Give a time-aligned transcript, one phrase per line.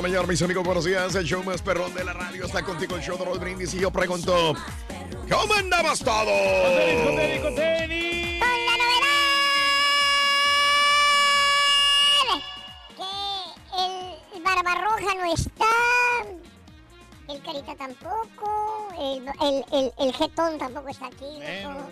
[0.00, 1.14] La mañana, mis amigos, buenos días.
[1.14, 3.74] El show más perrón de la radio está contigo, el show de Raúl Brindis.
[3.74, 4.54] Y yo pregunto,
[5.30, 6.24] ¿cómo andabas todo?
[7.04, 8.40] Con tenis, con tenis.
[8.40, 9.10] Con la novedad
[14.32, 15.66] que el Barbarroja no está,
[17.28, 21.26] el Carita tampoco, el, el, el, el Jetón tampoco está aquí.
[21.36, 21.90] Bueno.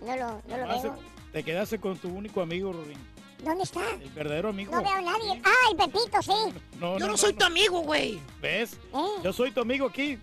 [0.00, 0.96] No lo, no lo veo.
[1.32, 3.13] Te quedaste con tu único amigo, Rorín.
[3.44, 3.82] ¿Dónde está?
[4.00, 4.74] El verdadero amigo.
[4.74, 5.40] No veo a nadie.
[5.44, 6.32] Ah, el Pepito, sí.
[6.80, 8.18] No, Yo no soy tu amigo, güey.
[8.40, 8.74] ¿Ves?
[8.94, 9.06] ¿Eh?
[9.22, 10.18] Yo soy tu amigo aquí.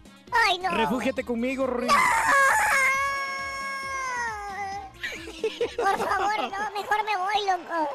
[0.47, 0.71] Ay, no.
[0.71, 1.89] Refúgiate conmigo, Rorín.
[5.77, 7.89] Por favor, no, mejor me voy, loco.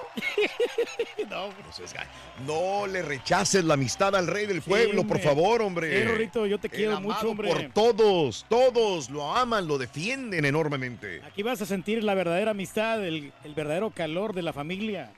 [1.30, 2.06] No, ga-
[2.46, 6.02] no le rechaces la amistad al rey del pueblo, por favor, hombre.
[6.02, 7.50] Sí, Rorrito, yo te El quiero amado mucho, hombre.
[7.52, 11.20] Por todos, todos lo aman, lo defienden enormemente.
[11.26, 15.12] Aquí vas a sentir la verdadera amistad, el, el verdadero calor de la familia.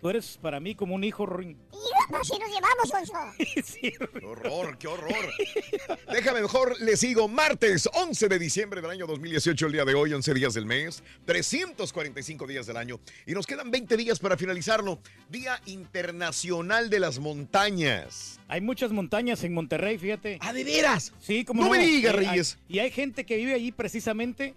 [0.00, 1.56] Tú eres para mí como un hijo, Rorín.
[1.72, 3.12] Hija, así nos llevamos, Sonso.
[3.64, 3.92] Sí.
[3.92, 5.32] ¡Qué horror, qué horror!
[6.12, 7.26] Déjame mejor, le sigo.
[7.26, 11.02] Martes 11 de diciembre del año 2018, el día de hoy, 11 días del mes,
[11.24, 13.00] 345 días del año.
[13.26, 15.00] Y nos quedan 20 días para finalizarlo.
[15.28, 18.38] Día Internacional de las Montañas.
[18.46, 20.38] Hay muchas montañas en Monterrey, fíjate.
[20.40, 21.12] ¡Ah, de veras!
[21.20, 22.58] Sí, como No me digas, hay- Reyes.
[22.68, 24.54] y hay gente que vive allí precisamente.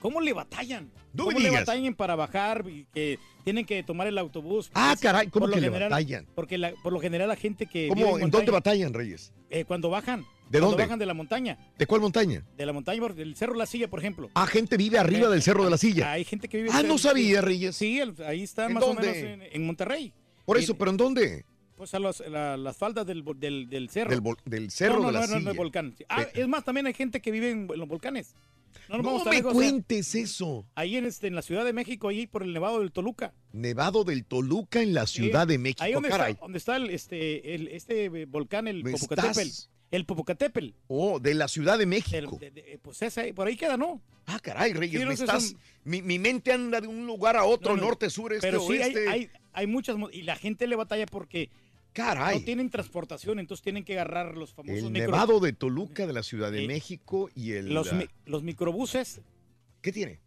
[0.00, 0.90] ¿Y cómo le batallan?
[1.12, 2.64] No ¿Cómo le batallan para bajar?
[2.94, 4.70] Que tienen que tomar el autobús.
[4.74, 6.26] Ah, caray, ¿cómo que le general- batallan?
[6.34, 8.16] Porque la- por lo general la gente que ¿Cómo?
[8.16, 9.32] en ¿En dónde batallan, Reyes?
[9.50, 10.20] eh, cuando bajan.
[10.48, 10.82] ¿De cuando dónde?
[10.84, 11.58] bajan de la montaña.
[11.78, 12.44] ¿De cuál montaña?
[12.56, 14.30] De la montaña, del Cerro La Silla, por ejemplo.
[14.34, 16.10] Ah, gente vive arriba Eh, del Cerro de la Silla.
[16.12, 16.70] Hay gente que vive...
[16.72, 17.76] Ah, no sabía, Reyes.
[17.76, 20.12] Sí, el- ahí está ¿En más o menos en, en Monterrey.
[20.46, 21.44] Por eso, ¿pero en dónde?
[21.76, 24.10] Pues a los- la- las faldas del, del, del cerro.
[24.10, 25.44] Del, del Cerro no, no, de la no, no, Silla.
[25.44, 25.94] no, el volcán.
[26.08, 28.34] Ah, es más, también hay gente que vive en, en los volcanes.
[28.88, 30.66] No, me lejos, o sea, cuentes eso.
[30.74, 33.32] Ahí en, este, en la Ciudad de México, ahí por el Nevado del Toluca.
[33.52, 36.32] Nevado del Toluca en la Ciudad de México, Ahí donde caray.
[36.32, 39.48] está, donde está el, este, el, este volcán, el ¿Me Popocatépetl.
[39.90, 40.68] El Popocatépetl.
[40.86, 42.38] Oh, de la Ciudad de El- México.
[42.40, 44.00] de- de- pues ese, por ahí queda, ¿no?
[44.26, 45.56] Ah, caray, Reyes, Sí, me estás...
[45.84, 48.60] mi, mi mente anda de un lugar a otro, No, no, norte, sur, este, Pero
[48.60, 49.08] sí, hay, oeste.
[49.08, 49.96] hay, hay muchas...
[49.96, 51.50] mo- Y la gente le batalla porque
[51.92, 56.06] Caray, no tienen transportación, entonces tienen que agarrar los famosos el micro- Nevado de Toluca
[56.06, 57.74] de la Ciudad de Eh, México y el...
[57.74, 59.20] los, mi- los microbuses
[59.82, 60.20] ¿Qué tiene?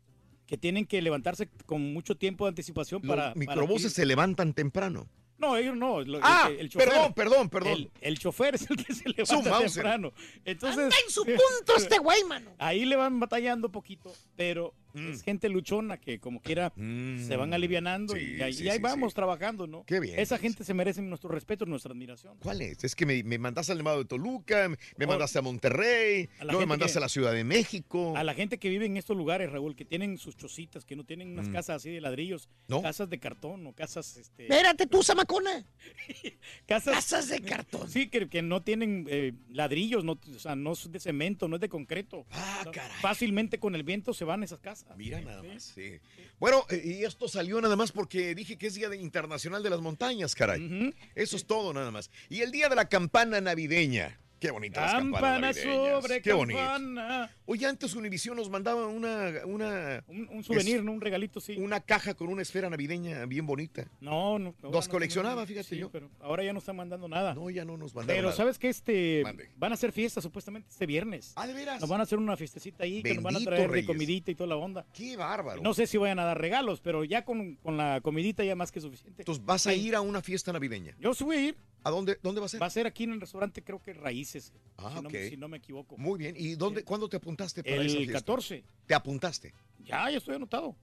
[0.45, 3.33] que tienen que levantarse con mucho tiempo de anticipación Los para...
[3.35, 5.07] microbuses se levantan temprano.
[5.37, 6.01] No, ellos no.
[6.01, 6.89] lo- Ah, el, el chofer.
[6.89, 7.71] perdón, perdón, perdón.
[7.73, 10.13] El, el chofer es el que se levanta temprano.
[10.45, 12.51] Entonces, Anda en su punto este güey, mano.
[12.59, 18.13] ahí le van batallando poquito, pero Es gente luchona que como quiera se van alivianando
[18.15, 19.15] Sí, y, ahí- sí, y ahí sí, vamos sí.
[19.15, 19.83] trabajando, ¿no?
[19.85, 22.37] Qué bien, Esa gente se merece nuestro respeto, nuestra admiración.
[22.39, 22.83] ¿Cuál es?
[22.83, 25.07] Es que me, me mandaste al llamado de Toluca, me Oh.
[25.07, 28.15] mandaste a Monterrey, A luego me mandaste que- a la Ciudad de México.
[28.15, 31.03] A la gente que vive en estos lugares, Raúl, que tienen sus chocitas, que no
[31.03, 32.71] tienen unas casas así de ladrillos, Mm.
[32.71, 32.81] ¿No?
[32.81, 35.65] casas de cartón o casas, este, Espérate tú, Zamacona.
[36.67, 37.89] casas, Casas de cartón.
[37.89, 41.55] Sí, que, que no tienen eh, ladrillos, no, o sea, no es de cemento, no
[41.55, 42.25] es de concreto.
[42.31, 42.97] Ah, caray.
[43.01, 44.82] Fácilmente con el viento se van esas casas.
[44.95, 45.99] Mira nada más, sí.
[46.39, 49.81] Bueno, eh, y esto salió nada más porque dije que es Día Internacional de las
[49.81, 50.93] Montañas, caray.
[51.15, 52.11] Eso es todo nada más.
[52.29, 54.19] Y el Día de la Campana Navideña.
[54.43, 56.01] Qué bonitas las campanas Campana navideñas.
[56.03, 56.59] sobre Qué bonito.
[56.59, 57.31] campana.
[57.45, 60.91] Oye, antes Univision nos mandaba una, una, Un, un souvenir, ¿no?
[60.91, 61.55] Un regalito, sí.
[61.57, 63.87] una caja con una esfera navideña bien bonita.
[64.01, 64.53] No, no.
[64.61, 65.89] Los no coleccionaba, fíjate sí, yo.
[65.91, 67.33] Pero ahora ya no están mandando nada.
[67.35, 68.35] No, ya no nos mandaron pero nada.
[68.35, 69.49] sabes que este Mande.
[69.55, 71.31] van a hacer fiesta supuestamente este viernes.
[71.37, 71.79] Ah, ¿de veras?
[71.79, 74.35] Nos van a hacer una fiestecita ahí que nos van a traer de comidita y
[74.35, 74.85] toda la onda.
[74.93, 75.61] Qué bárbaro.
[75.61, 78.73] No sé si vayan a dar regalos, pero ya con, con la comidita ya más
[78.73, 79.21] que suficiente.
[79.21, 80.97] Entonces, ¿vas a ir a una fiesta navideña?
[80.99, 81.57] Yo sí voy a ir.
[81.83, 82.61] ¿A dónde, dónde va a ser?
[82.61, 84.53] Va a ser aquí en el restaurante, creo que Raíces.
[84.77, 85.13] Ah, si, no, ok.
[85.13, 85.97] me- si no me equivoco.
[85.97, 86.35] Muy bien.
[86.37, 88.13] ¿Y dónde, cuándo te apuntaste para esa el fiesta?
[88.13, 88.63] 14.
[88.85, 89.53] ¿Te apuntaste?
[89.79, 90.75] Ya, ya estoy anotado.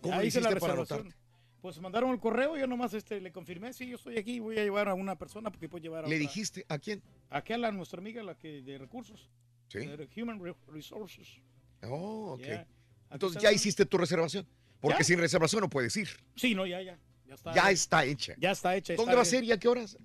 [0.00, 1.14] ¿Cómo ya hice la hiciste para anotarte?
[1.60, 4.62] Pues mandaron el correo, yo nomás este, le confirmé, sí, yo estoy aquí, voy a
[4.64, 6.18] llevar a una persona porque puedo llevar a ¿Le otra.
[6.26, 7.02] dijiste a quién?
[7.28, 9.28] Aquí a la, nuestra amiga, la que de recursos.
[9.68, 9.78] Sí.
[9.80, 11.28] de Human Re- Resources.
[11.82, 12.40] Oh, ok.
[12.40, 12.66] Ya.
[13.10, 14.46] Entonces ya hiciste tu reservación.
[14.80, 15.04] Porque Ya.
[15.04, 16.08] sin reservación no puedes ir.
[16.34, 16.98] Sí, no, ya, ya.
[17.26, 18.34] Ya está, Ya está hecha.
[18.38, 18.94] ya está hecha.
[18.94, 19.96] ¿Dónde está va a ser y a qué horas?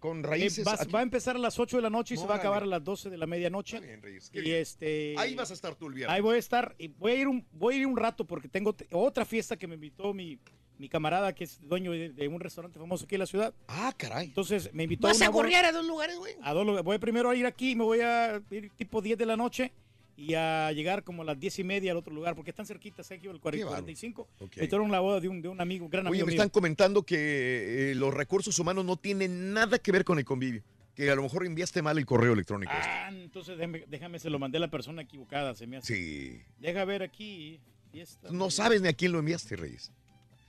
[0.00, 0.66] ¿Con Eh, raíces?
[0.66, 2.66] va, a empezar a las 8 de la noche y se va a acabar a
[2.66, 3.78] las 12 de la medianoche.
[3.80, 4.56] Bien, Reyes, Y bien.
[4.56, 5.14] este.
[5.18, 6.14] Ahí vas a estar tú el viernes.
[6.14, 6.74] Ahí voy a estar.
[6.78, 9.56] Y voy a ir un, voy a ir un rato porque tengo te- otra fiesta
[9.58, 10.38] que me invitó mi,
[10.78, 13.52] mi camarada que es dueño de, de un restaurante famoso aquí en la ciudad.
[13.68, 14.28] Ah, caray.
[14.28, 16.34] Entonces me invitó Vas a a una gorrear a dos lugares, güey.
[16.42, 16.84] a dos lugares.
[16.84, 19.72] Voy primero a ir aquí, me voy a ir tipo 10 de la noche
[20.20, 23.10] y a llegar como a las 10 y media al otro lugar porque están cerquitas
[23.10, 23.82] aquí, el Qué 40, bárbaro.
[23.84, 24.28] 45.
[24.40, 24.56] Ok.
[24.58, 26.40] Me tocaron la boda de un, de un amigo, gran Oye, amigo me mío.
[26.42, 30.62] están comentando que eh, los recursos humanos no tienen nada que ver con el convivio.
[30.94, 32.70] Que a lo mejor enviaste mal el correo electrónico.
[32.72, 32.86] este.
[32.86, 35.94] Ah, entonces déjame, déjame, se lo mandé a la persona equivocada, se me hace.
[35.94, 36.42] Sí.
[36.58, 37.58] Deja ver aquí.
[37.90, 38.28] fiesta.
[38.30, 39.90] No sabes ni a quién lo enviaste, Reyes.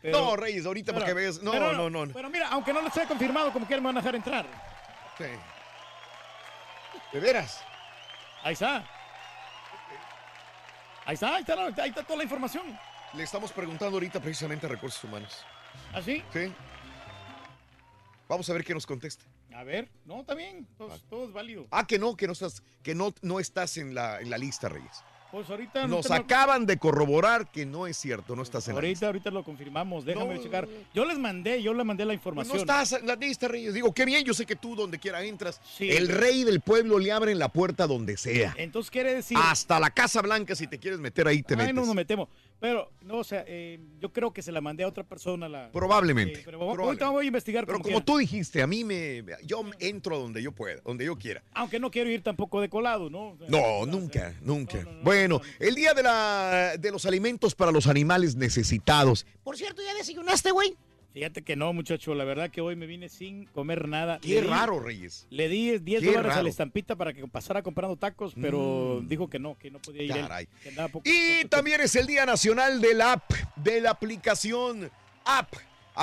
[0.02, 1.42] Pero- no, Reyes, ahorita para que pero- veas.
[1.42, 2.06] No, no, no.
[2.06, 2.12] no.
[2.14, 4.46] Pero mira, aunque no lo esté confirmado, como quiera me van a dejar entrar.
[5.18, 5.24] Sí.
[7.14, 7.62] ¿De veras?
[8.44, 8.86] Ahí está.
[11.12, 12.80] Ahí está, ahí está, la- ahí está toda la información.
[13.16, 15.44] Le estamos preguntando ahorita precisamente a recursos humanos.
[15.94, 16.24] ¿Así?
[16.32, 16.54] Sí.
[18.30, 19.26] Vamos a ver qué nos contesta.
[19.54, 21.68] A ver, no, está bien, todo, todo es válido.
[21.70, 24.70] Ah, que no, que no estás, que no, no estás en la, en la lista,
[24.70, 25.04] Reyes.
[25.32, 28.90] Pues ahorita Nos acaban de corroborar que no es cierto, no estás en la ahorita,
[28.90, 29.06] lista.
[29.08, 30.42] ahorita lo confirmamos, déjame No.
[30.44, 30.68] checar.
[30.94, 32.58] Yo les mandé, yo le mandé la Pues información.
[32.58, 33.74] no estás en la lista, Reyes.
[33.74, 35.62] Digo, qué bien, yo sé que tú donde quiera entras.
[35.78, 35.90] Sí.
[35.90, 38.54] El rey del pueblo le abren la puerta donde sea.
[38.58, 39.38] Entonces quiere decir.
[39.42, 41.76] Hasta la Casa Blanca, si te quieres meter ahí, te Ay, metes.
[41.76, 42.28] no nos metemos.
[42.60, 45.50] Pero, no, o sea, eh, yo creo que se la mandé a otra persona.
[45.50, 46.40] La, Probablemente.
[46.40, 47.06] Eh, pero probablemente.
[47.06, 47.66] voy a investigar.
[47.66, 48.06] Pero como quiera.
[48.06, 49.24] tú dijiste, a mí me.
[49.46, 51.42] Yo entro donde yo pueda, donde yo quiera.
[51.54, 53.36] Aunque no quiero ir tampoco de colado, ¿no?
[53.48, 54.86] No, o sea, nunca, nunca.
[55.28, 55.66] No, no, no, bueno, no, no.
[55.68, 59.26] el día de, la, de los alimentos para los animales necesitados.
[59.44, 60.76] Por cierto, ¿ya desayunaste, güey?
[61.14, 62.16] Fíjate que no, muchacho.
[62.16, 64.20] La verdad que hoy me vine sin comer nada.
[64.22, 65.28] Qué di- raro, Reyes.
[65.30, 69.08] Le di 10 Qué dólares a la estampita para que pasara comprando tacos, pero Mm.
[69.10, 70.12] dijo que no, que no podía ir.
[70.12, 70.48] él, Caray.
[70.64, 74.90] que andaba poco- Y poco- también es el Día Nacional del App, de la aplicación
[75.26, 75.54] App.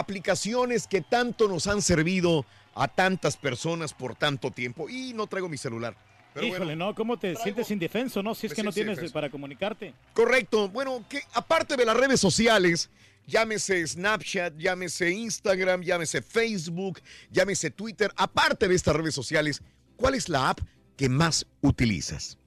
[0.02, 2.44] Aplicaciones que tanto nos han servido
[2.74, 4.88] a tantas personas por tanto tiempo.
[4.88, 5.96] Y no traigo mi celular.
[6.38, 8.34] Pero Híjole, bueno, no, ¿cómo te traigo- sientes indefenso, no?
[8.34, 9.94] Si es que no tienes para comunicarte.
[10.14, 10.68] correcto.
[10.68, 12.90] Bueno, que aparte de las redes sociales,
[13.26, 17.00] llámese Snapchat, llámese Instagram, llámese Facebook,
[17.30, 19.62] llámese Twitter, aparte de estas redes sociales,
[19.96, 20.60] ¿cuál es la app
[20.96, 22.38] que más utilizas?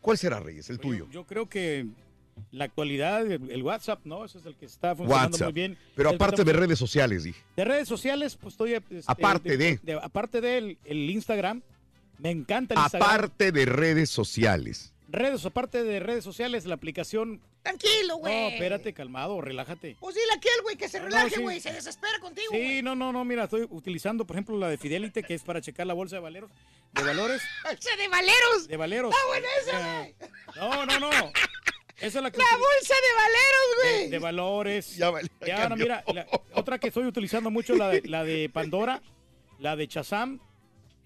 [0.00, 0.68] ¿Cuál será, Reyes?
[0.70, 1.08] El tuyo.
[1.10, 1.86] Yo, creo que
[2.50, 4.24] la actualidad, el, WhatsApp, ¿no?
[4.24, 5.46] Ese es el que está funcionando WhatsApp.
[5.46, 5.78] muy bien.
[5.94, 7.40] Pero aparte de redes sociales, dije.
[7.56, 8.74] De redes sociales, pues estoy...
[8.74, 9.78] este, Aparte de.
[10.02, 11.62] Aparte del el Instagram.
[12.22, 13.08] Me encanta el Instagram.
[13.10, 14.92] Aparte de redes sociales.
[15.08, 17.40] Redes, aparte de redes sociales, la aplicación...
[17.62, 18.32] Tranquilo, güey.
[18.34, 19.96] No, espérate, calmado, relájate.
[20.00, 21.42] Pues dile aquel, güey, que se No, relaje, sí.
[21.42, 21.60] güey.
[21.60, 22.82] Se desespera contigo, Sí, güey.
[22.82, 25.86] no, no, no, mira, estoy utilizando, por ejemplo, la de Fidelity, que es para checar
[25.86, 26.50] la bolsa de valeros,
[26.92, 27.40] de valores,
[27.78, 28.66] ¡Ese de valeros!
[28.68, 29.14] de valeros.
[29.14, 30.14] ¡Está buena esa, Eh,
[30.56, 31.10] No, no, no.
[31.98, 32.38] Esa es la que...
[32.38, 34.10] ¡La bolsa de valeros, güey!
[34.10, 34.96] de valores.
[34.96, 35.84] Ya vale, ya Ya, no, cambió.
[35.86, 39.02] mira, la- otra que estoy utilizando mucho, la de, la de Pandora,
[39.60, 40.40] la de Chazam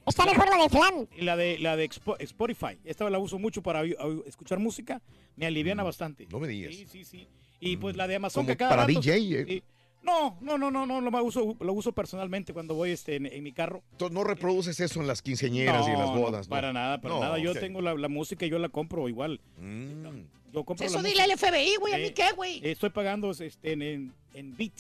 [0.07, 1.09] Está mejor la de flan.
[1.17, 2.79] y la de, la de Expo- Spotify.
[2.85, 3.83] Esta la uso mucho para
[4.27, 5.01] escuchar música,
[5.37, 6.27] me aliviana bastante.
[6.31, 6.75] no me digas.
[6.75, 7.27] Sí, sí, sí.
[7.61, 9.45] Y pues la de Amazon Como que cada para rato- DJ, ¿eh?
[9.49, 9.63] sí.
[10.03, 13.43] No, no, no, no, no, lo uso, lo uso personalmente cuando voy este, en, en
[13.43, 13.83] mi carro.
[13.91, 16.47] Entonces, no reproduces eso en las quinceañeras y en las no, bodas.
[16.47, 16.51] ¿no?
[16.51, 17.39] para nada, para No, nada.
[17.39, 19.41] Yo tengo la, la música y yo la compro igual.
[19.59, 20.21] Mm.
[20.53, 21.95] Yo compro Eso la dile al FBI, güey.
[21.95, 22.61] ¿A mí qué, güey?
[22.63, 24.75] Estoy pagando este, en, en, en Beat,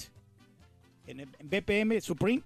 [1.08, 2.42] en, en BPM Supreme.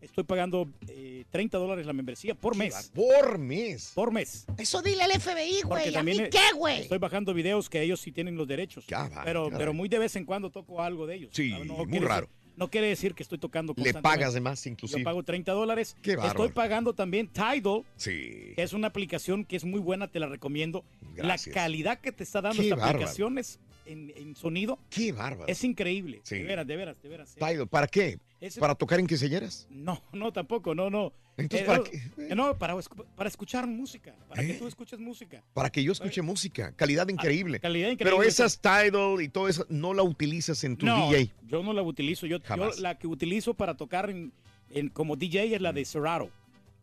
[0.00, 2.90] Estoy pagando eh, 30 dólares la membresía por mes.
[2.94, 3.92] Por mes.
[3.94, 4.46] Por mes.
[4.56, 5.94] Eso dile al FBI, güey.
[5.94, 6.82] ¿A mí qué, güey?
[6.82, 8.86] Estoy bajando videos que ellos sí tienen los derechos.
[8.86, 11.30] Ya va, pero, pero muy de vez en cuando toco algo de ellos.
[11.34, 12.26] Sí, No muy raro.
[12.26, 15.00] decir- no quiere decir que estoy tocando Le pagas de más, inclusive.
[15.00, 15.96] Yo pago 30 dólares.
[16.02, 16.44] Qué bárbaro.
[16.44, 18.52] Estoy pagando también Tidal, Sí.
[18.54, 20.84] que es una aplicación que es muy buena, te la recomiendo.
[21.14, 21.54] Gracias.
[21.54, 22.98] La calidad que te está dando Qué esta bárbaro.
[22.98, 25.46] aplicación es en, en sonido Qué bárbaro.
[25.50, 26.20] es increíble.
[26.22, 26.36] Sí.
[26.36, 27.30] De veras, de veras, de veras.
[27.32, 27.40] eh.
[27.40, 28.18] Tidal, ¿para qué?
[28.40, 29.66] Ese- ¿Para tocar en quinceañeras?
[29.70, 31.12] No, no, tampoco, no, no.
[31.36, 31.96] Entonces, Eh, ¿para qué?
[32.30, 34.58] eh, No, para, escu- para escuchar música, para que ¿Eh?
[34.58, 35.42] tú escuches música.
[35.52, 36.72] Para que yo escuche música.
[36.72, 37.58] Calidad increíble.
[37.58, 38.16] Ah, calidad increíble.
[38.16, 41.32] Pero esas Tidal y todo eso no la utilizas en tu no, DJ.
[41.46, 42.26] yo no la utilizo.
[42.26, 42.78] Yo, yo Jamás.
[42.78, 44.32] la que utilizo para tocar en,
[44.70, 46.30] en- como DJ es la de Serato.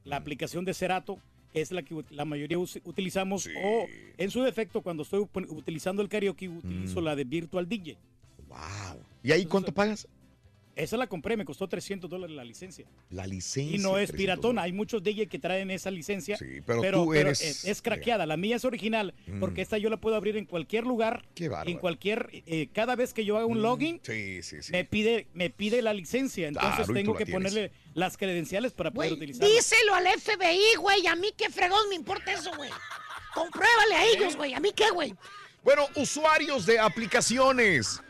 [0.03, 1.17] La aplicación de Serato
[1.53, 3.43] es la que la mayoría utilizamos.
[3.43, 3.51] Sí.
[3.63, 3.85] O
[4.17, 6.57] en su defecto, cuando estoy utilizando el karaoke, Mm.
[6.57, 7.97] utilizo la de Virtual DJ.
[8.47, 9.01] Wow.
[9.23, 10.07] ¿Y ahí cuánto pagas?
[10.77, 12.85] Esa la compré, me costó 300 dólares la licencia.
[13.09, 13.75] La licencia.
[13.75, 14.61] Y no es 300 piratona.
[14.61, 16.37] Hay muchos DJ que traen esa licencia.
[16.37, 18.25] Sí, pero tú eres- es, es craqueada.
[18.25, 19.39] La mía es original Mm.
[19.39, 21.25] porque esta yo la puedo abrir en cualquier lugar.
[21.35, 21.69] Qué bárbaro.
[21.71, 22.29] En cualquier.
[22.45, 24.71] eh, cada vez que yo haga un login, Sí, sí, sí.
[24.71, 26.47] me pide, me pide la licencia.
[26.47, 29.47] Entonces Claro, tengo que ponerle las credenciales para poder utilizarla.
[29.53, 31.07] díselo al FBI, güey.
[31.07, 32.69] A mí qué fregón me importa eso, güey.
[33.33, 34.53] Compruébale a ellos, güey.
[34.53, 35.15] A mí qué, güey.
[35.63, 38.01] Bueno, usuarios de aplicaciones.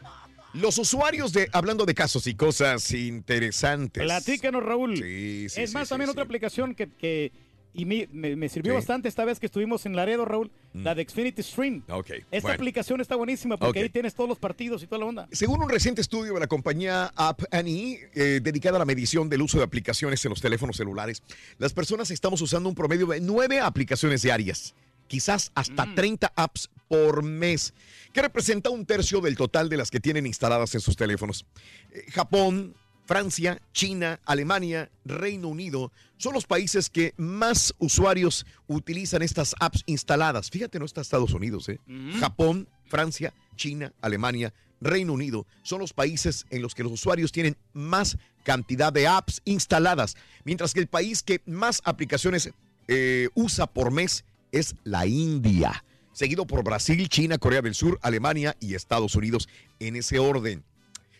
[0.59, 4.03] Los usuarios de, hablando de casos y cosas interesantes.
[4.03, 4.97] Platícanos, Raúl.
[4.97, 7.31] Sí, sí, es sí, más, también otra aplicación que, que-
[7.73, 8.73] y me, me- me sirvió.
[8.73, 8.77] Mm.
[8.77, 11.83] bastante esta vez que estuvimos en Laredo, Raúl, la de Xfinity Stream.
[11.89, 12.55] Ok, Esta bueno.
[12.55, 15.27] aplicación está buenísima porque ahí tienes todos los partidos y toda la onda.
[15.31, 19.43] Según un reciente estudio de la compañía App Annie, eh, dedicada a la medición del
[19.43, 21.21] uso de aplicaciones en los teléfonos celulares,
[21.59, 24.73] las personas estamos usando un promedio de nueve aplicaciones diarias,
[25.07, 25.95] quizás hasta Mm.
[25.95, 27.73] 30 apps por mes,
[28.13, 31.45] que representa un tercio del total de las que tienen instaladas en sus teléfonos.
[31.91, 32.75] Eh, Japón,
[33.05, 40.49] Francia, China, Alemania, Reino Unido son los países que más usuarios utilizan estas apps instaladas.
[40.49, 41.79] Fíjate, no está Estados Unidos, ¿eh?
[42.19, 47.57] Japón, Francia, China, Alemania, Reino Unido son los países en los que los usuarios tienen
[47.73, 52.51] más cantidad de apps instaladas, mientras que el país que más aplicaciones
[52.87, 55.83] eh, usa por mes es la India,
[56.17, 59.47] seguido por Brasil, China, Corea del Sur, Alemania y Estados Unidos
[59.79, 60.63] en ese orden.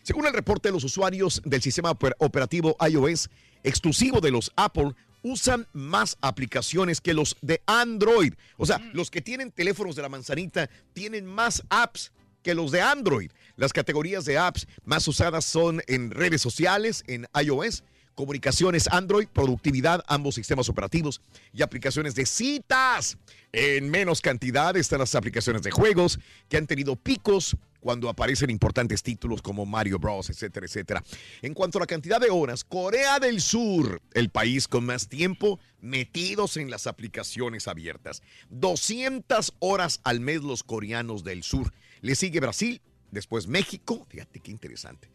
[0.02, 3.30] Según el reporte, los usuarios del sistema oper- operativo iOS
[3.62, 8.34] exclusivo de los Apple usan más aplicaciones que los de Android.
[8.56, 12.10] O sea, los que tienen teléfonos de la manzanita tienen más apps
[12.42, 13.30] que los de Android.
[13.54, 17.84] Las categorías de apps más usadas son en redes sociales, en iOS,
[18.18, 21.20] comunicaciones Android, productividad, ambos sistemas operativos
[21.52, 23.16] y aplicaciones de citas.
[23.52, 29.04] En menos cantidad están las aplicaciones de juegos que han tenido picos cuando aparecen importantes
[29.04, 31.04] títulos como Mario Bros, etcétera, etcétera.
[31.42, 35.60] En cuanto a la cantidad de horas, Corea del Sur, el país con más tiempo
[35.80, 38.24] metidos en las aplicaciones abiertas.
[38.50, 41.72] 200 horas al mes los coreanos del sur.
[42.00, 42.80] Le sigue Brasil,
[43.12, 45.08] después México, fíjate qué interesante.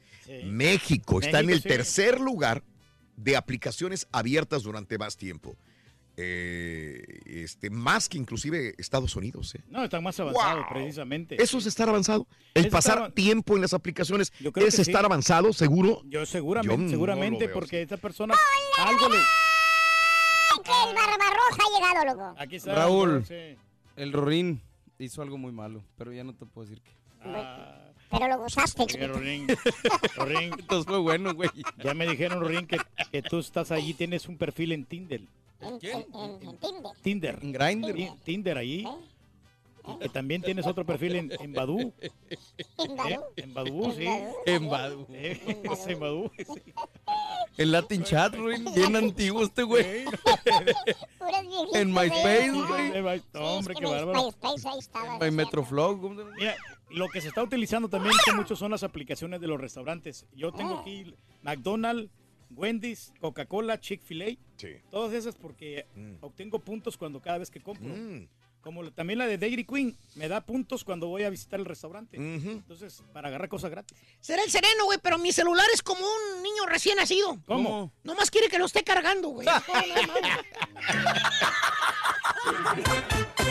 [0.46, 1.68] México está en el sí.
[1.68, 2.64] tercer lugar
[3.16, 5.56] de aplicaciones abiertas durante más tiempo.
[6.16, 9.56] Eh, este, más que inclusive Estados Unidos.
[9.56, 9.62] ¿eh?
[9.70, 10.74] No, están más avanzados Wow.
[10.74, 11.42] precisamente.
[11.42, 12.28] Eso es estar avanzado.
[12.54, 15.06] El Es pasar estar- tiempo en las aplicaciones Yo creo es que estar sí.
[15.06, 16.04] avanzado, seguro.
[16.06, 18.36] Yo seguramente, Yo seguramente, porque esta persona
[18.80, 19.18] algo le...
[20.64, 22.36] Que el Barbarroja ha llegado, loco.
[22.40, 22.76] Aquí está.
[22.76, 23.26] Raúl.
[23.26, 23.58] sí.
[23.96, 24.62] El Rorín
[25.00, 26.92] hizo algo muy malo, pero ya no te puedo decir qué.
[27.22, 27.83] Ah,
[28.14, 29.08] Pero lo gozaste, chiquito.
[29.14, 29.48] Rorín,
[30.16, 31.50] Rorín, Entonces fue bueno, güey.
[31.84, 32.78] ya me dijeron, Rorín, que,
[33.12, 35.22] que tú estás allí, tienes un perfil en Tinder.
[35.62, 36.92] En, en, en- en Tinder.
[37.02, 37.40] Tinder.
[37.42, 37.94] En Grindr.
[37.96, 38.88] Ti- Tinder ahí.
[39.86, 41.80] Y que también tienes otro perfil en, en Badoo.
[41.80, 42.96] En ¿eh?
[42.96, 43.26] Badoo.
[43.36, 44.08] En Badoo, sí.
[44.46, 45.08] En Badu.
[45.12, 45.42] Eh,
[45.88, 46.46] En Badoo, sí.
[47.58, 48.66] En Latin Chat, Rorín.
[48.74, 50.06] Bien antiguo este güey.
[51.74, 51.92] En.
[51.94, 52.92] MySpace, Sí, güey.
[53.20, 54.24] Sí, hombre, es qué que bárbaro.
[54.24, 55.06] MySpace ahí estaba.
[55.08, 55.36] En es cierto.
[55.36, 56.02] Metroflog.
[56.02, 56.36] ¿cómo se llama?
[56.38, 56.56] Mira,
[56.94, 60.26] lo que se está utilizando también que muchos son las aplicaciones de los restaurantes.
[60.34, 62.12] Yo tengo aquí McDonald's,
[62.52, 64.38] Wendy's, Coca-Cola, Chick-fil-A.
[64.58, 64.70] Sí.
[64.92, 65.88] Todas esas porque
[66.22, 67.90] obtengo puntos cuando cada vez que compro.
[67.90, 68.28] Mm.
[68.62, 71.66] Como la- también la de Dairy Queen me da puntos cuando voy a visitar el
[71.66, 72.16] restaurante.
[72.16, 73.98] Entonces, para agarrar cosas gratis.
[74.22, 77.40] Será el sereno, güey, pero mi celular es como un niño recién nacido.
[77.46, 77.92] ¿Cómo?
[78.06, 79.46] Nomás quiere que lo esté cargando, güey.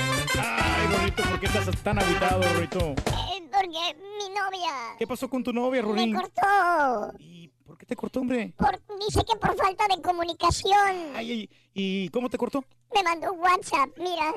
[1.16, 2.78] ¿por qué estás tan habitado, Rorito?
[2.78, 6.14] Eh, Porque mi novia ¿Qué pasó con tu novia, me Rorín?
[6.14, 7.12] cortó.
[7.18, 7.41] ¿Y
[7.82, 8.54] qué te cortó, hombre?
[8.56, 10.72] Por, dice que por falta de comunicación.
[11.16, 12.64] Ay, ay, ¿y cómo te cortó?
[12.94, 14.32] Me mandó un WhatsApp, mira.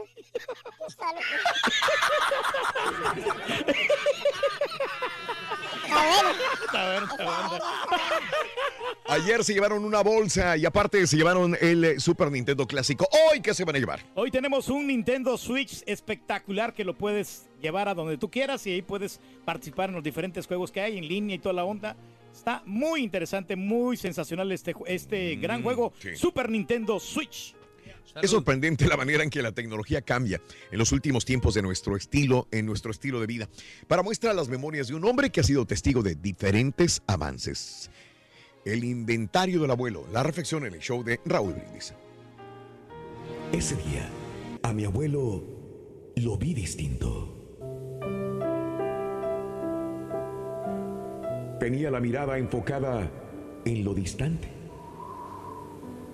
[9.09, 13.07] Ayer se llevaron una bolsa y aparte se llevaron el eh, Super Nintendo clásico.
[13.29, 13.99] ¿Hoy qué se van a llevar?
[14.15, 18.71] Hoy tenemos un Nintendo Switch espectacular que lo puedes llevar a donde tú quieras y
[18.71, 21.95] ahí puedes participar en los diferentes juegos que hay en línea y toda la onda.
[22.35, 26.15] Está muy interesante, muy sensacional este, este gran juego sí.
[26.15, 27.55] Super Nintendo Switch.
[28.21, 31.97] Es sorprendente la manera en que la tecnología cambia en los últimos tiempos de nuestro
[31.97, 33.49] estilo, en nuestro estilo de vida.
[33.87, 37.89] Para muestra las memorias de un hombre que ha sido testigo de diferentes avances.
[38.63, 41.93] El inventario del abuelo, la reflexión en el show de Raúl Brindis.
[43.51, 44.09] Ese día,
[44.63, 45.43] a mi abuelo
[46.15, 47.34] lo vi distinto.
[51.65, 53.09] Tenía la mirada enfocada
[53.65, 54.47] en lo distante,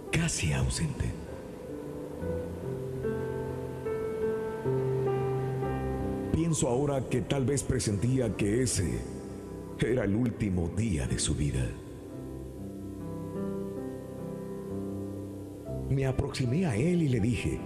[0.09, 1.03] casi ausente.
[6.31, 9.01] Pienso ahora que tal vez presentía que ese
[9.77, 11.67] era el último día de su vida.
[15.89, 17.59] Me aproximé a él y le dije,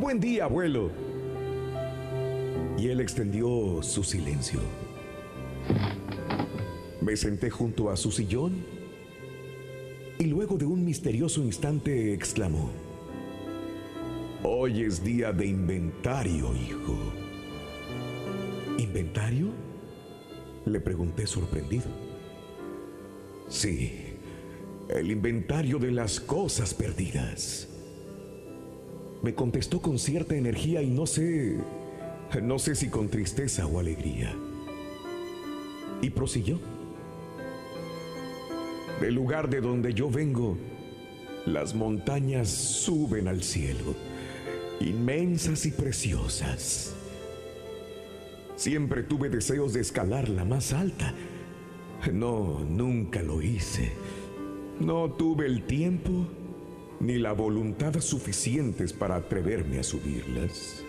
[0.00, 0.92] Buen día, abuelo.
[2.78, 4.60] Y él extendió su silencio.
[7.04, 8.64] Me senté junto a su sillón
[10.18, 12.70] y luego de un misterioso instante exclamó,
[14.42, 16.96] Hoy es día de inventario, hijo.
[18.78, 19.48] ¿Inventario?
[20.64, 21.84] Le pregunté sorprendido.
[23.50, 23.92] Sí,
[24.88, 27.68] el inventario de las cosas perdidas.
[29.22, 31.58] Me contestó con cierta energía y no sé,
[32.42, 34.34] no sé si con tristeza o alegría.
[36.00, 36.73] Y prosiguió.
[39.00, 40.56] Del lugar de donde yo vengo,
[41.46, 43.94] las montañas suben al cielo,
[44.80, 46.94] inmensas y preciosas.
[48.56, 51.12] Siempre tuve deseos de escalar la más alta.
[52.12, 53.92] No, nunca lo hice.
[54.80, 56.26] No tuve el tiempo
[57.00, 60.84] ni la voluntad suficientes para atreverme a subirlas.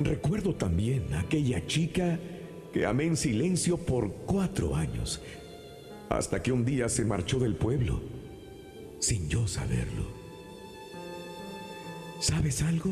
[0.00, 2.18] Recuerdo también a aquella chica
[2.72, 5.22] que amé en silencio por cuatro años,
[6.08, 8.00] hasta que un día se marchó del pueblo,
[8.98, 10.04] sin yo saberlo.
[12.20, 12.90] ¿Sabes algo?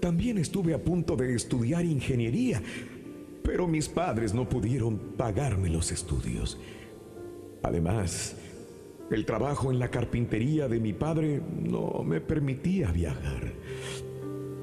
[0.00, 2.62] También estuve a punto de estudiar ingeniería,
[3.42, 6.58] pero mis padres no pudieron pagarme los estudios.
[7.62, 8.36] Además,
[9.10, 13.52] el trabajo en la carpintería de mi padre no me permitía viajar.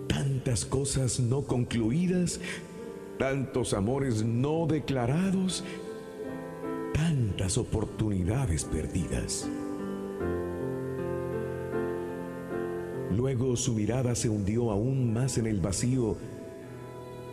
[0.07, 2.39] Tantas cosas no concluidas,
[3.17, 5.63] tantos amores no declarados,
[7.05, 9.47] tantas oportunidades perdidas.
[13.11, 16.17] Luego su mirada se hundió aún más en el vacío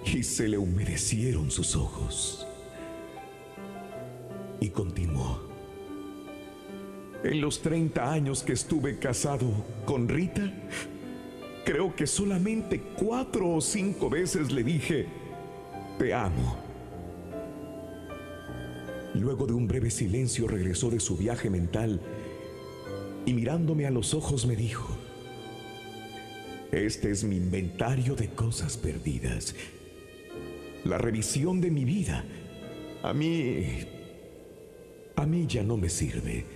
[0.04, 2.46] y se le humedecieron sus ojos.
[4.60, 5.40] Y continuó.
[7.24, 9.46] En los 30 años que estuve casado
[9.86, 10.52] con Rita,
[11.64, 15.06] creo que solamente cuatro o cinco veces le dije,
[15.98, 16.61] te amo.
[19.14, 22.00] Luego de un breve silencio regresó de su viaje mental
[23.26, 24.96] y mirándome a los ojos me dijo,
[26.72, 29.54] este es mi inventario de cosas perdidas.
[30.84, 32.24] La revisión de mi vida.
[33.02, 33.86] A mí...
[35.14, 36.46] A mí ya no me sirve.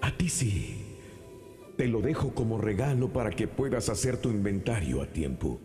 [0.00, 0.76] A ti sí.
[1.76, 5.60] Te lo dejo como regalo para que puedas hacer tu inventario a tiempo.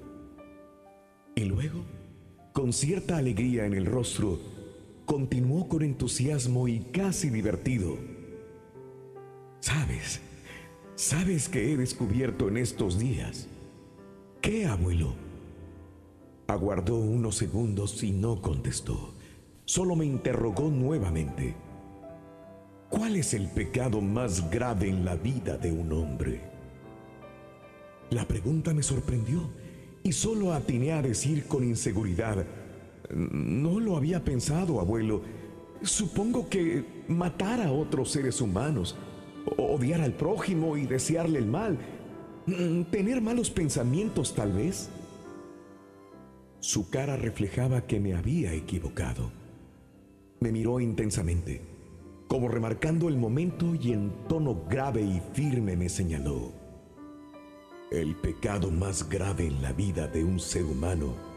[1.36, 1.84] Y luego,
[2.54, 4.40] con cierta alegría en el rostro,
[5.10, 7.98] continuó con entusiasmo y casi divertido.
[9.60, 10.22] ¿Sabes?
[10.94, 13.48] ¿Sabes qué he descubierto en estos días?
[14.40, 15.16] ¿Qué, abuelo?
[16.46, 19.16] Aguardó unos segundos y no contestó.
[19.66, 21.56] Solo me interrogó nuevamente.
[22.90, 26.40] ¿Cuál es el pecado más grave en la vida de un hombre?
[28.12, 29.50] La pregunta me sorprendió
[30.04, 32.46] y solo atiné a decir con inseguridad,
[33.14, 35.22] no lo había pensado, abuelo.
[35.82, 38.96] Supongo que matar a otros seres humanos,
[39.58, 41.78] odiar al prójimo y desearle el mal,
[42.46, 44.90] mm, tener malos pensamientos tal vez.
[46.60, 49.32] Su cara reflejaba que me había equivocado.
[50.42, 51.62] Me miró intensamente,
[52.28, 56.52] como remarcando el momento y en tono grave y firme me señaló.
[57.92, 61.29] El pecado más grave en la vida de un ser humano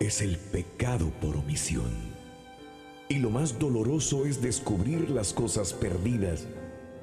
[0.00, 1.90] es el pecado por omisión.
[3.10, 6.48] Y lo más doloroso es descubrir las cosas perdidas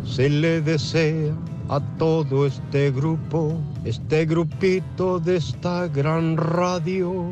[0.07, 1.35] Se le desea
[1.69, 7.31] a todo este grupo, este grupito de esta gran radio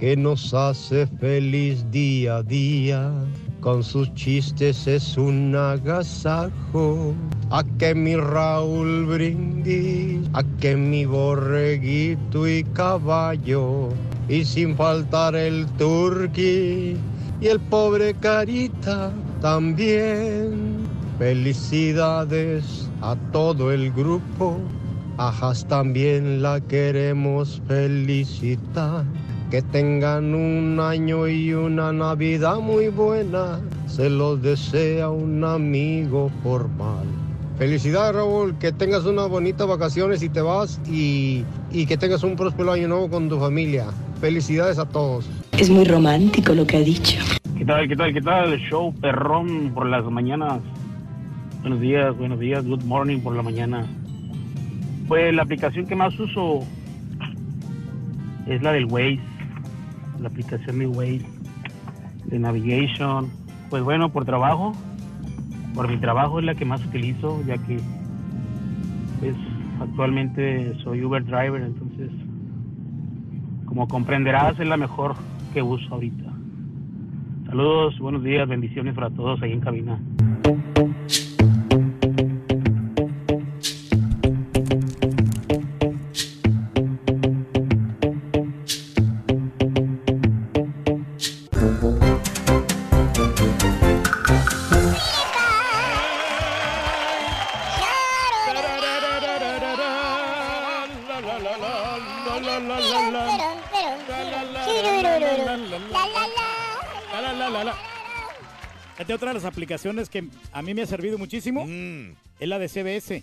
[0.00, 3.12] que nos hace feliz día a día.
[3.60, 7.14] Con sus chistes es un agasajo.
[7.50, 13.88] A que mi Raúl brindis, a que mi borreguito y caballo,
[14.28, 16.96] y sin faltar el turqui
[17.40, 19.10] y el pobre carita
[19.40, 20.86] también.
[21.18, 24.58] Felicidades a todo el grupo,
[25.16, 29.04] ajas también la queremos felicitar.
[29.50, 37.06] Que tengan un año y una Navidad muy buena, se los desea un amigo formal.
[37.56, 42.36] Felicidades Raúl, que tengas unas bonitas vacaciones y te vas y, y que tengas un
[42.36, 43.86] próspero año nuevo con tu familia.
[44.20, 45.28] Felicidades a todos.
[45.52, 47.18] Es muy romántico lo que ha dicho.
[47.56, 48.56] ¿Qué tal, qué tal, qué tal?
[48.58, 50.60] Show perrón por las mañanas.
[51.60, 53.84] Buenos días, buenos días, good morning por la mañana.
[55.08, 56.60] Pues la aplicación que más uso
[58.46, 59.20] es la del Waze,
[60.20, 61.26] la aplicación de Waze,
[62.26, 63.28] de Navigation.
[63.70, 64.72] Pues bueno, por trabajo,
[65.74, 67.80] por mi trabajo es la que más utilizo, ya que
[69.18, 69.34] pues
[69.80, 72.10] actualmente soy Uber driver, entonces
[73.66, 75.16] como comprenderás es la mejor
[75.52, 76.32] que uso ahorita.
[77.46, 79.98] Saludos, buenos días, bendiciones para todos ahí en cabina.
[109.72, 111.66] Aplicaciones que a mí me ha servido muchísimo
[112.40, 113.22] es la de CBS.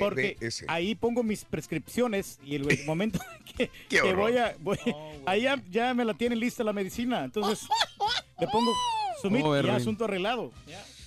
[0.00, 0.36] Porque
[0.68, 3.18] ahí pongo mis prescripciones y el, el momento
[3.56, 4.56] que, Qué que voy a...
[4.60, 4.78] voy-
[5.26, 7.24] ahí ya, ya me la tienen lista la medicina.
[7.24, 7.66] Entonces
[8.40, 8.72] le pongo
[9.22, 10.52] submit Oh, y ya asunto arreglado.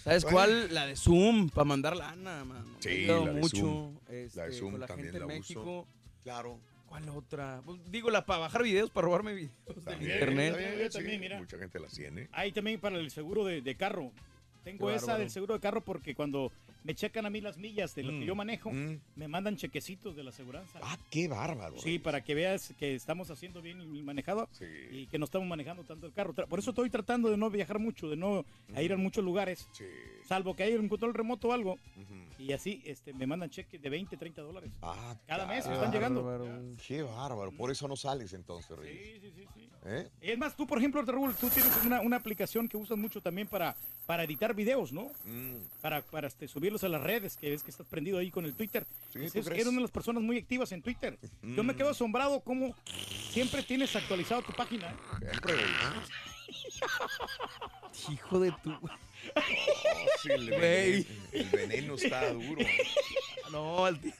[0.04, 0.74] ¿Sabes cuál?
[0.74, 2.66] La de Zoom, para mandar lana, mano.
[2.80, 3.58] Sí, Me ha ayudado la de mucho.
[3.58, 3.98] Zoom.
[4.10, 5.40] este, La de Zoom con la también gente en la uso.
[5.40, 5.88] México.
[6.24, 6.60] Claro.
[6.88, 7.62] ¿Cuál otra?
[7.66, 9.52] Pues, digo, la para bajar videos, para robarme videos
[9.84, 10.54] También, internet.
[10.54, 11.38] también, Yo sí, también, mira.
[11.40, 12.30] Mucha gente las tiene.
[12.32, 14.12] Hay también para el seguro de, de carro.
[14.72, 16.52] Tengo esa del seguro de carro porque cuando
[16.84, 19.00] me checan a mí las millas de lo que Mm, yo manejo, mm.
[19.16, 20.80] me mandan chequecitos de la aseguranza.
[20.84, 21.78] Ah, qué bárbaro.
[21.80, 24.50] Sí, para que veas que estamos haciendo bien el manejado
[24.92, 26.34] y que no estamos manejando tanto el carro.
[26.34, 29.24] Tra- Por eso estoy tratando de no viajar mucho, de no a ir a muchos
[29.24, 29.70] lugares,
[30.26, 31.78] salvo que haya un control remoto o algo.
[32.40, 34.72] Y así este, me mandan cheques de 20, 30 dólares.
[34.82, 36.24] Ah, Cada mes están llegando.
[36.24, 36.62] bárbaro.
[36.88, 37.52] Qué bárbaro.
[37.52, 39.22] Por eso no sales entonces, Reyes.
[39.22, 39.48] Sí, sí, sí.
[39.56, 39.70] sí.
[39.86, 40.10] ¿Eh?
[40.22, 43.48] Es más, tú, por ejemplo, Raúl, tú tienes una, una aplicación que usas mucho también
[43.48, 45.08] para, para editar videos, ¿no?
[45.26, 45.56] Mm.
[45.82, 48.54] Para, para este, subirlos a las redes, que ves que estás prendido ahí con el
[48.54, 48.86] Twitter.
[49.14, 51.18] Sí, Es- eres una de las personas muy activas en Twitter.
[51.42, 51.78] Yo me Mm.
[51.78, 52.76] quedo asombrado cómo
[53.32, 54.96] siempre tienes actualizado tu página.
[55.20, 56.10] Siempre, Reyes.
[58.12, 58.72] Hijo de tu.
[60.22, 62.66] Sí, el, veneno, el veneno está duro.
[63.52, 64.14] No, tío.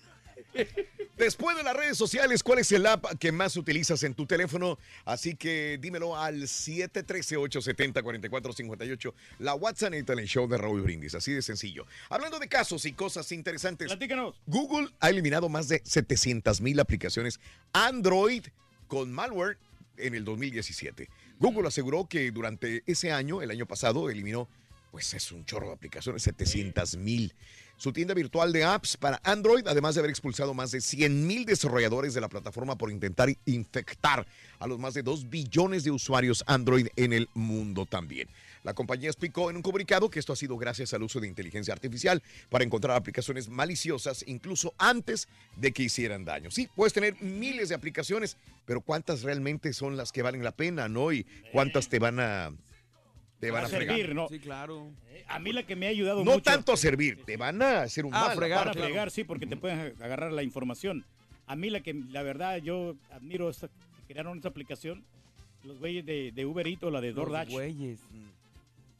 [1.18, 4.78] Después de las redes sociales, ¿cuál es el app que más utilizas en tu teléfono?
[5.04, 9.14] Así que dímelo al 713-870-4458.
[9.40, 11.16] La WhatsApp en el show de Raúl Brindis.
[11.16, 11.88] Así de sencillo.
[12.10, 13.88] Hablando de casos y cosas interesantes.
[13.88, 14.40] Platícanos.
[14.46, 17.40] Google ha eliminado más de 700 mil aplicaciones
[17.74, 18.46] Android
[18.88, 19.58] con malware
[19.98, 21.10] en el 2017.
[21.40, 24.48] Google aseguró que durante ese año, el año pasado, eliminó
[24.92, 27.34] pues es un chorro de aplicaciones, 700 mil.
[27.78, 31.46] Su tienda virtual de apps para Android, además de haber expulsado más de 100 mil
[31.46, 34.26] desarrolladores de la plataforma por intentar infectar
[34.58, 38.28] a los más de 2 billones de usuarios Android en el mundo también.
[38.64, 41.74] La compañía explicó en un comunicado que esto ha sido gracias al uso de inteligencia
[41.74, 46.50] artificial para encontrar aplicaciones maliciosas incluso antes de que hicieran daño.
[46.50, 50.90] Sí, puedes tener miles de aplicaciones, pero ¿cuántas realmente son las que valen la pena,
[50.90, 51.12] no?
[51.12, 52.52] Y cuántas te van a
[53.40, 54.16] te van a, servir, fregar.
[54.16, 54.28] ¿no?
[54.30, 54.88] Sí, claro.
[55.12, 56.44] Eh, A mí la que me ha ayudado No mucho.
[56.44, 58.38] tanto a servir, te van a hacer un Ah, mal.
[58.38, 58.82] fregar, aparte.
[58.82, 61.06] fregar, sí, porque te pueden agarrar la información.
[61.46, 63.68] A mí la que, la verdad, yo admiro esta,
[64.08, 65.04] que crearon esta aplicación,
[65.64, 67.50] los güeyes de, de Uber Eats o la de Los DoorDash.
[67.52, 68.00] güeyes.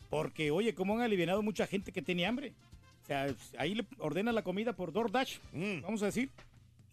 [0.10, 2.54] Porque, oye, cómo han aliviado mucha gente que tenía hambre.
[3.04, 5.38] O sea, ahí le ordena la comida por DoorDash,
[5.82, 6.30] vamos a decir.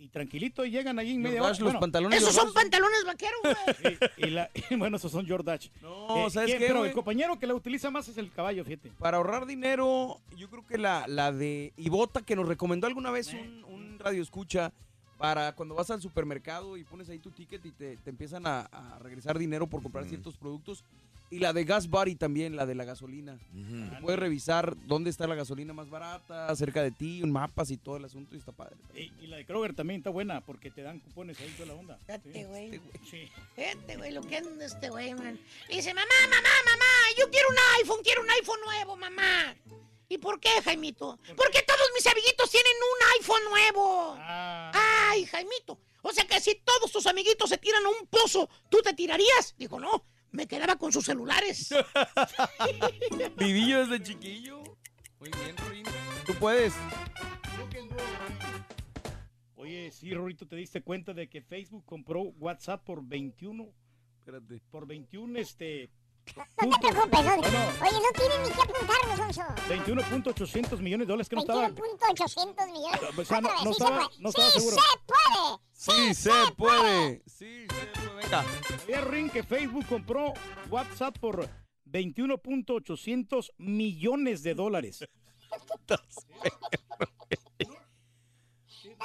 [0.05, 1.57] Y tranquilito y llegan ahí en media hora.
[1.59, 3.99] Los pantalones Esos son pantalones vaqueros, güey.
[4.19, 5.69] Y, y la- bueno, esos son DoorDash.
[5.81, 8.91] No, Eh, ¿sabes qué, Pero el compañero que la utiliza más es el caballo, fíjate.
[8.99, 13.33] Para ahorrar dinero, yo creo que la, la de Ibota que nos recomendó alguna vez
[13.33, 13.41] Eh.
[13.41, 14.73] un, un radio escucha
[15.17, 18.61] para cuando vas al supermercado y pones ahí tu ticket y te, te empiezan a,
[18.63, 20.85] a regresar dinero por comprar ciertos productos.
[21.31, 23.39] Y la de Gas Buddy también, la de la gasolina.
[24.01, 27.97] Puedes revisar dónde está la gasolina más barata, cerca de ti, un mapas y todo
[27.97, 28.77] el asunto y está padre.
[28.95, 31.75] Y, y la de Kroger también está buena porque te dan cupones ahí toda la
[31.75, 31.99] onda.
[32.07, 32.81] Fíjate, güey.
[33.11, 33.29] Sí.
[33.57, 35.39] Fíjate, güey, lo que anda este güey, man.
[35.69, 36.85] Dice, mamá, mamá, mamá,
[37.19, 39.57] yo quiero un iPhone, quiero un iPhone nuevo, mamá.
[40.09, 41.19] ¿Y por qué, Jaimito?
[41.37, 44.17] Porque todos mis amiguitos tienen un iPhone nuevo.
[44.21, 45.79] Ay, Jaimito.
[46.03, 49.55] O sea que si todos tus amiguitos se tiran a un pozo, ¿tú te tirarías?
[49.57, 50.05] Dijo, no,
[50.35, 51.73] me quedaba con sus celulares.
[53.37, 54.63] Vivillo desde chiquillo.
[55.21, 55.85] Muy bien, Rin.
[56.27, 56.75] Tú puedes.
[59.57, 63.67] Oye, sí, Rorito, ¿te diste cuenta de que Facebook compró WhatsApp por 21?
[64.19, 64.61] Espérate.
[64.71, 65.91] Por 21, este...
[66.67, 67.59] No te preocupes, no, No, no.
[67.81, 69.43] Oye, no tienen ni que apuntarlo, Sonso.
[69.69, 71.69] 21.800 millones de dólares que no estaba...
[71.71, 73.01] 21.800 millones.
[73.19, 74.21] O sea, no- Otra vez, no sí se estaba- puede.
[74.23, 74.77] no estaba sí seguro.
[74.77, 75.59] se puede.
[75.73, 77.23] Sí, se puede.
[77.27, 78.04] Sí, se puede.
[78.25, 78.45] Venga.
[78.79, 80.33] Sabía, Rin, que Facebook compró
[80.71, 81.49] WhatsApp por
[81.91, 85.05] 21.800 millones de dólares.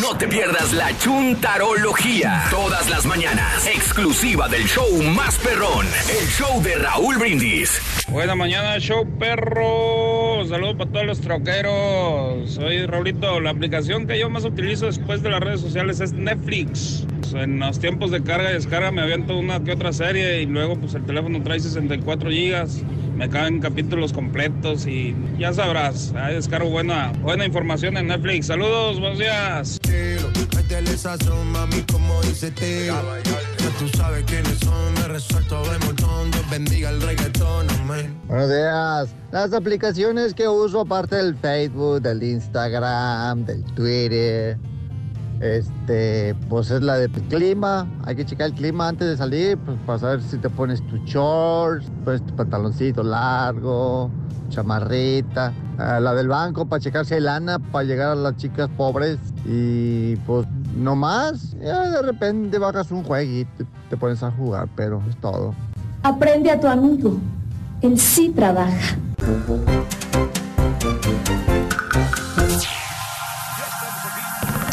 [0.00, 2.44] No te pierdas la chuntarología.
[2.50, 3.66] Todas las mañanas.
[3.66, 5.86] Exclusiva del show más perrón.
[6.08, 7.80] El show de Raúl Brindis.
[8.08, 10.46] Buena mañana, show perro.
[10.48, 12.50] Saludos para todos los troqueros.
[12.50, 13.40] Soy Raulito.
[13.40, 17.06] La aplicación que yo más utilizo después de las redes sociales es Netflix.
[17.34, 20.76] En los tiempos de carga y descarga me aviento una que otra serie y luego
[20.76, 22.82] pues el teléfono trae 64 gigas.
[23.16, 28.46] Me caben capítulos completos y ya sabrás, ahí descargo buena, buena información en Netflix.
[28.46, 29.80] Saludos, buenos días.
[38.26, 39.14] Buenos días.
[39.30, 44.58] Las aplicaciones que uso aparte del Facebook, del Instagram, del Twitter,
[45.44, 47.86] este, pues es la de clima.
[48.04, 50.96] Hay que checar el clima antes de salir, pues para saber si te pones tu
[51.04, 54.10] shorts, pones tu pantaloncito largo,
[54.48, 55.52] chamarrita.
[55.76, 59.18] Ah, la del banco para checar si hay lana, para llegar a las chicas pobres.
[59.44, 64.68] Y pues no más, ya de repente bajas un jueguito, y te pones a jugar,
[64.74, 65.54] pero es todo.
[66.02, 67.18] Aprende a tu amigo.
[67.82, 68.96] Él sí trabaja.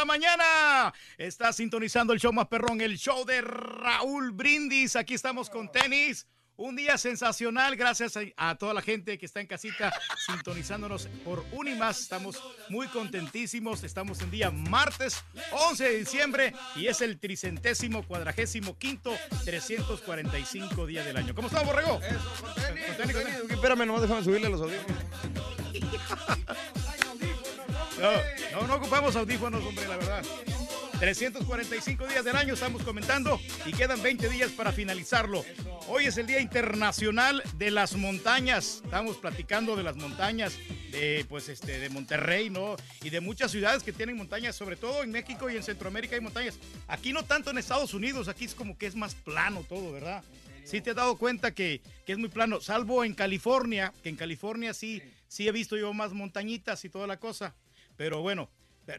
[0.00, 0.94] La mañana.
[1.18, 4.96] Está sintonizando el show más perrón, el show de Raúl Brindis.
[4.96, 6.26] Aquí estamos con tenis.
[6.56, 9.92] Un día sensacional, gracias a, a toda la gente que está en casita
[10.26, 12.00] sintonizándonos por Unimas.
[12.00, 13.84] Estamos muy contentísimos.
[13.84, 21.04] Estamos en día martes 11 de diciembre y es el tricentésimo cuadragésimo quinto 345 día
[21.04, 21.34] del año.
[21.34, 22.00] ¿Cómo estamos, Borrego?
[22.00, 23.50] Con tenis, con tenis.
[23.50, 24.98] Espérame, nomás déjame subirle los audífonos.
[28.00, 30.24] No, no, ocupamos audífonos, hombre, la verdad.
[31.00, 35.44] 345 días del año estamos comentando y quedan 20 días para finalizarlo.
[35.86, 38.80] Hoy es el Día Internacional de las Montañas.
[38.84, 40.56] Estamos platicando de las montañas
[40.92, 42.76] de pues este de Monterrey, ¿no?
[43.02, 46.22] Y de muchas ciudades que tienen montañas, sobre todo en México y en Centroamérica hay
[46.22, 46.58] montañas.
[46.88, 50.24] Aquí no tanto en Estados Unidos, aquí es como que es más plano todo, ¿verdad?
[50.64, 54.16] Sí te has dado cuenta que, que es muy plano, salvo en California, que en
[54.16, 57.54] California sí, sí he visto yo más montañitas y toda la cosa.
[58.00, 58.48] Pero bueno,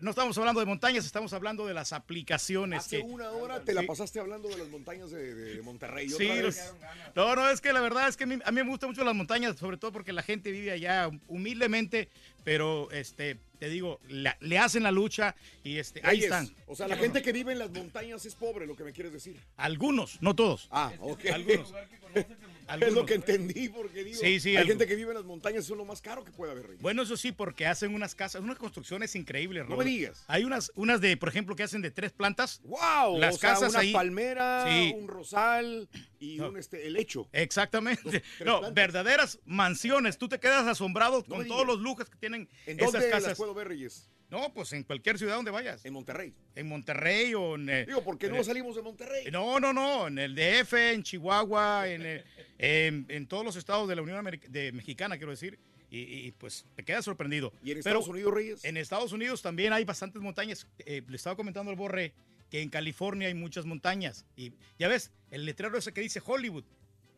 [0.02, 2.82] no estamos hablando de montañas, estamos hablando de las aplicaciones.
[2.82, 6.08] Hace que- una hora te la pasaste hablando de las montañas de, Monterrey.
[6.08, 6.74] Sí, otra los- vez.
[7.16, 9.04] no, no, es que la verdad es que a mí, a mí me gustan mucho
[9.04, 12.10] las montañas, sobre todo porque la gente vive allá humildemente,
[12.44, 16.48] pero este, te digo, la- le hacen la lucha y este, ahí están.
[16.68, 19.14] O sea, la gente que vive en las montañas es pobre, lo que me quieres
[19.14, 19.42] decir.
[19.58, 20.68] Algunos, no todos.
[20.70, 21.26] Ah, ok.
[21.34, 21.74] Algunos.
[22.80, 25.64] Es lo que entendí, porque digo, Sí, sí, hay gente que vive en las montañas,
[25.66, 26.82] eso es lo más caro que puede haber, Reyes.
[26.82, 29.64] Bueno, eso sí, porque hacen unas casas, unas construcciones increíbles.
[29.64, 29.84] No Raúl.
[29.86, 30.24] me digas.
[30.28, 32.62] Hay unas, unas de, por ejemplo, que hacen de tres plantas.
[32.64, 33.18] ¡Wow!
[33.20, 33.94] Las o sea, casas una ahí.
[33.94, 34.94] palmera, Sí.
[34.98, 37.28] un rosal y un este, helecho.
[37.34, 38.24] Exactamente.
[38.46, 40.18] No, verdaderas mansiones.
[40.18, 43.28] Tú te quedas asombrado No con todos los lujos que tienen ¿En esas dónde casas.
[43.30, 44.10] las puedo ver, Reyes?
[44.32, 45.84] No, pues en cualquier ciudad donde vayas.
[45.86, 46.34] En Monterrey.
[46.56, 47.70] En Monterrey o en...
[47.70, 49.30] eh, Digo, ¿por qué no eh, salimos de Monterrey?
[49.30, 52.24] No, no, no, en el DF, en Chihuahua, en, eh,
[52.58, 55.60] en, en todos los estados de la Unión de Mexicana, quiero decir,
[55.92, 57.52] y, y, pues te quedas sorprendido.
[57.62, 58.64] ¿Y en Pero Estados Unidos, Reyes?
[58.64, 60.66] En Estados Unidos también hay bastantes montañas.
[60.80, 62.14] Eh, le estaba comentando al Borre
[62.50, 64.26] que en California hay muchas montañas.
[64.38, 66.64] Y ya ves, el letrero ese que dice Hollywood.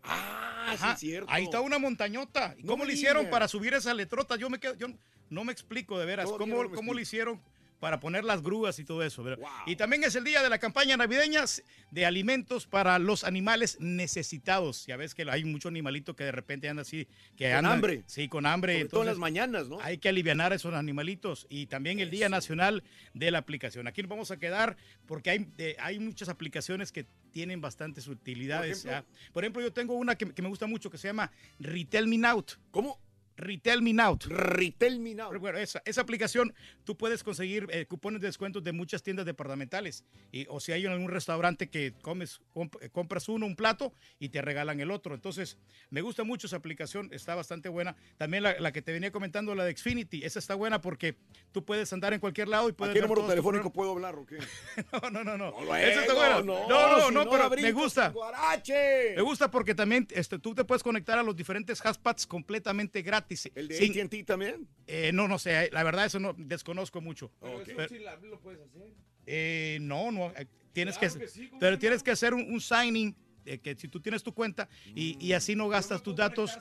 [0.02, 1.32] Ah, sí, es cierto.
[1.32, 2.56] Ahí está una montañota.
[2.58, 4.36] ¿Y No ¿Cómo le hicieron para subir esa letrota?
[4.38, 4.88] Yo me quedo, yo
[5.30, 6.26] no me explico de veras.
[6.26, 7.00] Todavía ¿Cómo, no cómo explico.
[7.00, 7.42] hicieron
[7.84, 9.26] para poner las grúas y todo eso?
[9.66, 11.44] Y también es el día de la campaña navideña
[11.92, 14.86] de alimentos para los animales necesitados.
[14.86, 18.04] Ya ves que hay mucho animalito que de repente anda así, que Con anda hambre.
[18.06, 18.80] Sí, con hambre.
[18.80, 19.82] Entonces las mañanas, ¿no?
[19.82, 21.46] Hay que aliviar a esos animalitos.
[21.50, 22.84] Y también el Día Nacional
[23.14, 23.86] de la Aplicación.
[23.86, 28.84] Aquí nos vamos a quedar porque hay, eh, hay muchas aplicaciones que tienen bastantes utilidades.
[28.84, 29.12] Por ejemplo.
[29.12, 29.32] ¿ya?
[29.34, 32.26] Por ejemplo, yo tengo una que, que me gusta mucho que se llama Retail Me
[32.26, 32.54] Out.
[32.72, 32.98] ¿Cómo?
[33.38, 34.26] Retail Me Out.
[34.26, 35.38] Retail Me Out.
[35.38, 40.04] Bueno, esa, esa aplicación tú puedes conseguir eh, cupones de descuentos de muchas tiendas departamentales.
[40.32, 43.94] Y, o si hay en algún restaurante que comes, comp- eh, compras uno, un plato
[44.20, 45.16] y te regalan el otro.
[45.16, 45.58] Entonces,
[45.90, 47.96] me gusta mucho esa aplicación, está bastante buena.
[48.18, 51.16] También la, la que te venía comentando, la de Xfinity, esa está buena porque
[51.52, 54.16] tú puedes andar en cualquier lado y ¿A puedes qué ver número telefónico puedo hablar
[54.16, 54.38] o qué?
[55.04, 55.52] No, no, no, no.
[55.52, 56.42] luego, Esa está buena.
[56.42, 58.10] no, No, no, si no, no pero me gusta.
[58.10, 59.16] ¡Guarache!
[59.16, 63.23] Me gusta porque también este, tú te puedes conectar a los diferentes hashpads completamente gratis.
[63.56, 64.68] ¿El de Sin- AT&T también?
[64.88, 67.32] Eh, no, no sé, la verdad eso no desconozco mucho.
[67.40, 67.88] Pero-
[68.24, 68.94] lo puedes hacer.
[69.26, 72.60] eh, no, no, eh, tienes Claro que, sí, ¿cómo pero tienes que hacer un, un
[72.62, 76.52] signing de que si tú tienes tu cuenta y, y así no gastas tus datos.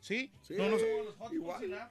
[0.00, 0.76] Sí, no, no,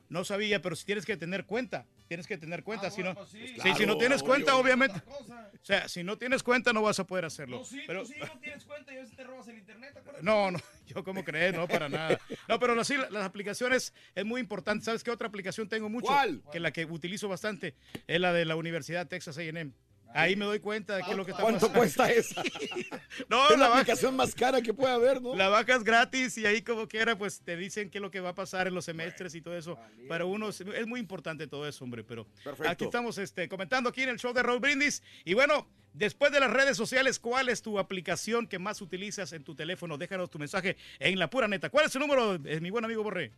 [0.09, 3.45] no sabía, pero si tienes que tener cuenta, tienes que tener cuenta, si no, sí,
[3.77, 5.25] si no tienes cuenta, obviamente, o
[5.61, 7.57] sea, si no tienes cuenta no vas a poder hacerlo.
[7.59, 9.93] No, sí, pero, tú sí no tienes cuenta y a veces te robas el internet,
[10.21, 12.17] no, no, yo como creer, no, para nada.
[12.47, 14.85] No, pero sí, la- las aplicaciones es muy importante.
[14.85, 16.07] ¿Sabes qué otra aplicación tengo mucho?
[16.07, 16.41] ¿Cuál?
[16.51, 17.75] Que la que utilizo bastante
[18.07, 19.71] es la de la Universidad Texas A&M.
[20.17, 21.79] Ahí me doy cuenta de qué es lo que está ¿Cuánto pasando.
[21.79, 22.41] cuesta esa?
[23.29, 25.35] No, es la la aplicación más cara que puede haber, ¿no?
[25.35, 28.19] La vaca es gratis y ahí como quiera, pues te dicen qué es lo que
[28.19, 29.77] va a pasar en los semestres y todo eso.
[30.07, 32.03] Para uno es, muy importante todo eso, hombre.
[32.03, 32.71] Pero Perfecto.
[32.71, 35.03] aquí estamos este, comentando aquí en el show de Roll Brindis.
[35.23, 39.43] Y bueno, después de las redes sociales, ¿cuál es tu aplicación que más utilizas en
[39.43, 39.99] tu teléfono?
[39.99, 41.69] Déjanos tu mensaje en la pura neta.
[41.69, 43.33] ¿Cuál es tu número, eh, mi buen amigo Borré?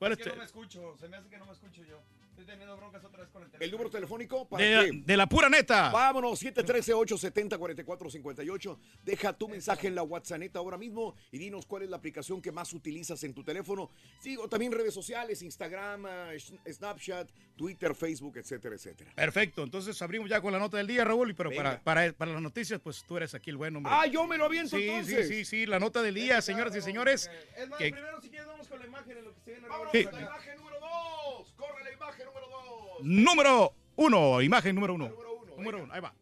[0.00, 2.02] ¿Cuál es es que no me escucho, se me hace que no me escucho yo.
[2.40, 3.64] Estoy teniendo broncas otra vez con el teléfono.
[3.66, 4.48] ¿El número telefónico?
[4.48, 5.02] ¿Para de, la, qué?
[5.04, 5.90] de la pura neta.
[5.90, 8.78] Vámonos, 713-870-4458.
[9.04, 12.50] Deja tu mensaje en la WhatsApp ahora mismo y dinos cuál es la aplicación que
[12.52, 13.90] más utilizas en tu teléfono.
[14.20, 19.12] Sí, o también redes sociales, Instagram, Sh- Snapchat, Twitter, Facebook, etcétera, etcétera.
[19.14, 22.32] Perfecto, entonces abrimos ya con la nota del día, Raúl, y pero para, para, para
[22.32, 23.92] las noticias, pues tú eres aquí el buen hombre.
[23.94, 25.28] Ah, yo me lo aviento sí, entonces.
[25.28, 27.30] Sí, sí, sí, la nota del día, señoras y señores.
[27.56, 29.68] Es más, que- primero si quieres vamos con la imagen en lo que se viene.
[29.68, 30.06] Vámonos Sí.
[30.06, 31.52] a la imagen número 2.
[31.56, 32.89] Corre la imagen número 2.
[33.02, 35.10] Número uno, imagen número uno.
[35.56, 36.12] Número uno, ahí va.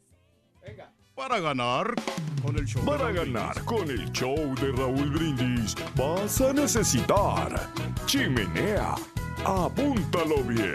[0.63, 0.93] Venga.
[1.15, 1.95] Para ganar
[2.43, 2.85] con el show.
[2.85, 7.69] de Para Raúl ganar con el show de Raúl Brindis vas a necesitar
[8.07, 8.95] chimenea.
[9.45, 10.75] Apúntalo bien.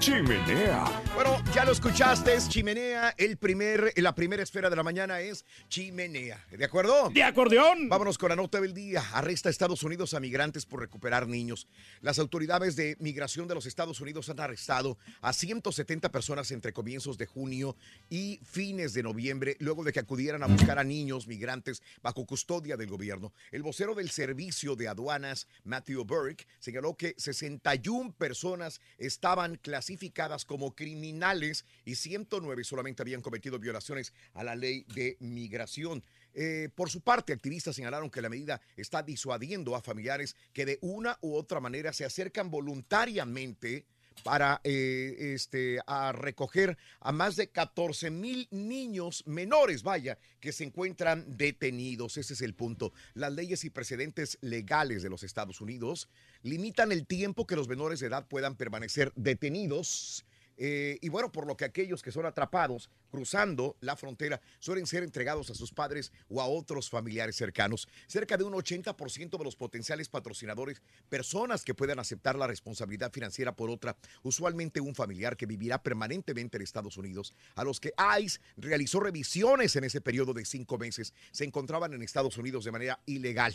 [0.00, 3.14] Chimenea Bueno, ya lo escuchaste, es chimenea.
[3.18, 6.46] El primer, la primera esfera de la mañana es chimenea.
[6.50, 7.10] ¿De acuerdo?
[7.10, 7.88] De acordeón.
[7.88, 9.02] Vámonos con la nota del día.
[9.12, 11.66] Arresta a Estados Unidos a migrantes por recuperar niños.
[12.00, 17.18] Las autoridades de migración de los Estados Unidos han arrestado a 170 personas entre comienzos
[17.18, 17.76] de junio
[18.08, 22.76] y fines de noviembre, luego de que acudieran a buscar a niños migrantes bajo custodia
[22.76, 23.32] del gobierno.
[23.50, 30.74] El vocero del Servicio de Aduanas, Matthew Burke, señaló que 61 personas estaban clasificadas como
[30.74, 36.02] criminales y 109 solamente habían cometido violaciones a la ley de migración.
[36.34, 40.78] Eh, por su parte, activistas señalaron que la medida está disuadiendo a familiares que de
[40.82, 43.86] una u otra manera se acercan voluntariamente
[44.22, 50.64] para eh, este, a recoger a más de 14 mil niños menores, vaya, que se
[50.64, 52.16] encuentran detenidos.
[52.16, 52.92] Ese es el punto.
[53.14, 56.08] Las leyes y precedentes legales de los Estados Unidos
[56.42, 60.24] limitan el tiempo que los menores de edad puedan permanecer detenidos
[60.60, 65.04] eh, y bueno, por lo que aquellos que son atrapados cruzando la frontera suelen ser
[65.04, 67.88] entregados a sus padres o a otros familiares cercanos.
[68.08, 73.54] Cerca de un 80% de los potenciales patrocinadores, personas que puedan aceptar la responsabilidad financiera
[73.54, 78.40] por otra, usualmente un familiar que vivirá permanentemente en Estados Unidos, a los que ICE
[78.56, 82.98] realizó revisiones en ese periodo de cinco meses, se encontraban en Estados Unidos de manera
[83.06, 83.54] ilegal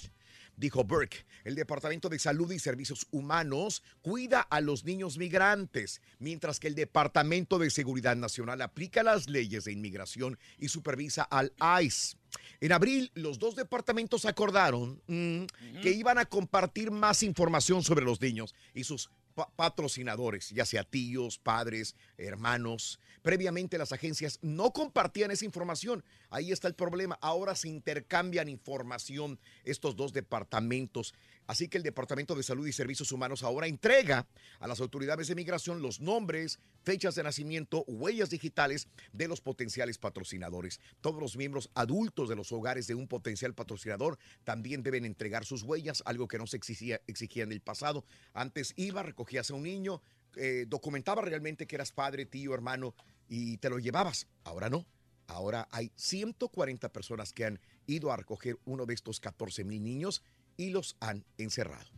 [0.57, 1.25] dijo Burke.
[1.43, 6.75] El Departamento de Salud y Servicios Humanos cuida a los niños migrantes, mientras que el
[6.75, 12.17] Departamento de Seguridad Nacional aplica las leyes de inmigración y supervisa al ICE.
[12.61, 15.45] En abril, los dos departamentos acordaron mm,
[15.81, 21.37] que iban a compartir más información sobre los niños y sus patrocinadores, ya sea tíos,
[21.37, 22.99] padres, hermanos.
[23.21, 26.03] Previamente las agencias no compartían esa información.
[26.29, 27.17] Ahí está el problema.
[27.21, 31.13] Ahora se intercambian información estos dos departamentos.
[31.47, 34.27] Así que el Departamento de Salud y Servicios Humanos ahora entrega
[34.59, 39.97] a las autoridades de migración los nombres, fechas de nacimiento, huellas digitales de los potenciales
[39.97, 40.79] patrocinadores.
[41.01, 45.63] Todos los miembros adultos de los hogares de un potencial patrocinador también deben entregar sus
[45.63, 47.01] huellas, algo que no se exigía,
[47.35, 48.05] en el pasado.
[48.33, 50.01] Antes iba, recogías a un niño,
[50.35, 52.95] eh, documentaba realmente que eras padre, tío, hermano
[53.27, 54.27] y te lo llevabas.
[54.43, 54.85] Ahora no.
[55.27, 60.21] Ahora hay 140 personas que han ido a recoger uno de estos 14 mil niños
[60.57, 61.89] y los han encerrado.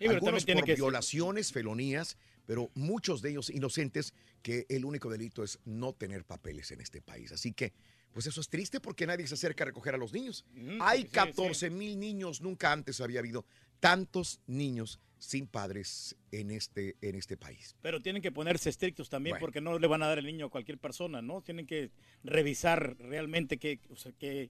[0.00, 5.92] Algunos por violaciones, felonías, pero muchos de ellos inocentes que el único delito es no
[5.92, 7.32] tener papeles en este país.
[7.32, 7.72] Así que,
[8.12, 10.44] pues eso es triste porque nadie se acerca a recoger a los niños.
[10.80, 13.44] Hay 14 mil niños, nunca antes había habido
[13.78, 17.76] tantos niños sin padres en este, en este país.
[17.82, 20.50] Pero tienen que ponerse estrictos también porque no le van a dar el niño a
[20.50, 21.42] cualquier persona, ¿no?
[21.42, 21.90] Tienen que
[22.24, 23.78] revisar realmente qué...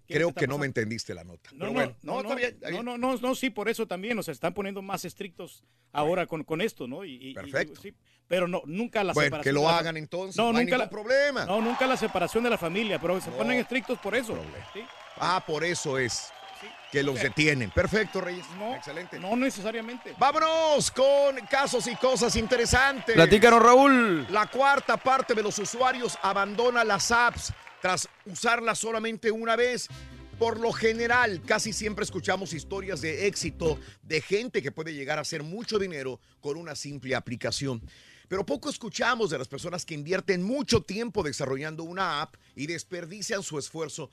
[0.06, 1.50] Creo que no me entendiste la nota.
[1.52, 2.22] No, no, no,
[2.82, 6.44] no, no, no, sí, por eso también, o sea, están poniendo más estrictos ahora con,
[6.44, 7.04] con esto, ¿no?
[7.04, 7.80] Y, Perfecto.
[7.80, 7.92] sí,
[8.28, 9.54] pero no, nunca la bueno, separación.
[9.54, 11.46] que lo hagan entonces, no, nunca hay problema.
[11.46, 14.40] No, nunca la separación de la familia, pero se ponen estrictos por eso.
[15.16, 16.32] Ah, por eso es
[16.90, 17.70] que los detienen.
[17.70, 18.44] Perfecto, Reyes.
[18.58, 19.18] No, Excelente.
[19.18, 20.14] No necesariamente.
[20.18, 23.14] Vámonos con casos y cosas interesantes.
[23.14, 24.26] Platícanos, Raúl.
[24.30, 29.88] La cuarta parte de los usuarios abandona las apps tras usarlas solamente una vez.
[30.38, 35.20] Por lo general, casi siempre escuchamos historias de éxito de gente que puede llegar a
[35.20, 37.82] hacer mucho dinero con una simple aplicación.
[38.30, 43.42] Pero poco escuchamos de las personas que invierten mucho tiempo desarrollando una app y desperdician
[43.42, 44.12] su esfuerzo,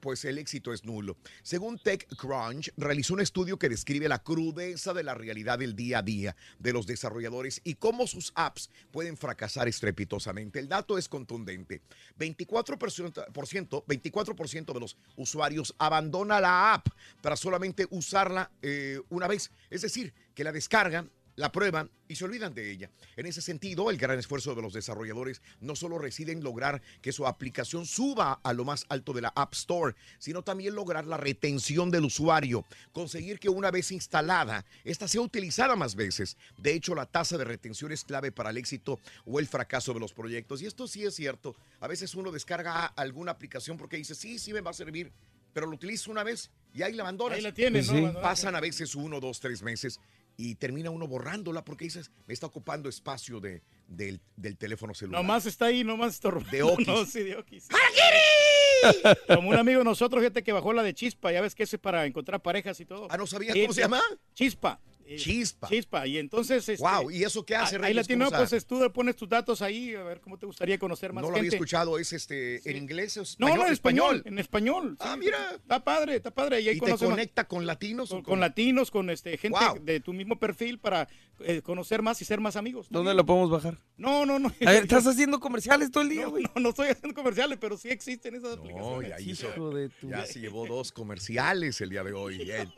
[0.00, 1.16] pues el éxito es nulo.
[1.44, 6.02] Según TechCrunch, realizó un estudio que describe la crudeza de la realidad del día a
[6.02, 10.58] día de los desarrolladores y cómo sus apps pueden fracasar estrepitosamente.
[10.58, 11.82] El dato es contundente.
[12.18, 14.34] 24%, 24
[14.74, 16.88] de los usuarios abandona la app
[17.22, 19.52] para solamente usarla eh, una vez.
[19.70, 22.90] Es decir, que la descargan la prueban y se olvidan de ella.
[23.16, 27.12] En ese sentido, el gran esfuerzo de los desarrolladores no solo reside en lograr que
[27.12, 31.16] su aplicación suba a lo más alto de la App Store, sino también lograr la
[31.16, 36.36] retención del usuario, conseguir que una vez instalada, esta sea utilizada más veces.
[36.56, 40.00] De hecho, la tasa de retención es clave para el éxito o el fracaso de
[40.00, 40.62] los proyectos.
[40.62, 41.54] Y esto sí es cierto.
[41.80, 45.12] A veces uno descarga alguna aplicación porque dice, sí, sí me va a servir,
[45.52, 47.36] pero lo utiliza una vez y ahí la abandonas.
[47.36, 48.20] Ahí la tienes, ¿no?
[48.20, 50.00] Pasan a veces uno, dos, tres meses
[50.36, 54.20] y termina uno borrándola porque dices, me está ocupando espacio de, del,
[54.58, 55.22] teléfono celular.
[55.22, 56.86] Nomás está ahí, nomás está De Okis.
[56.86, 57.68] No, sí, de Okis.
[59.26, 61.78] Como un amigo de nosotros, gente que bajó la de Chispa, ya ves que ese
[61.78, 63.08] para encontrar parejas y todo.
[63.10, 64.02] Ah, no sabía cómo se llama.
[64.34, 64.80] Chispa.
[65.06, 65.68] Eh, Chispa.
[65.68, 66.06] Chispa.
[66.06, 66.68] Y entonces.
[66.68, 67.96] Este, Wow, ¿y eso qué hace, Ahí Reyes?
[67.96, 70.46] la tiene, ¿Cómo no, pues es- tú pones tus datos ahí, a ver cómo te
[70.46, 71.48] gustaría conocer más No lo gente.
[71.48, 74.22] había escuchado, ¿es este en inglés o No, no, en español.
[74.24, 74.96] En español.
[75.00, 75.20] Ah, sí.
[75.20, 75.52] mira.
[75.54, 76.60] Está padre, está padre.
[76.60, 78.08] Y, ahí ¿Y te más- conecta con latinos?
[78.10, 79.78] con, con latinos, con este gente Wow.
[79.84, 81.08] de tu mismo perfil para
[81.40, 82.86] eh, conocer más y ser más amigos.
[82.90, 83.78] ¿Dónde lo podemos bajar?
[83.96, 84.48] No, no, no.
[84.66, 86.44] A ver, estás haciendo comerciales todo el día, No, güey.
[86.44, 89.08] no, no estoy haciendo comerciales, pero sí existen esas No, aplicaciones.
[89.10, 89.48] ya hizo.
[89.50, 92.38] Hijo de tu- Ya se llevó dos comerciales el día de hoy.
[92.38, 92.72] Bien.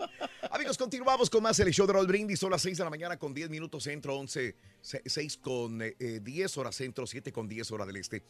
[0.51, 2.39] Amigos, continuamos con más el show de Roll Brindis.
[2.41, 6.21] Son las 6 de la mañana con 10 minutos centro, 11, 6 con eh, eh,
[6.23, 8.23] 10 horas centro, 7 con 10 horas del este.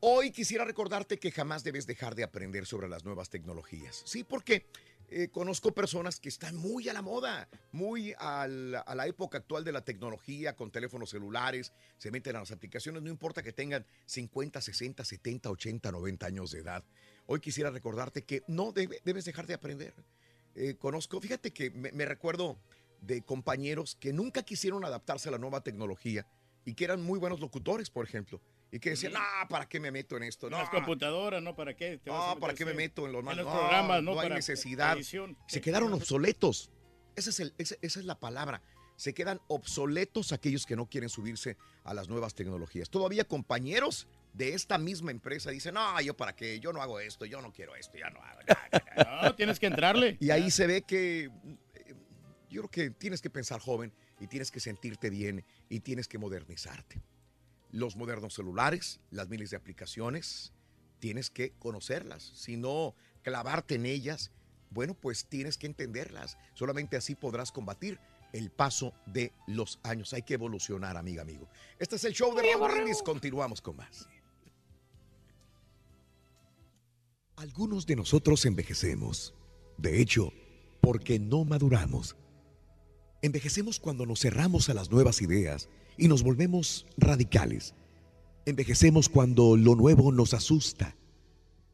[0.00, 4.02] Hoy quisiera recordarte que jamás debes dejar de aprender sobre las nuevas tecnologías.
[4.06, 4.66] Sí, porque
[5.10, 9.72] eh, conozco personas que están muy a la moda, muy a la época actual de
[9.72, 14.60] la tecnología, con teléfonos celulares, se meten a las aplicaciones, no importa que tengan 50,
[14.60, 16.84] 60, 70, 80, 90 años de edad.
[17.26, 19.94] Hoy quisiera recordarte que no debe- debes dejar de aprender.
[20.54, 22.58] Eh, conozco, fíjate que me recuerdo
[23.00, 26.26] de compañeros que nunca quisieron adaptarse a la nueva tecnología
[26.64, 28.40] y que eran muy buenos locutores, por ejemplo,
[28.70, 30.50] y que decían, no, ¿para qué me meto en esto?
[30.50, 31.54] No, las computadoras, ¿no?
[31.56, 31.98] ¿Para qué?
[31.98, 34.14] Te no, ¿para qué me meto en los en los No, programas, ¿no?
[34.14, 34.96] no hay Para necesidad.
[34.96, 35.36] edición.
[35.46, 36.70] Se quedaron obsoletos.
[37.16, 38.62] Esa es, el- esa- esa es la palabra.
[38.96, 42.90] Se quedan obsoletos aquellos que no quieren subirse a las nuevas tecnologías.
[42.90, 47.24] Todavía compañeros de esta misma empresa dicen, no, yo para qué, yo no hago esto,
[47.24, 48.68] yo no quiero esto, ya no hago nada.
[49.22, 50.16] No, tienes que entrarle.
[50.20, 51.24] Y ahí se ve que
[51.74, 51.94] eh,
[52.50, 56.18] yo creo que tienes que pensar joven y tienes que sentirte bien y tienes que
[56.18, 57.00] modernizarte.
[57.70, 60.52] Los modernos celulares, las miles de aplicaciones,
[60.98, 64.30] tienes que conocerlas, si no clavarte en ellas,
[64.70, 66.36] bueno, pues tienes que entenderlas.
[66.54, 67.98] Solamente así podrás combatir
[68.32, 70.12] el paso de los años.
[70.12, 71.48] Hay que evolucionar, amiga, amigo.
[71.78, 73.02] Este es el show de Raúl Brindis.
[73.02, 74.08] Continuamos con más.
[77.36, 79.34] Algunos de nosotros envejecemos.
[79.76, 80.32] De hecho,
[80.80, 82.16] porque no maduramos.
[83.22, 87.74] Envejecemos cuando nos cerramos a las nuevas ideas y nos volvemos radicales.
[88.46, 90.96] Envejecemos cuando lo nuevo nos asusta.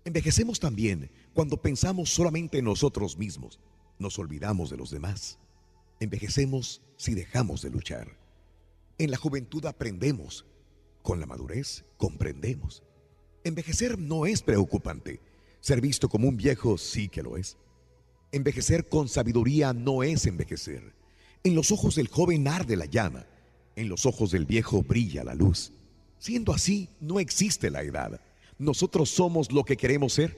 [0.04, 3.60] Envejecemos también cuando pensamos solamente en nosotros mismos.
[3.98, 5.38] Nos olvidamos de los demás.
[6.00, 8.18] Envejecemos si dejamos de luchar.
[8.98, 10.46] En la juventud aprendemos.
[11.02, 12.82] Con la madurez comprendemos.
[13.44, 15.20] Envejecer no es preocupante.
[15.60, 17.58] Ser visto como un viejo sí que lo es.
[18.32, 20.94] Envejecer con sabiduría no es envejecer.
[21.44, 23.26] En los ojos del joven arde la llama.
[23.76, 25.72] En los ojos del viejo brilla la luz.
[26.18, 28.20] Siendo así, no existe la edad.
[28.58, 30.36] Nosotros somos lo que queremos ser.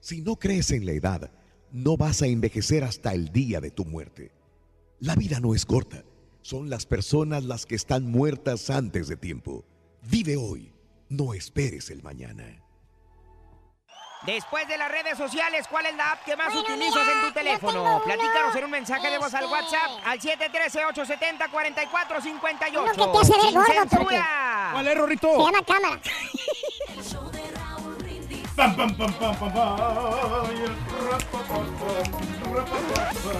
[0.00, 1.30] Si no crees en la edad,
[1.72, 4.30] no vas a envejecer hasta el día de tu muerte.
[5.00, 6.04] La vida no es corta.
[6.42, 9.64] Son las personas las que están muertas antes de tiempo.
[10.08, 10.72] Vive hoy.
[11.08, 12.62] No esperes el mañana.
[14.22, 18.02] Después de las redes sociales, ¿cuál es la app que más utilizas en tu teléfono?
[18.04, 22.80] Platícanos en un mensaje de voz al WhatsApp al 713-870-4458.
[22.80, 24.70] Uno que te hace ver gordo, censura.
[24.72, 25.28] ¿Cuál es, Rorrito?
[25.30, 26.00] Se llama cámara.
[28.56, 29.76] Pam, pam, pam, pam, pam, pam.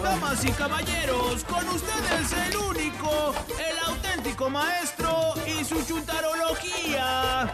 [0.03, 7.53] Damas y caballeros, con ustedes el único, el auténtico maestro y su chuntarología.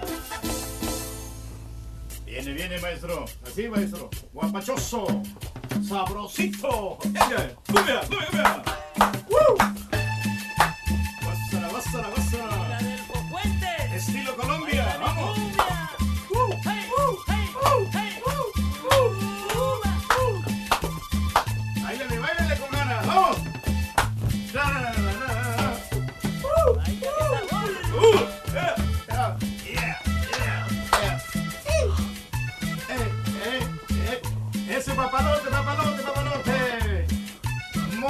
[2.35, 3.27] Viene, viene, maestro.
[3.47, 4.11] Así, maestro.
[4.33, 5.07] Guapachoso.
[5.89, 6.99] Sabrosito.
[7.05, 8.63] Venga, cumbia, cumbia, cumbia.
[9.31, 9.57] ¡Woo!
[11.23, 12.69] Guásara, guásara, guásara.
[12.71, 13.69] La del Puente.
[13.95, 14.54] Estilo Colombia.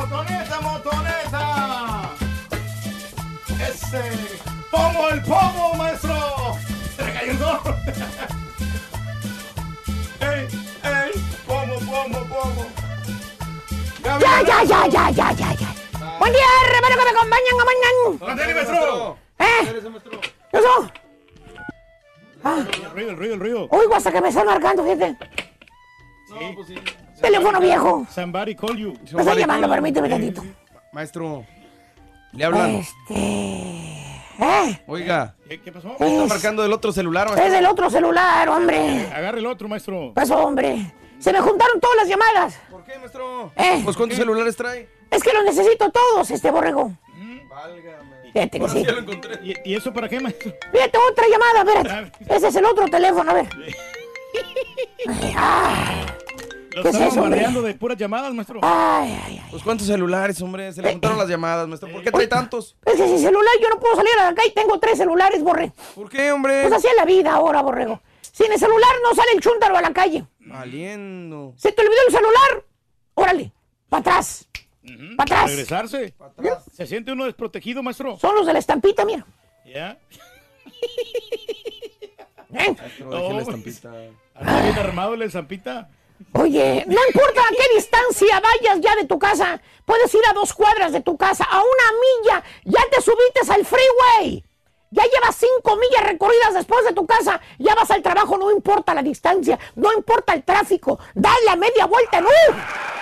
[0.04, 2.10] Motoneta, motoneta.
[3.58, 4.02] Ese.
[4.70, 6.58] Pomo el pomo, maestro.
[6.94, 7.74] Se le cayó el gorro.
[10.20, 10.46] ey,
[10.82, 11.10] ey.
[11.46, 12.66] Pomo, pomo, pomo.
[14.04, 15.74] Ya, ya, ya, ya, ya, ya, ya.
[16.18, 18.30] Buen día, hermano, que me acompañan, acompañan.
[18.30, 19.16] ¡Ándale, maestro!
[19.38, 19.80] ¿Eh?
[20.50, 20.92] ¿Qué pasó?
[22.46, 23.68] Ah, El ruido, el ruido, el ruido.
[23.70, 25.16] oigo hasta que me están marcando, fíjate.
[27.24, 28.06] Teléfono viejo.
[28.14, 28.94] Somebody call you.
[29.12, 30.44] Me están llamando, permíteme tantito.
[30.92, 31.44] Maestro,
[32.32, 32.70] le hablan.
[32.76, 33.14] Este.
[34.40, 34.82] ¿Eh?
[34.86, 35.94] Oiga, ¿Qué, qué pasó?
[35.98, 37.46] me está marcando del otro celular, maestro.
[37.46, 39.06] Es del otro celular, hombre.
[39.14, 40.12] Agarre el otro, maestro.
[40.14, 40.92] Pasó, hombre.
[41.18, 42.58] Se me juntaron todas las llamadas.
[42.70, 43.52] ¿Por qué, maestro?
[43.56, 43.80] ¿Eh?
[43.84, 44.88] Pues ¿cuántos celulares trae?
[45.10, 46.92] Es que los necesito todos, este borrego.
[47.48, 48.32] Válgame.
[48.32, 48.78] Fíjate que Ahora sí.
[48.80, 49.38] sí ya lo encontré.
[49.44, 50.52] ¿Y, y eso para qué, maestro?
[50.72, 52.12] Fíjate, otra llamada, espérate.
[52.34, 53.48] Ese es el otro teléfono, a ver.
[55.36, 56.04] Ah.
[56.74, 58.58] Lo ¿Qué es eso, de puras llamadas, maestro.
[58.62, 59.48] Ay, ay, ay.
[59.50, 60.72] Pues cuántos celulares, hombre.
[60.72, 61.90] Se le juntaron las llamadas, maestro.
[61.90, 62.76] ¿Por qué trae tantos?
[62.84, 64.50] Es que sin celular yo no puedo salir a la calle.
[64.50, 65.72] Tengo tres celulares, borre.
[65.94, 66.62] ¿Por qué, hombre?
[66.62, 68.00] Pues así es la vida ahora, borrego.
[68.32, 70.24] Sin el celular no sale el chúntaro a la calle.
[70.40, 71.54] Valiendo.
[71.56, 72.64] ¿Se te olvidó el celular?
[73.14, 73.52] Órale,
[73.88, 74.48] para atrás.
[75.16, 75.50] Para atrás.
[75.50, 76.14] Regresarse.
[76.72, 78.18] Se siente uno desprotegido, maestro.
[78.18, 79.24] Son los de la estampita, mira.
[79.64, 79.96] ¿Ya?
[82.52, 82.74] ¿Eh?
[82.76, 83.92] Maestro, deje la estampita.
[84.34, 85.88] Anda bien armado la zampita.
[86.32, 90.52] Oye, no importa a qué distancia vayas ya de tu casa, puedes ir a dos
[90.52, 94.44] cuadras de tu casa, a una milla, ya te subiste al freeway.
[94.90, 98.94] Ya llevas cinco millas recorridas después de tu casa, ya vas al trabajo, no importa
[98.94, 102.93] la distancia, no importa el tráfico, dale la media vuelta en.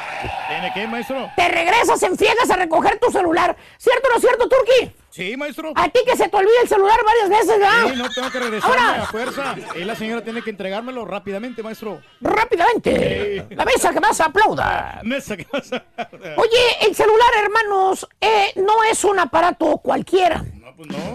[0.48, 1.30] ¿Tiene qué, maestro?
[1.36, 3.56] Te regresas en friegas a recoger tu celular.
[3.78, 4.92] ¿Cierto o no es cierto, Turki?
[5.10, 5.72] Sí, maestro.
[5.74, 7.88] A ti que se te olvida el celular varias veces, ¿verdad?
[7.90, 9.02] Sí, no tengo que regresarme Ahora.
[9.02, 9.54] a fuerza.
[9.74, 12.00] Y la señora tiene que entregármelo rápidamente, maestro.
[12.20, 13.46] Rápidamente.
[13.50, 15.00] La mesa que más aplauda.
[15.02, 15.84] Mesa que pasa.
[16.36, 20.42] Oye, el celular, hermanos, eh, no es un aparato cualquiera.
[20.54, 21.14] No, pues no.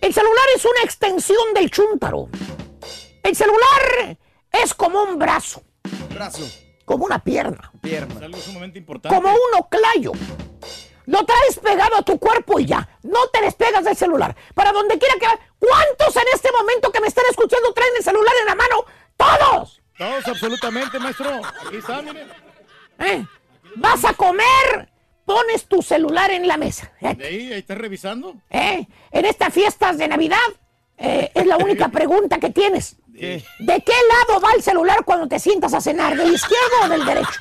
[0.00, 2.28] El celular es una extensión del chúntaro.
[3.22, 4.16] El celular
[4.52, 5.62] es como un brazo,
[6.12, 6.42] Brazo.
[6.84, 9.14] Como una pierna, Es algo sumamente importante.
[9.14, 10.12] como un oclayo.
[11.06, 12.88] Lo traes pegado a tu cuerpo y ya.
[13.02, 14.36] No te despegas del celular.
[14.54, 15.38] Para donde quiera que va.
[15.58, 18.84] ¿Cuántos en este momento que me están escuchando traen el celular en la mano?
[19.16, 19.82] ¡Todos!
[19.98, 21.40] Todos, absolutamente, maestro.
[21.66, 22.26] Aquí está, mire.
[23.00, 23.24] ¿Eh?
[23.76, 24.90] Vas a comer,
[25.24, 26.92] pones tu celular en la mesa.
[27.00, 27.14] ¿eh?
[27.14, 28.36] De ahí, ahí está revisando.
[28.50, 28.86] ¿Eh?
[29.10, 30.38] En estas fiestas de Navidad
[30.98, 32.96] eh, es la única pregunta que tienes.
[33.12, 33.42] ¿Qué?
[33.58, 36.16] ¿De qué lado va el celular cuando te sientas a cenar?
[36.16, 37.40] ¿Del izquierdo o del derecho?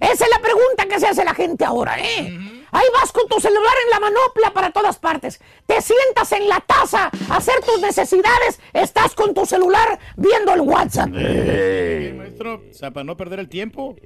[0.00, 2.38] Esa es la pregunta que se hace la gente ahora, ¿eh?
[2.70, 5.40] Ahí vas con tu celular en la manopla para todas partes.
[5.66, 8.60] Te sientas en la taza a hacer tus necesidades.
[8.72, 11.08] Estás con tu celular viendo el WhatsApp.
[11.08, 12.62] Maestro.
[12.70, 13.96] O sea, para no perder el tiempo.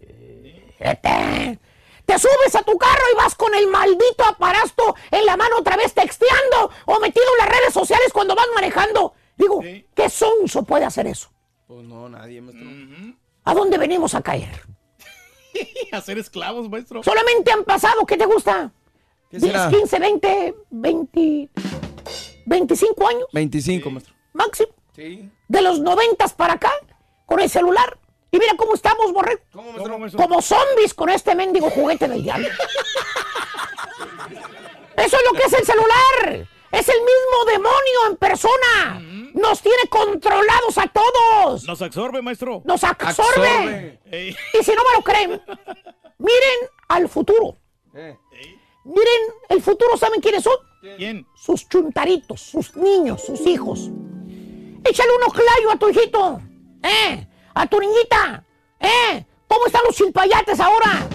[2.06, 5.76] Te subes a tu carro y vas con el maldito aparato en la mano otra
[5.76, 9.14] vez texteando o metido en las redes sociales cuando vas manejando.
[9.36, 9.60] Digo,
[9.94, 11.30] ¿qué sonso puede hacer eso?
[11.66, 12.68] Pues no, nadie, maestro.
[13.44, 14.62] ¿A dónde venimos a caer?
[15.92, 17.02] A ser esclavos, maestro.
[17.02, 18.72] Solamente han pasado, ¿qué te gusta?
[19.30, 19.68] ¿Qué 10, será?
[19.70, 21.48] 15, 20, 20,
[22.46, 24.14] 25 años 25, maestro.
[24.32, 24.68] máximo.
[24.94, 25.30] Sí.
[25.48, 26.72] De los 90 para acá,
[27.26, 27.98] con el celular.
[28.32, 29.42] Y mira cómo estamos, borrego.
[30.16, 32.48] Como zombies con este mendigo juguete del diablo.
[34.96, 36.48] Eso es lo que es el celular.
[36.72, 39.00] Es el mismo demonio en persona.
[39.34, 41.64] Nos tiene controlados a todos.
[41.64, 42.62] Nos absorbe, maestro.
[42.64, 44.00] Nos absorbe.
[44.10, 45.42] Y si no me lo creen,
[46.18, 47.58] miren al futuro.
[47.94, 48.16] Eh.
[48.84, 50.56] Miren, el futuro, ¿saben quiénes son?
[50.96, 51.26] ¿Quién?
[51.36, 53.90] Sus chuntaritos, sus niños, sus hijos.
[54.84, 56.40] Échale un oclayo a tu hijito.
[56.82, 57.28] ¿Eh?
[57.54, 58.42] A tu niñita.
[58.80, 59.24] ¿Eh?
[59.48, 61.06] ¿Cómo están los chilpayates ahora?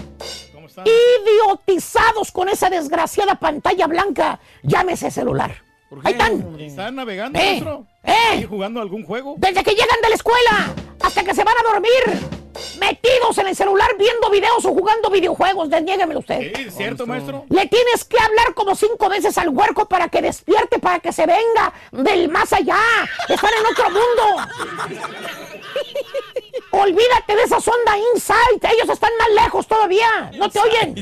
[0.54, 0.84] ¿Cómo está?
[0.86, 4.40] Idiotizados con esa desgraciada pantalla blanca.
[4.62, 5.54] Llámese celular.
[5.90, 6.08] ¿Por qué?
[6.08, 6.60] Ahí están.
[6.60, 7.86] ¿Están navegando, Eh, maestro?
[8.04, 8.12] eh.
[8.32, 9.34] ¿Ahí jugando algún juego?
[9.38, 12.37] Desde que llegan de la escuela hasta que se van a dormir.
[12.78, 15.70] Metidos en el celular viendo videos o jugando videojuegos.
[15.70, 16.52] Desniéguemelo usted.
[16.54, 17.44] Sí, ¿cierto, maestro?
[17.48, 21.26] Le tienes que hablar como cinco veces al huerco para que despierte, para que se
[21.26, 22.78] venga del más allá.
[23.28, 24.22] Están en otro mundo.
[26.70, 28.64] Olvídate de esa sonda Insight.
[28.64, 30.30] Ellos están más lejos todavía.
[30.34, 30.94] ¿No te oyen?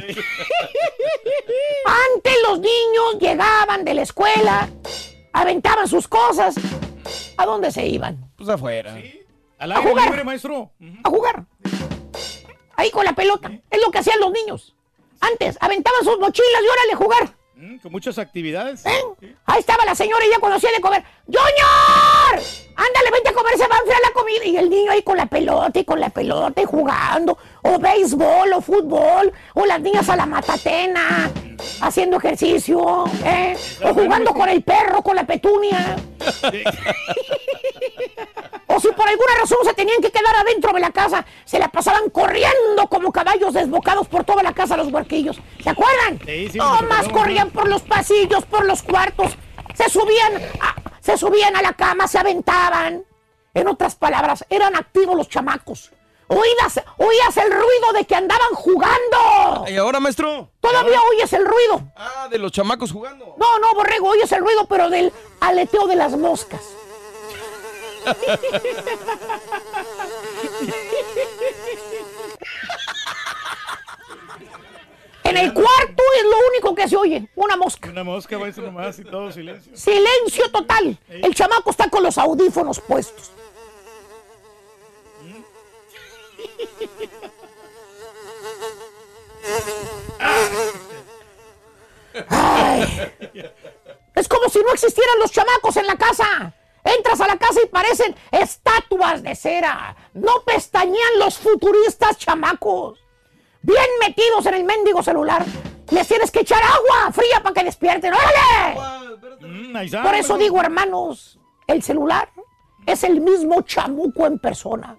[2.14, 4.68] Antes los niños llegaban de la escuela,
[5.32, 6.55] aventaban sus cosas.
[7.36, 8.30] ¿A dónde se iban?
[8.36, 8.97] Pues afuera.
[9.59, 10.07] Al A aire jugar.
[10.07, 10.70] libre, maestro.
[11.04, 11.44] A jugar.
[12.76, 13.50] Ahí con la pelota.
[13.70, 14.74] Es lo que hacían los niños.
[15.20, 17.28] Antes, aventaban sus mochilas y órale a jugar.
[17.54, 18.84] Mm, Con muchas actividades.
[18.84, 19.32] ¿Eh?
[19.46, 21.02] Ahí estaba la señora y ya cuando hacía de comer.
[21.24, 22.44] ¡Junior!
[22.78, 24.44] Ándale, vente a comer, se va a enfriar la comida.
[24.44, 27.38] Y el niño ahí con la pelota y con la pelota y jugando.
[27.62, 29.32] O béisbol o fútbol.
[29.54, 31.30] O las niñas a la matatena.
[31.80, 33.07] Haciendo ejercicio.
[33.24, 33.57] ¿eh?
[33.82, 35.96] O jugando con el perro, con la petunia.
[38.76, 41.68] O si por alguna razón se tenían que quedar adentro de la casa, se la
[41.68, 45.40] pasaban corriendo como caballos desbocados por toda la casa los huerquillos.
[45.64, 46.20] ¿Se acuerdan?
[46.26, 49.32] Sí, sí, más corrían por los pasillos, por los cuartos.
[49.74, 53.02] Se subían, a, se subían a la cama, se aventaban.
[53.54, 55.90] En otras palabras, eran activos los chamacos.
[56.28, 59.64] Oídas, oías el ruido de que andaban jugando.
[59.68, 60.50] ¿Y ahora, maestro?
[60.60, 61.80] Todavía oyes el ruido.
[61.96, 63.36] Ah, de los chamacos jugando.
[63.38, 66.60] No, no, borrego, oyes el ruido, pero del aleteo de las moscas.
[75.24, 77.90] En el cuarto es lo único que se oye, una mosca.
[77.90, 79.76] Una mosca, va a nomás y todo silencio.
[79.76, 80.96] Silencio total.
[81.09, 83.32] El chamaco está con los audífonos puestos.
[85.22, 85.42] Mm.
[92.28, 93.12] Ay.
[94.14, 96.54] Es como si no existieran los chamacos en la casa.
[96.97, 99.97] Entras a la casa y parecen estatuas de cera.
[100.14, 102.99] No pestañean los futuristas chamacos.
[103.62, 105.45] Bien metidos en el mendigo celular.
[105.91, 108.12] Les tienes que echar agua fría para que despierten.
[108.14, 108.76] ¡Órale!
[109.41, 112.28] Mm, Por eso digo, hermanos, el celular
[112.87, 114.97] es el mismo chamuco en persona.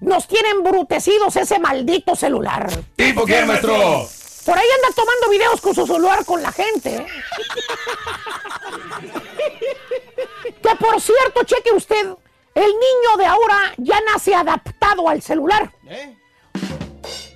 [0.00, 2.68] Nos tienen embrutecidos ese maldito celular.
[2.96, 3.72] ¿Tipo quién, maestro?
[4.44, 7.06] Por ahí anda tomando videos con su celular con la gente.
[10.62, 12.14] que por cierto, cheque usted,
[12.54, 15.72] el niño de ahora ya nace adaptado al celular.
[15.88, 16.16] ¿Eh?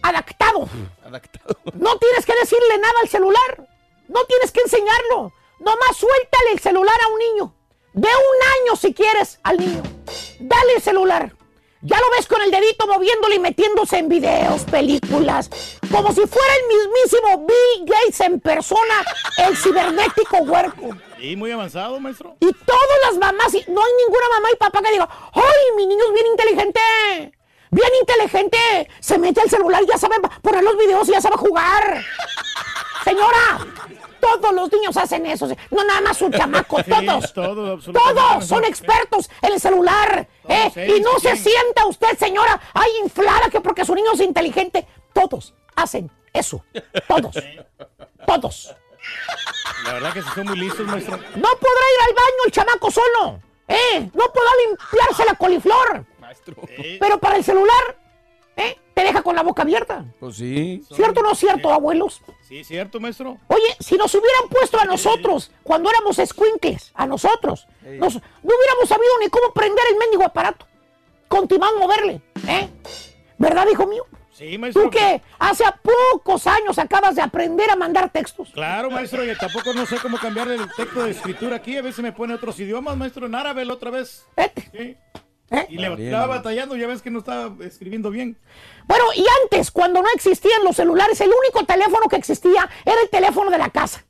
[0.03, 0.69] Adaptado.
[1.05, 1.57] Adaptado.
[1.75, 3.69] No tienes que decirle nada al celular.
[4.09, 5.33] No tienes que enseñarlo.
[5.59, 7.55] Nomás suéltale el celular a un niño.
[7.93, 9.83] De un año si quieres al niño.
[10.39, 11.33] Dale el celular.
[11.83, 15.51] Ya lo ves con el dedito moviéndole y metiéndose en videos, películas.
[15.91, 19.05] Como si fuera el mismísimo Bill Gates en persona,
[19.39, 20.91] el cibernético huerco.
[21.27, 22.37] Sí, muy avanzado, maestro.
[22.39, 25.85] Y todas las mamás, y no hay ninguna mamá y papá que diga, ¡ay, mi
[25.85, 26.81] niño es bien inteligente!
[27.73, 28.89] Bien inteligente.
[29.01, 32.01] Se mete al celular y ya sabe poner los videos y ya sabe jugar.
[33.05, 33.59] Señora,
[34.21, 35.49] todos los niños hacen eso.
[35.73, 37.33] No nada más un chamaco, Sí, todos.
[37.33, 37.85] todos.
[37.87, 40.29] Todos son expertos en el celular.
[40.49, 40.97] ¿eh?
[40.97, 44.87] Y no se sienta usted, señora, ay, inflada que porque su niño es inteligente.
[45.13, 46.65] Todos hacen eso.
[47.09, 47.35] Todos.
[48.25, 48.77] Todos.
[49.85, 51.17] La verdad que sí son muy listos, maestro.
[51.17, 53.41] No podrá ir al baño el chamaco solo.
[53.69, 54.11] ¿eh?
[54.15, 56.05] No podrá limpiarse la coliflor.
[57.01, 57.97] Pero para el celular,
[58.57, 58.79] ¿eh?
[58.95, 60.05] Te deja con la boca abierta.
[60.19, 60.83] Pues sí.
[60.95, 62.23] ¿Cierto o no es cierto, abuelos?
[62.49, 63.37] Sí, cierto, maestro.
[63.49, 68.89] Oye, si nos hubieran puesto a nosotros cuando éramos escuincles, a nosotros, nos- no hubiéramos
[68.89, 70.67] sabido ni cómo prender el mendigo aparato.
[71.29, 72.69] Continuamos a moverle, ¿eh?
[73.39, 74.07] ¿Verdad, hijo mío?
[74.37, 74.83] Sí, maestro.
[74.83, 78.51] Tú que hace pocos años acabas de aprender a mandar textos.
[78.53, 81.79] Claro, maestro, y tampoco no sé cómo cambiar el texto de escritura aquí.
[81.79, 84.27] A veces me pone otros idiomas, maestro, en árabe la otra vez.
[84.73, 84.97] Sí.
[85.71, 88.37] Y le Ah, bien, estaba batallando, ya ves que no estaba escribiendo bien.
[88.87, 93.09] Bueno, y antes, cuando no existían los celulares, el único teléfono que existía era el
[93.09, 94.05] teléfono de la casa.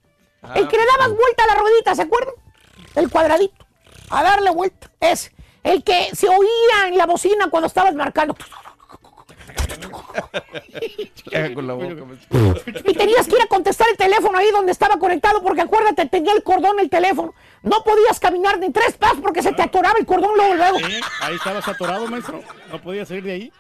[0.56, 2.34] el que le dabas vuelta a la ruedita, ¿se acuerdan?
[2.96, 3.64] El cuadradito.
[4.10, 4.90] A darle vuelta.
[4.98, 5.30] Es
[5.62, 8.34] el que se oía en la bocina cuando estabas marcando.
[11.54, 12.54] Con la boca, maestro.
[12.84, 16.32] Y tenías que ir a contestar el teléfono ahí donde estaba conectado, porque acuérdate, tenía
[16.32, 17.34] el cordón el teléfono.
[17.62, 20.78] No podías caminar ni tres pasos porque se te atoraba el cordón luego, luego.
[20.78, 22.42] Sí, ahí estabas atorado, maestro.
[22.70, 23.52] No podía salir de ahí.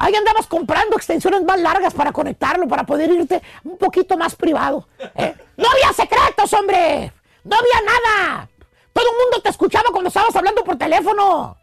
[0.00, 4.88] Ahí andabas comprando extensiones más largas para conectarlo, para poder irte un poquito más privado.
[5.16, 5.34] ¿eh?
[5.56, 7.12] No había secretos, hombre.
[7.42, 8.48] No había nada.
[8.92, 11.56] Todo el mundo te escuchaba cuando estabas hablando por teléfono.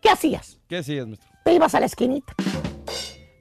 [0.00, 0.58] ¿Qué hacías?
[0.68, 1.30] ¿Qué hacías, maestro?
[1.44, 2.34] Te ibas a la esquinita.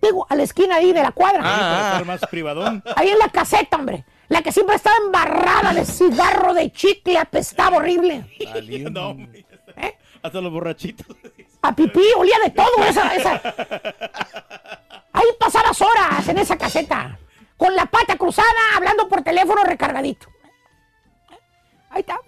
[0.01, 1.39] Digo, a la esquina ahí de la cuadra.
[1.41, 2.83] Sí, para estar más privadón.
[2.95, 4.05] Ahí en la caseta, hombre.
[4.29, 8.25] La que siempre estaba embarrada de cigarro, de chicle, apestaba horrible.
[8.91, 9.45] No, hombre.
[10.21, 11.05] Hasta los borrachitos.
[11.61, 13.41] A pipí, olía de todo esa, esa.
[15.13, 17.17] Ahí pasabas horas en esa caseta.
[17.57, 20.27] Con la pata cruzada, hablando por teléfono recargadito.
[21.89, 22.19] Ahí está.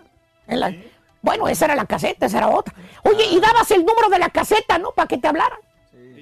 [0.48, 0.74] En la-
[1.22, 2.74] Bueno, esa era la caseta, esa era otra.
[3.04, 4.92] Oye, y dabas el número de la caseta, ¿no?
[4.92, 5.60] Para que te hablaran.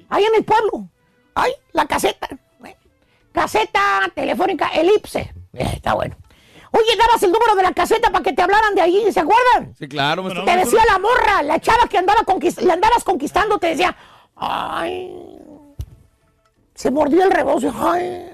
[0.10, 0.90] Ahí en el pueblo.
[1.36, 2.28] Ahí, la caseta.
[2.66, 2.76] ¿eh?
[3.32, 5.34] Caseta telefónica Elipse.
[5.54, 6.16] Eh, está bueno.
[6.72, 9.74] Oye, dabas el número de la caseta para que te hablaran de ahí, ¿se acuerdan?
[9.78, 10.46] Sí, claro, maestro.
[10.46, 13.96] Te decía la morra, la chava que andaba la andabas conquistando, te decía,
[14.36, 15.12] ay,
[16.76, 18.32] se mordió el rebozo, ay,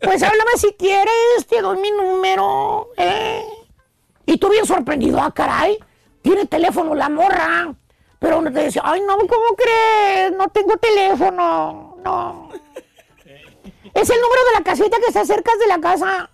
[0.00, 3.44] pues háblame si quieres, te doy mi número, ¿eh?
[4.24, 5.78] Y tú bien sorprendido, ah, caray,
[6.22, 7.74] tiene teléfono la morra,
[8.20, 10.32] pero te decía, ay, no, ¿cómo crees?
[10.32, 12.50] No tengo teléfono, no.
[13.94, 16.30] Es el número de la caseta que está cerca de la casa.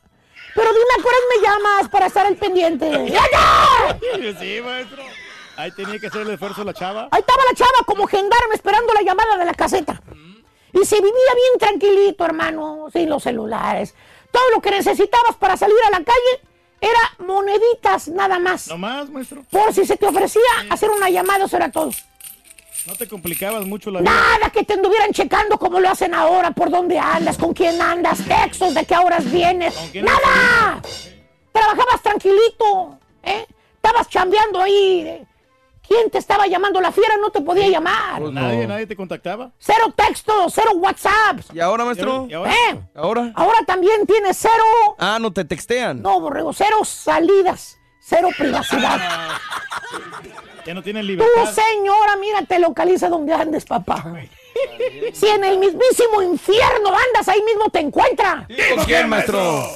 [0.55, 2.89] Pero dime a qué horas me llamas para estar al pendiente.
[3.09, 3.99] ¡Ya, ya!
[4.39, 5.03] Sí, maestro.
[5.57, 7.09] Ahí tenía que hacer el esfuerzo la chava.
[7.11, 10.01] Ahí estaba la chava como gendarme esperando la llamada de la caseta.
[10.73, 13.95] Y se vivía bien tranquilito, hermano, sin los celulares.
[14.33, 16.41] Todo lo que necesitabas para salir a la calle
[16.81, 18.69] era moneditas nada más.
[18.69, 19.45] No más, maestro.
[19.51, 21.91] Por si se te ofrecía hacer una llamada, eso era todo.
[22.87, 24.11] No te complicabas mucho la vida.
[24.11, 28.18] Nada que te anduvieran checando como lo hacen ahora, por dónde andas, con quién andas,
[28.26, 29.74] textos, de qué horas vienes.
[29.91, 30.82] quién ¡Nada!
[31.53, 33.47] Trabajabas tranquilito, ¿eh?
[33.76, 35.24] Estabas chambeando ahí.
[35.87, 36.80] ¿Quién te estaba llamando?
[36.80, 38.20] La fiera no te podía llamar.
[38.20, 39.51] Pues nadie, nadie te contactaba.
[39.59, 41.49] Cero textos, cero WhatsApps.
[41.55, 42.26] ¿Y ahora, maestro?
[42.28, 42.53] ¿Y ahora?
[42.53, 42.80] ¿Eh?
[42.95, 43.32] ¿Ahora?
[43.35, 44.64] Ahora también tienes cero,
[44.99, 46.01] Ah, no te textean.
[46.03, 48.99] no, borrego, cero salidas, cero privacidad.
[50.67, 51.53] Ya no tienen Tú, libertad.
[51.55, 54.05] señora, mira, te localiza donde andes, papá.
[55.12, 58.47] Si en el mismísimo infierno andas, ahí mismo te encuentra.
[58.75, 59.71] ¿Con quién, maestro?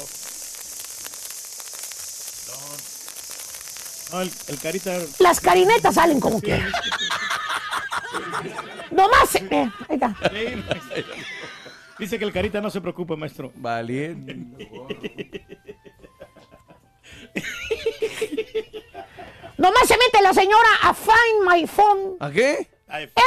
[4.13, 4.97] No, el, el carita.
[5.19, 6.73] Las carinetas salen como quieran.
[8.91, 9.35] Nomás.
[9.35, 10.17] eh, ahí está.
[11.99, 13.53] Dice que el carita no se preocupe, maestro.
[13.57, 14.71] Valiente.
[19.59, 22.17] Nomás se mete la señora a Find My Phone.
[22.21, 22.69] ¿A qué?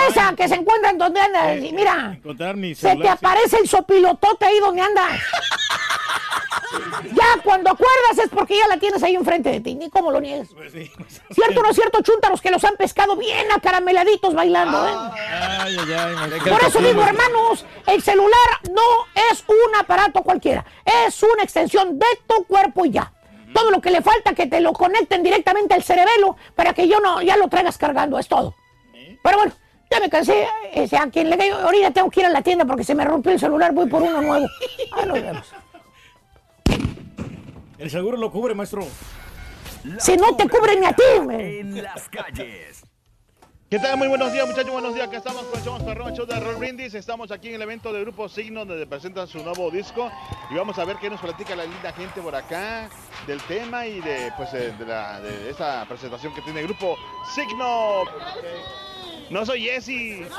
[0.07, 1.57] Esa que se encuentra en donde andas.
[1.57, 5.19] y mira, Encontrar mi se te aparece el sopilotote ahí donde andas.
[7.13, 9.75] Ya cuando acuerdas es porque ya la tienes ahí enfrente de ti.
[9.75, 10.49] Ni cómo lo niegues.
[10.53, 10.89] Pues sí.
[11.31, 14.93] ¿Cierto o no es cierto, chúntaros, que los han pescado bien acarameladitos bailando, eh?
[15.59, 16.39] Ay, ay, ay.
[16.39, 18.81] Por eso digo, hermanos, el celular no
[19.31, 20.63] es un aparato cualquiera.
[21.05, 23.11] Es una extensión de tu cuerpo y ya.
[23.53, 26.99] Todo lo que le falta que te lo conecten directamente al cerebelo para que yo
[26.99, 28.55] no ya lo traigas cargando, es todo.
[29.23, 29.53] Pero bueno,
[29.89, 30.47] ya me cansé.
[30.73, 33.05] Ese, a quien le caigo, ahorita tengo que ir a la tienda porque se me
[33.05, 34.47] rompió el celular, voy por uno nuevo.
[34.93, 35.53] Ahí nos vemos.
[37.77, 38.85] El seguro lo cubre, maestro.
[39.97, 41.03] Si no te cubre ni a ti.
[41.29, 42.83] En las calles.
[43.71, 43.95] ¿Qué tal?
[43.95, 44.69] Muy buenos días, muchachos.
[44.69, 45.07] Buenos días.
[45.07, 46.93] Acá estamos con el perrón, el show de Roll Brindis.
[46.93, 50.11] Estamos aquí en el evento del Grupo Signo, donde presentan su nuevo disco.
[50.49, 52.89] Y vamos a ver qué nos platica la linda gente por acá
[53.25, 56.97] del tema y de, pues, eh, de, la, de esta presentación que tiene el Grupo
[57.33, 58.03] Signo.
[59.29, 60.29] No soy Jesse.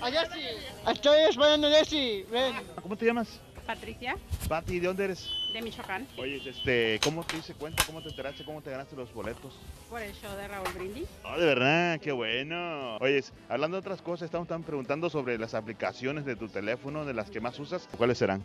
[0.00, 0.46] A Jessy.
[0.92, 2.24] Estoy esperando a Jessy.
[2.30, 2.54] Ven.
[2.80, 3.40] ¿Cómo te llamas?
[3.66, 4.16] Patricia,
[4.48, 5.28] Pati, ¿de dónde eres?
[5.54, 7.84] De Michoacán, Oye, este, ¿cómo te hice cuenta?
[7.86, 8.44] ¿Cómo te enteraste?
[8.44, 9.56] ¿Cómo te ganaste los boletos?
[9.88, 11.06] por el show de Raúl Brindis.
[11.24, 12.96] Oh, de verdad, qué bueno.
[12.96, 17.14] Oye, hablando de otras cosas, estamos también preguntando sobre las aplicaciones de tu teléfono, de
[17.14, 17.88] las que más usas.
[17.96, 18.42] ¿Cuáles serán?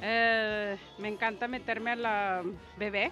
[0.00, 2.42] Eh, me encanta meterme a la
[2.78, 3.10] bebé,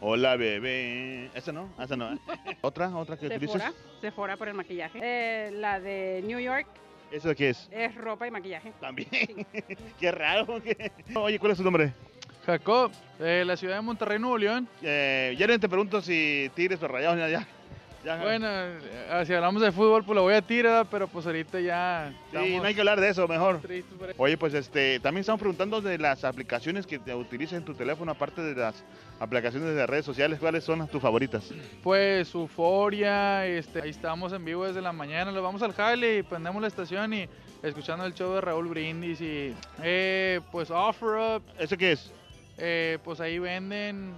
[0.00, 1.30] Hola, bebé.
[1.34, 1.70] ¿Esa no?
[1.80, 2.12] ¿Esa no?
[2.12, 2.18] ¿eh?
[2.60, 2.94] ¿Otra?
[2.94, 3.74] ¿Otra que Sephora, utilices?
[4.02, 5.00] Sephora por el maquillaje.
[5.02, 6.66] Eh, la de New York
[7.10, 7.68] ¿Eso qué es?
[7.72, 8.72] es ropa y maquillaje.
[8.80, 9.08] También.
[9.98, 10.62] qué raro.
[10.62, 11.92] qué- Oye, ¿cuál es tu nombre?
[12.48, 14.66] Jacob, de la ciudad de Monterrey, Nuevo León.
[14.80, 17.46] Eh, te pregunto si tigres o rayados, ya.
[18.02, 18.16] ya.
[18.22, 22.10] Bueno, eh, si hablamos de fútbol, pues lo voy a tirar, pero pues ahorita ya.
[22.32, 23.60] Sí, no hay que hablar de eso, mejor.
[24.16, 28.12] Oye, pues este, también estamos preguntando de las aplicaciones que te utilizas en tu teléfono,
[28.12, 28.82] aparte de las
[29.20, 31.52] aplicaciones de redes sociales, ¿cuáles son tus favoritas?
[31.82, 36.22] Pues Euforia, este, ahí estamos en vivo desde la mañana, nos vamos al jale y
[36.22, 37.28] prendemos la estación y
[37.62, 41.42] escuchando el show de Raúl Brindis y eh, pues Offer Up.
[41.58, 42.10] ¿Eso qué es?
[42.58, 44.12] Eh, pues ahí venden,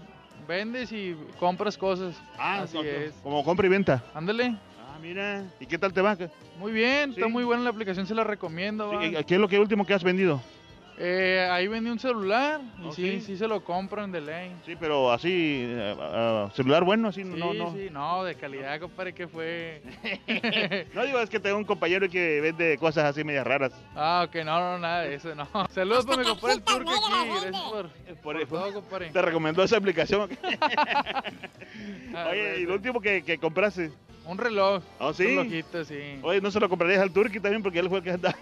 [0.48, 2.14] vendes y compras cosas.
[2.38, 3.12] Ah, así co- es.
[3.22, 4.02] Como compra y venta.
[4.14, 4.56] Ándale.
[4.80, 5.44] Ah, mira.
[5.60, 6.16] ¿Y qué tal te va?
[6.16, 7.32] ¿Qué, Muy bien, está Sí.
[7.32, 8.90] muy buena la aplicación, se la recomiendo.
[8.92, 9.00] va.
[9.24, 10.42] qué es lo que último que has vendido?
[11.02, 13.20] Eh, ahí vendí un celular y ¿Oh, sí, sí?
[13.22, 14.52] sí se lo compran de ley.
[14.66, 17.72] Sí, pero así, eh, ah, celular bueno, así, Sí, no, no.
[17.72, 19.80] sí, no, de calidad, compadre, que fue.
[20.94, 23.72] No digo, es que tengo un compañero que vende cosas así medias raras.
[23.94, 25.48] Ah, ok, no, no, nada de eso, no.
[25.70, 27.88] Saludos para mi compadre el turco aquí, gracias por,
[28.22, 29.10] Por, por todo, compadre.
[29.10, 30.28] Te recomendó esa aplicación.
[32.12, 32.58] Ah, Oye, bueno.
[32.58, 33.92] y lo último que, que compraste.
[34.26, 34.82] Un reloj.
[34.98, 35.26] ¿Oh, sí?
[35.26, 36.18] Un relojito, sí.
[36.22, 37.62] Oye, ¿no se lo comprarías al Turki también?
[37.62, 38.34] Porque él fue el que anda.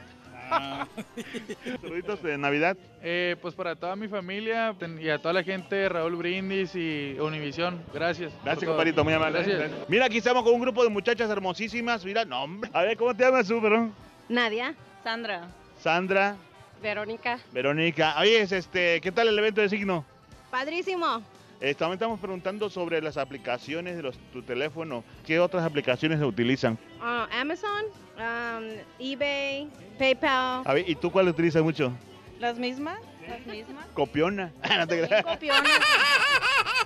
[1.80, 2.76] Saluditos de Navidad.
[3.02, 7.16] Eh, pues para toda mi familia y a toda la gente de Raúl Brindis y
[7.20, 8.32] Univisión, gracias.
[8.44, 9.42] Gracias, compadrito, muy amable.
[9.42, 9.88] Gracias.
[9.88, 12.04] Mira, aquí estamos con un grupo de muchachas hermosísimas.
[12.04, 12.70] Mira, no, hombre.
[12.72, 13.92] A ver, ¿cómo te llamas tú, perdón?
[14.28, 15.48] Nadia, Sandra,
[15.80, 16.36] Sandra,
[16.82, 17.38] Verónica.
[17.52, 18.14] Verónica.
[18.20, 20.04] Oye, es este, ¿qué tal el evento de signo?
[20.50, 21.22] Padrísimo.
[21.60, 25.02] También estamos preguntando sobre las aplicaciones de los, tu teléfono.
[25.26, 26.78] ¿Qué otras aplicaciones se utilizan?
[27.00, 27.84] Ah, Amazon,
[28.16, 28.64] um,
[29.00, 30.62] eBay, PayPal.
[30.64, 31.92] A ver, ¿y tú cuál utilizas mucho?
[32.38, 33.00] ¿Las mismas?
[33.28, 33.86] Las mismas.
[33.94, 34.52] Copiona.
[34.78, 35.24] No te creas.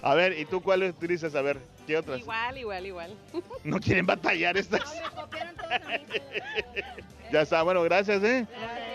[0.03, 1.35] A ver, ¿y tú cuál utilizas?
[1.35, 2.21] A ver, ¿qué otras?
[2.21, 3.17] Igual, igual, igual.
[3.65, 4.81] No quieren batallar estas.
[7.33, 8.47] ya está, bueno, gracias, ¿eh?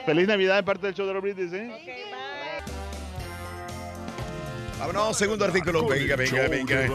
[0.06, 1.72] Feliz Navidad de parte del show de los Brindis, ¿eh?
[4.80, 5.88] Vámonos, segundo artículo.
[5.88, 6.90] Venga, venga, venga.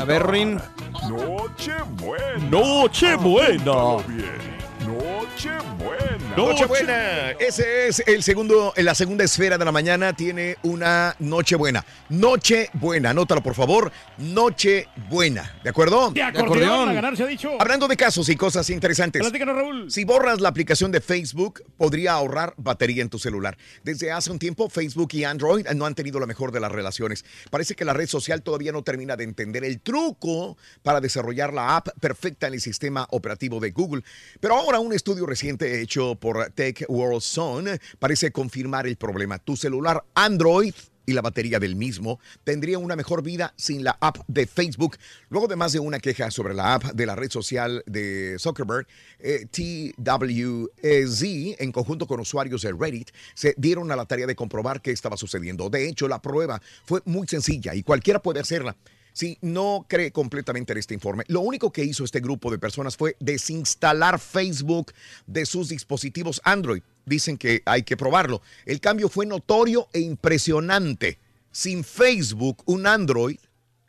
[0.00, 0.60] A ver, Rin.
[1.08, 2.50] Noche buena.
[2.50, 4.57] Noche buena.
[4.86, 6.36] Noche buena.
[6.36, 7.30] Nochebuena.
[7.32, 11.84] Ese es el segundo, en la segunda esfera de la mañana tiene una Nochebuena.
[12.08, 13.90] Nochebuena, anótalo por favor.
[14.18, 16.10] Nochebuena, ¿de acuerdo?
[16.12, 17.50] De acordeón, a ganar se ha dicho.
[17.60, 19.20] Hablando de casos y cosas interesantes.
[19.20, 19.90] Platícanos, Raúl.
[19.90, 23.58] Si borras la aplicación de Facebook, podría ahorrar batería en tu celular.
[23.82, 27.24] Desde hace un tiempo, Facebook y Android no han tenido la mejor de las relaciones.
[27.50, 31.76] Parece que la red social todavía no termina de entender el truco para desarrollar la
[31.76, 34.02] app perfecta en el sistema operativo de Google.
[34.40, 39.38] Pero ahora un estudio reciente hecho por Tech World Zone parece confirmar el problema.
[39.38, 40.74] Tu celular Android
[41.06, 44.98] y la batería del mismo tendría una mejor vida sin la app de Facebook.
[45.30, 48.86] Luego de más de una queja sobre la app de la red social de Zuckerberg,
[49.20, 51.22] eh, TWZ,
[51.58, 55.16] en conjunto con usuarios de Reddit, se dieron a la tarea de comprobar qué estaba
[55.16, 55.70] sucediendo.
[55.70, 58.76] De hecho, la prueba fue muy sencilla y cualquiera puede hacerla.
[59.18, 62.96] Si no cree completamente en este informe, lo único que hizo este grupo de personas
[62.96, 64.92] fue desinstalar Facebook
[65.26, 66.82] de sus dispositivos Android.
[67.04, 68.42] Dicen que hay que probarlo.
[68.64, 71.18] El cambio fue notorio e impresionante.
[71.50, 73.40] Sin Facebook, un Android,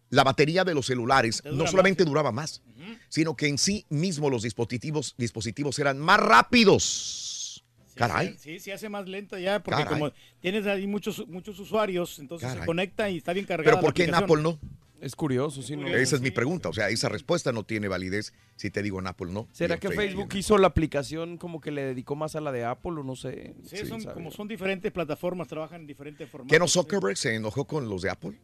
[0.10, 2.64] la batería de los celulares no más, solamente duraba más,
[3.08, 7.64] sino que en sí mismo los dispositivos, dispositivos eran más rápidos.
[7.94, 8.36] Caray.
[8.40, 10.00] Sí, sí, hace más lenta ya, porque Caray.
[10.00, 13.70] como tienes ahí muchos, muchos usuarios, entonces se conecta y está bien cargada.
[13.70, 14.16] Pero ¿por qué en.
[14.16, 14.58] Apple no?
[15.02, 15.76] Es curioso, sí.
[15.76, 15.88] ¿no?
[15.88, 16.70] Esa es mi pregunta.
[16.70, 19.48] O sea, esa respuesta no tiene validez si te digo en Apple no.
[19.52, 22.92] ¿Será que Facebook hizo la aplicación como que le dedicó más a la de Apple
[22.92, 23.56] o no sé?
[23.64, 24.14] Sí, Sí, son, sabe.
[24.16, 26.52] como son diferentes plataformas, trabajan en diferentes formatos.
[26.54, 28.38] ¿Qué no Zuckerberg se enojó con los de Apple?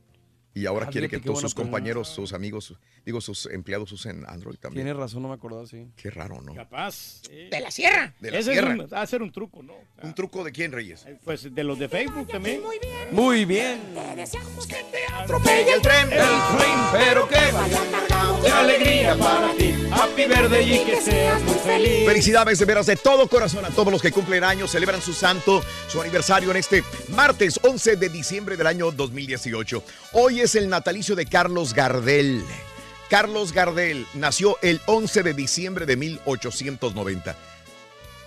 [0.58, 1.76] Y ahora Ah, quiere que todos sus pregunta.
[1.78, 2.74] compañeros, sus amigos,
[3.06, 4.86] digo, sus empleados usen Android también.
[4.86, 5.86] Tienes razón, no me acordaba, sí.
[5.98, 6.56] Qué raro, ¿no?
[6.56, 7.22] Capaz.
[7.30, 8.14] De la sierra.
[8.22, 8.74] De la Ese sierra.
[8.74, 9.74] es un, va a ser un truco, ¿no?
[10.02, 11.06] ¿Un truco de quién, Reyes?
[11.26, 12.62] Pues de los de Facebook también.
[13.12, 13.82] Muy bien.
[15.14, 19.74] Atropella el tren, el tren, pero que vaya cargado de alegría para ti.
[19.92, 22.06] Happy birthday y que seas muy feliz.
[22.06, 25.64] Felicidades de veras de todo corazón a todos los que cumplen años, celebran su santo,
[25.88, 29.84] su aniversario en este martes 11 de diciembre del año 2018.
[30.14, 32.44] Hoy es el natalicio de Carlos Gardel.
[33.10, 37.36] Carlos Gardel nació el 11 de diciembre de 1890.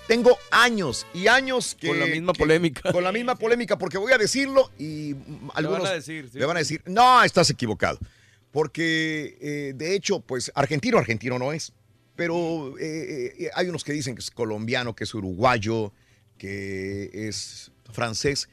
[0.08, 1.88] Tengo años y años que...
[1.88, 2.92] Con la misma que- polémica.
[2.92, 6.38] Con la misma polémica, porque voy a decirlo y mm, algunos a decir, sí.
[6.38, 7.98] le van a decir, no, estás equivocado.
[8.50, 11.72] Porque, eh, de hecho, pues argentino, argentino no es.
[12.16, 15.92] Pero eh, eh, hay unos que dicen que es colombiano, que es uruguayo,
[16.36, 18.48] que es francés.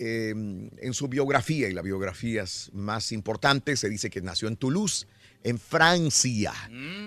[0.00, 5.06] Eh, en su biografía y las biografías más importantes se dice que nació en Toulouse,
[5.42, 6.52] en Francia.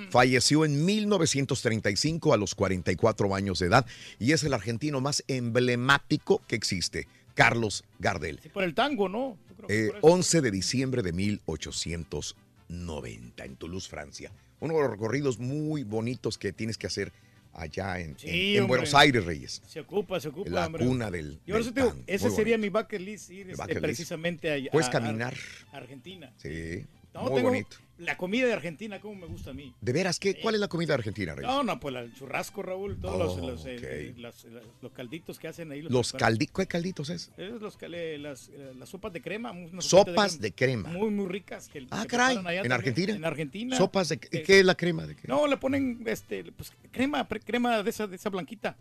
[0.10, 3.86] Falleció en 1935 a los 44 años de edad
[4.20, 8.40] y es el argentino más emblemático que existe, Carlos Gardel.
[8.44, 9.38] Sí, por el tango, ¿no?
[9.50, 10.08] Yo creo que Eh, por eso.
[10.08, 14.32] 11 de diciembre de 1890 en Toulouse, Francia.
[14.60, 17.12] Uno de los recorridos muy bonitos que tienes que hacer
[17.54, 18.60] allá en, Sí.
[18.68, 19.62] Buenos Aires, Reyes.
[19.68, 20.86] Se ocupa, se ocupa, La hombre.
[20.86, 24.88] cuna del- Yo del digo, ese sería mi bucket list, ir este, precisamente a, Puedes
[24.88, 25.34] a- caminar.
[25.72, 26.34] a Argentina.
[26.38, 27.78] Sí, No, muy tengo bonito.
[27.98, 29.76] La comida de Argentina, como me gusta a mí.
[29.80, 30.40] ¿De veras qué?
[30.42, 31.52] ¿Cuál es la comida argentina, Reyes?
[31.52, 35.48] No, no, pues el churrasco, Raúl, todos los, Oh, los, eh, eh, los calditos que
[35.48, 35.84] hacen ahí.
[35.84, 37.32] Los calditos, ¿qué calditos es?
[37.38, 39.54] Es los las, eh, las sopas de crema.
[39.80, 40.90] Sopas de crema.
[40.90, 41.68] Muy, muy ricas.
[41.70, 42.72] Que, Ah, que caray, ¿en también.
[42.72, 43.14] Argentina?
[43.14, 43.78] En Argentina.
[43.78, 45.28] Sopas de Eh, ¿qué es la crema de qué?
[45.28, 48.78] No, le ponen este, pues, crema, crema de esa, de esa blanquita.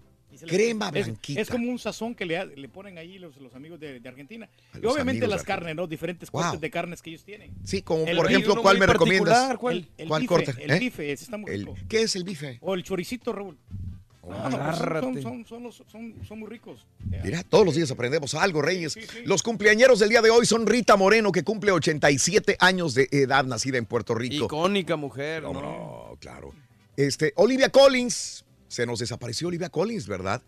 [0.47, 1.41] Crema es- blanquita.
[1.41, 4.49] Es, como un sazón que le, le ponen ahí los, los amigos de, de Argentina.
[4.81, 5.87] Y obviamente las carnes, ¿no?
[5.87, 6.43] Diferentes Wow.
[6.43, 7.51] cortes de carnes que ellos tienen.
[7.65, 9.57] Sí, como El por ejemplo, ¿cuál me recomiendas?
[9.59, 9.77] ¿cuál?
[9.77, 10.55] El- el ¿Cuál bife, corte?
[10.65, 10.79] el ¿Eh?
[10.79, 11.77] bife, ese está muy El- rico.
[11.89, 12.59] ¿Qué es el bife?
[12.61, 13.57] O el choricito, Raúl.
[14.23, 15.23] No, no, pues son- Agárrate.
[15.23, 16.87] son, son, los- son- son muy ricos.
[17.25, 18.97] Mira, todos los días aprendemos algo, Reyes.
[19.25, 23.45] Los cumpleañeros del día de hoy son Rita Moreno, que cumple 87 años de edad,
[23.45, 24.45] nacida en Puerto Rico.
[24.45, 25.53] Icónica mujer, ¿no?
[25.55, 26.55] No, claro.
[26.97, 28.45] Este, Olivia Collins.
[28.71, 30.43] Se nos desapareció Olivia Collins, ¿verdad?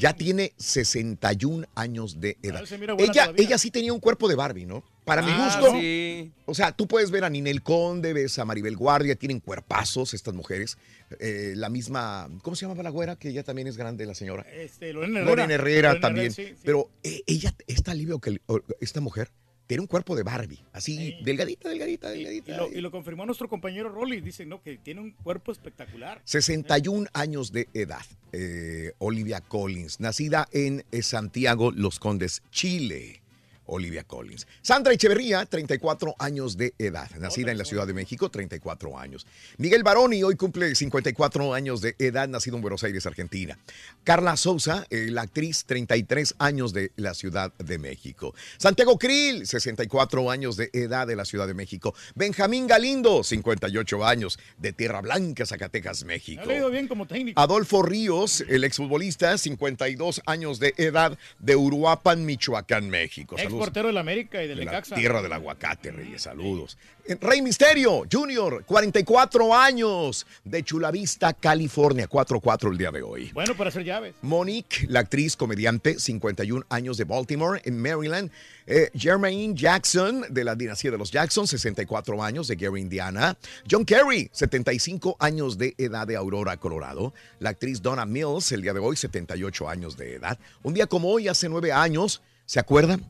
[0.00, 2.64] Ya tiene 61 años de edad.
[2.98, 4.82] Ella, ella sí tenía un cuerpo de Barbie, ¿no?
[5.04, 5.78] Para mi Ah, gusto.
[5.78, 6.32] sí.
[6.46, 10.32] O sea, tú puedes ver a Ninel Conde, ves a Maribel Guardia, tienen cuerpazos estas
[10.34, 10.78] mujeres.
[11.20, 13.16] Eh, la misma, ¿cómo se llamaba la güera?
[13.16, 14.42] Que ya también es grande la señora.
[14.52, 15.30] Este, Lorena Herrera.
[15.30, 16.32] Lorena Herrera Lorena también.
[16.32, 16.54] sí.
[16.64, 18.40] Pero eh, ella, esta que
[18.80, 19.30] esta mujer
[19.66, 22.52] tiene un cuerpo de Barbie, así delgadita, delgadita, delgadita.
[22.52, 24.20] Y lo, y lo confirmó nuestro compañero Rolly.
[24.20, 26.20] Dice, no, que tiene un cuerpo espectacular.
[26.24, 28.04] 61 años de edad.
[28.32, 33.22] eh, Olivia Collins, nacida en eh, Santiago, Los Condes, Chile.
[33.66, 34.46] Olivia Collins.
[34.62, 39.26] Sandra Echeverría, 34 años de edad, nacida en la Ciudad de México, 34 años.
[39.58, 43.58] Miguel Baroni hoy cumple 54 años de edad, nacido en Buenos Aires, Argentina.
[44.04, 48.34] Carla Souza, eh, la actriz, 33 años de la Ciudad de México.
[48.58, 51.94] Santiago Krill, 64 años de edad de la Ciudad de México.
[52.14, 56.42] Benjamín Galindo, 58 años, de Tierra Blanca, Zacatecas, México.
[56.70, 57.40] bien como técnico.
[57.40, 63.36] Adolfo Ríos, el exfutbolista, 52 años de edad, de Uruapan, Michoacán, México.
[63.36, 63.55] Saludos.
[63.58, 64.94] Portero del América y del De la Necaxa.
[64.94, 66.78] tierra del aguacate, Reyes, saludos.
[67.06, 73.30] Eh, Rey Misterio, Junior, 44 años, de Chulavista, California, 4-4 el día de hoy.
[73.32, 74.14] Bueno para hacer llaves.
[74.22, 78.30] Monique, la actriz comediante, 51 años de Baltimore, en Maryland.
[78.68, 83.36] Eh, Jermaine Jackson, de la dinastía de los Jackson, 64 años, de Gary, Indiana.
[83.70, 87.14] John Kerry, 75 años de edad, de Aurora, Colorado.
[87.38, 90.38] La actriz Donna Mills, el día de hoy, 78 años de edad.
[90.64, 93.04] Un día como hoy, hace nueve años, ¿se acuerdan?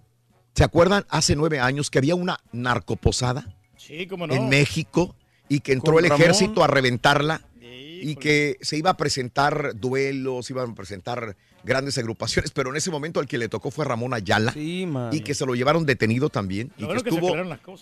[0.57, 4.35] ¿Se acuerdan hace nueve años que había una narcoposada Sí, cómo no.
[4.35, 5.15] en México
[5.49, 6.23] y que entró Con el Ramón.
[6.23, 12.51] ejército a reventarla y que se iba a presentar duelos, iban a presentar grandes agrupaciones,
[12.53, 15.55] pero en ese momento el que le tocó fue Ramón Ayala y que se lo
[15.55, 17.35] llevaron detenido también y Lo que estuvo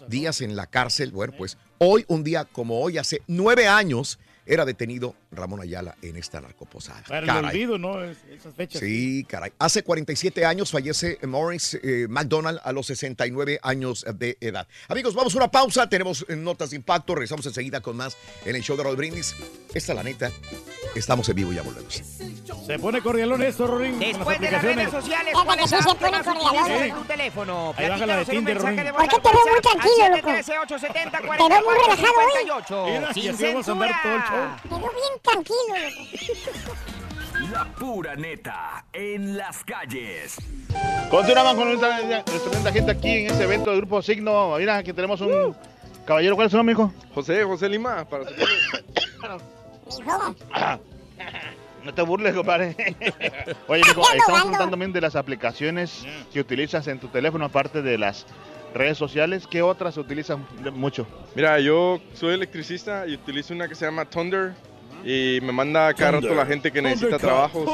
[0.09, 1.11] días en la cárcel.
[1.12, 6.16] Bueno, pues hoy, un día como hoy, hace nueve años, era detenido Ramón Ayala en
[6.16, 7.03] esta narcoposada.
[7.09, 8.03] Para el olvido, ¿no?
[8.03, 8.80] Es- Esas fechas.
[8.80, 9.53] Sí, caray.
[9.59, 14.66] Hace 47 años fallece Maurice eh, McDonald a los 69 años de edad.
[14.88, 15.88] Amigos, vamos a una pausa.
[15.88, 17.14] Tenemos eh, notas de impacto.
[17.14, 19.34] Regresamos enseguida con más en el show de Raúl Brindis.
[19.74, 20.30] Esta es la neta.
[20.95, 21.95] Estamos en vivo y ya volvemos.
[22.66, 23.99] Se pone cordialón esto, Rorín.
[23.99, 26.66] Después de las redes sociales, ¿cuál es se pone cordialón.
[26.66, 26.72] Sí.
[26.88, 27.74] en tu teléfono?
[27.76, 28.76] Ahí baja la de Tinder, Rorín.
[28.92, 30.28] ¿Por qué te veo muy tranquilo, loco?
[30.30, 31.36] 713-870-4458.
[31.36, 33.14] Te veo muy relajado hoy.
[33.14, 33.45] Sin así
[34.70, 36.35] vamos a andar todo el show.
[36.35, 36.76] censura.
[37.03, 37.53] Te veo bien tranquilo.
[37.53, 40.37] La pura neta en las calles.
[41.11, 44.57] Continuamos con nuestra, nuestra gente aquí en este evento del Grupo Signo.
[44.57, 45.55] Mira, aquí tenemos un
[46.05, 46.35] caballero.
[46.37, 46.93] ¿Cuál es su nombre, hijo?
[47.14, 48.24] José, José Lima, para
[51.85, 52.74] No te burles, compadre.
[53.68, 57.99] Oye, mijo, estamos preguntando también de las aplicaciones que utilizas en tu teléfono, aparte de
[57.99, 58.24] las
[58.75, 59.47] redes sociales.
[59.47, 61.07] ¿Qué otras utilizan mucho?
[61.35, 64.53] Mira, yo soy electricista y utilizo una que se llama Thunder
[65.05, 67.68] y me manda cada rato la gente que necesita trabajos.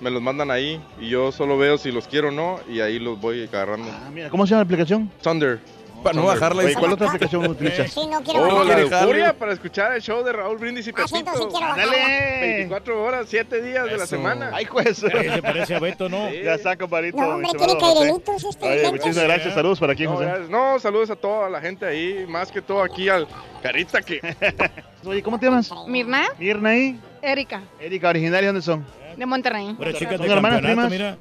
[0.00, 2.98] Me los mandan ahí y yo solo veo si los quiero o no y ahí
[2.98, 3.88] los voy agarrando.
[3.90, 5.10] Ah, Mira, ¿cómo se llama la aplicación?
[5.22, 5.60] Thunder.
[6.04, 6.62] Para no bajarla.
[6.62, 7.90] Oye, ¿cuál otra aplicación utilizas?
[7.90, 11.02] Sí, no quiero Oh, la euforia para escuchar el show de Raúl Brindis y Ah,
[11.08, 11.32] sí, Pepito.
[11.34, 11.64] entonces sí.
[11.76, 12.40] ¡Dale!
[12.58, 14.06] 24 horas, 7 días de la Eso.
[14.06, 14.50] semana.
[14.54, 15.02] ¡Ay, pues!
[15.02, 16.30] Eh, Se parece a Beto, ¿no?
[16.32, 17.16] Ya está, compadrito.
[17.16, 19.54] No, hombre, tiene cairelitos este Oye, muchísimas gracias.
[19.54, 20.24] Saludos para aquí, No, José.
[20.26, 20.48] gracias.
[20.50, 23.26] No, saludos a toda la gente ahí, más que todo aquí al
[23.62, 24.20] Carita que...
[25.06, 25.70] Oye, ¿cómo te llamas?
[25.88, 28.84] Mirna, Mirna y Erika, Erika, originarios, ¿dónde son?
[29.16, 29.74] de Monterrey.
[29.78, 30.90] Pero chicas de ¿Son hermanas, primas?
[30.90, 31.16] mira.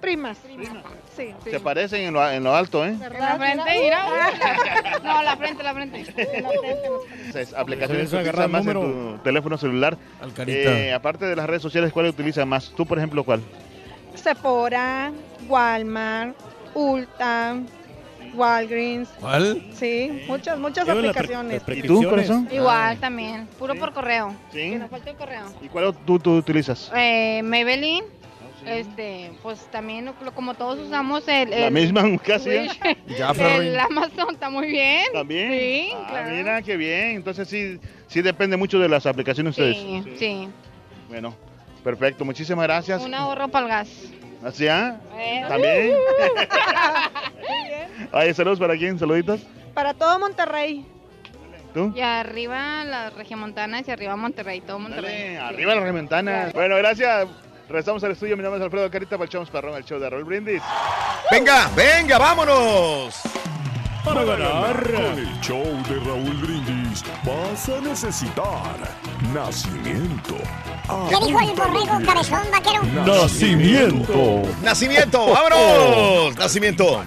[0.00, 0.38] Primas.
[0.46, 0.56] Sí,
[1.16, 1.34] sí.
[1.50, 2.96] Se parecen en lo, en lo alto, ¿eh?
[2.98, 4.04] La frente, mira.
[5.04, 5.98] No, la frente, la frente.
[6.04, 6.86] La frente.
[7.16, 8.84] Entonces, aplicaciones Eso que utilizas más número.
[8.84, 9.96] en tu teléfono celular.
[10.46, 12.70] Eh, aparte de las redes sociales, ¿cuál utilizas más?
[12.76, 13.42] Tú, por ejemplo, ¿cuál?
[14.14, 15.12] Sephora,
[15.48, 16.34] Walmart,
[16.74, 17.56] Ulta,
[18.34, 19.08] Walgreens.
[19.20, 19.62] ¿Cuál?
[19.72, 21.62] Sí, muchas, muchas aplicaciones.
[21.68, 22.48] ¿Y tú, corazón?
[22.50, 24.34] Igual también, puro por correo.
[24.52, 24.70] Sí.
[24.70, 25.42] Que nos falta el correo.
[25.62, 26.90] ¿Y cuál tú, tú utilizas?
[26.94, 28.04] Eh, Maybelline,
[28.66, 32.50] este, pues también lo- como todos usamos el, La el misma casi.
[32.50, 32.68] ¿eh?
[33.18, 35.04] Ya, el Amazon está muy bien.
[35.12, 35.50] ¿También?
[35.52, 36.30] Sí, Ah, claro.
[36.34, 37.16] mira, qué bien.
[37.16, 39.76] Entonces sí, sí depende mucho de las aplicaciones ustedes.
[39.76, 40.48] Sí, sí.
[41.08, 41.34] Bueno,
[41.82, 42.24] perfecto.
[42.24, 43.02] Muchísimas gracias.
[43.02, 43.88] Un ahorro para el gas.
[44.44, 45.00] ¿Así, ah?
[45.16, 45.92] Eh, ¿También?
[48.12, 49.40] Ay, saludos para quién, saluditos.
[49.72, 50.84] Para todo Monterrey.
[51.72, 51.92] ¿Tú?
[51.96, 55.36] Y arriba las regiomontanas y arriba Monterrey, todo Dale, Monterrey.
[55.36, 56.52] arriba las reventanas.
[56.52, 57.26] Bueno, gracias.
[57.68, 58.36] Regresamos al estudio.
[58.36, 60.62] Mi nombre es Alfredo Carita show Perrón, el show de Raúl Brindis.
[61.30, 63.20] Venga, venga, vámonos.
[64.04, 64.82] Para ganar.
[64.82, 68.76] Con el show de Raúl Brindis vas a necesitar
[69.32, 70.36] nacimiento.
[71.08, 72.82] ¿Qué dijo el borrego cabezón vaquero?
[73.06, 74.42] Nacimiento.
[74.62, 76.36] Nacimiento, vámonos.
[76.38, 77.00] Nacimiento.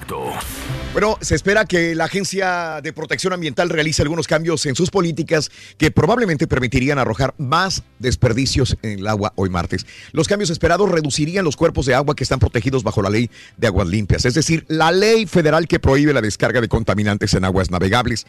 [0.97, 5.51] Bueno, se espera que la Agencia de Protección Ambiental realice algunos cambios en sus políticas
[5.77, 9.85] que probablemente permitirían arrojar más desperdicios en el agua hoy martes.
[10.11, 13.67] Los cambios esperados reducirían los cuerpos de agua que están protegidos bajo la ley de
[13.67, 17.69] aguas limpias, es decir, la ley federal que prohíbe la descarga de contaminantes en aguas
[17.69, 18.25] navegables.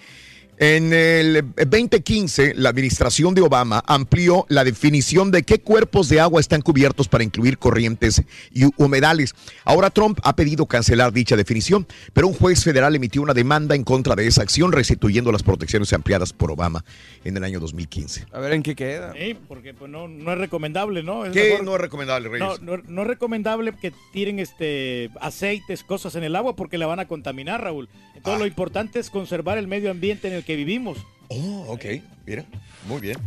[0.61, 6.41] En el 2015, la administración de Obama amplió la definición de qué cuerpos de agua
[6.41, 9.37] están cubiertos para incluir corrientes y humedales.
[9.65, 13.85] Ahora Trump ha pedido cancelar dicha definición, pero un juez federal emitió una demanda en
[13.85, 16.85] contra de esa acción, restituyendo las protecciones ampliadas por Obama
[17.25, 18.27] en el año 2015.
[18.33, 19.13] A ver en qué queda.
[19.13, 21.25] Sí, porque pues, no, no es recomendable, ¿no?
[21.25, 22.61] Es ¿Qué mejor- no es recomendable, Reyes?
[22.63, 26.87] No, no, no es recomendable que tiren este aceites, cosas en el agua porque la
[26.89, 27.89] van a contaminar, Raúl.
[28.17, 28.41] Entonces Ah.
[28.41, 30.97] lo importante es conservar el medio ambiente en el que vivimos.
[31.29, 31.85] Oh, ok,
[32.27, 32.47] mira,
[32.89, 33.19] muy bien.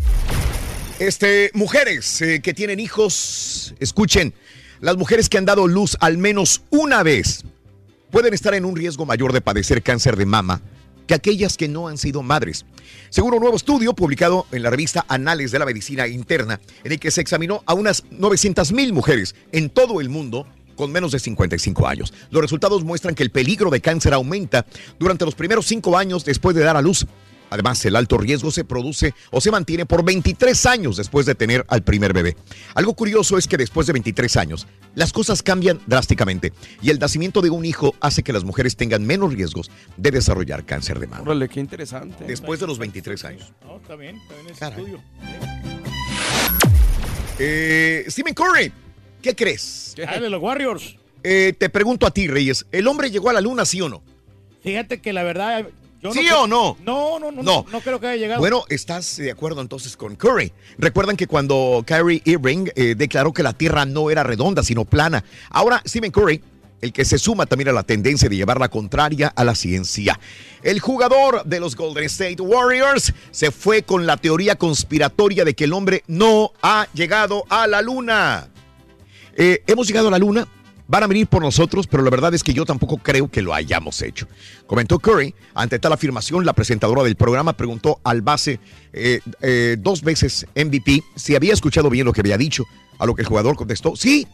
[0.97, 4.33] Este, mujeres eh, que tienen hijos, escuchen,
[4.79, 7.43] las mujeres que han dado luz al menos una vez
[8.09, 10.63] pueden estar en un riesgo mayor de padecer cáncer de mama
[11.05, 12.65] que aquellas que no han sido madres.
[13.11, 16.99] Según un nuevo estudio publicado en la revista Anales de la Medicina Interna, en el
[16.99, 21.19] que se examinó a unas 900 mil mujeres en todo el mundo con menos de
[21.19, 22.13] 55 años.
[22.29, 24.65] Los resultados muestran que el peligro de cáncer aumenta
[24.99, 27.05] durante los primeros cinco años después de dar a luz.
[27.53, 31.65] Además, el alto riesgo se produce o se mantiene por 23 años después de tener
[31.67, 32.37] al primer bebé.
[32.75, 37.41] Algo curioso es que después de 23 años, las cosas cambian drásticamente y el nacimiento
[37.41, 41.23] de un hijo hace que las mujeres tengan menos riesgos de desarrollar cáncer de mama.
[41.23, 42.23] Órale, qué interesante.
[42.23, 43.51] Después de los 23 años.
[43.65, 44.79] No, está bien, está bien ese Caray.
[44.79, 45.03] estudio.
[47.37, 48.71] Eh, Stephen Curry,
[49.21, 49.93] ¿qué crees?
[49.95, 50.95] De los Warriors.
[51.23, 54.01] eh, te pregunto a ti, Reyes, ¿el hombre llegó a la luna, sí o no?
[54.63, 55.67] Fíjate que la verdad.
[56.03, 56.77] Yo ¿Sí o no?
[56.83, 57.43] No, no, no, No.
[57.43, 57.65] no.
[57.71, 58.39] No creo que haya llegado.
[58.39, 60.51] Bueno, ¿estás de acuerdo entonces con Curry?
[60.79, 65.23] Recuerdan que cuando Kyrie Irving eh, declaró que la Tierra no era redonda, sino plana.
[65.51, 66.41] Ahora, Stephen Curry,
[66.81, 70.19] el que se suma también a la tendencia de llevar la contraria a la ciencia.
[70.63, 75.65] El jugador de los Golden State Warriors se fue con la teoría conspiratoria de que
[75.65, 78.47] el hombre no ha llegado a la luna.
[79.35, 80.47] Eh, hemos llegado a la luna,
[80.87, 83.53] van a venir por nosotros, pero la verdad es que yo tampoco creo que lo
[83.53, 84.27] hayamos hecho.
[84.67, 85.33] Comentó Curry.
[85.53, 88.59] Ante tal afirmación, la presentadora del programa preguntó al base
[88.93, 92.65] eh, eh, dos veces MVP si había escuchado bien lo que había dicho,
[92.99, 94.27] a lo que el jugador contestó, sí,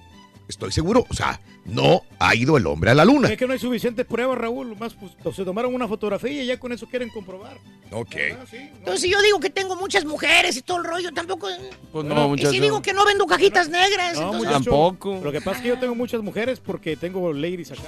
[0.47, 1.05] estoy seguro.
[1.09, 3.29] O sea, no ha ido el hombre a la luna.
[3.29, 4.75] Es que no hay suficientes pruebas, Raúl.
[4.77, 7.57] Más pues, se tomaron una fotografía y ya con eso quieren comprobar.
[7.91, 8.15] Ok.
[8.51, 11.47] Entonces, si yo digo que tengo muchas mujeres y todo el rollo, tampoco.
[11.91, 12.51] Pues no, y muchacho.
[12.51, 14.67] si digo que no vendo cajitas negras, No, entonces.
[14.71, 17.83] muchacho, Lo que pasa es que yo tengo muchas mujeres porque tengo ladies acá.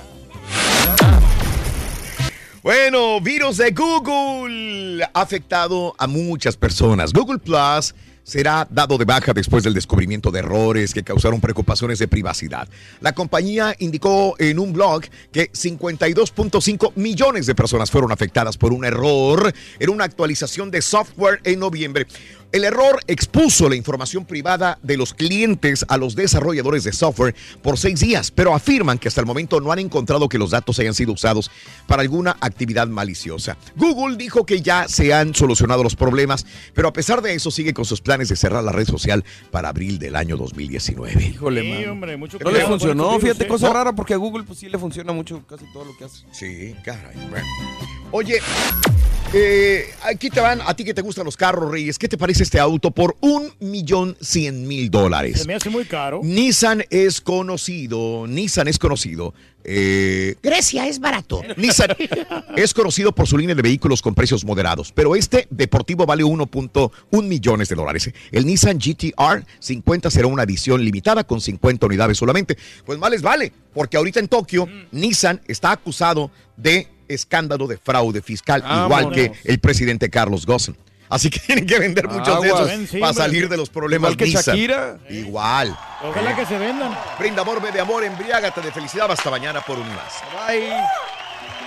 [2.62, 7.14] Bueno, virus de Google ha afectado a muchas personas.
[7.14, 7.96] Google Plus
[8.30, 12.70] será dado de baja después del descubrimiento de errores que causaron preocupaciones de privacidad.
[13.02, 15.02] La compañía indicó en un blog
[15.32, 21.42] que 52.5 millones de personas fueron afectadas por un error en una actualización de software
[21.44, 22.06] en noviembre.
[22.52, 27.78] El error expuso la información privada de los clientes a los desarrolladores de software por
[27.78, 30.96] seis días, pero afirman que hasta el momento no han encontrado que los datos hayan
[30.96, 31.52] sido usados
[31.86, 33.56] para alguna actividad maliciosa.
[33.76, 37.76] Google dijo que ya se han solucionado los problemas, pero a pesar de eso sigue
[37.76, 41.24] con sus planes de cerrar la red social para abril del año 2019.
[41.24, 41.92] Híjole, Sí, mano.
[41.94, 43.48] hombre, mucho No le funcionó, virus, fíjate, ¿eh?
[43.48, 43.74] cosa No.
[43.74, 46.26] rara porque a Google pues sí le funciona mucho casi todo lo que hace.
[46.32, 47.16] Sí, caray.
[47.30, 47.46] Bueno.
[48.12, 48.40] Oye,
[49.34, 52.42] eh, aquí te van, a ti que te gustan los carros, Reyes, ¿qué te parece
[52.44, 55.42] este auto por un millón cien mil dólares?
[55.42, 56.20] Se me hace muy caro.
[56.24, 59.34] Nissan es conocido, Nissan es conocido.
[59.64, 61.42] Eh, Grecia es barato.
[61.58, 61.90] Nissan
[62.56, 67.24] es conocido por su línea de vehículos con precios moderados, pero este deportivo vale 1.1
[67.24, 68.12] millones de dólares.
[68.32, 72.58] El Nissan GTR 50 será una edición limitada con 50 unidades solamente.
[72.86, 78.22] Pues más les vale, porque ahorita en Tokio Nissan está acusado de escándalo de fraude
[78.22, 80.76] fiscal, igual que el presidente Carlos Ghosn.
[81.10, 84.26] Así que tienen que vender muchos de esos para salir de los problemas Igual que
[84.26, 84.56] Nissan.
[84.56, 84.98] Shakira.
[85.10, 85.78] Igual.
[86.04, 86.98] Ojalá que se vendan.
[87.18, 89.12] Brinda amor, ve de amor, embriágate de felicidad.
[89.12, 90.22] Hasta mañana por un más.
[90.48, 90.70] Bye.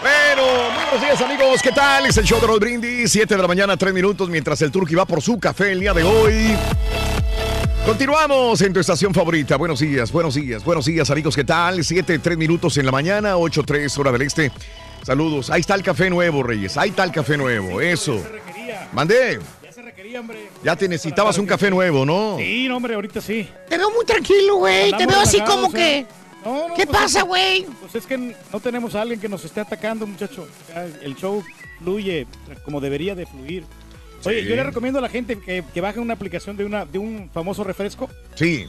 [0.01, 2.06] Bueno, muy buenos días amigos, ¿qué tal?
[2.06, 4.97] Es el show de Roll Brindis, 7 de la mañana, 3 minutos, mientras el Turqui
[4.97, 6.56] va por su café el día de hoy.
[7.86, 9.56] Continuamos en tu estación favorita.
[9.56, 11.85] Buenos días, buenos días, buenos días amigos, ¿qué tal?
[11.85, 14.51] 7, 3 minutos en la mañana, 8, 3 hora del este.
[15.05, 18.20] Saludos, ahí está el café nuevo, Reyes, ahí está el café nuevo, eso.
[18.92, 20.48] Mandé, Ya se requería, hombre.
[20.62, 22.36] ya te necesitabas un café nuevo, ¿no?
[22.38, 23.48] Sí, no, hombre, ahorita sí.
[23.68, 24.92] Te veo muy tranquilo, güey.
[24.96, 26.06] Te veo así como que.
[26.44, 27.64] No, no, ¿Qué pues, pasa, güey?
[27.80, 30.48] Pues es que no tenemos a alguien que nos esté atacando, muchacho.
[31.02, 31.42] El show
[31.78, 32.26] fluye
[32.64, 33.64] como debería de fluir.
[34.24, 34.48] Oye, Sí.
[34.48, 37.30] yo le recomiendo a la gente que, que baje una aplicación de, una, de un
[37.32, 38.08] famoso refresco.
[38.34, 38.66] Sí.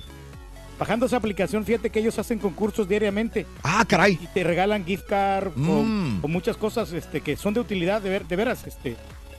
[0.79, 3.45] Bajando esa aplicación, fíjate que ellos hacen concursos diariamente.
[3.61, 4.17] Ah, caray.
[4.21, 6.19] Y te regalan gift card o- Mm.
[6.23, 8.65] o, muchas cosas este, que son de utilidad, de, ver, de veras.
[8.65, 8.95] Este,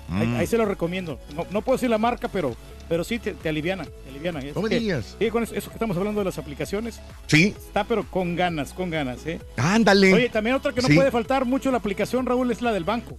[0.09, 0.37] Mm.
[0.37, 1.19] ahí se lo recomiendo.
[1.35, 2.55] No, no puedo decir la marca, pero,
[2.89, 3.85] pero sí te, te aliviana.
[3.85, 4.41] Te aliviana.
[4.55, 5.17] No me que- digas.
[5.19, 7.01] Sí, con eso, eso que estamos hablando de las aplicaciones.
[7.27, 7.55] Sí.
[7.57, 9.41] Está, pero con ganas, con ganas, ¿eh?
[9.57, 10.13] Ándale.
[10.13, 10.95] Oye, también otra que no Sí.
[10.95, 13.17] puede faltar mucho la aplicación, Raúl, es la del banco.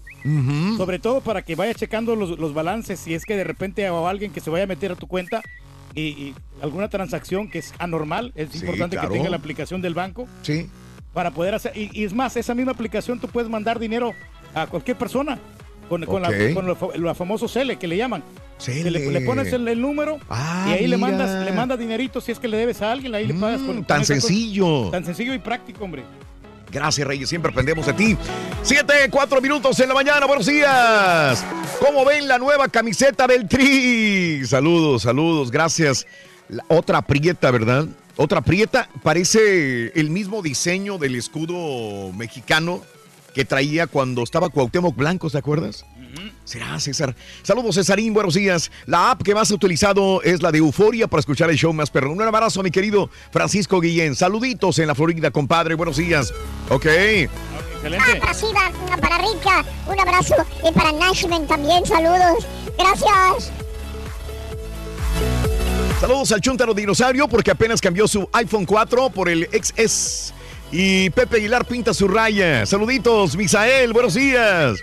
[0.78, 4.08] Sobre todo para que vaya checando los, los balances, si es que de repente o
[4.08, 5.42] alguien que se vaya a meter a tu cuenta
[5.94, 9.10] y, y alguna transacción que es anormal, es Sí, importante claro.
[9.10, 10.68] que tenga la aplicación del banco Sí.
[11.14, 11.76] para poder hacer.
[11.78, 14.14] Y, y es más, esa misma aplicación tú puedes mandar dinero
[14.54, 15.38] a cualquier persona
[15.90, 18.24] con, con la, con lo, fa- lo famoso CELE que le llaman.
[18.58, 18.90] Cele.
[18.92, 22.32] Le, le pones el, el número Ah, y ahí le mandas, le mandas dinerito si
[22.32, 24.90] es que le debes a alguien, ahí le pagas con, Mm, con tan sencillo.
[24.92, 26.04] Tan sencillo y práctico, hombre.
[26.72, 27.30] Gracias, Reyes.
[27.30, 28.18] Siempre aprendemos de ti.
[28.64, 30.26] Siete, cuatro minutos en la mañana.
[30.26, 31.46] Buenos días.
[31.80, 34.46] ¿Cómo ven la nueva camiseta del Tri?
[34.46, 35.52] Saludos, saludos.
[35.52, 36.06] Gracias.
[36.50, 37.86] La- otra prieta, ¿verdad?
[38.18, 38.90] Otra prieta.
[39.04, 42.82] Parece el mismo diseño del escudo mexicano
[43.36, 45.86] que traía cuando estaba Cuauhtémoc Blanco, ¿te acuerdas?
[46.46, 47.14] Será, César.
[47.44, 48.72] Saludos, Cesarín, buenos días.
[48.86, 51.90] La app que más he utilizado es la de Euforia para escuchar el show más
[51.90, 52.14] perro.
[52.14, 54.16] Un abrazo a mi querido Francisco Guillén.
[54.16, 55.76] Saluditos en la Florida, compadre.
[55.76, 56.34] Buenos días.
[56.70, 56.86] Ok.
[56.86, 58.06] Excelente.
[58.08, 60.36] Ah, para Siva, una para Rica, un abrazo
[60.66, 62.48] y para Nashman también, saludos.
[62.78, 63.52] Gracias.
[66.00, 70.35] Saludos al Chuntaro Dinosaurio porque apenas cambió su iPhone 4 por el XS.
[70.72, 72.66] Y Pepe Aguilar pinta su raya.
[72.66, 74.80] Saluditos, Misael, buenos días.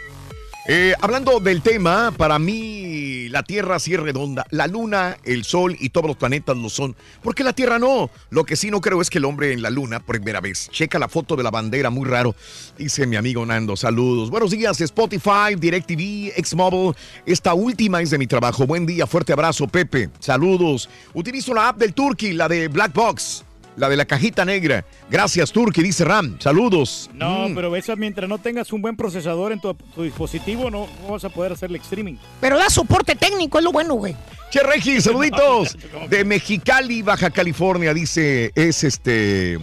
[0.69, 4.47] Eh, hablando del tema, para mí la Tierra sí es redonda.
[4.51, 6.95] La Luna, el Sol y todos los planetas lo son.
[7.21, 8.11] ¿Por qué la Tierra no?
[8.31, 10.69] Lo que sí no creo es que el hombre en la Luna, por primera vez.
[10.71, 12.37] Checa la foto de la bandera, muy raro.
[12.79, 14.31] Dice mi amigo Nando, saludos.
[14.31, 16.95] Buenos días, Spotify, DirecTV, Xmobile.
[17.27, 18.65] Esta última es de mi trabajo.
[18.65, 20.11] Buen día, fuerte abrazo, Pepe.
[20.21, 20.89] Saludos.
[21.13, 23.45] Utilizo la app del Turkey, la de Black Box.
[23.77, 24.85] La de la cajita negra.
[25.11, 26.37] Gracias, Turkey, dice Ram.
[26.39, 27.09] Saludos.
[27.15, 27.55] No, Mm.
[27.55, 31.25] pero eso mientras no tengas un buen procesador en tu, tu dispositivo, no, no vas
[31.25, 32.17] a poder hacerle streaming.
[32.41, 34.15] Pero da soporte técnico, es lo bueno, güey.
[34.51, 35.77] Che, Regi, saluditos.
[36.11, 39.59] De Mexicali, Baja California, dice, es este...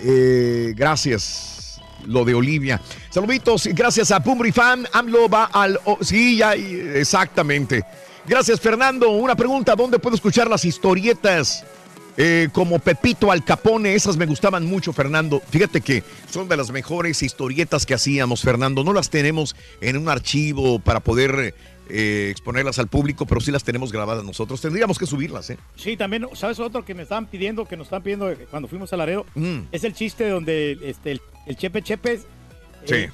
[0.00, 2.80] eh, gracias, lo de Olivia.
[3.10, 4.86] Saluditos, gracias a Pumri Fan.
[4.92, 5.78] AMLO va al...
[5.84, 7.84] oh, sí, ya, exactamente.
[8.26, 9.10] Gracias, Fernando.
[9.10, 11.64] Una pregunta, ¿dónde puedo escuchar las historietas?
[12.16, 15.42] Eh, como Pepito Al Capone, esas me gustaban mucho, Fernando.
[15.50, 18.84] Fíjate que son de las mejores historietas que hacíamos, Fernando.
[18.84, 21.54] No las tenemos en un archivo para poder
[21.88, 24.60] eh, exponerlas al público, pero sí las tenemos grabadas nosotros.
[24.60, 25.58] Tendríamos que subirlas, ¿eh?
[25.74, 28.96] Sí, también, ¿sabes otro que me estaban pidiendo, que nos estaban pidiendo cuando fuimos a
[28.96, 29.26] Laredo?
[29.34, 29.58] Mm.
[29.72, 32.20] Es el chiste donde este, el, el Chepe Chepe
[32.86, 32.94] Sí.
[32.94, 33.10] eh,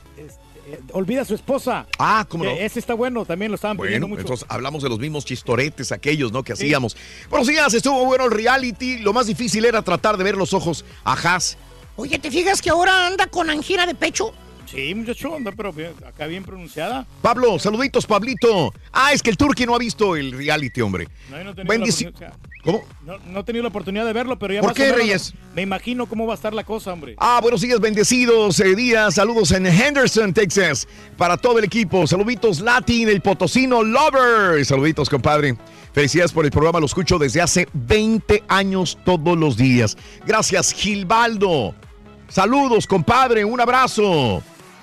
[0.66, 1.86] eh, olvida a su esposa.
[1.98, 2.50] Ah, ¿cómo no?
[2.50, 4.20] Eh, Ese está bueno, también lo estaban pidiendo Bueno, mucho.
[4.22, 6.42] entonces hablamos de los mismos chistoretes, aquellos, ¿no?
[6.42, 6.96] Que hacíamos.
[7.28, 8.98] Buenos días, estuvo bueno el reality.
[8.98, 11.56] Lo más difícil era tratar de ver los ojos a Haas.
[11.96, 14.32] Oye, ¿te fijas que ahora anda con angina de pecho?
[14.70, 17.06] Sí, muchacho, anda, pero bien- acá bien pronunciada.
[17.22, 18.72] Pablo, saluditos, Pablito.
[18.92, 21.08] Ah, es que el Turqui no ha visto el reality, hombre.
[21.28, 22.32] No, no he tenido la oportunidad-
[22.62, 22.82] ¿Cómo?
[23.06, 24.98] No, no he tenido la oportunidad de verlo, pero ya ¿Por más qué, o menos
[24.98, 25.34] Reyes?
[25.54, 27.14] Me imagino cómo va a estar la cosa, hombre.
[27.18, 29.14] Ah, buenos días, bendecidos eh, días.
[29.14, 30.86] Saludos en Henderson, Texas.
[31.16, 32.06] Para todo el equipo.
[32.06, 34.64] Saluditos Latin, el Potosino Lover.
[34.64, 35.56] Saluditos, compadre.
[35.94, 36.78] Felicidades por el programa.
[36.78, 39.96] Lo escucho desde hace 20 años todos los días.
[40.26, 41.74] Gracias, Gilbaldo.
[42.28, 43.44] Saludos, compadre.
[43.44, 44.42] Un abrazo.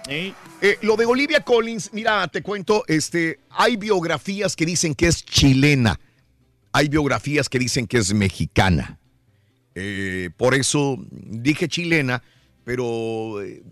[0.10, 0.34] Eh,
[0.82, 6.00] lo de Olivia Collins, mira, te cuento, este, hay biografías que dicen que es chilena.
[6.72, 9.00] Hay biografías que dicen que es mexicana.
[9.76, 12.24] Eh, por eso dije chilena,
[12.64, 13.64] pero eh,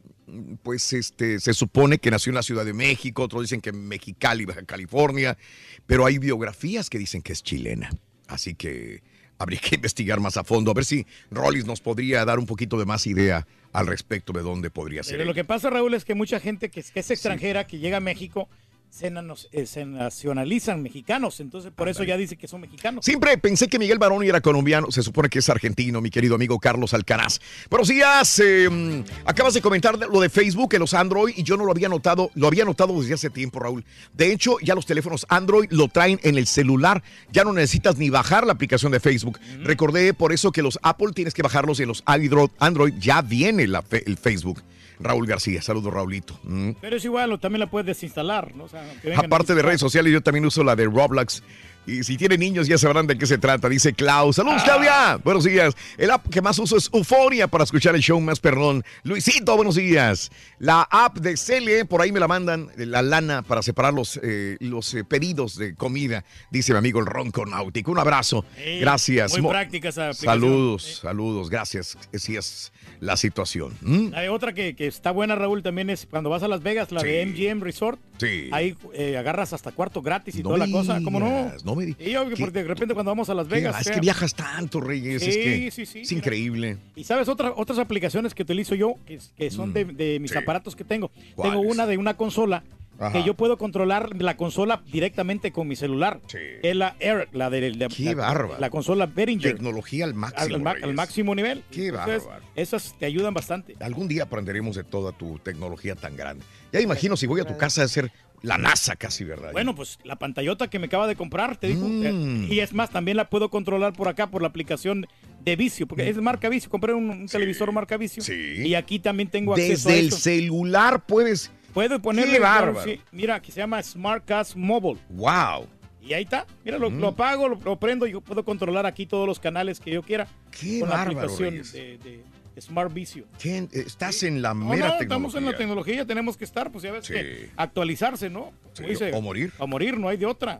[0.61, 3.87] pues este se supone que nació en la Ciudad de México, otros dicen que en
[3.87, 5.37] Mexicali, Baja California,
[5.85, 7.89] pero hay biografías que dicen que es chilena.
[8.27, 9.01] Así que
[9.37, 12.77] habría que investigar más a fondo, a ver si Rollis nos podría dar un poquito
[12.77, 15.15] de más idea al respecto de dónde podría ser.
[15.15, 17.77] Pero lo que pasa, Raúl, es que mucha gente que es, que es extranjera, que
[17.77, 18.49] llega a México,
[18.89, 19.11] se,
[19.51, 21.39] eh, se nacionalizan mexicanos.
[21.39, 23.03] Entonces, por eso ya dice que son mexicanos.
[23.05, 26.59] Siempre pensé que Miguel Baroni era colombiano, se supone que es argentino, mi querido amigo
[26.59, 27.39] Carlos Alcaraz.
[27.69, 31.65] Buenos días, eh, acabas de comentar lo de Facebook en los Android y yo no
[31.65, 33.85] lo había notado, lo había notado desde hace tiempo, Raúl.
[34.13, 38.09] De hecho, ya los teléfonos Android lo traen en el celular, ya no necesitas ni
[38.09, 39.39] bajar la aplicación de Facebook.
[39.61, 43.67] Recordé por eso que los Apple tienes que bajarlos y en los Android, ya viene
[43.67, 44.61] la el Facebook.
[44.99, 46.39] Raúl García, saludos Raulito.
[46.43, 46.71] Mm.
[46.81, 48.65] Pero es igual, también la puedes desinstalar, ¿no?
[48.65, 51.43] O sea, aunque vengan Aparte de redes sociales, yo también uso la de Roblox.
[51.87, 54.37] Y si tienen niños ya sabrán de qué se trata, dice Klaus.
[54.37, 54.63] ¡Saludos.
[54.63, 55.17] Claudia!
[55.23, 55.75] Buenos días.
[55.97, 58.83] El app que más uso es Euforia para escuchar el show más perrón.
[59.03, 60.31] Luisito, buenos días.
[60.57, 64.57] La app de Cele, por ahí me la mandan, la lana para separar los, eh,
[64.61, 67.91] los eh, pedidos de comida, dice mi amigo el Ronco Náutico.
[67.91, 68.45] Un abrazo.
[68.79, 69.33] Gracias.
[69.33, 70.13] muy Mo- práctica esa.
[70.13, 71.49] Saludos, saludos.
[71.49, 71.97] Gracias.
[72.13, 73.73] Así es la situación.
[73.81, 74.07] ¿Mm?
[74.15, 77.03] Hay otra que, que está buena, Raúl, también es cuando vas a Las Vegas, la
[77.03, 77.99] de MGM Resort.
[78.17, 78.49] Sí.
[78.51, 80.99] Ahí eh, agarras hasta cuarto gratis y No toda la cosa.
[81.03, 81.51] ¿Cómo no?
[81.63, 83.47] no me di- Y yo, porque de repente cuando vamos a Las.
[83.47, 83.81] Vegas.
[83.81, 85.21] Es que viajas tanto, Reyes.
[85.21, 86.19] es Sí, que sí, sí, es mira.
[86.19, 86.77] increíble.
[86.95, 90.37] Y sabes, otra- otras aplicaciones que utilizo yo, que, que son de, de mis sí.
[90.37, 91.11] aparatos que tengo.
[91.41, 92.63] Tengo una de una consola
[92.97, 93.11] Ajá.
[93.11, 96.21] que yo puedo controlar la consola directamente con mi celular.
[96.63, 98.59] Es la Air, la de, de- Qué la, bárbaro.
[98.59, 99.53] la consola Behringer.
[99.55, 100.55] Tecnología al máximo.
[100.55, 100.87] Al, ma- Reyes.
[100.87, 101.63] al máximo nivel.
[101.71, 102.45] Qué Entonces, bárbaro.
[102.55, 103.75] Esas te ayudan bastante.
[103.81, 106.45] Algún día aprenderemos de toda tu tecnología tan grande.
[106.71, 109.51] Ya imagino si voy a tu casa a ser la NASA casi, ¿verdad?
[109.51, 111.87] Bueno, pues la pantallota que me acaba de comprar, te digo.
[111.87, 112.05] Mm.
[112.05, 115.07] eh, y es más, también la puedo controlar por acá, por la aplicación
[115.43, 116.69] de Vicio, porque es marca Vicio.
[116.69, 118.23] Compré un, un televisor marca Vicio.
[118.33, 120.17] Y aquí también tengo acceso Desde a el eso.
[120.17, 121.51] celular puedes.
[121.73, 122.37] Puedo ponerle.
[122.37, 122.89] Claro, bárbaro.
[122.89, 123.01] sí.
[123.11, 124.99] mira, que se llama SmartCast Mobile.
[125.09, 125.67] ¡Wow!
[126.01, 126.45] Y ahí está.
[126.63, 126.99] Mira, lo, Mm.
[126.99, 130.03] lo apago, lo, lo prendo y yo puedo controlar aquí todos los canales que yo
[130.03, 130.27] quiera.
[130.51, 132.23] Qué con la bárbaro, aplicación de, de- de
[132.61, 133.25] Smart Vicio.
[133.39, 133.67] ¿Qué?
[133.71, 135.01] Estás en la No, mera no, tecnología.
[135.03, 137.13] estamos en la tecnología, tenemos que estar, pues ya ves Sí.
[137.13, 138.51] que actualizarse, ¿no?
[138.73, 138.83] Sí,
[139.13, 139.51] o morir.
[139.57, 140.59] O morir, no hay de otra.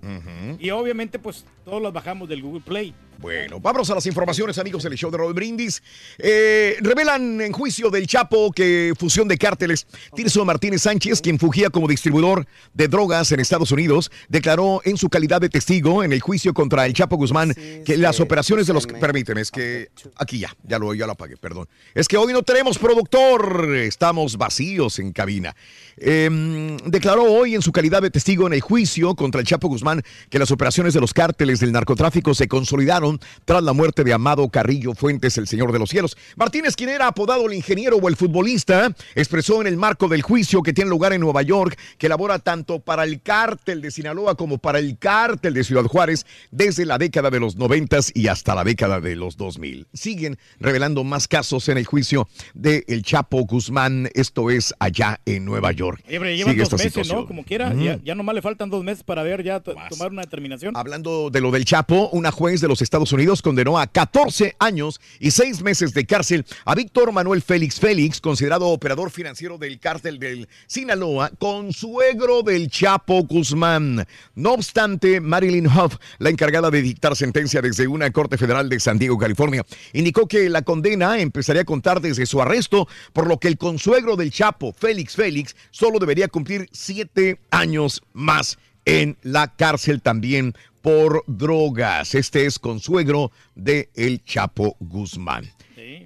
[0.60, 2.94] Y obviamente, pues todos los bajamos del Google Play.
[3.20, 5.82] Bueno, vamos a las informaciones, amigos del show de Roll Brindis.
[6.18, 9.88] Eh, revelan en juicio del Chapo que fusión de cárteles.
[10.16, 15.10] Tirso Martínez Sánchez, quien fugía como distribuidor de drogas en Estados Unidos, declaró en su
[15.10, 17.54] calidad de testigo en el juicio contra el Chapo Guzmán
[17.86, 18.86] que las operaciones de los...
[18.86, 19.90] Permíteme, es que...
[20.18, 21.68] Aquí ya, ya lo, ya lo apagué, perdón.
[21.94, 25.56] Es que hoy no tenemos productor, estamos vacíos en cabina.
[25.98, 30.04] Em, declaró hoy en su calidad de testigo en el juicio contra el Chapo Guzmán
[30.30, 33.05] que las operaciones de los cárteles del narcotráfico se consolidaron
[33.46, 36.18] tras la muerte de Amado Carrillo Fuentes, el Señor de los Cielos.
[36.36, 40.62] Martínez, quien era apodado el ingeniero o el futbolista, expresó en el marco del juicio
[40.62, 44.58] que tiene lugar en Nueva York que labora tanto para el cártel de Sinaloa como
[44.58, 48.64] para el cártel de Ciudad Juárez desde la década de los noventas y hasta la
[48.64, 49.88] década de los 2000.
[49.94, 55.46] Siguen revelando más casos en el juicio de El Chapo Guzmán, esto es allá en
[55.46, 56.04] Nueva York.
[56.08, 57.20] Oye, llevan dos esta meses, situación.
[57.22, 57.28] ¿no?
[57.28, 60.22] Como quiera, ya, ya nomás le faltan dos meses para ver, ya to- tomar una
[60.22, 60.76] determinación.
[60.76, 65.02] Hablando de lo del Chapo, una juez de los Estados Unidos condenó a 14 años
[65.20, 70.18] y 6 meses de cárcel a Víctor Manuel Félix Félix, considerado operador financiero del cártel
[70.18, 74.08] del Sinaloa, consuegro del Chapo Guzmán.
[74.36, 78.98] No obstante, Marilyn Huff, la encargada de dictar sentencia desde una corte federal de San
[78.98, 83.50] Diego, California, indicó que la condena empezaría a contar desde su arresto, por lo que
[83.50, 90.02] el consuegro del Chapo, Félix Félix, solo debería cumplir 7 años más en la cárcel
[90.02, 90.56] también
[90.86, 92.14] por drogas.
[92.14, 95.52] Este es consuegro de El Chapo Guzmán.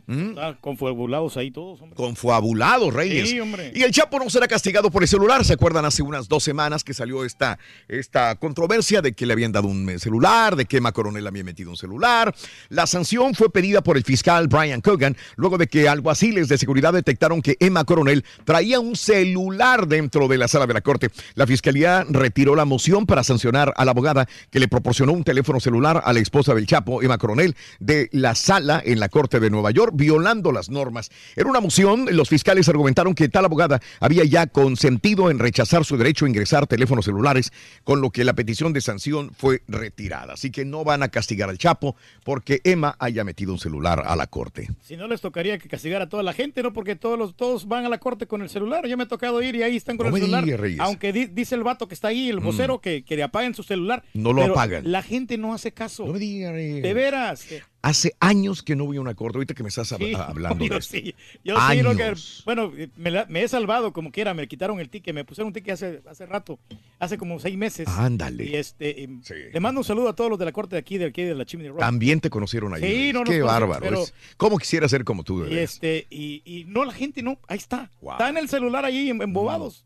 [0.10, 0.36] ¿Mm?
[0.60, 1.95] confabulados ahí todos, hombre.
[1.95, 3.30] Confabulados, Reyes.
[3.30, 3.72] Sí, hombre.
[3.76, 5.45] Y el Chapo no será castigado por el celular.
[5.45, 9.52] ¿Se acuerdan hace unas dos semanas que salió esta, esta controversia de que le habían
[9.52, 12.34] dado un eh, celular, de que Emma Coronel había metido un celular?
[12.69, 16.94] La sanción fue pedida por el fiscal Brian Cogan luego de que alguaciles de seguridad
[16.94, 21.11] detectaron que Emma Coronel traía un celular dentro de la sala de la corte.
[21.36, 25.60] La fiscalía retiró la moción para sancionar a la abogada que le proporcionó un teléfono
[25.60, 29.52] celular a la esposa del Chapo, Emma Coronel, de la sala en la corte de
[29.52, 31.11] Nueva York, violando las normas.
[31.35, 35.97] En una moción, los fiscales argumentaron que tal abogada había ya consentido en rechazar su
[35.97, 37.51] derecho a ingresar teléfonos celulares,
[37.84, 40.34] con lo que la petición de sanción fue retirada.
[40.34, 44.15] Así que no van a castigar al Chapo porque Emma haya metido un celular a
[44.15, 44.69] la corte.
[44.81, 46.73] Si no les tocaría que castigar a toda la gente, ¿no?
[46.73, 48.88] Porque todos los, todos van a la corte con el celular.
[48.88, 50.45] Yo me he tocado ir y ahí están con No el celular.
[50.80, 52.43] Aunque di- dice el vato que está ahí, el Mm.
[52.45, 54.03] vocero, que, que le apaguen su celular.
[54.13, 54.89] No lo apagan.
[54.89, 56.05] La gente no hace caso.
[56.05, 56.84] No me Reyes.
[56.84, 57.45] De veras.
[57.81, 60.65] Hace años que no voy a una corte, ahorita que me estás hab- Sí, hablando
[60.65, 60.97] yo de esto.
[60.97, 61.15] sí,
[61.45, 62.41] yo sí, lo que- Años.
[62.45, 65.47] bueno, eh, me, la- me he salvado como quiera, me quitaron el ticket, me pusieron
[65.47, 66.60] un ticket hace, hace rato,
[66.99, 67.88] hace como seis meses.
[67.88, 68.45] Ándale.
[68.45, 69.07] Y este, y
[69.53, 71.35] le mando un saludo a todos los de la corte de aquí, de aquí de
[71.35, 71.80] la Chimney Rock.
[71.80, 72.81] También te conocieron ahí.
[72.81, 73.81] Sí, no nos Qué conocemos, bárbaro.
[73.81, 75.43] pero- es- ¿Cómo quisiera ser como tú?
[75.43, 77.89] de Y este, y, y no, la gente no, ahí está.
[78.01, 79.85] Está en el celular ahí em- embobados.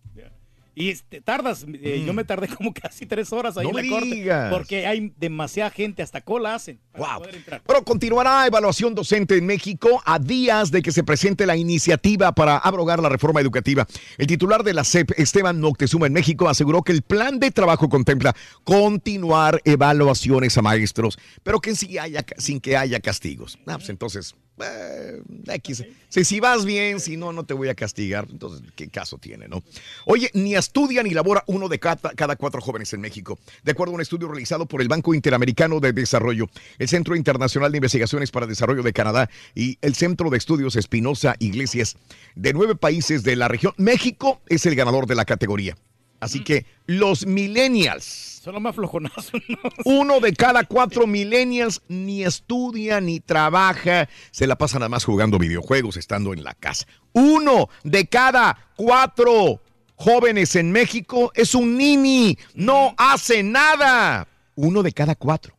[0.75, 3.71] Y este, tardas, eh, yo me tardé como casi tres horas ahí Mm.
[3.71, 4.15] No en la corte.
[4.15, 4.53] digas.
[4.53, 6.79] Porque hay demasiada gente, hasta cola hacen.
[6.91, 7.19] para Wow.
[7.19, 7.61] poder entrar.
[7.65, 12.57] Bueno, continuará evaluación docente en México a días de que se presente la iniciativa para
[12.57, 13.85] abrogar la reforma educativa.
[14.17, 17.87] El titular de la SEP, Esteban Moctezuma en México, aseguró que el plan de trabajo
[17.89, 23.57] contempla continuar evaluaciones a maestros, pero que sí haya, sin que haya castigos.
[23.65, 25.83] Ah, pues entonces, eh, X.
[26.09, 28.27] Si, si vas bien, si no, no te voy a castigar.
[28.29, 29.63] Entonces, ¿qué caso tiene, no?
[30.05, 33.39] Oye, ni estudia ni labora uno de cada, cada cuatro jóvenes en México.
[33.63, 36.47] De acuerdo a un estudio realizado por el Banco Interamericano de Desarrollo,
[36.77, 41.35] el Centro Internacional de Investigaciones para Desarrollo de Canadá y el Centro de Estudios Espinosa
[41.39, 41.97] Iglesias,
[42.35, 45.75] de nueve países de la región, México es el ganador de la categoría.
[46.23, 48.31] Así que los millennials.
[48.43, 49.41] Son los más flojonazos.
[49.47, 49.57] ¿no?
[49.85, 55.37] Uno de cada cuatro millennials ni estudia ni trabaja, se la pasa nada más jugando
[55.39, 56.85] videojuegos estando en la casa.
[57.13, 59.61] Uno de cada cuatro
[59.95, 64.27] jóvenes en México es un nini, no hace nada.
[64.55, 65.55] Uno de cada cuatro.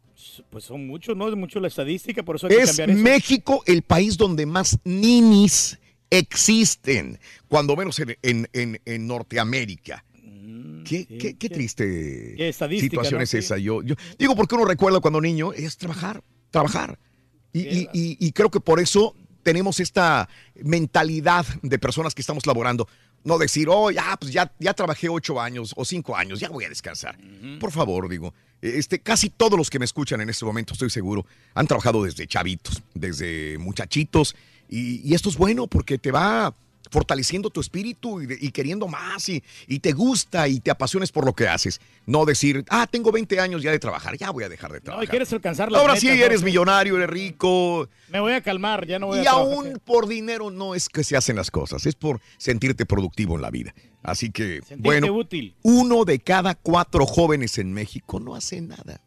[0.51, 1.29] Pues son muchos, ¿no?
[1.29, 2.99] Es mucho la estadística, por eso hay que Es cambiar eso.
[3.03, 5.79] México el país donde más ninis
[6.11, 7.19] existen,
[7.49, 10.05] cuando menos en, en- en- en Norteamérica.
[10.85, 13.25] Qué, qué- qué triste Mm, qué situación ¿no?
[13.25, 13.57] es esa.
[13.59, 16.99] Yo, yo digo porque uno recuerda cuando niño es trabajar, trabajar.
[17.53, 20.29] Y, y- y- y creo que por eso tenemos esta
[20.63, 22.89] mentalidad de personas que estamos laborando.
[23.25, 26.65] No decir, oh, ya, pues ya, ya trabajé ocho años o cinco años, ya voy
[26.65, 27.17] a descansar.
[27.59, 31.25] Por favor, digo, este, casi todos los que me escuchan en este momento, estoy seguro,
[31.55, 34.35] han trabajado desde chavitos, desde muchachitos.
[34.69, 36.55] Y, y esto es bueno porque te va
[36.91, 41.11] fortaleciendo tu espíritu y, de- y queriendo más y, y te gusta y te apasiones
[41.13, 41.81] por lo que haces.
[42.07, 44.81] No decir, ah, tengo 20 años ya de trabajar, ya voy a dejar de No,
[44.81, 45.09] y trabajar.
[45.11, 47.89] quieres alcanzar las Ahora sí eres millonario, eres rico.
[48.09, 49.53] Me voy a calmar, ya no voy a Y trabajar.
[49.53, 53.43] aún por dinero no es que se hacen las cosas, es por sentirte productivo en
[53.43, 53.75] la vida.
[54.03, 55.55] Así que, bueno, útil.
[55.63, 59.01] uno de cada cuatro jóvenes en México no hace nada.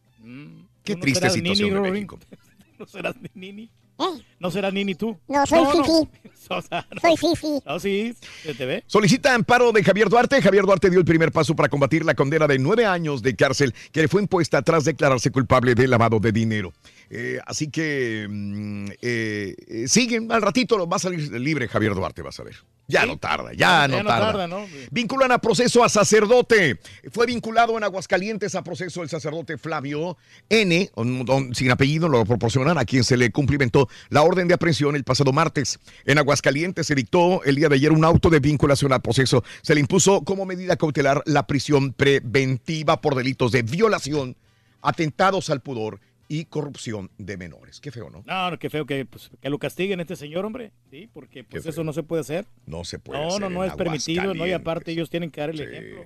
[0.83, 1.91] Qué ¿Tú no triste situación de?
[1.91, 2.17] México.
[2.79, 3.69] ¿No serás Nini?
[3.99, 4.23] ¿Eh?
[4.39, 5.17] ¿No serás Nini tú?
[5.27, 6.09] No, soy Fifi.
[6.49, 6.61] No.
[6.61, 7.59] Soy Fifi.
[7.65, 8.83] No, sí, se te ve.
[8.87, 10.41] Solicita amparo de Javier Duarte.
[10.41, 13.73] Javier Duarte dio el primer paso para combatir la condena de nueve años de cárcel
[13.91, 16.71] que le fue impuesta tras declararse culpable de lavado de dinero.
[17.09, 22.21] Eh, así que mm, eh, eh, siguen, al ratito va a salir libre Javier Duarte,
[22.21, 22.55] vas a ver.
[22.89, 24.47] Ya no tarda, ya, no, tarda.
[24.47, 24.65] ¿no?
[24.91, 26.79] Vinculan a proceso a sacerdote.
[27.11, 30.15] Fue vinculado en Aguascalientes a proceso el sacerdote Flavio
[30.47, 34.53] N, un- un- sin apellido, lo proporcionan a quien se le cumplimentó la orden de
[34.53, 35.79] aprehensión el pasado martes.
[36.05, 39.43] En Aguascalientes se dictó el día de ayer un auto de vinculación a proceso.
[39.61, 44.37] Se le impuso como medida cautelar la prisión preventiva por delitos de violación,
[44.81, 47.79] atentados al pudor y corrupción de menores.
[47.79, 48.23] Qué feo, ¿no?
[48.25, 50.71] No, no, qué feo que, pues, que lo castiguen a este señor, hombre.
[50.89, 52.45] Sí, porque pues eso no se puede hacer.
[52.65, 54.45] No se puede No, hacer no, no en es permitido, ¿no?
[54.45, 56.05] Y aparte ellos tienen que dar el ejemplo.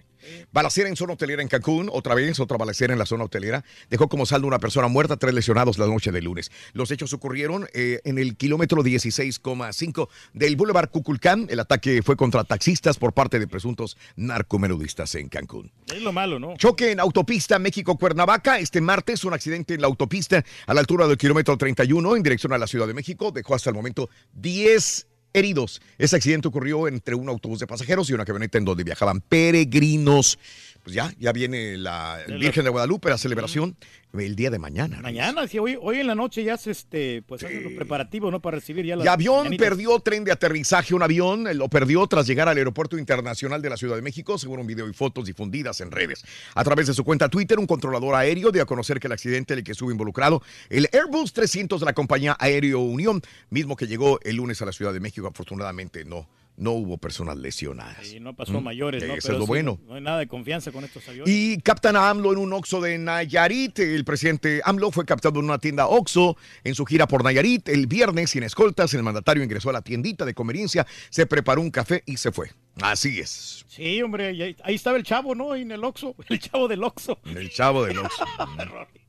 [0.51, 3.63] Balacera en zona hotelera en Cancún, otra vez, otra balacera en la zona hotelera.
[3.89, 6.51] Dejó como saldo una persona muerta, tres lesionados la noche del lunes.
[6.73, 11.47] Los hechos ocurrieron eh, en el kilómetro 16,5 del Boulevard Cuculcán.
[11.49, 15.71] El ataque fue contra taxistas por parte de presuntos narcomenudistas en Cancún.
[15.87, 16.55] Es lo malo, ¿no?
[16.57, 18.59] Choque en autopista México-Cuernavaca.
[18.59, 22.53] Este martes, un accidente en la autopista a la altura del kilómetro 31 en dirección
[22.53, 23.31] a la Ciudad de México.
[23.31, 25.81] Dejó hasta el momento 10 heridos.
[25.97, 30.37] Ese accidente ocurrió entre un autobús de pasajeros y una camioneta en donde viajaban peregrinos.
[30.83, 33.77] Pues ya, ya viene la Virgen de Guadalupe, la celebración
[34.13, 34.99] el día de mañana.
[35.01, 38.41] Mañana, sí, hoy, hoy en la noche ya se este, pues hacen los preparativos, ¿no?
[38.41, 40.93] Para recibir ya la Y avión perdió tren de aterrizaje.
[40.93, 44.37] Un avión eh, lo perdió tras llegar al Aeropuerto Internacional de la Ciudad de México,
[44.37, 46.25] según un video y fotos difundidas en redes.
[46.55, 49.53] A través de su cuenta Twitter, un controlador aéreo dio a conocer que el accidente
[49.53, 53.87] en el que estuvo involucrado el Airbus 300 de la compañía Aéreo Unión, mismo que
[53.87, 56.27] llegó el lunes a la Ciudad de México, afortunadamente no.
[56.61, 58.13] No hubo personas lesionadas.
[58.13, 59.15] Y no pasó a Mm, mayores, ¿no?
[59.15, 59.79] Eso Pero es lo sí, bueno.
[59.87, 61.33] No hay nada de confianza con estos aviones.
[61.33, 63.79] Y captan a AMLO en un Oxxo de Nayarit.
[63.79, 67.67] El presidente AMLO fue captado en una tienda Oxxo en su gira por Nayarit.
[67.67, 71.71] El viernes, sin escoltas, el mandatario ingresó a la tiendita de conveniencia, se preparó un
[71.71, 72.51] café y se fue.
[72.79, 73.65] Así es.
[73.67, 75.55] Sí, hombre, ahí estaba el chavo, ¿no?
[75.55, 77.17] En el Oxxo, el chavo del Oxxo.
[77.25, 78.23] El chavo del Oxxo.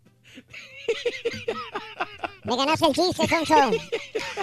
[2.44, 3.22] Me ganaste el chiste.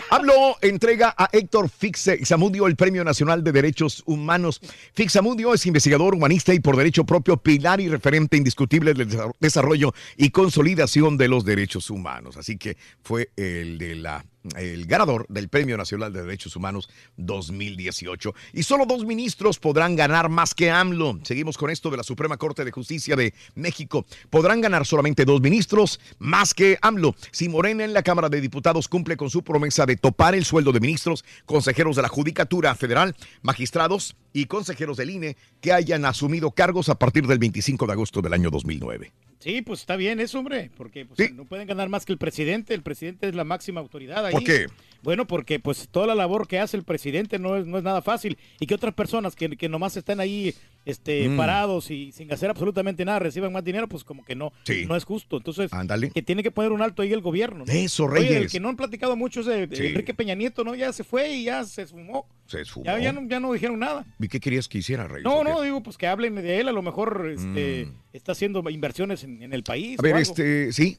[0.10, 4.62] AMLO entrega a Héctor Fixamudio el Premio Nacional de Derechos Humanos.
[4.94, 9.94] Fixamudio es investigador humanista y por derecho propio pilar y referente indiscutible del desa- desarrollo
[10.18, 12.38] y consolidación de los derechos humanos.
[12.38, 18.34] Así que fue el de la el ganador del Premio Nacional de Derechos Humanos 2018.
[18.54, 21.20] Y solo dos ministros podrán ganar más que AMLO.
[21.24, 24.06] Seguimos con esto de la Suprema Corte de Justicia de México.
[24.30, 27.16] Podrán ganar solamente dos ministros más que AMLO.
[27.32, 30.72] Si Morena en la Cámara de Diputados cumple con su promesa de topar el sueldo
[30.72, 36.52] de ministros, consejeros de la Judicatura Federal, magistrados y consejeros del INE que hayan asumido
[36.52, 39.12] cargos a partir del 25 de agosto del año 2009.
[39.40, 42.74] Sí, pues está bien eso, hombre, porque pues, no pueden ganar más que el presidente.
[42.74, 44.34] El presidente es la máxima autoridad ahí.
[44.34, 44.68] ¿Por qué?
[45.04, 48.02] Bueno, porque pues toda la labor que hace el presidente no es, no es nada
[48.02, 50.54] fácil y que otras personas que, que nomás están ahí
[50.86, 51.38] este, Mm.
[51.38, 54.86] parados y sin hacer absolutamente nada reciban más dinero, pues como que no, Sí.
[54.88, 55.38] no es justo.
[55.38, 56.10] Entonces, Ándale.
[56.10, 57.64] que tiene que poner un alto ahí el gobierno.
[57.66, 57.72] ¿no?
[57.72, 58.52] Eso, Oye, el Reyes.
[58.52, 59.88] que no han platicado mucho es de, Sí.
[59.88, 60.74] Enrique Peña Nieto, ¿no?
[60.76, 62.28] Ya se fue y ya se esfumó.
[62.48, 62.86] Se esfumó.
[62.86, 64.06] Ya, ya, no, ya no dijeron nada.
[64.20, 65.24] ¿Y qué querías que hiciera, Reyes?
[65.26, 69.24] No, no, digo, pues que hablen de él, a lo mejor este, está haciendo inversiones
[69.24, 69.98] en, en el país.
[70.02, 70.06] Mm.
[70.06, 70.98] A ver, este, sí.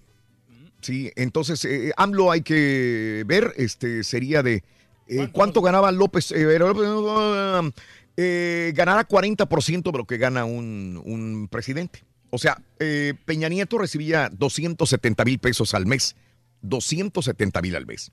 [0.81, 4.63] Sí, entonces eh, AMLO hay que ver, este, sería de
[5.09, 6.31] eh, cuánto ganaba López.
[6.33, 7.71] eh, eh,
[8.17, 12.05] eh, ganará 40% de lo que gana un, un presidente.
[12.31, 16.17] O sea, eh, Peña Nieto recibía 270 mil pesos al mes.
[16.63, 18.13] 270 mil al mes.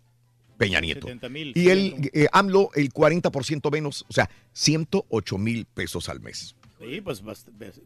[0.58, 1.08] Peña Nieto.
[1.08, 1.70] 70,000, Y
[2.14, 6.56] eh, AMLO el 40% menos, o sea, 108 mil pesos al mes.
[6.80, 7.24] Sí, pues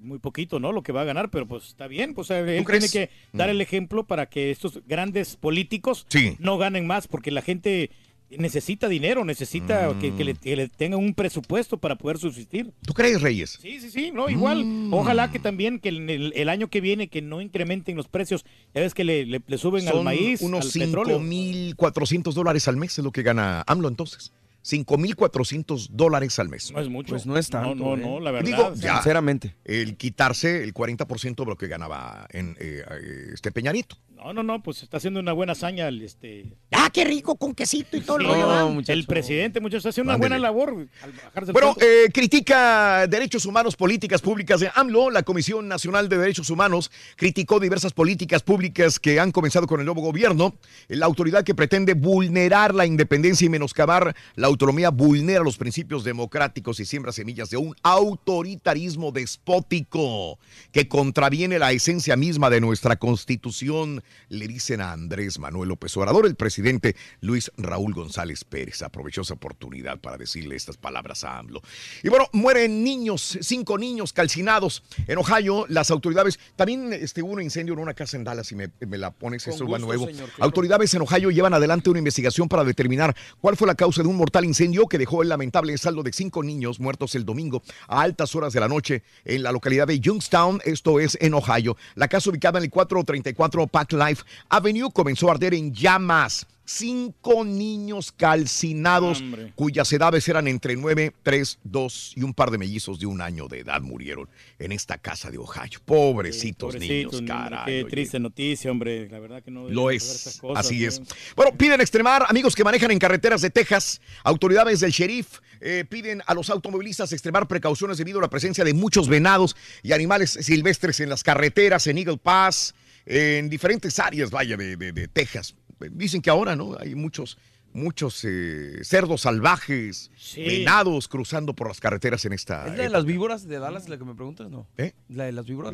[0.02, 0.72] muy poquito, ¿no?
[0.72, 2.14] Lo que va a ganar, pero pues está bien.
[2.14, 2.92] Pues él tiene crees?
[2.92, 3.52] que dar Mm.
[3.52, 6.36] el ejemplo para que estos grandes políticos Sí.
[6.40, 7.90] no ganen más, porque la gente
[8.38, 12.72] necesita dinero, necesita que, que le, que le tengan un presupuesto para poder subsistir.
[12.86, 13.60] ¿Tú crees, Reyes?
[13.62, 14.64] Sí, sí, sí, no, igual.
[14.64, 14.94] Mm.
[14.94, 18.46] Ojalá que también que el, el- año que viene que no incrementen los precios.
[18.74, 21.20] Ya ves que le, le- le suben al maíz, unos al petróleo.
[21.20, 24.32] 5.400 dólares al mes es lo que gana AMLO entonces.
[24.64, 26.72] 5.400 dólares al mes.
[26.72, 27.10] No es mucho.
[27.10, 28.06] Pues no es tanto, No, no, ¿eh?
[28.06, 28.46] no, la verdad.
[28.46, 29.56] Digo, ya, Sinceramente.
[29.66, 33.98] el quitarse el 40% de lo que ganaba en eh, eh, este Peñarito.
[34.24, 37.56] No, no, no, pues está haciendo una buena hazaña el, este, Ah, qué rico con
[37.56, 40.88] quesito y todo el Sí, no, el presidente, muchachos, está haciendo una buena labor.
[41.02, 45.10] al bajarse el Bueno, eh, critica derechos humanos, políticas públicas de AMLO.
[45.10, 49.86] La Comisión Nacional de Derechos Humanos criticó diversas políticas públicas que han comenzado con el
[49.86, 50.54] nuevo gobierno.
[50.88, 56.80] La autoridad que pretende vulnerar la independencia y menoscabar la autonomía vulnera los principios democráticos
[56.80, 60.38] y siembra semillas de un autoritarismo despótico
[60.72, 66.26] que contraviene la esencia misma de nuestra constitución le dicen a Andrés Manuel López Obrador,
[66.26, 71.62] el presidente Luis Raúl González Pérez aprovechó esa oportunidad para decirle estas palabras a AMLO.
[72.04, 75.66] Y bueno, mueren niños, cinco niños calcinados en Ohio.
[75.68, 78.98] Las autoridades, también este, hubo un incendio en una casa en Dallas y me, me
[78.98, 80.06] la pones, eso va gusto, nuevo.
[80.06, 80.44] señor, claro.
[80.44, 84.18] Autoridades en Ohio llevan adelante una investigación para determinar cuál fue la causa de un
[84.18, 88.36] mortal incendio que dejó el lamentable saldo de cinco niños muertos el domingo a altas
[88.36, 91.78] horas de la noche en la localidad de Youngstown, esto es en Ohio.
[91.96, 96.48] La casa ubicada en el 434 Pack Life Avenue comenzó a arder en llamas.
[96.64, 99.52] Cinco niños calcinados Hombre.
[99.56, 103.50] cuyas edades eran entre 9, 3, 2 y un par de mellizos de un año
[103.50, 105.82] de edad murieron en esta casa de Ohio.
[105.84, 107.66] Pobrecitos, Pobrecitos, niños, caray.
[107.66, 107.92] Qué oye.
[107.92, 109.10] triste noticia, hombre.
[109.10, 109.68] La verdad que no.
[109.68, 111.02] Lo es, esas cosas, así es.
[111.36, 116.22] Bueno, piden extremar, amigos que manejan en carreteras de Texas, autoridades del sheriff eh, piden
[116.26, 121.02] a los automovilistas extremar precauciones debido a la presencia de muchos venados y animales silvestres
[121.02, 122.74] en las carreteras, en Eagle Pass,
[123.06, 125.56] en diferentes áreas, vaya, de, de- de Texas.
[125.92, 126.78] Dicen que ahora, ¿no?
[126.80, 127.38] Hay muchos,
[127.74, 130.44] muchos eh, cerdos salvajes, Sí.
[130.44, 132.68] venados cruzando por las carreteras en esta...
[132.68, 134.50] ¿Es la de las víboras de Dallas la que me preguntas?
[134.52, 134.68] No.
[134.78, 134.94] ¿Eh?
[135.10, 135.74] ¿La de las víboras?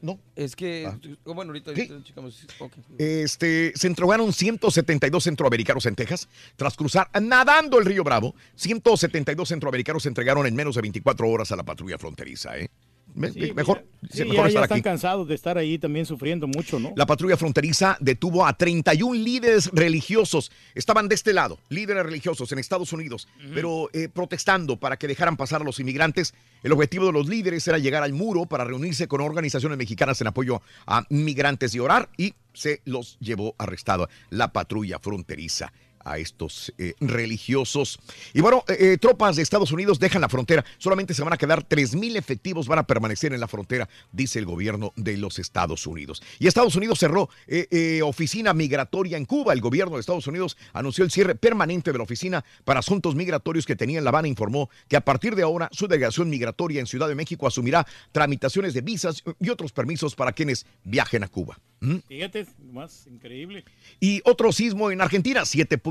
[0.00, 0.18] no.
[0.34, 0.86] Es que.
[0.86, 0.98] Ah.
[1.24, 2.46] oh, bueno, ahorita, ahorita checamos.
[2.58, 2.72] Ok.
[2.96, 8.34] Este, se entregaron 172 centroamericanos en Texas tras cruzar nadando el río Bravo.
[8.54, 12.56] 172 centroamericanos se entregaron en menos de 24 horas a la patrulla fronteriza.
[12.56, 12.70] ¿eh?
[13.14, 14.82] Me- Sí, mejor Sí, mejor ya, ya estar están aquí.
[14.82, 16.92] cansados de estar ahí también sufriendo mucho, ¿no?
[16.96, 20.50] La patrulla fronteriza detuvo a 31 líderes religiosos.
[20.74, 25.36] Estaban de este lado, líderes religiosos en Estados Unidos, pero eh, protestando para que dejaran
[25.36, 26.34] pasar a los inmigrantes.
[26.62, 30.26] El objetivo de los líderes era llegar al muro para reunirse con organizaciones mexicanas en
[30.26, 35.72] apoyo a migrantes y orar y se los llevó arrestado la patrulla fronteriza
[36.04, 37.98] a estos eh, religiosos.
[38.32, 40.64] Y bueno, eh, eh, tropas de Estados Unidos dejan la frontera.
[40.78, 44.46] Solamente se van a quedar 3.000 efectivos, van a permanecer en la frontera, dice el
[44.46, 46.22] gobierno de los Estados Unidos.
[46.38, 49.52] Y Estados Unidos cerró eh, oficina migratoria en Cuba.
[49.52, 53.66] El gobierno de Estados Unidos anunció el cierre permanente de la oficina para asuntos migratorios
[53.66, 54.28] que tenía en La Habana.
[54.28, 58.74] Informó que a partir de ahora su delegación migratoria en Ciudad de México asumirá tramitaciones
[58.74, 61.58] de visas y otros permisos para quienes viajen a Cuba.
[61.80, 61.96] ¿Mm?
[62.08, 63.64] Fíjate, más increíble.
[64.00, 65.44] Y otro sismo en Argentina,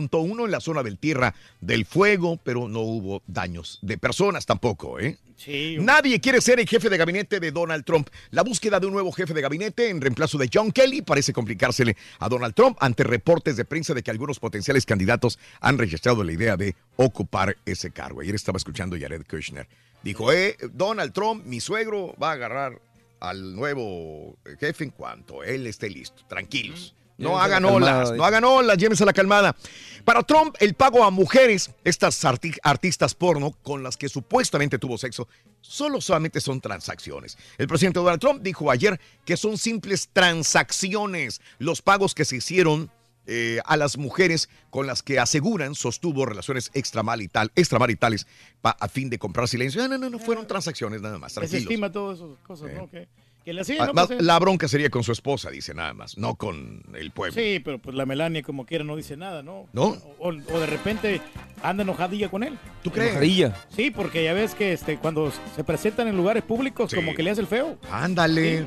[0.09, 4.99] 7.1 en la zona del Tierra del Fuego, pero no hubo daños de personas tampoco,
[4.99, 5.17] ¿eh?
[5.35, 5.77] Sí.
[5.79, 8.09] Nadie quiere ser el jefe de gabinete de Donald Trump.
[8.31, 11.97] La búsqueda de un nuevo jefe de gabinete en reemplazo de John Kelly parece complicársele
[12.19, 16.31] a Donald Trump ante reportes de prensa de que algunos potenciales candidatos han rechazado la
[16.31, 18.21] idea de ocupar ese cargo.
[18.21, 19.67] Ayer estaba escuchando a Jared Kushner.
[20.03, 22.79] Dijo, eh, Donald Trump, mi suegro, va a agarrar
[23.19, 26.23] al nuevo jefe en cuanto él esté listo.
[26.27, 26.93] Tranquilos.
[27.17, 29.55] No hagan olas, no hagan olas, llévense la calmada.
[30.03, 34.97] Para Trump, el pago a mujeres, estas arti- artistas porno con las que supuestamente tuvo
[34.97, 35.27] sexo,
[35.61, 37.37] solo solamente son transacciones.
[37.57, 42.91] El presidente Donald Trump dijo ayer que son simples transacciones los pagos que se hicieron
[43.25, 48.27] eh, a las mujeres con las que aseguran sostuvo relaciones extramarital, extramaritales
[48.61, 49.81] pa- a fin de comprar silencio.
[49.81, 52.89] No, no, no, no fueron transacciones nada más, Se estima todas esas cosas, ¿no?
[53.43, 53.93] Que le hacían, ¿no?
[53.93, 57.11] más- Pues, eh, la bronca sería con su esposa, dice nada más, no con el
[57.11, 57.33] pueblo.
[57.33, 59.67] Sí, pero pues la Melania como quiera no dice nada, ¿no?
[59.73, 59.97] ¿No?
[60.19, 61.21] O, o de repente
[61.61, 62.57] anda enojadilla con él.
[62.83, 63.09] ¿Tú crees?
[63.11, 63.55] Enojadilla.
[63.75, 66.95] Sí, porque ya ves que este, cuando se presentan en lugares públicos Sí.
[66.95, 67.77] como que le hace el feo.
[67.91, 68.65] Ándale.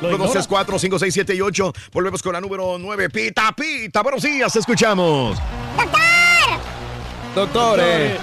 [0.00, 0.32] Lo 1, 2, ignora.
[0.32, 1.72] 3, 4, 5, 6, 7 y 8.
[1.92, 3.08] Volvemos con la número 9.
[3.08, 4.02] Pita, pita.
[4.02, 5.38] Buenos días, escuchamos.
[7.34, 8.18] Doctores.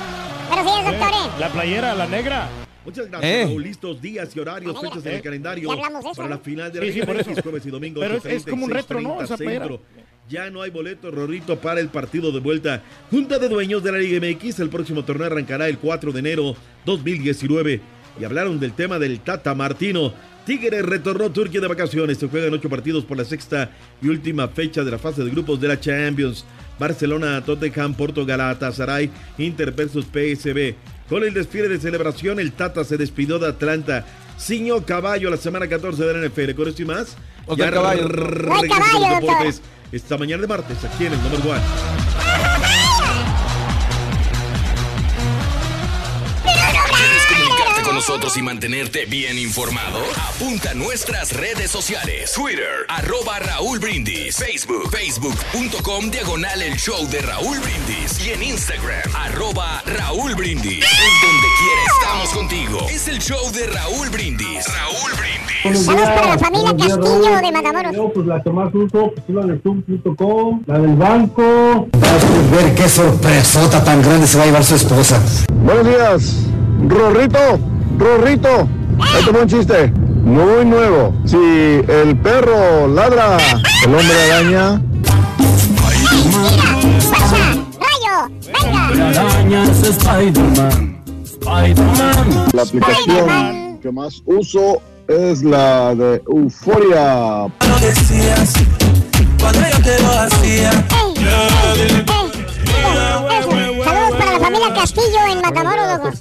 [0.50, 1.40] Buenos días, Eh, doctores.
[1.40, 2.48] La playera, la negra.
[2.86, 3.44] Muchas gracias, Eh.
[3.46, 3.64] Raúl.
[3.64, 4.90] Listos días y horarios, Ah, mira.
[4.92, 5.22] fechas en el Eh.
[5.22, 6.28] calendario para ¿no?
[6.30, 7.42] la final de Sí, la sí, Liga eso.
[7.44, 8.00] jueves y domingo.
[8.02, 9.10] Pero es- 8:30 es como un retro, ¿no?
[9.20, 9.68] 6:30 Esa playera.
[9.68, 9.82] centro.
[10.30, 12.84] Ya no hay boleto, Rorrito, para el partido de vuelta.
[13.10, 14.60] Junta de dueños de la Liga MX.
[14.60, 17.82] El próximo torneo arrancará el 4 de enero 2019.
[18.20, 20.14] Y hablaron del tema del Tata Martino.
[20.46, 22.18] Tigres retornó Turquía de vacaciones.
[22.18, 25.60] Se juegan ocho partidos por la sexta y última fecha de la fase de grupos
[25.62, 26.46] de la Champions.
[26.80, 30.76] Barcelona, Tottenham, Porto, Galatasaray, Inter versus PSB.
[31.10, 34.06] Con el desfile de celebración, el Tata se despidió de Atlanta.
[34.40, 36.54] Ciñó caballo la semana 14 de la NFL.
[36.56, 37.18] Con esto y más,
[37.58, 38.08] ya caballo.
[38.08, 39.62] los caballo, deportes
[39.92, 41.62] esta mañana de martes aquí en el Number One.
[48.00, 50.00] nosotros y mantenerte bien informado?
[50.34, 52.32] Apunta a nuestras redes sociales.
[52.34, 54.38] Twitter, arroba Raúl Brindis.
[54.38, 58.26] Facebook, facebook.com, diagonal el show de Raúl Brindis.
[58.26, 60.86] Y en Instagram, arroba Raúl Brindis.
[60.86, 62.88] En donde quiera estamos contigo.
[62.90, 64.66] Es el show de Raúl Brindis.
[64.74, 65.86] Raúl Brindis.
[65.86, 67.42] Saludos para la familia Castillo Raúl.
[67.42, 67.96] de Matamoros.
[67.98, 71.90] Yo, pues la que más uso, pues es la de Zoom.com, la del banco.
[71.92, 75.22] ver qué sorpresota tan grande se va a llevar su esposa.
[75.52, 76.46] Buenos días,
[76.88, 77.60] Rorrito,
[77.98, 78.68] Rorrito.
[79.00, 79.92] Ahí te va un chiste.
[80.24, 81.14] muy nuevo.
[81.26, 83.38] Si el perro ladra,
[83.86, 84.82] el hombre araña.
[87.80, 88.30] ¡Rayo!
[88.46, 89.22] ¡Venga!
[89.22, 91.02] araña es Spider-Man.
[91.24, 92.50] Spider-Man.
[92.54, 97.48] La aplicación que más uso es la de Euforia.
[103.84, 106.12] Saludos para la familia Castillo en Matamoros, loco.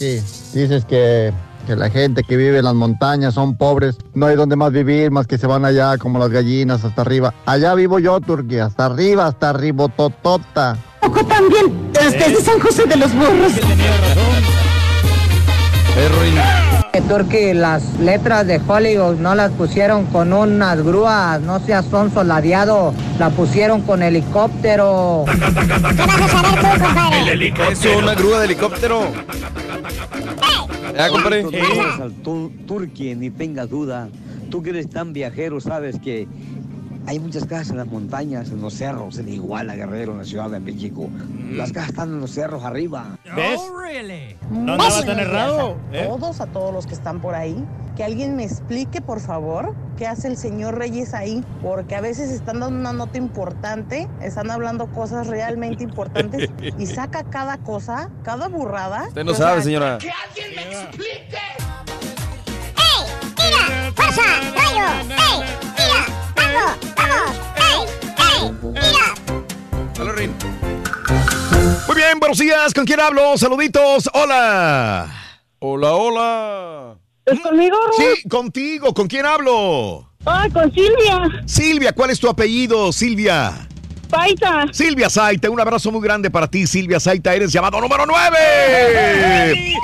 [0.52, 1.32] Dices que,
[1.66, 3.98] que la gente que vive en las montañas son pobres.
[4.14, 7.34] No hay donde más vivir, más que se van allá como las gallinas hasta arriba.
[7.46, 10.76] Allá vivo yo, Turquía, hasta arriba, hasta arriba, totota.
[11.00, 13.52] Poco también, desde San José de los Burros.
[17.08, 22.92] Porque las letras de Hollywood no las pusieron con unas grúas, no seas sonso ladeado,
[23.18, 25.24] la pusieron con helicóptero.
[27.70, 29.02] Es una grúa de helicóptero.
[30.96, 31.44] Ya, compadre.
[32.02, 34.08] al ni tengas duda.
[34.50, 36.26] Tú que eres tan viajero, sabes que
[37.08, 40.50] hay muchas casas en las montañas, en los cerros, en Iguala, Guerrero, en la Ciudad
[40.50, 41.08] de México.
[41.52, 43.16] Las casas están en los cerros arriba.
[43.34, 43.58] ¿Ves?
[44.50, 46.06] No andaba tan errado, A ¿eh?
[46.06, 47.64] todos, a todos los que están por ahí,
[47.96, 52.30] que alguien me explique, por favor, qué hace el señor Reyes ahí, porque a veces
[52.30, 58.48] están dando una nota importante, están hablando cosas realmente importantes y saca cada cosa, cada
[58.48, 59.04] burrada.
[59.08, 59.94] Usted no sabe, sea, señora.
[59.94, 61.38] alguien me explique!
[63.38, 63.92] ¡Mira!
[63.94, 64.22] ¡Fuerza!
[64.54, 65.08] ¡Rayo!
[65.08, 65.44] ¡Ey!
[65.78, 66.27] ¡Mira!
[66.54, 66.78] ¡Vamos!
[66.96, 67.88] ¡Vamos!
[68.16, 68.42] ¡Ey!
[68.42, 68.52] ¡Ey!
[68.72, 69.14] ¡Mira!
[71.86, 72.72] Muy bien, buenos días.
[72.74, 73.36] ¿Con quién hablo?
[73.36, 74.08] Saluditos.
[74.12, 75.06] Hola.
[75.58, 76.96] Hola, hola.
[77.26, 78.94] ¿Es conmigo, Sí, contigo.
[78.94, 80.10] ¿Con quién hablo?
[80.24, 81.42] Ah, con Silvia.
[81.46, 83.66] Silvia, ¿cuál es tu apellido, Silvia?
[84.08, 84.66] Paita.
[84.72, 87.34] Silvia Zaita, un abrazo muy grande para ti, Silvia Zaita.
[87.34, 88.38] Eres llamado número 9.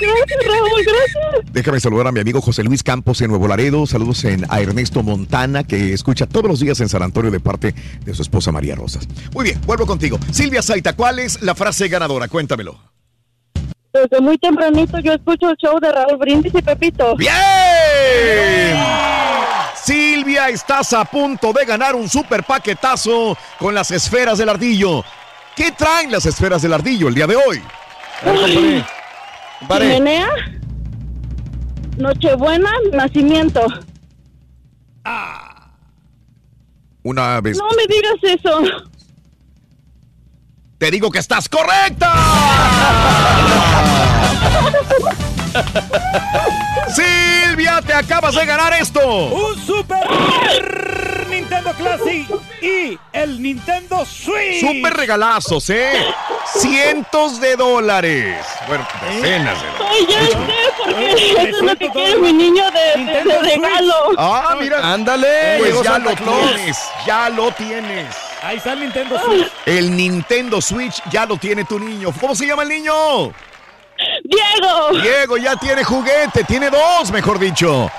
[0.00, 1.52] Gracias, Raúl, gracias.
[1.52, 3.86] Déjame saludar a mi amigo José Luis Campos en Nuevo Laredo.
[3.86, 7.74] Saludos en, a Ernesto Montana, que escucha todos los días en San Antonio de parte
[8.04, 9.08] de su esposa María Rosas.
[9.32, 10.18] Muy bien, vuelvo contigo.
[10.32, 12.28] Silvia Zaita, ¿cuál es la frase ganadora?
[12.28, 12.78] Cuéntamelo.
[13.92, 17.14] Desde muy tempranito yo escucho el show de Raúl Brindis y Pepito.
[17.16, 17.32] ¡Bien!
[19.84, 25.04] Silvia, estás a punto de ganar un super paquetazo con las esferas del ardillo.
[25.54, 27.62] ¿Qué traen las esferas del ardillo el día de hoy?
[29.64, 29.94] Compadre.
[29.94, 30.28] Chimenea.
[31.96, 33.62] Nochebuena, nacimiento.
[37.02, 37.56] Una vez.
[37.56, 38.60] No me digas eso.
[40.78, 42.12] Te digo que estás correcta.
[46.88, 49.00] Silvia, te acabas de ganar esto.
[49.32, 51.13] Un Super
[51.54, 52.26] Nintendo Classic
[52.62, 54.60] y el Nintendo Switch.
[54.60, 55.92] Super regalazos, ¿eh?
[56.58, 58.44] Cientos de dólares.
[58.66, 59.88] Bueno, decenas de dólares.
[59.90, 60.38] Ay, ya sé,
[60.84, 63.94] porque eso es lo que quiere mi niño de, de- de regalo.
[64.18, 64.92] Ah, mira.
[64.92, 65.56] Ándale.
[65.58, 66.78] Pues llegó ya lo tienes.
[67.06, 68.14] Ya lo tienes.
[68.42, 69.52] Ahí está el Nintendo Switch.
[69.66, 72.12] El Nintendo Switch ya lo tiene tu niño.
[72.20, 73.32] ¿Cómo se llama el niño?
[74.24, 75.00] Diego.
[75.02, 76.42] Diego ya tiene juguete.
[76.44, 77.90] Tiene dos, mejor dicho.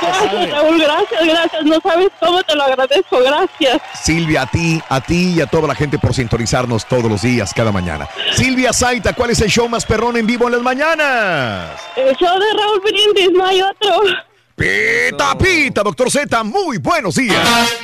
[0.00, 1.64] Gracias, Raúl, gracias, gracias.
[1.64, 3.80] No sabes cómo te lo agradezco, gracias.
[3.94, 7.52] Silvia, a ti, a ti y a toda la gente por sintonizarnos todos los días,
[7.54, 8.08] cada mañana.
[8.32, 11.80] Silvia Zaita, ¿cuál es el show más perrón en vivo en las mañanas?
[11.96, 14.02] El show de Raúl Brindis, no hay otro.
[14.54, 17.78] Pita, pita, doctor Z, muy buenos días.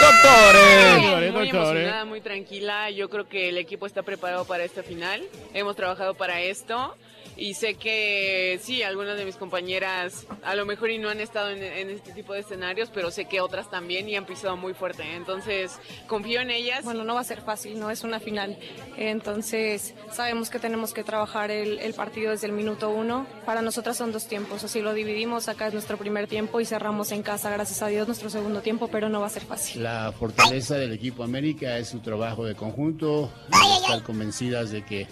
[0.00, 1.32] Doctores.
[1.32, 2.90] Muy emocionada, muy tranquila.
[2.90, 5.22] Yo creo que el equipo está preparado para esta final.
[5.52, 6.94] Hemos trabajado para esto.
[7.36, 11.50] Y sé que sí, algunas de mis compañeras a lo mejor y no han estado
[11.50, 14.74] en, en este tipo de escenarios, pero sé que otras también y han pisado muy
[14.74, 15.14] fuerte.
[15.14, 16.84] Entonces, confío en ellas.
[16.84, 18.56] Bueno, no va a ser fácil, no es una final.
[18.96, 23.26] Entonces, sabemos que tenemos que trabajar el, el partido desde el minuto uno.
[23.44, 25.48] Para nosotras son dos tiempos, así lo dividimos.
[25.48, 28.88] Acá es nuestro primer tiempo y cerramos en casa, gracias a Dios, nuestro segundo tiempo,
[28.88, 29.82] pero no va a ser fácil.
[29.82, 33.32] La fortaleza del equipo América es su trabajo de conjunto,
[33.80, 35.06] estar convencidas de que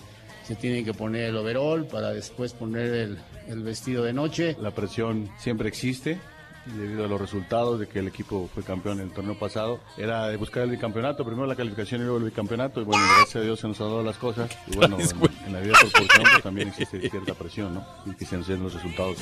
[0.52, 3.18] se tienen que poner el overall para después poner el,
[3.48, 4.54] el vestido de noche.
[4.60, 6.18] La presión siempre existe
[6.66, 9.80] debido a los resultados de que el equipo fue campeón en el torneo pasado.
[9.96, 12.82] Era de buscar el bicampeonato, primero la calificación y luego el bicampeonato.
[12.82, 14.50] Y bueno, gracias a Dios se nos han dado las cosas.
[14.70, 15.08] Y bueno, en,
[15.46, 17.86] en la vida proporción pues, también existe cierta presión, ¿no?
[18.04, 19.16] Y que se nos den los resultados.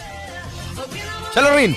[1.32, 1.76] ¡Chalo, Rin!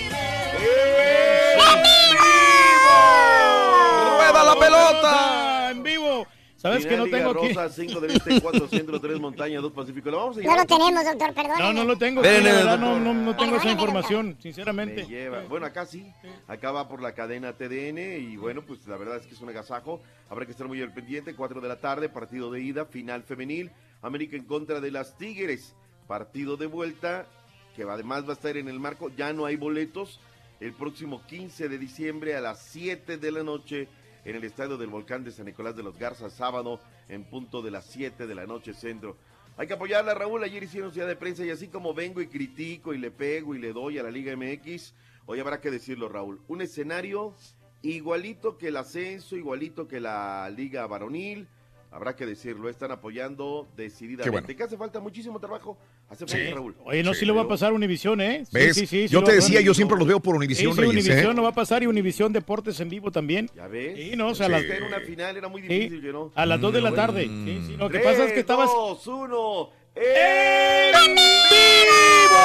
[4.18, 5.70] ¡Rueda la pelota!
[5.70, 6.26] En vivo.
[6.64, 7.54] ¿Sabes que no Liga tengo aquí?
[7.54, 10.10] Rosa, 5 del Este, 4 Centro, 3 Montaña, 2 Pacífico.
[10.10, 11.60] Lo vamos a No lo tenemos, doctor, perdón.
[11.60, 12.22] No, no lo tengo.
[12.22, 15.04] La ven, verdad, no, no, no tengo esa información, sinceramente.
[15.04, 15.42] Me lleva.
[15.42, 16.10] Bueno, acá sí.
[16.48, 17.98] Acá va por la cadena TDN
[18.32, 20.02] y bueno, pues la verdad es que es un agasajo.
[20.30, 21.36] Habrá que estar muy al pendiente.
[21.36, 23.70] 4 de la tarde, partido de ida, final femenil.
[24.02, 25.76] América en contra de las Tigres.
[26.08, 27.28] Partido de vuelta
[27.76, 29.12] que además va a estar en el marco.
[29.18, 30.22] Ya no hay boletos.
[30.62, 33.90] El próximo 15 de diciembre a las 7 de la noche
[34.26, 36.80] en el estadio del Volcán de San Nicolás de los Garzas, sábado
[37.10, 39.18] en punto de las 7 de la noche centro.
[39.58, 40.44] Hay que apoyarla, Raúl.
[40.44, 43.60] Ayer hicieron ciudad de prensa y así como vengo y critico y le pego y
[43.60, 44.94] le doy a la Liga MX,
[45.26, 46.42] hoy habrá que decirlo, Raúl.
[46.48, 47.36] Un escenario
[47.84, 51.48] igualito que el ascenso, igualito que la Liga Varonil.
[51.92, 54.32] Habrá que decirlo, están apoyando decididamente.
[54.32, 54.58] Bueno.
[54.58, 55.78] Que hace falta muchísimo trabajo.
[56.14, 56.54] Hace falta, Sí.
[56.54, 56.76] Raúl.
[56.86, 58.44] Oye, no, sí, lo va a pasar Univisión, ¿eh?
[58.46, 58.76] Sí, ¿Ves?
[58.76, 61.06] sí, sí, sí yo te decía, yo siempre los veo por Univisión, Sí, sí, Reyes.
[61.08, 61.10] ¿eh?
[61.12, 63.50] Univisión lo va a pasar y Univisión Deportes en vivo también.
[63.56, 63.96] ¿Ya ves?
[63.98, 66.32] Sí, no, o sea, a las, Era una final, era muy Sí, difícil, que no.
[66.34, 67.26] a las 2 de la tarde.
[67.28, 67.46] Mm.
[67.46, 69.70] Sí, sí, lo que pasa es que estabas dos, uno.
[69.96, 72.40] en vivo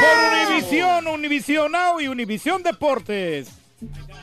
[0.00, 3.48] por Univisión, Univisión Now y Univisión Deportes.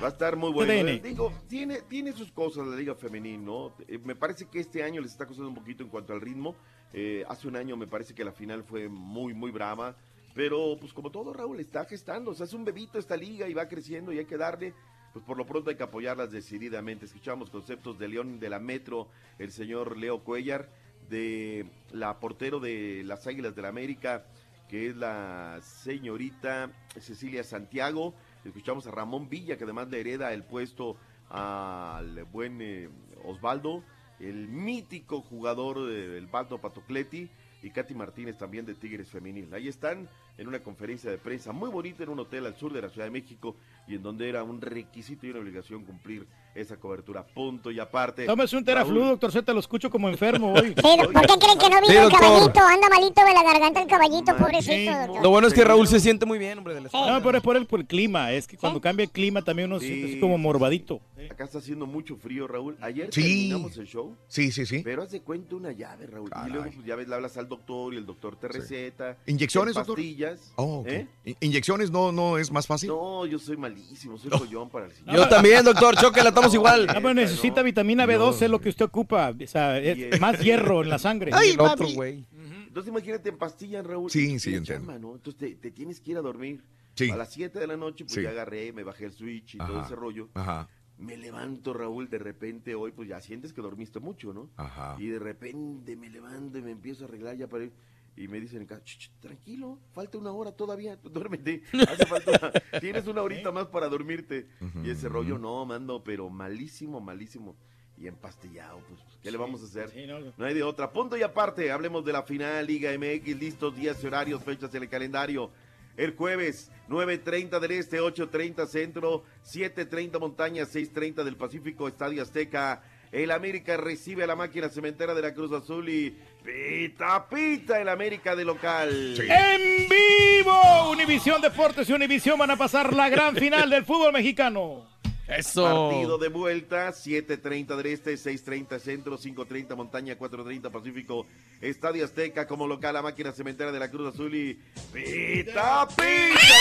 [0.01, 0.71] Va a estar muy bueno.
[0.73, 3.73] Eh, Digo, tiene, tiene sus cosas la Liga Femenil, ¿no?
[3.87, 6.55] Eh, me parece que este año les está costando un poquito en cuanto al ritmo.
[6.93, 9.95] Eh, hace un año me parece que la final fue muy, muy brava.
[10.33, 12.31] Pero, pues como todo, Raúl, está gestando.
[12.31, 14.73] O sea, es un bebito esta liga y va creciendo y hay que darle.
[15.13, 17.05] Pues por lo pronto hay que apoyarlas decididamente.
[17.05, 19.09] Escuchamos conceptos de León de la Metro,
[19.39, 20.69] el señor Leo Cuellar,
[21.09, 24.25] de la portero de las Águilas del la América,
[24.69, 28.13] que es la señorita Cecilia Santiago.
[28.45, 30.97] Escuchamos a Ramón Villa, que además le hereda el puesto
[31.29, 32.89] al buen eh,
[33.23, 33.83] Osvaldo,
[34.19, 37.29] el mítico jugador del Baldo Patocleti
[37.63, 39.53] y Katy Martínez también de Tigres Femenil.
[39.53, 40.09] Ahí están
[40.41, 43.05] en una conferencia de prensa muy bonita en un hotel al sur de la Ciudad
[43.05, 43.55] de México
[43.87, 47.23] y en donde era un requisito y una obligación cumplir esa cobertura.
[47.23, 48.25] Punto y aparte.
[48.25, 50.73] Tómese un teraflu, doctor Z, lo escucho como enfermo hoy.
[50.81, 52.59] Sí, ¿Por qué creen que no Sí, vino el caballito?
[52.59, 54.91] Anda malito de la garganta el caballito, pobrecito.
[54.91, 55.23] doctor.
[55.23, 56.89] Lo bueno es que Raúl se siente muy bien, hombre, de la.
[56.91, 58.31] No, pero es por el, por el clima.
[58.31, 60.99] Es que cuando cambia el clima también uno se siente así como morbadito.
[61.29, 62.75] Acá está haciendo mucho frío, Raúl.
[62.81, 63.21] Ayer Sí.
[63.21, 64.15] terminamos el show.
[64.27, 64.81] Sí, sí, sí.
[64.83, 66.31] Pero haz de cuenta una llave, Raúl.
[66.47, 69.17] Y luego, pues, ya ves, le hablas al doctor y el doctor te receta.
[69.27, 69.95] ¿Inyecciones, doctor?
[69.95, 70.30] pastillas.
[70.55, 70.87] Oh, ok.
[70.87, 71.07] ¿Eh?
[71.41, 72.89] ¿Inyecciones no, no es más fácil?
[72.89, 76.87] No, yo soy malísimo, soy joyón para el Yo también, doctor, chóquela, estamos igual.
[76.89, 79.31] Ah, pero necesita vitamina B12, es lo que usted ocupa.
[79.31, 81.31] O sea, es más hierro en la sangre.
[81.33, 81.95] Ay, El otro, mami.
[81.95, 82.25] güey.
[82.67, 84.09] Entonces imagínate en pastillas, Raúl.
[84.09, 84.85] Sí, sí, la entiendo.
[84.87, 85.15] chamba, ¿no?
[85.15, 86.63] Entonces te, te tienes que ir a dormir.
[86.95, 87.09] Sí.
[87.09, 88.21] A las 7 de la noche, pues Sí.
[88.21, 89.85] ya agarré, me bajé el switch y todo Ajá.
[89.85, 90.29] ese rollo.
[90.33, 90.67] Ajá,
[90.97, 94.49] Me levanto, Raúl, de repente hoy, pues ya sientes que dormiste mucho, ¿no?
[94.57, 94.95] ajá.
[94.99, 97.71] Y de repente me levanto y me empiezo a arreglar ya para ir.
[98.17, 101.63] Y me dicen en casa, "Ch, ch, tranquilo, falta una hora todavía, duérmete.
[101.87, 102.51] Hace falta una-
[102.81, 104.47] tienes una horita más para dormirte.
[104.83, 107.55] Y ese rollo, no, mando, pero malísimo, malísimo.
[107.97, 109.89] Y empastillado, pues, ¿qué le vamos a hacer?
[109.91, 110.33] Sí, no, no.
[110.35, 110.91] No hay de otra.
[110.91, 114.83] Punto y aparte, hablemos de la final Liga MX, listos días y horarios, fechas en
[114.83, 115.51] el calendario.
[115.97, 122.81] El jueves, 9.30 del Este, 8.30 Centro, 7.30 Montaña, 6.30 del Pacífico, Estadio Azteca.
[123.11, 127.89] El América recibe a la máquina cementera de la Cruz Azul y pita, pita el
[127.89, 129.17] América de local.
[129.19, 134.87] En vivo, Univisión Deportes y Univisión van a pasar la gran final del fútbol mexicano.
[135.27, 135.63] Eso.
[135.63, 141.25] Partido de vuelta, 7.30 del Este, 6.30 Centro, 5.30 Montaña, 4.30 Pacífico,
[141.61, 144.59] Estadio Azteca como local, la máquina cementera de la Cruz Azul y
[144.93, 146.51] ¡Pita, pita!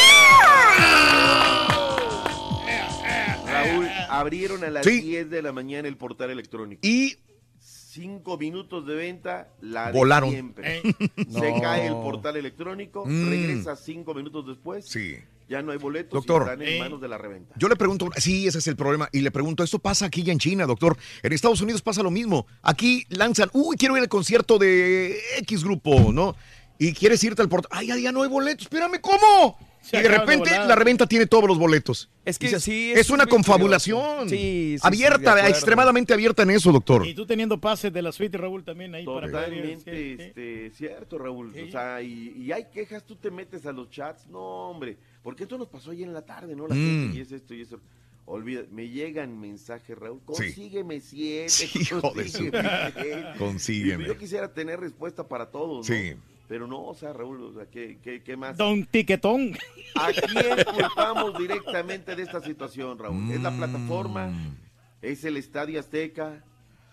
[3.50, 5.00] Raúl, abrieron a las Sí.
[5.00, 6.80] 10 de la mañana el portal electrónico.
[6.86, 7.16] Y
[7.62, 10.30] Cinco minutos de venta, la de Volaron.
[10.30, 10.78] siempre.
[10.78, 10.82] Eh,
[11.28, 11.60] Se No.
[11.60, 13.28] cae el portal electrónico, Mm.
[13.28, 15.16] regresa cinco minutos después, sí.
[15.48, 16.42] ya no hay boletos Doctor.
[16.42, 16.78] y están en Eh.
[16.78, 17.52] manos de la reventa.
[17.58, 20.32] Yo le pregunto, sí, ese es el problema, y le pregunto, ¿esto pasa aquí ya
[20.32, 20.96] en China, doctor?
[21.24, 22.46] En Estados Unidos pasa lo mismo.
[22.62, 26.36] Aquí lanzan, uy, quiero ir al concierto de X grupo, ¿no?
[26.78, 29.58] Y quieres irte al portal, ay, ya, ya no hay boletos, espérame, ¿cómo?
[29.90, 32.08] Se y de repente la reventa tiene todos los boletos.
[32.24, 34.28] Es que Dices, sí, es, una es bien confabulación.
[34.28, 37.06] Sí, abierta, extremadamente abierta en eso, doctor.
[37.06, 40.22] Y tú teniendo pases de la suite, Raúl, también ahí para Totalmente sí, sí.
[40.22, 41.52] este, cierto, Raúl.
[41.54, 41.62] Sí.
[41.62, 45.44] O sea, y, y hay quejas, tú te metes a los chats, no, hombre, porque
[45.44, 46.68] esto nos pasó ayer en la tarde, ¿no?
[46.68, 46.78] La Mm.
[46.86, 47.80] gente, y es esto y eso.
[48.26, 50.24] Olvida, me llegan mensajes, Raúl, Sí.
[50.44, 53.38] consígueme siete, Sí, hijo de su- consígueme.
[53.38, 54.04] Consígueme.
[54.06, 55.94] Yo quisiera tener respuesta para todos, ¿no?
[55.94, 56.14] Sí.
[56.50, 58.56] Pero no, o sea, Raúl, o sea, ¿qué, qué, qué más?
[58.56, 59.56] Don Tiquetón.
[59.94, 63.30] ¿A quién culpamos directamente de esta situación, Raúl?
[63.30, 64.26] ¿Es la plataforma?
[64.26, 64.56] Mm,
[65.00, 66.42] ¿Es el Estadio Azteca?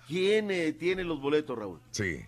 [0.07, 1.79] ¿Quién eh, tiene los boletos, Raúl?
[1.89, 2.19] Sí,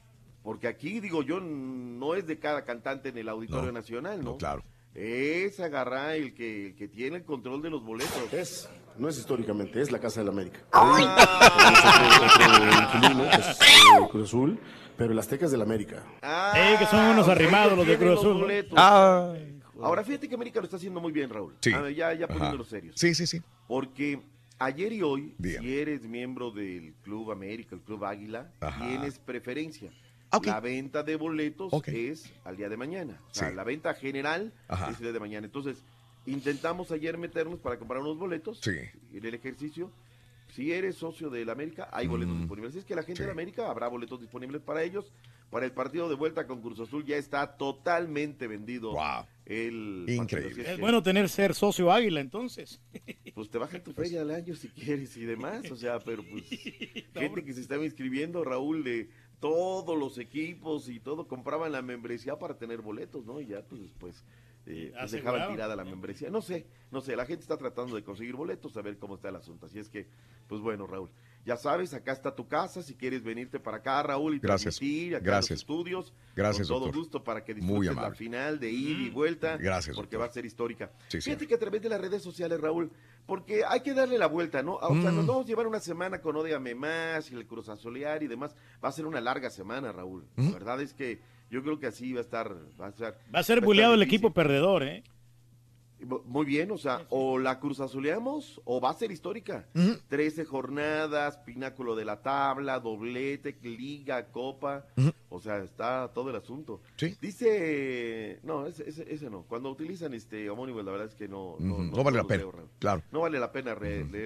[0.42, 4.32] Porque aquí, digo yo, no es de cada cantante en el Auditorio No, Nacional, ¿no?
[4.32, 4.64] no, claro.
[4.96, 8.34] Es agarrar el que, el que tiene el control de los boletos.
[8.34, 10.62] Es, no es históricamente, es la Casa del América.
[10.72, 10.98] Ah,
[13.40, 14.60] es eh, Cruz Azul,
[15.00, 16.04] pero el Azteca es del América.
[16.22, 18.46] ah, Eh, que son unos sea, arrimados los de Cruz Azul.
[18.76, 21.56] Ay, Ahora, fíjate que América lo está haciendo muy bien, Raúl.
[21.62, 21.72] Sí.
[21.72, 22.34] A ver, ya, ya Ajá.
[22.34, 22.96] poniéndonos serios.
[23.00, 23.42] sí, sí, sí.
[23.66, 24.20] Porque
[24.60, 25.62] ayer y hoy, Bien.
[25.64, 28.86] si eres miembro del Club América, el Club Águila, Ajá.
[28.86, 29.90] tienes preferencia.
[30.44, 33.22] La venta de boletos es al día de mañana.
[33.32, 33.56] O sea, Sí.
[33.56, 34.92] la venta general Ajá.
[34.92, 35.46] es el día de mañana.
[35.46, 35.82] Entonces,
[36.26, 38.72] intentamos ayer meternos para comprar unos boletos Sí.
[39.14, 39.92] en el ejercicio.
[40.56, 42.40] Si eres socio del América, hay boletos Mm.
[42.40, 42.74] disponibles.
[42.74, 43.24] Si es que la gente Sí.
[43.24, 45.12] del América habrá boletos disponibles para ellos.
[45.50, 48.92] Para el partido de vuelta con Cruz Azul ya está totalmente vendido.
[49.46, 50.24] El partido.
[50.24, 50.62] Increíble.
[50.64, 52.80] Es Es que, bueno tener ser socio águila entonces.
[53.40, 55.72] Pues te bajan tu feria al año si quieres y demás.
[55.72, 56.44] O sea, pero pues
[57.14, 59.10] gente que se estaba inscribiendo, Raúl, de
[59.40, 63.40] todos los equipos y todo, compraban la membresía para tener boletos, ¿no?
[63.40, 64.24] Y ya pues después
[64.70, 65.52] eh, pues, dejaban Aseguraban.
[65.56, 66.30] tirada la membresía.
[66.30, 69.30] No sé, no sé, la gente está tratando de conseguir boletos, a ver cómo está
[69.30, 69.66] el asunto.
[69.66, 70.08] Así es que,
[70.48, 71.10] pues bueno, Raúl,
[71.46, 74.76] ya sabes, acá está tu casa, si quieres venirte para acá, Raúl, y Gracias.
[74.78, 75.50] transmitir acá en Gracias.
[75.52, 77.00] los estudios, Gracias, con todo doctor.
[77.02, 80.30] gusto para que Muy disfrutes la final de ida y vuelta, Gracias, porque va a
[80.30, 80.91] ser histórica.
[81.08, 82.91] Sí, Fíjate que a través de las redes sociales, Raúl,
[83.26, 84.76] porque hay que darle la vuelta, ¿no?
[84.76, 85.16] O sea, Mm.
[85.16, 88.56] nos vamos a llevar una semana con Ódiame Más y el Cruz Azolear y demás.
[88.84, 90.26] Va a ser una larga semana, Raúl.
[90.36, 91.20] La verdad es que
[91.50, 92.56] yo creo que así va a estar.
[92.80, 95.04] Va a, ser, Va a ser estar buleado el equipo perdedor, ¿eh?
[96.02, 99.68] Mu- Muy bien, o sea, o la Cruz Azuleamos o va a ser histórica.
[100.08, 104.86] 13 jornadas, pináculo de la tabla, doblete, liga, copa.
[105.28, 106.82] O sea, está todo el asunto.
[107.22, 109.44] Dice, no, ese, ese, ese no.
[109.44, 111.58] Cuando utilizan este homónimo, la verdad es que no.
[111.60, 113.04] No, no- no vale la pena, leo, claro.
[113.12, 113.74] No vale la pena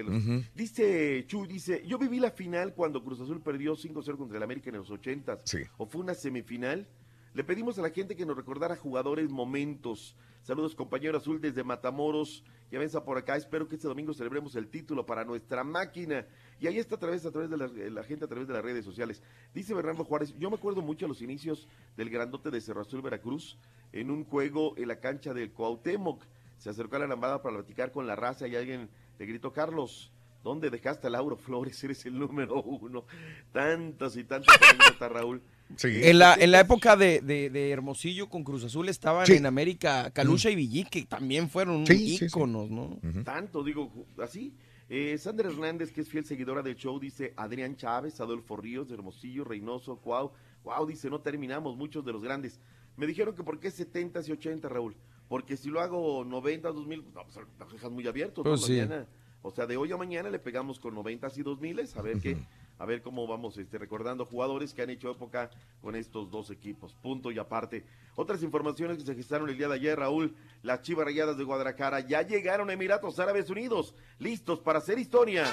[0.08, 0.44] ujú.
[0.54, 4.70] Dice Chu, dice, yo viví la final cuando Cruz Azul perdió 5-0 contra el América
[4.70, 5.40] en los 80
[5.78, 6.86] O fue una semifinal.
[7.34, 10.14] Le pedimos a la gente que nos recordara jugadores, momentos.
[10.44, 12.44] Saludos, compañero Azul, desde Matamoros.
[12.70, 13.34] Ya ven por acá.
[13.34, 16.24] Espero que este domingo celebremos el título para nuestra máquina.
[16.60, 18.62] Y ahí está a través, a través de la, la gente, a través de las
[18.62, 19.20] redes sociales.
[19.52, 21.66] Dice Bernardo Juárez, yo me acuerdo mucho a los inicios
[21.96, 23.58] del grandote de Cerro Azul, Veracruz,
[23.90, 26.24] en un juego en la cancha del Cuauhtémoc.
[26.58, 28.88] Se acercó a la lambada para platicar con la raza y alguien
[29.18, 30.12] le gritó, Carlos,
[30.44, 31.82] ¿dónde dejaste a Lauro Flores?
[31.82, 33.06] Eres el número uno.
[33.50, 35.42] Tantas y tantas anécdotas, Raúl.
[35.82, 39.34] En la, en la época de, de- de Hermosillo con Cruz Azul estaban Sí.
[39.34, 42.24] en América Calucha y Villique, que también fueron Sí, sí, sí.
[42.26, 42.98] íconos, ¿no?
[43.24, 43.90] Tanto, digo,
[44.22, 44.54] así.
[44.90, 48.94] Eh, Sandra Hernández, que es fiel seguidora del show, dice Adrián Chávez, Adolfo Ríos, de
[48.94, 50.32] Hermosillo, Reynoso, Cuau.
[50.62, 52.60] Cuau, dice, no terminamos, muchos de los grandes.
[52.96, 54.94] Me dijeron que por qué 70 y 80, Raúl.
[55.28, 58.50] Porque si lo hago 90, 2000, no, pues lo dejas muy abierto, ¿no?
[58.50, 58.72] Pues sí.
[58.74, 59.06] Mañana,
[59.42, 62.36] o sea, de hoy a mañana le pegamos con 90 y 2000, a ver qué,
[62.78, 66.94] a ver cómo vamos este, recordando jugadores que han hecho época con estos dos equipos.
[66.94, 67.84] Punto y aparte.
[68.16, 70.34] Otras informaciones que se gestaron el día de ayer, Raúl.
[70.62, 75.44] Las Chivas Rayadas de Guadalajara ya llegaron a Emiratos Árabes Unidos, listos para hacer historia.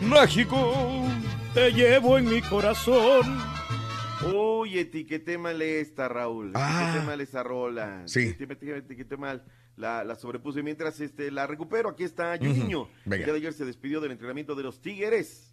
[0.00, 1.06] México,
[1.54, 3.38] te llevo en mi corazón.
[4.32, 6.52] Uy, etiqueté mal esta, Raúl.
[6.54, 6.82] Ah.
[6.82, 8.02] Etiqueté mal esa rola.
[8.06, 8.28] Sí.
[8.28, 9.44] Etiqueté, etiqueté mal.
[9.76, 11.90] La, la sobrepuse mientras este, la recupero.
[11.90, 12.82] Aquí está Juninho.
[12.82, 12.90] Ujú.
[13.04, 13.16] Venga.
[13.16, 15.52] El día de ayer se despidió del entrenamiento de los Tigres.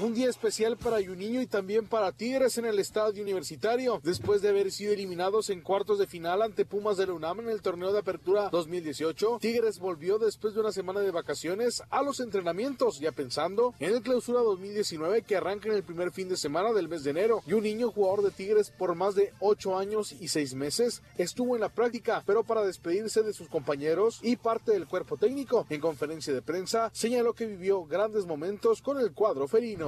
[0.00, 4.48] Un día especial para Juninho y también para Tigres en el estadio universitario, después de
[4.48, 7.92] haber sido eliminados en cuartos de final ante Pumas de la UNAM en el torneo
[7.92, 9.38] de apertura 2018.
[9.40, 14.02] Tigres volvió después de una semana de vacaciones a los entrenamientos, ya pensando en el
[14.02, 17.42] clausura 2019 que arranca en el primer fin de semana del mes de enero.
[17.48, 21.70] Juninho, jugador de Tigres por más de ocho años y seis meses, estuvo en la
[21.70, 25.66] práctica, pero para despedirse de sus compañeros y parte del cuerpo técnico.
[25.70, 29.87] En conferencia de prensa señaló que vivió grandes momentos con el cuadro felino.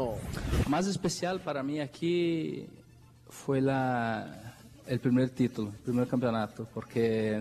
[0.68, 2.66] Más especial para mí aquí
[3.28, 4.54] fue la,
[4.86, 7.40] el primer título, el primer campeonato, porque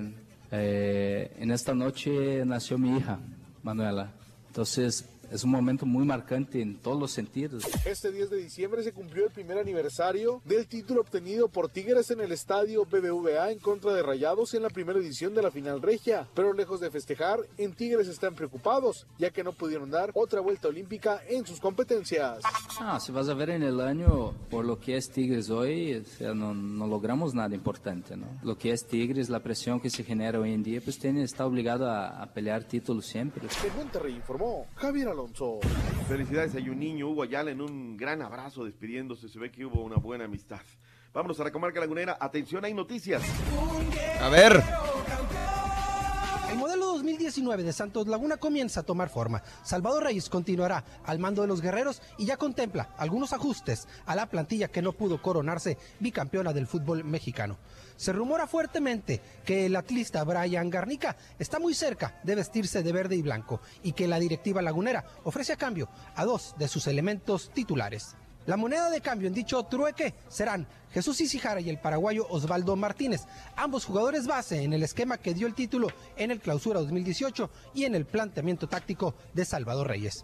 [0.52, 3.20] eh, en esta noche nació mi hija,
[3.64, 4.12] Manuela.
[4.48, 7.64] Entonces es un momento muy marcante en todos los sentidos.
[7.86, 12.22] Este 10 de diciembre se cumplió el primer aniversario del título obtenido por Tigres en
[12.22, 16.28] el estadio BBVA en contra de Rayados en la primera edición de la final regia.
[16.34, 20.68] Pero lejos de festejar, en Tigres están preocupados, ya que no pudieron dar otra vuelta
[20.68, 22.42] olímpica en sus competencias.
[22.80, 26.04] Ah, si vas a ver en el año, por lo que es Tigres hoy, o
[26.06, 28.28] sea, no, no logramos nada importante, ¿no?
[28.44, 31.46] Lo que es Tigres, la presión que se genera hoy en día, pues tiene, está
[31.46, 33.48] obligado a, a pelear títulos siempre.
[33.66, 35.19] En Monterrey informó Javier Alonso.
[36.08, 39.28] Felicidades a Juninho, Hugo Ayala en un gran abrazo despidiéndose.
[39.28, 40.62] Se ve que hubo una buena amistad.
[41.14, 42.18] Vámonos a la comarca lagunera.
[42.20, 43.22] Atención, hay noticias.
[44.22, 44.64] A ver.
[46.50, 49.44] El modelo 2019 de Santos Laguna comienza a tomar forma.
[49.64, 54.28] Salvador Reyes continuará al mando de los guerreros y ya contempla algunos ajustes a la
[54.28, 57.58] plantilla que no pudo coronarse bicampeona del fútbol mexicano.
[58.00, 63.18] Se rumora fuertemente que el atlista Brian Garnica está muy cerca de vestirse de verde
[63.18, 67.52] y blanco y que la directiva lagunera ofrece a cambio a dos de sus elementos
[67.54, 68.16] titulares.
[68.46, 73.26] La moneda de cambio en dicho trueque serán Jesús Isijara y el paraguayo Osvaldo Martínez,
[73.58, 77.84] ambos jugadores base en el esquema que dio el título en el Clausura 2018 y
[77.84, 80.24] en el planteamiento táctico de Salvador Reyes.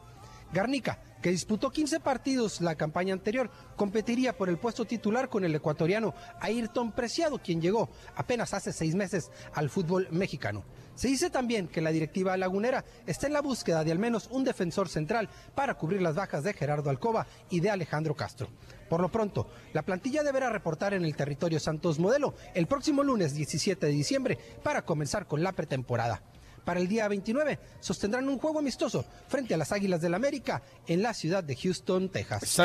[0.54, 5.56] Garnica, que disputó 15 partidos la campaña anterior, competiría por el puesto titular con el
[5.56, 10.64] ecuatoriano Ayrton Preciado, quien llegó apenas hace seis meses al fútbol mexicano.
[10.96, 14.44] Se dice también que la directiva lagunera está en la búsqueda de al menos un
[14.44, 18.48] defensor central para cubrir las bajas de Gerardo Alcoba y de Alejandro Castro.
[18.88, 23.34] Por lo pronto, la plantilla deberá reportar en el territorio Santos Modelo el próximo lunes
[23.34, 26.22] 17 de diciembre para comenzar con la pretemporada
[26.66, 31.02] para el día 29 sostendrán un juego amistoso frente a las Águilas del América en
[31.04, 32.58] la ciudad de Houston, Texas.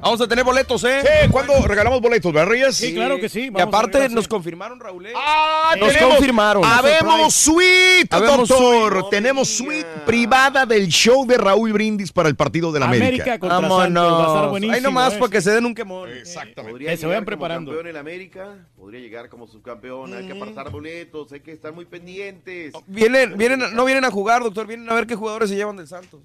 [0.00, 1.00] vamos a tener boletos, ¿eh?
[1.02, 3.50] Sí, ¿cuándo regalamos boletos, verdad, Sí, claro que sí.
[3.54, 5.06] Y aparte nos confirmaron, Raúl.
[5.06, 5.12] ¿eh?
[5.16, 6.64] Ah, nos tenemos- confirmaron.
[6.64, 8.92] Habemos suite, Habemos doctor.
[8.94, 9.08] suite.
[9.10, 13.36] Tenemos suite privada del show de Raúl Brindis para el partido de la América.
[13.38, 14.72] Vámonos.
[14.72, 16.08] Ahí nomás para que se den un quemón.
[16.10, 16.70] Exactamente.
[16.70, 17.70] Podría Que se vayan preparando.
[17.72, 21.86] campeón en América, podría llegar como subcampeón, hay que apartar boletos, hay que estar muy
[21.86, 22.72] pendientes.
[22.86, 25.88] Vienen, vienen, no vienen a jugar, doctor, vienen a ver qué jugadores se llevan del
[25.88, 26.20] Santos.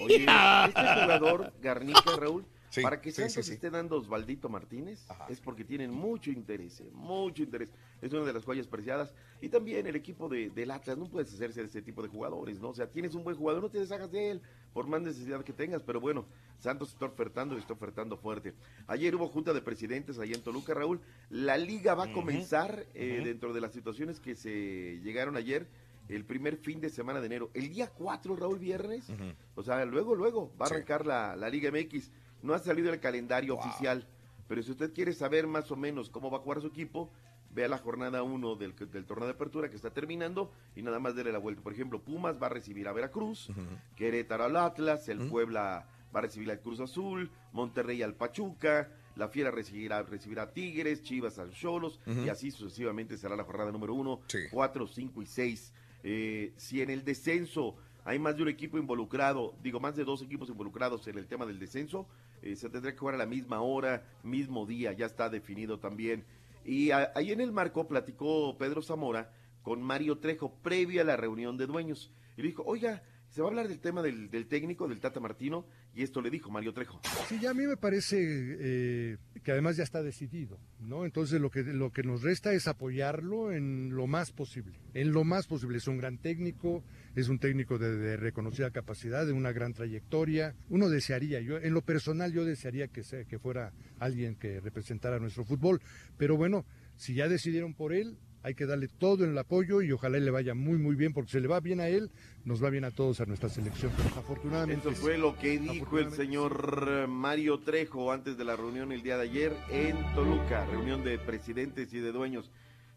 [0.00, 0.14] Oye,
[0.68, 3.52] este jugador, Garnica, Raúl, Sí, para que Santos sí, sí.
[3.54, 7.72] esté dando Osvaldito Martínez, es porque tienen mucho interés, eh, mucho interés.
[8.00, 9.12] Es una de las joyas preciadas.
[9.40, 12.60] Y también el equipo de, del Atlas, no puedes hacerse de ese tipo de jugadores,
[12.60, 12.68] ¿no?
[12.68, 14.42] O sea, tienes un buen jugador, no te deshagas de él,
[14.72, 15.82] por más necesidad que tengas.
[15.82, 16.26] Pero bueno,
[16.60, 18.54] Santos está ofertando y está ofertando fuerte.
[18.86, 21.00] Ayer hubo junta de presidentes allá en Toluca, Raúl.
[21.28, 25.66] La liga va a comenzar eh, dentro de las situaciones que se llegaron ayer.
[26.08, 27.50] El primer fin de semana de enero.
[27.54, 29.06] El día 4, Raúl, viernes.
[29.54, 32.10] O sea, luego, luego va a arrancar la, la Liga MX.
[32.42, 34.06] No ha salido el calendario oficial,
[34.48, 37.10] pero si usted quiere saber más o menos cómo va a jugar su equipo,
[37.52, 41.14] vea la jornada 1 del, del torneo de apertura que está terminando y nada más
[41.14, 41.62] dele la vuelta.
[41.62, 43.50] Por ejemplo, Pumas va a recibir a Veracruz,
[43.96, 49.28] Querétaro al Atlas, el Puebla va a recibir al Cruz Azul, Monterrey al Pachuca, la
[49.28, 53.94] Fiera recibirá, recibirá a Tigres, Chivas al Cholos y así sucesivamente será la jornada número
[53.94, 55.72] 1, 4, 5 y 6.
[56.02, 60.22] Eh, si en el descenso hay más de un equipo involucrado, digo más de dos
[60.22, 62.06] equipos involucrados en el tema del descenso,
[62.42, 66.24] eh, se tendrá que jugar a la misma hora, mismo día, ya está definido también.
[66.64, 71.16] Y a- ahí en el marco platicó Pedro Zamora con Mario Trejo previa a la
[71.16, 72.12] reunión de dueños.
[72.36, 75.20] Y le dijo, oiga, se va a hablar del tema del, del técnico, del Tata
[75.20, 75.64] Martino,
[75.94, 77.00] y esto le dijo Mario Trejo.
[77.28, 81.04] Sí, ya a mí me parece eh, que además ya está decidido, ¿no?
[81.04, 85.22] Entonces lo que, lo que nos resta es apoyarlo en lo más posible, en lo
[85.24, 85.78] más posible.
[85.78, 86.82] Es un gran técnico,
[87.14, 90.54] es un técnico de, de reconocida capacidad, de una gran trayectoria.
[90.68, 95.18] Uno desearía, yo en lo personal yo desearía que, sea, que fuera alguien que representara
[95.18, 95.80] nuestro fútbol,
[96.16, 96.64] pero bueno,
[96.96, 100.54] si ya decidieron por él, hay que darle todo el apoyo y ojalá le vaya
[100.54, 102.10] muy muy bien, porque si le va bien a él,
[102.44, 103.92] nos va bien a todos a nuestra selección.
[104.16, 109.02] Afortunadamente Eso fue lo que dijo el señor Mario Trejo antes de la reunión el
[109.02, 112.50] día de ayer en Toluca, reunión de presidentes y de dueños.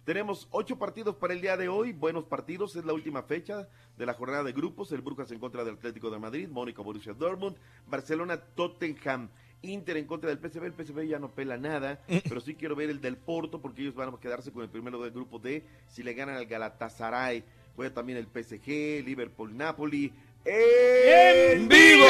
[0.05, 4.05] Tenemos ocho partidos para el día de hoy, buenos partidos, es la última fecha de
[4.05, 7.55] la jornada de grupos, el Brujas en contra del Atlético de Madrid, Mónica Borussia Dortmund,
[7.87, 9.29] Barcelona Tottenham,
[9.61, 12.89] Inter en contra del PSV, el PSV ya no pela nada, pero sí quiero ver
[12.89, 16.03] el del Porto porque ellos van a quedarse con el primero del grupo D si
[16.03, 17.45] le ganan al Galatasaray.
[17.77, 20.11] Juega también el PSG, Liverpool, Napoli.
[20.43, 22.05] ¡En vivo!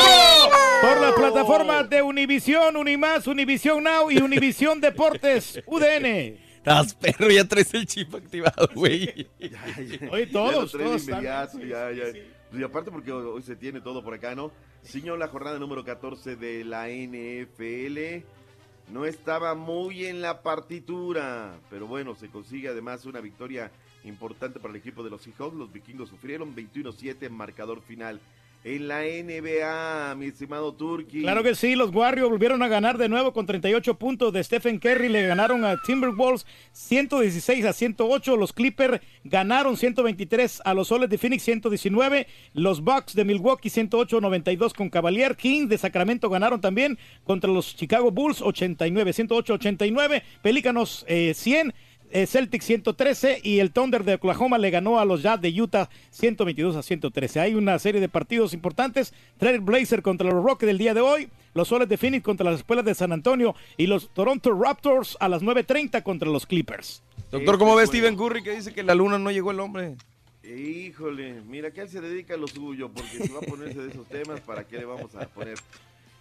[0.81, 6.52] Por la plataforma de Univisión, Unimás, Univisión Now y Univisión Deportes, UDN.
[6.63, 9.27] Estás perro, ya traes el chip activado, güey.
[10.11, 12.03] Oye, Ya todos, de todos están- ya, ya.
[12.57, 14.49] Y aparte porque hoy se tiene todo por acá, ¿no?
[14.85, 18.23] Ciñó la jornada número 14 de la NFL.
[18.93, 23.69] No estaba muy en la partitura, pero bueno, se consigue además una victoria
[24.05, 25.55] importante para el equipo de los Seahawks.
[25.57, 28.21] Los vikingos sufrieron 21-7 en marcador final.
[28.65, 31.19] En la NBA, mi estimado Turki.
[31.19, 34.79] Claro que sí, los Warriors volvieron a ganar de nuevo con 38 puntos de Stephen
[34.79, 35.09] Curry.
[35.09, 38.37] Le ganaron a Timberwolves 116 a 108.
[38.37, 42.25] Los Clippers ganaron 123 a los Soles de Phoenix 119.
[42.53, 45.35] Los Bucks de Milwaukee 108 92 con Cavalier.
[45.35, 50.23] Kings de Sacramento ganaron también contra los Chicago Bulls 89 108 89.
[50.41, 51.73] Pelícanos eh, 100.
[52.13, 55.89] Eh, Celtics 113 y el Thunder de Oklahoma le ganó a los Jazz de Utah
[56.11, 57.39] 122 a 113.
[57.39, 59.15] Hay una serie de partidos importantes.
[59.39, 61.29] Trail Blazer contra los Rockets del día de hoy.
[61.55, 65.27] Los Soles de Phoenix contra las Escuelas de San Antonio y los Toronto Raptors a
[65.27, 67.01] las 9.30 contra los Clippers.
[67.31, 69.95] Doctor, ¿cómo ve Steven Curry que dice que la luna no llegó el hombre?
[70.43, 73.89] Híjole, mira que él se dedica a lo suyo, porque si va a ponerse de
[73.89, 75.57] esos temas, ¿para qué le vamos a poner?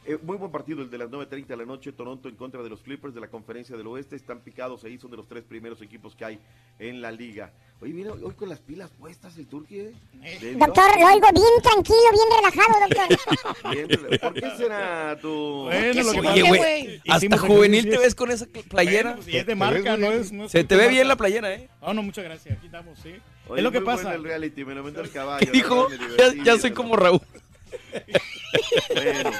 [0.04, 2.68] Eh, muy buen partido el de las 9.30 de la noche, Toronto en contra de
[2.68, 4.16] los Clippers de la Conferencia del Oeste.
[4.16, 6.40] Están picados ahí, son de los tres primeros equipos que hay
[6.80, 7.52] en la liga.
[7.80, 9.84] Oye, viene hoy con las pilas puestas el Turquía.
[10.22, 10.56] Eh.
[10.58, 14.20] Doctor, lo oigo bien tranquilo, bien relajado, doctor.
[14.20, 15.64] ¿Por qué será tu...?
[15.64, 19.14] Bueno, lo que Oye, güey, hasta juvenil te ves con esa playera.
[19.14, 21.68] Bueno, es de marca, no es, no es Se te ve bien la playera, ¿eh?
[21.80, 22.56] No, no, muchas gracias.
[22.56, 23.14] Aquí estamos, sí.
[23.46, 24.14] Oye, es lo que muy pasa.
[24.14, 25.52] el reality, me lo el caballo.
[25.52, 26.96] Dijo, verdad, ya, soy como.
[26.96, 27.20] Raúl.
[28.94, 29.30] Bueno,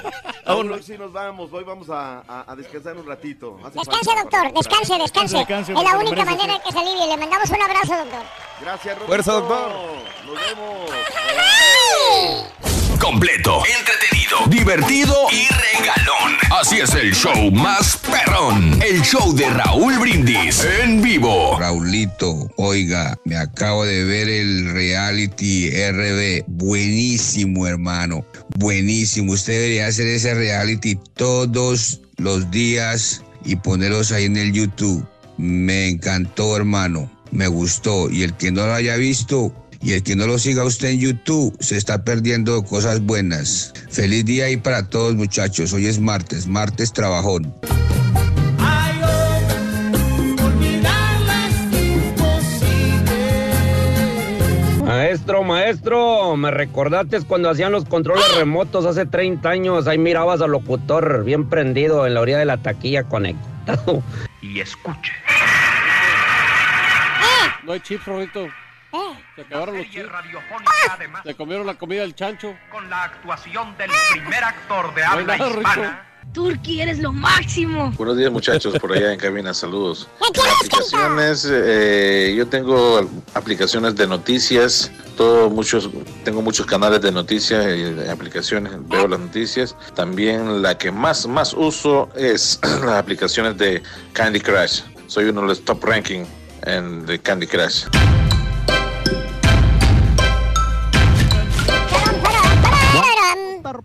[0.45, 3.57] Hoy sí nos vamos, hoy vamos a, a- a descansar un ratito.
[3.63, 5.37] Hace Descanse, falta doctor, para descanse, descanse.
[5.37, 6.61] Descanse, Es la única merece, manera sí.
[6.65, 7.07] que se alivie.
[7.07, 8.21] Le mandamos un abrazo, doctor.
[8.61, 9.05] Gracias, Roberto.
[9.07, 9.71] Fuerza, doctor.
[10.25, 10.89] Nos vemos.
[12.99, 16.37] Completo, entretenido, divertido y regalón.
[16.51, 18.81] Así es el show más perrón.
[18.81, 21.57] El show de Raúl Brindis en vivo.
[21.59, 26.45] Raulito, oiga, me acabo de ver el reality RB.
[26.47, 28.25] Buenísimo, hermano.
[28.57, 29.33] Buenísimo.
[29.33, 35.05] Usted debería hacer ese reality todos los días y ponerlos ahí en el YouTube.
[35.37, 37.11] Me encantó, hermano.
[37.31, 38.09] Me gustó.
[38.09, 39.53] Y el que no lo haya visto
[39.83, 43.73] y el que no lo siga usted en YouTube se está perdiendo cosas buenas.
[43.89, 45.73] Feliz día ahí para todos, muchachos.
[45.73, 47.53] Hoy es martes, martes trabajón.
[54.85, 59.87] Maestro, maestro, me recordaste cuando hacían los controles remotos hace 30 años.
[59.87, 64.01] Ahí mirabas al locutor bien prendido en la orilla de la taquilla conectado.
[64.41, 65.11] Y escuche.
[67.65, 68.05] No hay chips,
[68.93, 69.17] Rorrito.
[69.35, 70.09] Se acabaron los chips.
[71.23, 72.55] Se comieron la comida del chancho.
[72.71, 76.13] Con la actuación del primer actor de No hay nada, Rorrito.
[76.31, 77.91] Turki, eres lo máximo.
[77.97, 80.07] Buenos días muchachos, por allá en cabina, saludos.
[80.57, 85.89] Aplicaciones, eh, yo tengo aplicaciones de noticias, todo, muchos,
[86.23, 89.75] tengo muchos canales de noticias y de aplicaciones, veo las noticias.
[89.95, 93.83] También la que más, más uso es las aplicaciones de
[94.13, 94.81] Candy Crush.
[95.07, 96.23] Soy uno de los top ranking
[96.63, 97.85] en de Candy Crush.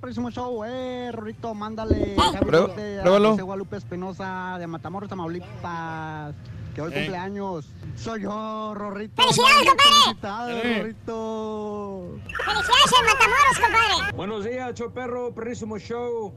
[0.09, 3.31] Próximo show, eh, Rorito, mándale Prueba- saludos a pruébalo.
[3.33, 6.35] José Guadalupe Espinosa de Matamoros, Tamaulipas,
[6.75, 7.01] que hoy Ey.
[7.03, 7.69] cumpleaños.
[7.95, 9.21] Soy yo, Rorrito.
[9.21, 10.05] ¡Felicidades, compadre!
[10.07, 10.79] Felicidades, Eh.
[10.79, 12.11] Rorrito.
[12.25, 14.17] Felicidades en Matamoros, compadre.
[14.17, 16.33] Buenos días, show perro, perrísimo show.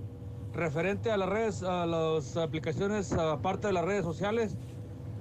[0.54, 4.58] Referente a las redes, a las aplicaciones, aparte de las redes sociales,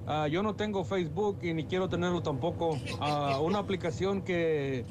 [0.07, 2.77] ah, yo no tengo Facebook y ni quiero tenerlo tampoco.
[2.99, 4.83] Ah, una aplicación que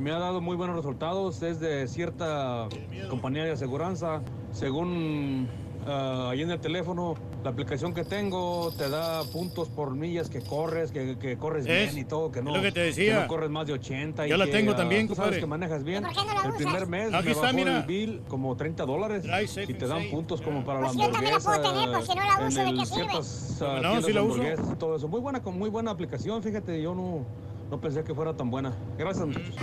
[0.00, 2.68] me ha dado muy buenos resultados es de cierta
[3.08, 4.22] compañía de aseguranza.
[4.52, 5.46] Según
[5.86, 7.14] ah, ahí en el teléfono,
[7.44, 11.92] la aplicación que tengo te da puntos por millas que corres, que, que corres Es,
[11.94, 13.20] bien y todo, que es no, lo que te decía.
[13.22, 14.26] no corres más de 80.
[14.26, 16.02] y Yo la que, tengo ah, también, tú sabes que manejas bien.
[16.02, 16.54] ¿Por qué no la el usas?
[16.56, 17.76] primer mes Aquí me está, bajó mira.
[17.78, 19.24] el bill como 30 dólares
[19.68, 21.82] y te dan puntos como para Pues la yo también la puedo hamburguesa.
[21.84, 22.86] tener, pues si no la uso, ¿de qué sirve?
[22.86, 24.02] ciertas ¿Cómo ah, no?
[24.02, 24.42] Sí la uso.
[24.42, 25.08] y todo eso.
[25.08, 27.24] Muy buena, muy buena aplicación, fíjate, yo no,
[27.70, 28.74] no pensé que fuera tan buena.
[28.98, 29.54] Gracias, muchachos.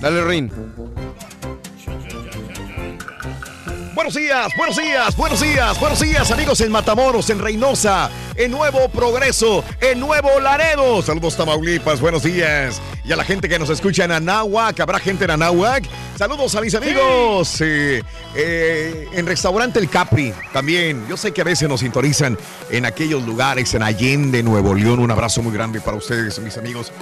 [0.00, 1.05] Dale, Rin.
[3.96, 8.90] Buenos días, buenos días, buenos días, buenos días, amigos en Matamoros, en Reynosa, en Nuevo
[8.90, 11.00] Progreso, en Nuevo Laredo.
[11.00, 12.78] Saludos, Tamaulipas, buenos días.
[13.06, 15.84] Y a la gente que nos escucha en Anáhuac, habrá gente en Anáhuac.
[16.18, 17.58] Saludos a mis amigos.
[17.62, 18.02] eh,
[18.34, 21.06] eh, en Restaurante El Capri también.
[21.08, 22.36] Yo sé que a veces nos sintonizan
[22.70, 24.98] en aquellos lugares, en Allende, Nuevo León.
[24.98, 26.92] Un abrazo muy grande para ustedes, mis amigos.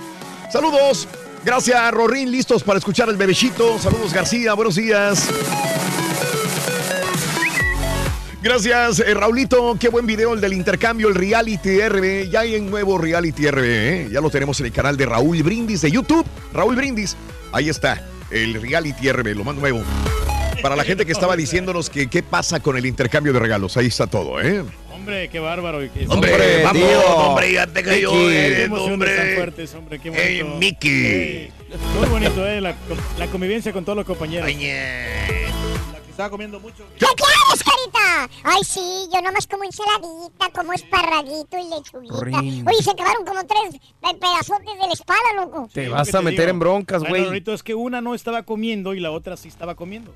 [0.49, 1.09] Saludos.
[1.45, 2.31] Gracias, Rorín.
[2.31, 3.81] Listos para escuchar el bebecito.
[3.81, 4.55] Saludos, García.
[4.55, 5.29] Buenos días.
[8.45, 9.75] Gracias, eh, Raulito.
[9.81, 12.29] Qué buen video el del intercambio, el Reality RB.
[12.31, 14.09] Ya hay un nuevo Reality RB, ¿eh?
[14.13, 16.27] Ya lo tenemos en el canal de Raúl Brindis de YouTube.
[16.53, 17.17] Raúl Brindis.
[17.53, 19.83] Ahí está, el Reality RB, lo más nuevo.
[20.61, 23.87] Para la gente que estaba diciéndonos que qué pasa con el intercambio de regalos, ahí
[23.87, 24.63] está todo, ¿eh?
[24.93, 25.81] Hombre, qué bárbaro.
[25.81, 27.01] qué- Hombre, vamos, tío.
[27.17, 29.17] hombre, ya te cayó, Qué hombre.
[29.17, 30.57] tan fuertes, hombre, qué bonito.
[30.59, 30.91] Mickey.
[30.93, 31.77] Sí.
[31.99, 32.75] Muy bonito, eh, la,
[33.19, 34.47] la convivencia con todos los compañeros.
[36.15, 36.87] Estaba comiendo mucho.
[36.97, 38.31] ¿Qué quieres, carita?
[38.45, 42.41] Ay, sí, yo nomás como ensaladita, como esparraguito y lechuguita.
[42.41, 42.65] Rin.
[42.69, 45.69] Oye, se acabaron como tres pe- pedazotes de la espada, loco.
[45.73, 46.51] Te vas a te meter digo.
[46.51, 47.25] en broncas, Bueno, güey.
[47.27, 50.15] ahorita es que una no estaba comiendo y la otra sí estaba comiendo.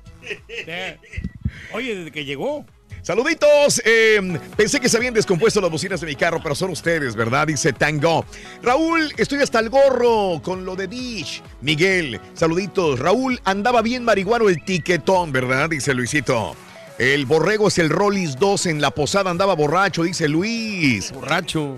[1.73, 2.65] Oye, desde que llegó.
[3.01, 3.81] Saluditos.
[3.85, 7.47] eh, pensé que se habían descompuesto las bocinas de mi carro, pero son ustedes, ¿verdad?
[7.47, 8.25] Dice Tango.
[8.61, 11.41] Raúl, estoy hasta el gorro con lo de Dish.
[11.61, 12.99] Miguel, saluditos.
[12.99, 15.69] Raúl, andaba bien marihuano el tiquetón, ¿verdad?
[15.69, 16.55] Dice Luisito.
[16.97, 21.11] El borrego es el Rollis 2 en la posada, andaba borracho, dice Luis.
[21.13, 21.77] Borracho.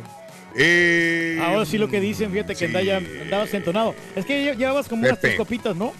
[0.58, 3.96] Eh, Ahora sí lo que dicen, fíjate que andaba- andabas entonado.
[4.16, 5.94] Es que lle- llevabas como unas tres copitas, ¿no?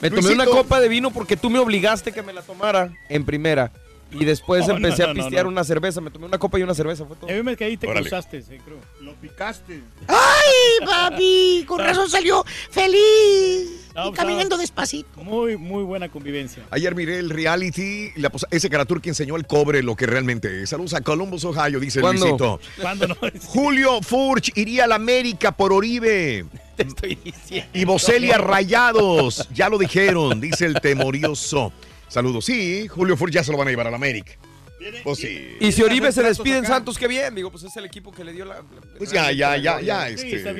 [0.00, 0.42] Me tomé Luisito.
[0.42, 3.72] una copa de vino porque tú me obligaste que me la tomara en primera.
[4.12, 5.50] Y después No, empecé no, a pistear no.
[5.50, 6.00] una cerveza.
[6.00, 7.04] Me tomé una copa y una cerveza.
[7.04, 7.30] Fue todo.
[7.30, 8.02] A mí me caí te Órale.
[8.08, 8.78] cruzaste, sí, creo.
[9.00, 9.80] Lo picaste.
[10.08, 11.64] ¡Ay, papi!
[11.66, 13.78] Con razón salió feliz.
[13.94, 15.22] No, y pues, caminando despacito.
[15.22, 16.62] Muy, muy buena convivencia.
[16.70, 20.70] Ayer miré el reality, la ese caratur que enseñó el cobre lo que realmente es.
[20.70, 22.24] Saludos a Columbus, Ohio, dice ¿Cuándo?
[22.24, 22.60] Luisito.
[22.80, 23.16] ¿Cuándo no?
[23.46, 26.46] Julio Furch iría a la América por Oribe.
[26.76, 27.68] Te estoy diciendo.
[27.74, 29.46] Y Bocelia Rayados.
[29.52, 31.70] Ya lo dijeron, dice el temorioso.
[32.12, 32.44] Saludos.
[32.44, 34.32] Sí, Julio Furch ya se lo van a llevar a la América.
[35.04, 35.56] Pues sí.
[35.60, 36.66] Y si Oribe se despide en.
[36.66, 37.34] Santos, qué bien.
[37.34, 38.56] Digo, pues es el equipo que le dio la.
[38.56, 38.62] la-
[38.98, 40.06] Pues ya, ya, ya, ya.
[40.08, 40.52] Sí, Este, está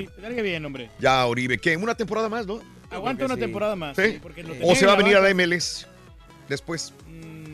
[0.42, 0.90] bien, hombre.
[0.98, 1.58] ya, Oribe.
[1.58, 1.76] ¿Qué?
[1.76, 2.60] Una temporada más, ¿no?
[2.90, 3.96] Aguanta una temporada más.
[3.96, 4.02] ¿Sí?
[4.12, 5.34] sí, porque lo ¿O se va a venir a la.
[5.34, 5.86] MLS
[6.48, 6.94] después?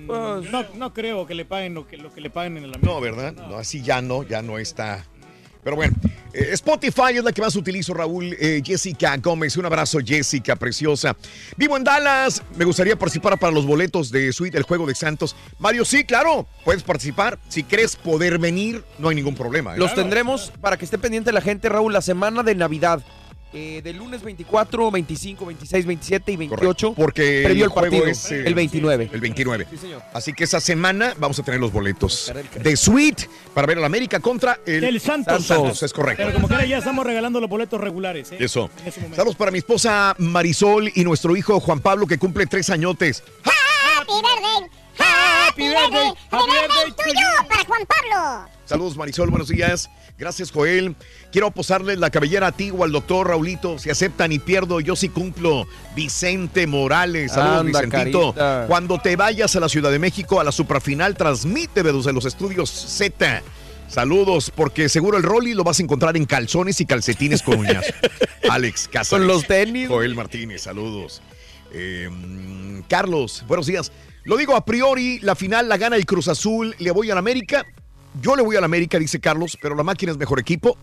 [0.07, 0.41] No,
[0.75, 3.33] no creo que le paguen lo que, lo que le paguen en el No, ¿verdad?
[3.35, 5.05] No, así ya no, ya no está.
[5.63, 5.95] Pero bueno,
[6.33, 8.37] eh, Spotify es la que más utilizo, Raúl.
[8.39, 11.17] Eh, Jessica Gómez, un abrazo, Jessica, preciosa.
[11.57, 15.37] Vivo en Dallas, me gustaría participar para los boletos de Suite, el juego de Santos.
[15.59, 17.39] Mario, sí, claro, puedes participar.
[17.49, 19.75] Si crees poder venir, no hay ningún problema.
[19.75, 19.79] ¿eh?
[19.79, 23.03] Los tendremos para que esté pendiente la gente, Raúl, la semana de Navidad.
[23.55, 26.93] Eh, del lunes 24, 25, 26, 27 y 28.
[26.95, 28.03] Porque previo el al partido.
[28.03, 29.09] juego es, eh, el 29.
[29.11, 29.67] El 29.
[29.71, 30.03] Sí, señor.
[30.13, 32.31] Así que esa semana vamos a tener los boletos
[32.63, 35.47] de Suite para ver a la América contra el, El Santos.
[35.47, 36.25] Santos, es correcto.
[36.25, 38.33] Pero como quiera ya estamos regalando los boletos regulares.
[38.33, 38.37] ¿eh?
[38.39, 38.69] Eso.
[39.17, 43.23] Saludos para mi esposa Marisol y nuestro hijo Juan Pablo que cumple tres añotes.
[43.45, 44.71] Happy birthday.
[44.99, 46.13] Happy birthday.
[46.31, 48.51] Happy birthday tuyo para Juan Pablo.
[48.67, 49.89] Saludos Marisol, buenos días.
[50.19, 50.97] Gracias Joel.
[51.31, 53.79] Quiero posarles la cabellera a ti o al doctor Raulito.
[53.79, 55.67] Si aceptan y pierdo, yo sí cumplo.
[55.95, 57.33] Vicente Morales.
[57.33, 58.35] Saludos Anda, Vicentito.
[58.35, 58.65] carita.
[58.67, 62.69] Cuando te vayas a la Ciudad de México a la suprafinal, transmite desde los estudios
[62.69, 63.43] Z.
[63.87, 67.87] Saludos, porque seguro el Rolly lo vas a encontrar en calzones y calcetines con uñas.
[68.51, 69.11] Alex Casas.
[69.11, 69.89] Con los tenis.
[69.89, 71.23] Joel Martínez, saludos.
[71.73, 73.93] Eh, mm, Carlos, buenos días.
[74.25, 76.75] Lo digo a priori, la final la gana el Cruz Azul.
[76.79, 77.65] ¿Le voy al América?
[78.21, 80.77] Yo le voy al América, dice Carlos, pero la máquina es mejor equipo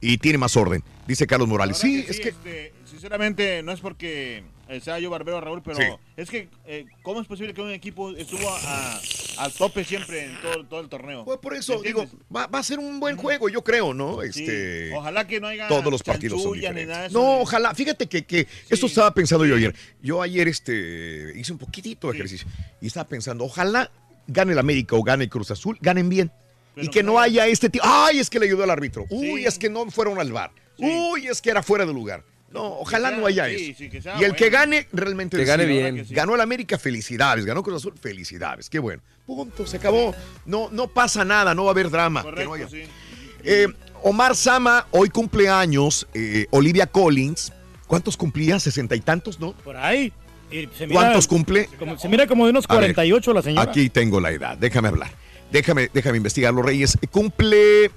[0.00, 1.76] y tiene más orden, dice Carlos Morales.
[1.78, 5.84] Sí, es que este, sinceramente, no es porque eh, sea yo barbero Raúl, pero Sí.
[6.16, 9.00] es que, eh, ¿cómo es posible que un equipo estuvo a-
[9.38, 11.24] al tope siempre en todo, todo el torneo?
[11.24, 14.20] Pues por eso digo, va, va a ser un buen juego, yo creo, ¿no?
[14.22, 16.88] Sí, Este, ojalá que no haya todos los partidos son diferentes.
[16.88, 17.74] nada No, de- ojalá.
[17.74, 19.74] Fíjate que, que esto estaba pensando yo ayer.
[20.02, 22.48] Yo ayer este, hice un poquitito de ejercicio
[22.80, 23.90] y estaba pensando, ojalá
[24.26, 26.32] gane el América o gane el Cruz Azul, ganen bien.
[26.76, 29.06] Y que no haya este tipo, ay, es que le ayudó al árbitro.
[29.10, 30.50] Uy, es que no fueron al bar.
[30.78, 32.24] Uy, es que era fuera de lugar.
[32.50, 34.02] No, ojalá sea- no haya sí, eso.
[34.02, 36.06] sea y el que gane realmente Que gane bien.
[36.10, 37.46] Ganó el América, felicidades.
[37.46, 38.68] Ganó Cruz Azul, felicidades.
[38.68, 39.02] Qué bueno.
[39.24, 40.14] Punto, se acabó.
[40.44, 42.22] No, no pasa nada, no va a haber drama.
[42.34, 42.68] Que no haya.
[43.44, 43.68] Eh,
[44.02, 46.06] Omar Sama, hoy cumpleaños.
[46.12, 47.52] eh, Olivia Collins,
[47.86, 48.58] ¿cuántos cumplía?
[48.60, 49.52] ¿Sesenta y tantos, no?
[49.52, 50.12] Por ahí.
[50.50, 51.68] Y se mira- ¿Cuántos cumple?
[51.98, 53.62] se mira como de unos A ver, 48 la señora.
[53.70, 55.10] Aquí tengo la edad, déjame hablar.
[55.52, 56.98] Déjame, déjame investigar los Reyes.
[57.10, 57.90] Cumple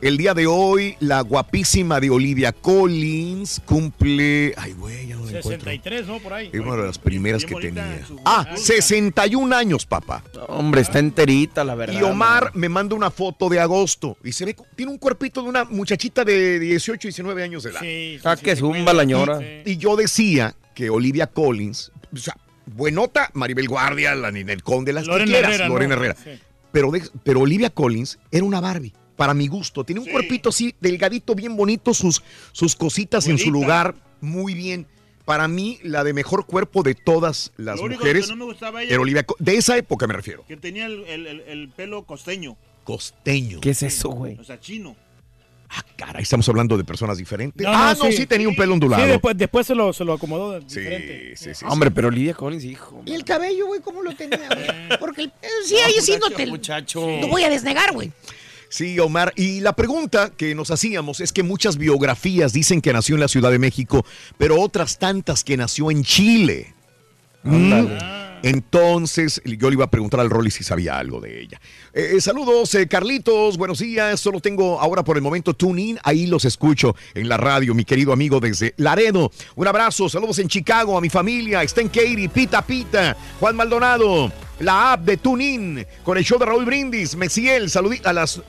[0.00, 3.60] el día de hoy la guapísima de Olivia Collins.
[3.66, 4.54] Cumple.
[4.56, 5.70] Ay, güey, ya no la encuentro.
[5.70, 6.18] 63, ¿no?
[6.20, 6.48] Por ahí.
[6.50, 8.00] Es una de las primeras que tenía.
[8.24, 10.24] Ah, 61 años, papá.
[10.48, 12.00] Hombre, está enterita, la verdad.
[12.00, 15.50] Y Omar me manda una foto de agosto y se ve, tiene un cuerpito de
[15.50, 18.22] una muchachita de 18, 19 años de edad.
[18.24, 19.40] Ah, que zumba la ñora.
[19.66, 22.34] Y, y yo decía que Olivia Collins, o sea,
[22.64, 26.16] buenota, Maribel Guardia, la Ninel Conde, las Lorena que quieras, Herrera, Herrera.
[26.72, 26.72] Sí.
[26.72, 29.84] Pero, de- pero Olivia Collins era una Barbie, para mi gusto.
[29.84, 32.22] Tiene un cuerpito así, delgadito, bien bonito, sus,
[32.52, 34.86] sus cositas en su lugar, muy bien.
[35.24, 38.44] Para mí, la de mejor cuerpo de todas las Lo único mujeres que no me
[38.46, 40.44] gustaba ella- era Olivia De esa época me refiero.
[40.46, 43.60] Que tenía el, el- el- el pelo costeño, Costeño.
[43.60, 44.36] ¿Qué es eso, güey?
[44.40, 44.96] o sea, chino.
[45.96, 47.64] Caray, estamos hablando de personas diferentes.
[47.64, 48.12] No, ah, no, sí.
[48.12, 49.02] sí, tenía un pelo ondulado.
[49.02, 51.36] Sí, después, después se, lo, se lo acomodó diferente.
[51.36, 51.64] sí, sí.
[51.68, 53.02] Hombre, pero Olivia Collins, hijo.
[53.06, 54.98] ¿Y el cabello, güey, cómo lo tenía, güey?
[55.00, 57.06] Porque el, eh, sí, ahí sí no te Muchacho.
[57.20, 58.12] no voy a desnegar, güey.
[58.70, 59.32] Sí, Omar.
[59.36, 63.28] Y la pregunta que nos hacíamos es que muchas biografías dicen que nació en la
[63.28, 64.06] Ciudad de México,
[64.38, 66.72] pero otras tantas que nació en Chile.
[67.42, 67.72] Mm.
[68.42, 71.60] Entonces, yo le iba a preguntar al Rolly si sabía algo de ella.
[71.92, 74.18] Eh, eh, saludos, eh, Carlitos, buenos días.
[74.18, 78.12] Solo tengo ahora por el momento TuneIn, ahí los escucho en la radio, mi querido
[78.12, 79.30] amigo desde Laredo.
[79.56, 84.92] Un abrazo, saludos en Chicago, a mi familia, Sten Katie, Pita Pita, Juan Maldonado, la
[84.92, 88.40] app de TuneIn, con el show de Raúl Brindis, Mesiel, saludito a las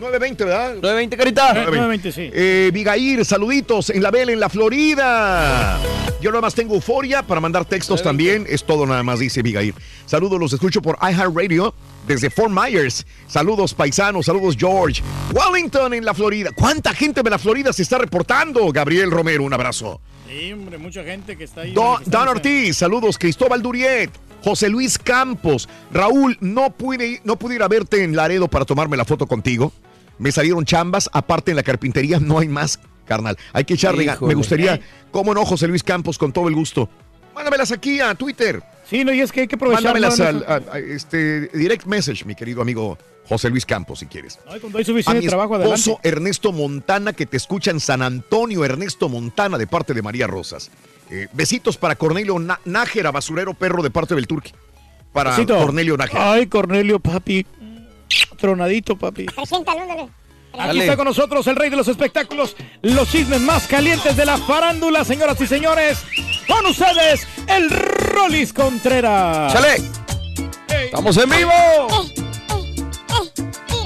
[0.00, 0.74] 9.20, ¿verdad?
[0.74, 1.66] 920, carita.
[1.66, 2.30] 9:20, sí.
[2.32, 5.78] Eh, Vigair, saluditos en la Bel, en la Florida.
[6.20, 8.46] Yo nada más tengo euforia para mandar textos también.
[8.48, 9.74] Es todo nada más, dice Vigair.
[10.06, 11.74] Saludos, los escucho por iHeartRadio
[12.06, 13.06] desde Fort Myers.
[13.28, 15.02] Saludos paisanos, saludos George.
[15.32, 16.50] Wellington en la Florida.
[16.54, 18.72] ¿Cuánta gente de la Florida se está reportando?
[18.72, 20.00] Gabriel Romero, un abrazo.
[20.28, 21.72] Sí, hombre, mucha gente que está ahí.
[21.72, 23.18] Don, Don Ortiz, saludos.
[23.18, 24.10] Cristóbal Duriet.
[24.44, 25.68] José Luis Campos.
[25.90, 29.72] Raúl, no pude, no pude ir a verte en Laredo para tomarme la foto contigo.
[30.18, 31.08] Me salieron chambas.
[31.12, 33.36] Aparte en la carpintería no hay más, carnal.
[33.54, 34.04] Hay que echarle.
[34.04, 34.28] Híjole.
[34.28, 34.80] Me gustaría,
[35.10, 36.88] cómo no, José Luis Campos, con todo el gusto.
[37.34, 38.62] Mándamelas aquí a Twitter.
[38.88, 39.82] Sí, no, y es que hay que aprovechar.
[39.82, 40.26] Mándamelas ¿no?
[40.26, 44.38] al a- a- este, direct message, mi querido amigo José Luis Campos, si quieres.
[44.46, 46.08] Ay, cuando hay suficiente a mi trabajo, esposo adelante.
[46.10, 50.70] Ernesto Montana, que te escucha en San Antonio, Ernesto Montana, de parte de María Rosas.
[51.14, 54.50] Eh, besitos para Cornelio Na- Nájera, basurero perro, de parte del Turqui.
[55.12, 55.56] Para Besito.
[55.56, 56.32] Cornelio Nájera.
[56.32, 57.46] Ay, Cornelio, papi.
[58.36, 59.26] Tronadito, papi.
[60.58, 64.38] Aquí está con nosotros el rey de los espectáculos, los chismes más calientes de la
[64.38, 65.98] farándula, señoras y señores.
[66.48, 69.52] Con ustedes, el Rolis Contreras.
[69.52, 69.76] ¡Chale!
[70.68, 71.52] ¡Estamos en vivo!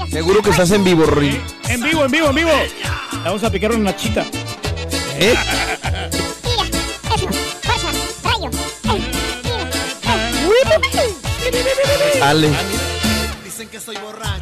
[0.09, 1.39] Seguro que estás en vivo, Rory.
[1.69, 2.49] En vivo, en vivo, en vivo.
[2.49, 4.25] Le Vamos a picar una nachita.
[5.19, 5.35] ¿Eh?
[12.21, 12.49] Ale.
[13.43, 14.38] Dicen que soy borracho,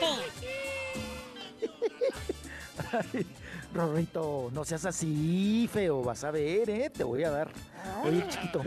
[0.00, 0.48] camote.
[2.92, 3.26] Ay,
[3.72, 6.02] Rorrito, no seas así, feo.
[6.02, 6.90] Vas a ver, ¿eh?
[6.90, 7.52] Te voy a dar.
[8.04, 8.62] Oye, chiquito.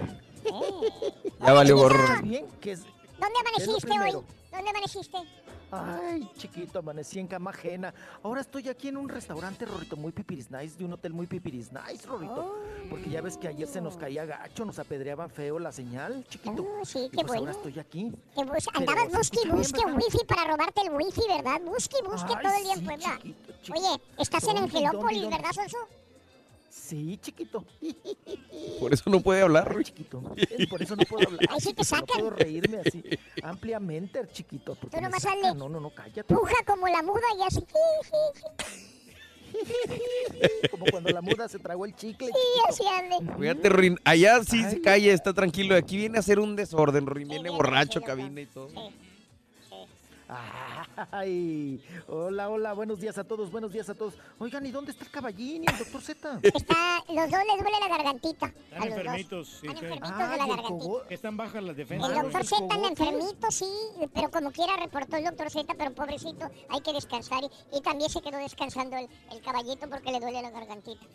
[1.42, 1.98] Ya valió gorro.
[2.24, 4.12] ¿Dónde amaneciste hoy?
[4.52, 5.18] ¿Dónde amaneciste?
[5.76, 7.94] Ay, chiquito, amanecí en cama ajena.
[8.22, 11.72] Ahora estoy aquí en un restaurante, Rorrito, muy pipiris nice, de un hotel muy pipiris
[11.72, 12.56] nice, Rorrito.
[12.90, 16.64] Porque ya ves que ayer se nos caía gacho, nos apedreaban feo la señal, chiquito.
[16.80, 17.42] Oh, sí, y qué pues bueno.
[17.42, 18.12] ahora estoy aquí.
[18.36, 21.62] Bus- andabas busque y busque wifi para robarte el wifi, ¿verdad?
[21.66, 23.20] Busque y busque todo el día en Puebla.
[23.76, 25.78] Oye, estás en ¿Dónde, Angelópolis, ¿verdad, Sonso?
[26.84, 27.66] Sí, chiquito.
[28.80, 29.74] Por eso no puede hablar.
[29.76, 30.22] Ay, chiquito.
[30.70, 31.48] Por eso no puedo hablar.
[31.50, 32.08] Ahí sí te chiquito, sacan.
[32.18, 33.04] No puedo reírme así
[33.42, 34.76] ampliamente, chiquito.
[34.76, 36.24] Tú me nomás hazle No, no, no, cállate.
[36.24, 37.66] Puja como la muda y así.
[40.72, 42.28] Como cuando la muda se tragó el chicle.
[42.28, 42.34] Sí,
[42.68, 43.32] así ande.
[43.40, 45.76] Fíjate, Rorín, allá sí se calla, está tranquilo.
[45.76, 47.30] Aquí viene a hacer un desorden, Rorín.
[47.30, 48.70] Viene borracho, cabina y todo.
[51.12, 54.14] Ay, hola, hola, buenos días a todos, buenos días a todos.
[54.40, 56.40] Oigan, ¿y dónde está el caballín y el doctor Z?
[56.44, 58.54] Está, los dos les duele la gargantita.
[58.72, 58.98] Están a los dos.
[58.98, 59.48] enfermitos.
[59.50, 61.14] sí, Están enfermitos de la gargantita.
[61.14, 62.10] Están bajas las defensas.
[62.10, 63.70] El doctor Z anda enfermito, sí,
[64.14, 67.44] pero como quiera reportó el doctor Z, pero pobrecito, hay que descansar.
[67.44, 71.06] Y, y también se quedó descansando el, el caballito porque le duele la gargantita.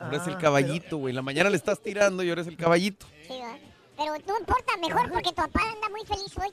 [0.00, 1.12] Ahora es el Ah, caballito, güey.
[1.12, 3.06] La mañana le estás tirando y ahora es el caballito.
[3.26, 3.58] Sí, ¿verdad?
[3.96, 6.48] Pero no importa, mejor porque tu papá anda muy feliz hoy.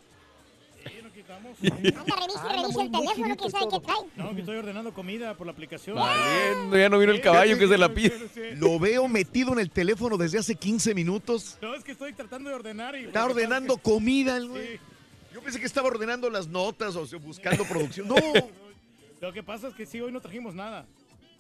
[1.61, 3.97] El teléfono, sabe qué trae.
[4.15, 5.95] No, que estoy ordenando comida por la aplicación.
[5.95, 8.56] Valiendo, ya no vino el caballo que se la pide.
[8.56, 11.57] Lo veo metido en el teléfono desde hace 15 minutos.
[11.61, 13.06] No, es que estoy tratando de ordenar y...
[13.06, 14.80] Está ordenando comida, el güey.
[15.34, 18.07] Yo pensé que estaba ordenando las notas o sea, buscando producción.
[18.07, 18.15] No.
[19.22, 20.85] Lo que pasa es que sí, hoy no trajimos nada.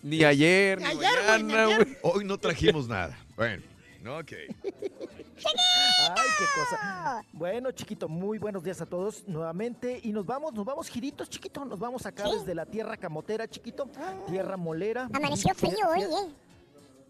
[0.01, 1.85] Ni ayer, ni, Ni ayer, mañana, ayer.
[1.85, 1.97] güey.
[2.01, 3.17] Hoy no trajimos nada.
[3.35, 3.63] Bueno,
[4.07, 4.31] ok.
[4.31, 7.23] Ay, qué cosa.
[7.33, 9.99] Bueno, chiquito, muy buenos días a todos nuevamente.
[10.03, 11.65] Y nos vamos, nos vamos giritos, chiquito.
[11.65, 13.89] Nos vamos acá desde la tierra camotera, chiquito.
[14.27, 15.09] Tierra molera.
[15.11, 16.44] Amaneció frío hoy, ¿eh?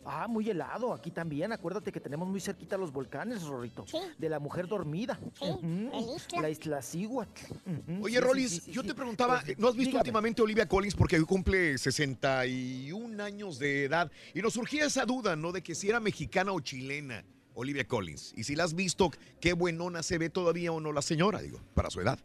[0.05, 0.93] Ah, muy helado.
[0.93, 1.51] Aquí también.
[1.51, 3.85] Acuérdate que tenemos muy cerquita los volcanes, Rorrito.
[4.17, 5.19] De la mujer dormida.
[5.41, 5.89] Ujú.
[6.39, 7.41] La isla Cihuatl.
[8.01, 8.87] Oye, sí, sí, Rolis, sí, sí, yo sí.
[8.89, 10.01] te preguntaba, Pues, ¿no has visto dígame.
[10.01, 14.11] últimamente a Olivia Collins porque hoy cumple 61 años de edad?
[14.33, 15.51] Y nos surgía esa duda, ¿no?
[15.51, 17.23] De que si era mexicana o chilena
[17.53, 18.33] Olivia Collins.
[18.35, 21.59] Y si la has visto, qué buenona se ve todavía o no la señora, digo,
[21.73, 22.19] para su edad.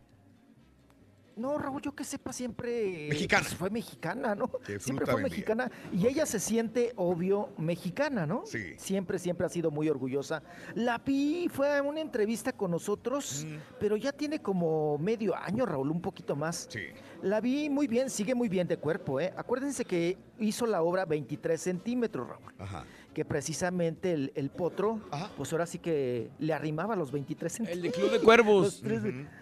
[1.36, 3.06] No, Raúl, yo que sepa siempre.
[3.08, 3.42] Mexicana.
[3.44, 4.50] pues, fue mexicana, ¿no?
[4.64, 5.30] ¿Qué Siempre fue vendía?
[5.30, 5.70] mexicana.
[5.92, 8.42] Y ella se siente, obvio, mexicana, ¿no?
[8.44, 8.74] Sí.
[8.76, 10.42] Siempre, siempre ha sido muy orgullosa.
[10.74, 13.46] La vi, fue a una entrevista con nosotros,
[13.78, 16.66] pero ya tiene como medio año, Raúl, un poquito más.
[16.70, 16.80] Sí.
[17.22, 19.32] La vi muy bien, sigue muy bien de cuerpo, ¿eh?
[19.36, 22.52] Acuérdense que hizo la obra 23 centímetros, Raúl.
[22.58, 22.84] Ajá.
[23.14, 25.00] Que precisamente el, el potro,
[25.36, 27.76] pues ahora sí que le arrimaba los 23 centímetros.
[27.84, 28.82] El de Club de Cuervos.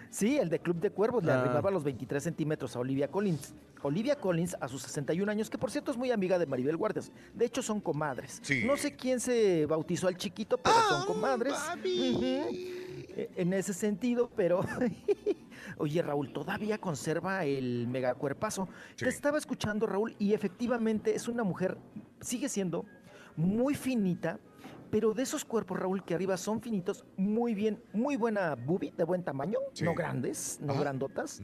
[0.09, 1.41] Sí, el de Club de Cuervos le Ah.
[1.41, 3.53] arrimaba los 23 centímetros a Olivia Collins.
[3.83, 7.11] Olivia Collins, a sus 61 años, que por cierto es muy amiga de Maribel Guardias.
[7.35, 8.39] De hecho, son comadres.
[8.41, 8.63] Sí.
[8.65, 11.53] No sé quién se bautizó al chiquito, pero son comadres.
[11.53, 12.23] Ujú.
[12.25, 14.61] E- En ese sentido, pero.
[15.77, 18.67] Oye, Raúl, todavía conserva el megacuerpazo.
[18.95, 19.05] Sí.
[19.05, 21.77] Te estaba escuchando, Raúl, y efectivamente es una mujer,
[22.21, 22.85] sigue siendo
[23.39, 24.37] muy finita,
[24.91, 29.03] pero de esos cuerpos, Raúl, que arriba son finitos, muy bien, muy buena boobie, de
[29.05, 29.85] buen tamaño, Sí.
[29.85, 30.81] no grandes, no Ajá.
[30.81, 31.41] grandotas,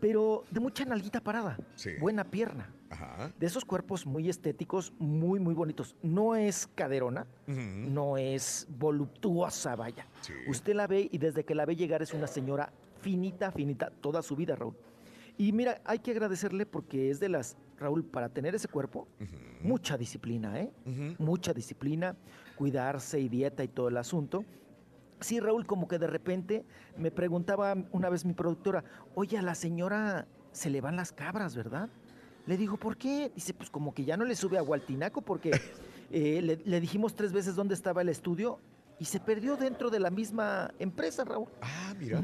[0.00, 1.90] pero de mucha nalguita parada, Sí.
[2.00, 2.74] buena pierna.
[2.90, 3.30] Ajá.
[3.38, 5.94] De esos cuerpos muy estéticos, muy, muy bonitos.
[6.02, 10.06] No es caderona, no es voluptuosa, vaya.
[10.22, 10.32] Sí.
[10.48, 14.22] Usted la ve y desde que la ve llegar es una señora finita, finita, toda
[14.22, 14.74] su vida, Raúl.
[15.40, 19.08] Y mira, hay que agradecerle porque es de las, Raúl, para tener ese cuerpo,
[19.62, 20.70] mucha disciplina, ¿eh?
[21.18, 22.14] Mucha disciplina,
[22.56, 24.44] cuidarse y dieta y todo el asunto.
[25.20, 26.66] Sí, Raúl, como que de repente
[26.98, 28.84] me preguntaba una vez mi productora,
[29.14, 31.88] oye, a la señora se le van las cabras, ¿verdad?
[32.44, 33.32] Le digo, ¿por qué?
[33.34, 35.52] Dice, pues como que ya no le sube a Gualtinaco porque
[36.10, 38.58] eh, le, le dijimos tres veces dónde estaba el estudio
[38.98, 41.48] y se perdió dentro de la misma empresa, Raúl.
[41.62, 42.20] Ah, mira.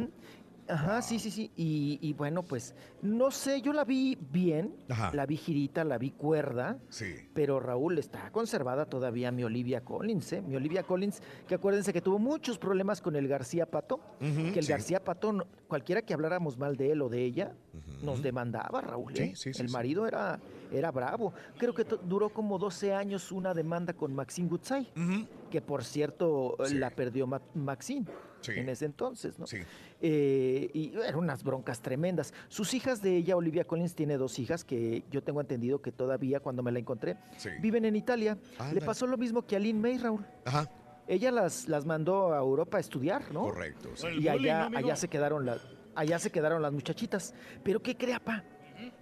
[0.68, 1.50] Ajá, sí, sí, sí.
[1.56, 5.10] Y, y bueno, pues, no sé, yo la vi bien, Ajá.
[5.14, 7.14] la vi girita, la vi cuerda, Sí.
[7.34, 10.42] pero Raúl está conservada todavía mi Olivia Collins, ¿eh?
[10.42, 14.64] Mi Olivia Collins, que acuérdense que tuvo muchos problemas con el García Pato, que el
[14.64, 14.70] sí.
[14.72, 17.54] García Pato, no- cualquiera que habláramos mal de él o de ella,
[18.02, 19.14] nos demandaba, Raúl.
[19.14, 19.32] Sí, ¿eh?
[19.36, 20.40] sí, sí, el marido era,
[20.72, 21.32] era bravo.
[21.58, 25.26] Creo que duró como 12 años una demanda con Maxine Gutzai, Ujú.
[25.50, 28.06] que por cierto eh, la perdió Ma- Maxine
[28.54, 28.60] Sí.
[28.60, 29.46] en ese entonces, ¿no?
[29.46, 29.58] Sí.
[30.00, 32.32] Eh, y eran unas broncas tremendas.
[32.48, 36.40] Sus hijas de ella, Olivia Collins, tiene dos hijas que yo tengo entendido que todavía,
[36.40, 37.50] cuando me la encontré, Sí.
[37.60, 38.38] viven en Italia.
[38.72, 40.24] Le pasó lo mismo que a Lynn May, Raúl.
[40.44, 40.70] Ajá.
[41.08, 43.42] Ella las, las mandó a Europa a estudiar, ¿no?
[43.42, 43.90] Correcto.
[43.94, 44.06] sí.
[44.20, 45.60] Y allá, allá se quedaron las,
[45.94, 47.32] allá se quedaron las muchachitas.
[47.62, 48.42] Pero ¿qué crea, pa?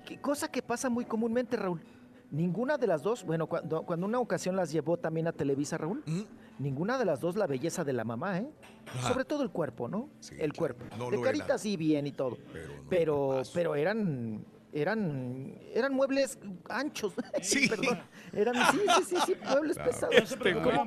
[0.06, 1.80] ¿Qué cosa que pasa muy comúnmente, Raúl?
[2.30, 6.02] Ninguna de las dos, bueno, cuando, cuando una ocasión las llevó también a Televisa, Raúl.
[6.58, 8.48] Ninguna de las dos la belleza de la mamá, ¿eh?
[8.86, 9.08] Ajá.
[9.12, 10.10] Sobre todo el cuerpo, ¿no?
[10.20, 10.74] Sí, el claro.
[10.76, 10.96] cuerpo.
[10.96, 11.58] No de carita era.
[11.58, 12.38] sí bien y todo.
[12.52, 17.12] Pero, no Pero, pero eran, eran, eran muebles anchos.
[17.42, 17.68] Sí.
[17.68, 18.00] Perdón.
[18.32, 19.90] Eran, sí, sí, sí, sí, muebles Claro.
[19.90, 20.28] pesados.
[20.28, 20.36] Se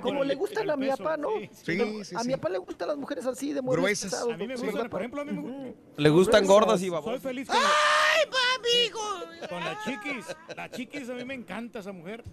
[0.02, 1.30] como el- le gustan el a mi papá, ¿no?
[1.52, 2.15] sí, sí.
[2.15, 4.11] A sí, mi papá le gustan las mujeres así de muebles Gruesas.
[4.11, 4.34] pesados.
[4.34, 5.76] A mí me ¿verdad, gustan, por ejemplo, a mí me Ujú.
[5.98, 6.48] Le gustan Gruesas.
[6.65, 7.22] gordas y Soy babosas.
[7.22, 9.48] feliz con, ¡Ay, papi!
[9.49, 10.26] con la chiquis.
[10.56, 12.23] La chiquis a mí me encanta esa mujer.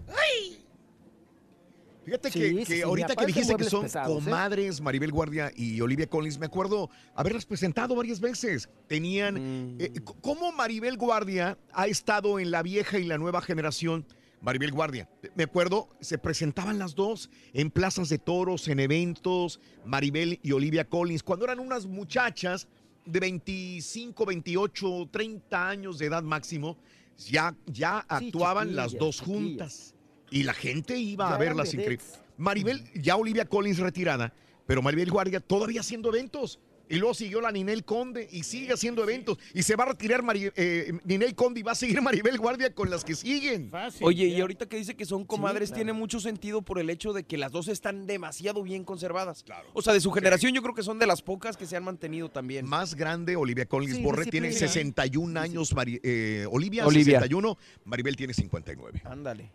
[2.05, 4.25] Fíjate Sí, que, sí, que sí, ahorita que dijiste que son pesados, ¿eh?
[4.25, 8.69] comadres Maribel Guardia y Olivia Collins, me acuerdo haberlas presentado varias veces.
[8.87, 9.75] Tenían.
[9.75, 9.81] Mm.
[9.81, 14.07] eh, c- ¿Cómo Maribel Guardia ha estado en la vieja y la nueva generación?
[14.41, 20.39] Maribel Guardia, me acuerdo, se presentaban las dos en plazas de toros, en eventos, Maribel
[20.43, 22.69] y Olivia Collins, cuando eran unas muchachas
[23.07, 26.77] de 25, 28, 30 años de edad máximo,
[27.17, 29.94] ya, ya actuaban las dos juntas.
[30.35, 32.19] Y la gente iba Ya a verlas increíbles.
[32.37, 34.33] Maribel, ya Olivia Collins retirada,
[34.67, 36.59] pero Maribel Guardia todavía haciendo eventos.
[36.87, 39.39] Y luego siguió la Ninel Conde y sigue haciendo eventos.
[39.55, 42.75] Y se va a retirar Mari- eh, Ninel Conde y va a seguir Maribel Guardia
[42.75, 43.71] con las que siguen.
[43.71, 44.05] Fácil.
[44.05, 45.79] Oye, y ahorita que dice que son comadres, claro.
[45.79, 49.45] tiene mucho sentido por el hecho de que las dos están demasiado bien conservadas.
[49.45, 49.67] Claro.
[49.73, 51.85] O sea, de su generación yo creo que son de las pocas que se han
[51.85, 52.67] mantenido también.
[52.67, 54.59] Más grande, Olivia Collins Sí, Borre sí, tiene sí.
[54.59, 55.73] 61 años.
[55.75, 57.21] Mari- eh, Olivia, Olivia.
[57.21, 57.57] 61.
[57.85, 59.01] Maribel tiene 59.
[59.05, 59.51] Ándale.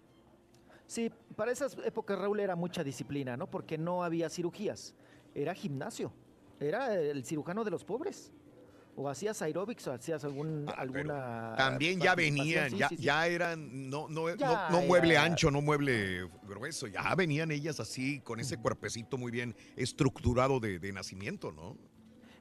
[0.90, 3.46] Sí, para esas épocas, Raúl, era mucha disciplina, ¿no?
[3.46, 4.96] Porque no había cirugías.
[5.36, 6.12] Era gimnasio.
[6.60, 8.34] Era el cirujano de los pobres.
[8.96, 11.54] O hacías aeróbics o hacías algún, Ah, alguna.
[11.56, 13.04] También ya venían, sí, ya, sí, sí.
[13.04, 17.80] ya eran, no, no, Ya no, no mueble ancho, no mueble grueso, ya venían ellas
[17.80, 21.78] así, con ese cuerpecito muy bien estructurado de, de nacimiento, ¿no?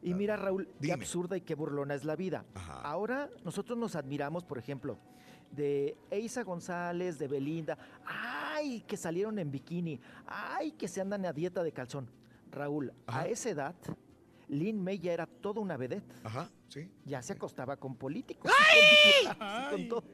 [0.03, 2.47] Y mira, Raúl, qué absurda y qué burlona es la vida.
[2.55, 2.81] Ajá.
[2.81, 4.99] Ahora nosotros nos admiramos, por ejemplo,
[5.51, 7.79] de Eisa González, de Belinda.
[8.05, 10.01] ¡Ay, que salieron en bikini!
[10.27, 12.09] ¡Ay, que se andan a dieta de calzón!
[12.51, 13.21] Raúl, Ajá.
[13.23, 13.75] a esa edad,
[14.49, 16.15] Lynn May ya era toda una vedette.
[16.25, 16.91] Ajá, sí.
[17.05, 18.51] Ya se acostaba con políticos.
[18.51, 19.89] y con diputados y con Ay.
[19.89, 20.05] todo.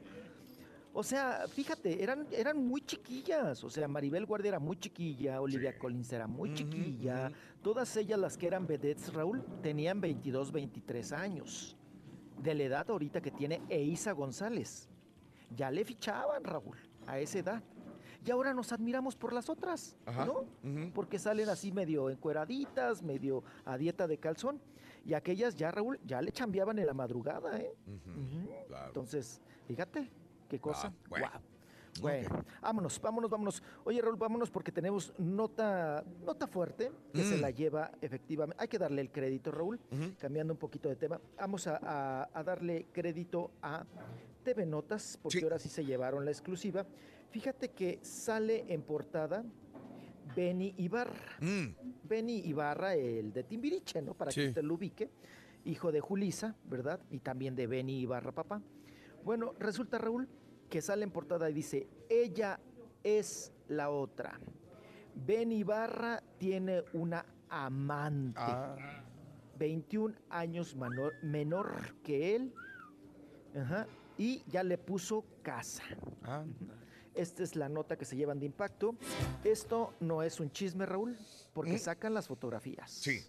[0.97, 3.61] O sea, fíjate, eran, eran muy chiquillas.
[3.65, 5.77] O sea, Maribel Guardia era muy chiquilla, Olivia Sí.
[5.77, 7.31] Collins era muy chiquilla.
[7.61, 11.75] Todas ellas las que eran vedettes, Raúl, tenían 22, 23 años.
[12.41, 14.89] de la edad ahorita que tiene Eiza González.
[15.55, 16.77] Ya le fichaban, Raúl,
[17.07, 17.63] a esa edad.
[18.25, 20.25] Y ahora nos admiramos por las otras, Ajá.
[20.25, 20.45] ¿no?
[20.93, 24.59] Porque salen así medio encueraditas, medio a dieta de calzón.
[25.05, 27.71] Y aquellas ya, Raúl, ya le chambeaban en la madrugada, ¿eh?
[28.87, 30.09] Entonces, fíjate,
[30.49, 30.91] qué cosa.
[31.09, 31.27] bueno.
[31.29, 31.41] Guau.
[32.01, 33.63] Bueno, vámonos, vámonos, vámonos.
[33.85, 37.41] Oye, Raúl, vámonos porque tenemos nota, nota fuerte que se Mm.
[37.41, 38.61] la lleva efectivamente.
[38.61, 39.79] Hay que darle el crédito, Raúl,
[40.19, 41.21] cambiando un poquito de tema.
[41.37, 43.85] Vamos a, a- a darle crédito a
[44.45, 46.85] TV Notas, porque ahora sí se llevaron la exclusiva.
[47.31, 49.43] Fíjate que sale en portada
[50.35, 51.37] Benny Ibarra.
[52.03, 54.13] Benny Ibarra, el de Timbiriche, ¿no?
[54.13, 54.41] Para Sí.
[54.41, 55.09] que usted lo ubique.
[55.65, 56.99] Hijo de Julisa, ¿verdad?
[57.09, 58.61] Y también de Benny Ibarra, papá.
[59.23, 60.29] Bueno, resulta, Raúl,
[60.69, 62.59] que sale en portada y dice, ella
[63.03, 64.39] es la otra.
[65.15, 68.41] Benny Ibarra tiene una amante.
[69.57, 72.53] 21 años menor, menor que él.
[73.55, 75.83] Ajá, y ya le puso casa.
[77.13, 78.95] Esta es la nota que se llevan de impacto.
[79.43, 81.17] Esto no es un chisme, Raúl,
[81.53, 82.91] porque sacan las fotografías.
[82.91, 83.21] Sí.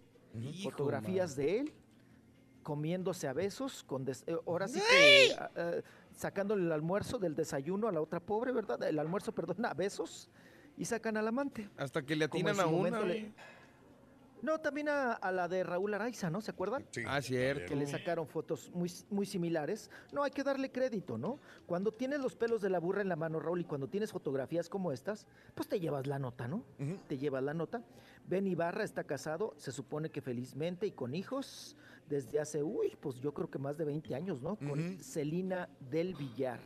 [0.63, 1.73] Fotografías de él
[2.63, 5.73] comiéndose a besos, con des- eh, ahora sí que ah, ah,
[6.13, 8.83] sacándole el almuerzo del desayuno a la otra pobre, ¿verdad?
[8.83, 10.29] El almuerzo, perdón, a besos
[10.77, 11.71] y sacan al amante.
[11.77, 12.77] Hasta que le atinan a una.
[12.77, 13.35] momento le- güey.
[14.47, 16.41] No, también a, a la de Raúl Araiza, ¿no?
[16.41, 16.87] ¿Se acuerdan?
[17.05, 17.67] Ah, cierto.
[17.67, 19.91] Que le sacaron fotos muy, muy similares.
[20.13, 21.41] No, hay que darle crédito, ¿no?
[21.67, 24.69] Cuando tienes los pelos de la burra en la mano, Raúl, y cuando tienes fotografías
[24.69, 26.63] como estas, pues te llevas la nota, ¿no?
[27.09, 27.83] Te llevas la nota.
[28.29, 31.75] Ben Ibarra está casado, se supone que felizmente y con hijos,
[32.09, 34.55] desde hace, uy, pues yo creo que más de 20 años, ¿no?
[34.55, 36.61] Con Celina del Villar.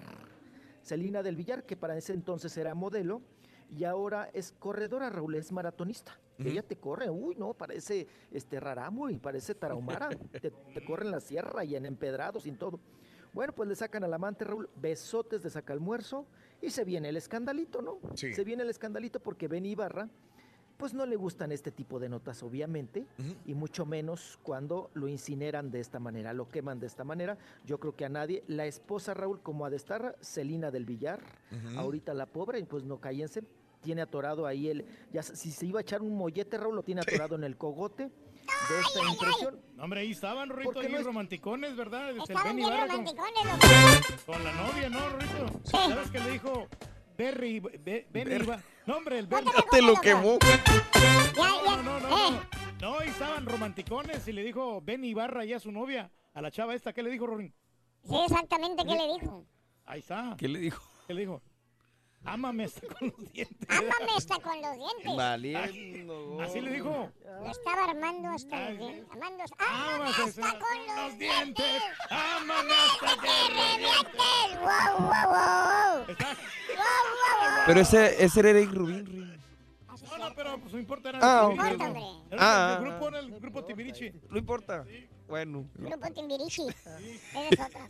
[0.83, 3.23] Celina del Villar, que para ese entonces era modelo
[3.71, 6.19] y ahora es corredora, Raúl, es maratonista.
[6.39, 10.09] Ella te corre, uy, no, parece este raramo y parece tarahumara.
[10.41, 12.81] te, te corre en la sierra y en empedrados y en todo.
[13.35, 16.27] Bueno, pues le sacan al amante, Raúl, besotes de sacalmuerzo
[16.63, 17.99] y se viene el escandalito, ¿no?
[18.15, 18.33] Sí.
[18.33, 20.09] Se viene el escandalito porque Ben Ibarra,
[20.81, 23.07] pues no le gustan este tipo de notas, obviamente,
[23.45, 27.37] y mucho menos cuando lo incineran de esta manera, lo queman de esta manera.
[27.67, 28.43] Yo creo que a nadie.
[28.47, 31.21] La esposa Raúl, como a destarra, Celina del Villar,
[31.77, 33.43] ahorita la pobre, pues no cállense,
[33.81, 37.01] tiene atorado ahí el, ya si se iba a echar un mollete, Raúl, lo tiene
[37.01, 39.61] atorado en el cogote de esta impresión.
[39.77, 42.11] No, hombre, ahí estaban, Rorrito, ahí no es- romanticones, ¿verdad?
[42.11, 42.69] Este, Estaban bien
[44.27, 45.61] con, la novia, ¿no, Rorrito?
[45.65, 46.69] ¿Sabes qué le dijo?
[47.17, 48.61] Berry, Be- Benny Ber-.
[48.87, 49.51] No, hombre, el Benny.
[49.55, 50.39] Ya te lo quemó.
[51.37, 52.41] No, no, no, no.
[52.81, 56.51] No, ahí estaban romanticones y le dijo Benny Ibarra ya a su novia, a la
[56.51, 56.95] chava esta.
[56.95, 57.53] ¿Qué le dijo, Rorín?
[58.05, 59.45] Sí, exactamente, ¿qué le dijo?
[59.85, 60.35] Ahí está.
[60.39, 60.83] ¿Qué le dijo?
[61.07, 61.43] ¿Qué le dijo?
[62.25, 63.69] Ámame hasta con los dientes.
[63.69, 65.17] Ámame hasta con los dientes.
[65.17, 66.41] Valiendo.
[66.43, 67.11] Así le dijo.
[67.25, 69.07] Lo estaba armando hasta los dientes.
[69.11, 69.57] Amando hasta...
[69.95, 71.83] ¡Ámame hasta con los dientes!
[72.11, 74.61] ¡Ámame hasta que revientes!
[74.61, 76.07] ¡Wow, wow, wow!
[76.07, 79.07] ¡Wow, wow, Pero ese, ese era Eric Rubín.
[79.07, 79.41] Rubín.
[80.11, 81.09] No, no, pero pues no importa.
[81.09, 81.49] Era Ah.
[81.49, 81.57] Timbiriche.
[81.57, 82.03] No importa, hombre.
[82.31, 84.15] Era Ah, el ah, grupo era el grupo Timbiriche.
[84.29, 84.85] No importa.
[85.27, 85.67] Bueno.
[85.75, 86.63] Grupo Timbirichi.
[86.69, 86.99] Esa
[87.49, 87.87] es otra.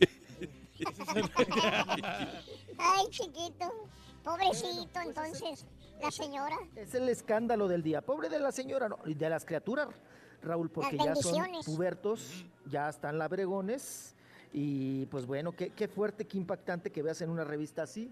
[2.77, 3.80] Ay, chiquito.
[4.23, 5.65] Pobrecito, entonces.
[6.01, 6.57] La señora.
[6.75, 8.01] Es el escándalo del día.
[8.01, 9.89] Pobre de la señora, no, y de las criaturas,
[10.41, 14.15] Raúl, porque ya son pubertos, ya están labregones.
[14.51, 18.11] Y pues bueno, qué, qué fuerte, qué impactante que veas en una revista así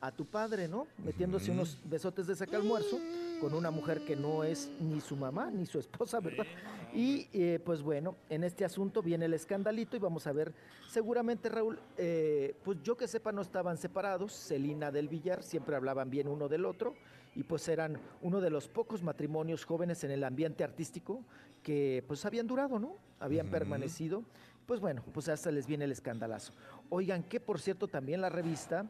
[0.00, 0.86] a tu padre, ¿no?
[1.04, 2.98] Metiéndose unos besotes de sacalmuerzo
[3.40, 6.46] con una mujer que no es ni su mamá ni su esposa, ¿verdad?
[6.94, 10.52] Y eh, pues bueno, en este asunto viene el escandalito y vamos a ver,
[10.88, 16.10] seguramente Raúl, eh, pues yo que sepa no estaban separados, Celina del Villar, siempre hablaban
[16.10, 16.94] bien uno del otro
[17.34, 21.22] y pues eran uno de los pocos matrimonios jóvenes en el ambiente artístico
[21.62, 22.96] que pues habían durado, ¿no?
[23.20, 24.22] Habían permanecido.
[24.66, 26.52] Pues bueno, pues hasta les viene el escandalazo.
[26.90, 28.86] Oigan, que por cierto también la revista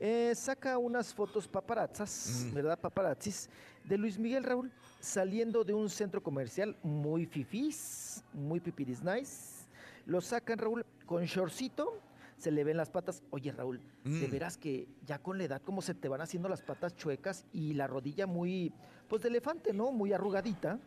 [0.00, 2.54] eh, saca unas fotos paparazzas, Mm.
[2.54, 2.78] ¿verdad?
[2.80, 3.48] Paparazzis,
[3.84, 9.66] de Luis Miguel Raúl saliendo de un centro comercial muy fifís, muy pipiris nice.
[10.06, 12.00] Lo sacan, Raúl, con shortcito,
[12.38, 13.22] se le ven las patas.
[13.30, 14.30] Oye, Raúl, de Mm.
[14.30, 17.74] veras que ya con la edad como se te van haciendo las patas chuecas y
[17.74, 18.72] la rodilla muy,
[19.08, 19.92] pues de elefante, ¿no?
[19.92, 20.78] Muy arrugadita.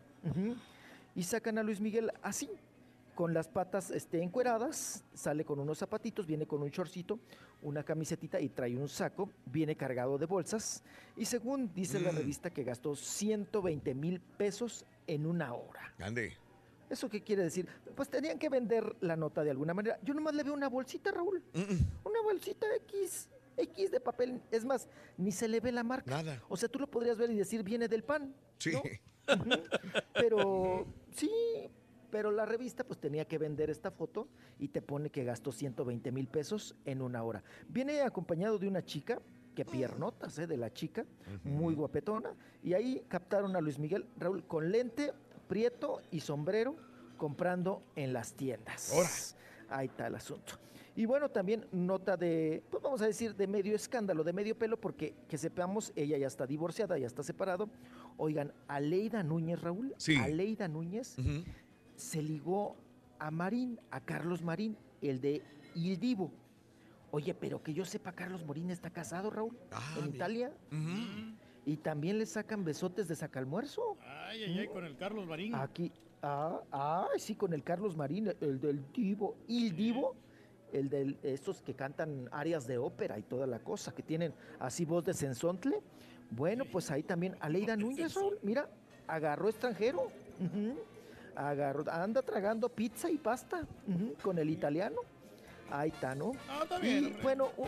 [1.16, 2.50] Y sacan a Luis Miguel así,
[3.16, 7.20] con las patas este, encueradas, sale con unos zapatitos, viene con un shortcito,
[7.62, 10.84] una camisetita y trae un saco, viene cargado de bolsas
[11.16, 12.16] y según dice la Mm.
[12.18, 15.94] revista que gastó 120 mil pesos en una hora.
[16.00, 16.34] Ande.
[16.90, 17.68] ¿Eso qué quiere decir?
[17.96, 19.98] Pues tenían que vender la nota de alguna manera.
[20.04, 21.42] Yo nomás le veo una bolsita, Raúl.
[22.04, 24.42] Una bolsita X, X de papel.
[24.52, 26.12] Es más, ni se le ve la marca.
[26.12, 26.42] Nada.
[26.50, 28.36] O sea, tú lo podrías ver y decir, viene del pan.
[28.60, 28.74] Sí.
[30.14, 30.86] Pero
[31.16, 31.30] sí,
[32.14, 34.28] Pero la revista pues tenía que vender esta foto
[34.60, 37.44] y te pone que gastó 120 mil pesos en una hora.
[37.68, 39.20] Viene acompañado de una chica,
[39.56, 40.46] que piernotas, ¿eh?
[40.46, 41.08] De la chica,
[41.44, 42.36] muy guapetona.
[42.62, 45.12] Y ahí captaron a Luis Miguel Raúl con lente,
[45.48, 46.76] prieto y sombrero
[47.18, 48.94] comprando en las tiendas.
[49.70, 50.60] Ahí está el asunto.
[50.96, 54.80] Y bueno, también nota de, pues vamos a decir, de medio escándalo, de medio pelo,
[54.80, 57.68] porque que sepamos, ella ya está divorciada, ya está separado.
[58.18, 60.16] Oigan, Aleida Núñez, Raúl, Sí.
[60.18, 61.16] Aleida Núñez
[62.04, 62.76] se ligó
[63.18, 65.42] a Marín, a Carlos Marín, el de
[65.74, 66.32] Il Divo.
[67.12, 69.58] Oye, pero que yo sepa, Carlos Marín está casado, Raúl,
[69.98, 70.52] en Italia.
[71.66, 73.98] Y también le sacan besotes de sacalmuerzo.
[74.02, 75.56] Ay, ay, ay, con el Carlos Marín.
[75.56, 75.92] Aquí,
[76.22, 80.16] ah, ah, sí, con el Carlos Marín, el del Divo, Il Divo,
[80.74, 84.84] el de estos que cantan áreas de ópera y toda la cosa, que tienen así
[84.84, 85.82] voz de sensontle.
[86.32, 88.68] Bueno, pues ahí también Aleida Núñez, Raúl, mira,
[89.08, 90.08] agarró extranjero.
[90.40, 90.76] ujú,
[91.36, 93.66] agarró, anda tragando pizza y pasta
[94.22, 94.98] con el italiano.
[95.72, 96.32] Ahí está, ¿no?
[96.88, 97.66] y bueno, u-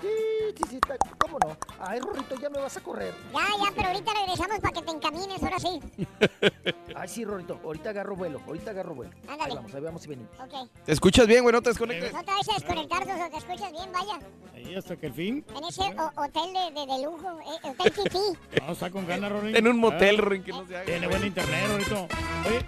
[0.00, 0.08] sí,
[0.56, 1.56] sí, sí, está, ¿cómo no?
[1.80, 3.14] Ay, Rorrito, ya me vas a correr.
[3.32, 5.80] Ya, ya, pero ahorita regresamos para que te encamines, ahora sí.
[6.96, 9.12] Ay, sí, Rorrito, ahorita agarro vuelo, ahorita agarro vuelo.
[9.28, 9.50] Ándale.
[9.50, 10.30] Ahí vamos, ahí vamos y venimos.
[10.40, 10.68] Ok.
[10.84, 11.52] ¿Te escuchas bien, güey?
[11.52, 12.12] No te desconectes.
[12.12, 14.18] No te vayas a desconectar, Soso, te escuchas bien, vaya.
[14.54, 15.44] Ahí hasta que el fin.
[15.56, 15.82] En ese
[16.16, 18.60] hotel de, de, de lujo, eh, hotel Fifi.
[18.66, 19.56] No, está con ganas, Rorín.
[19.56, 20.84] En un motel, Ah, Rorín, que no se haga.
[20.86, 22.08] Tiene buen internet, Rorito.
[22.46, 22.66] Oye,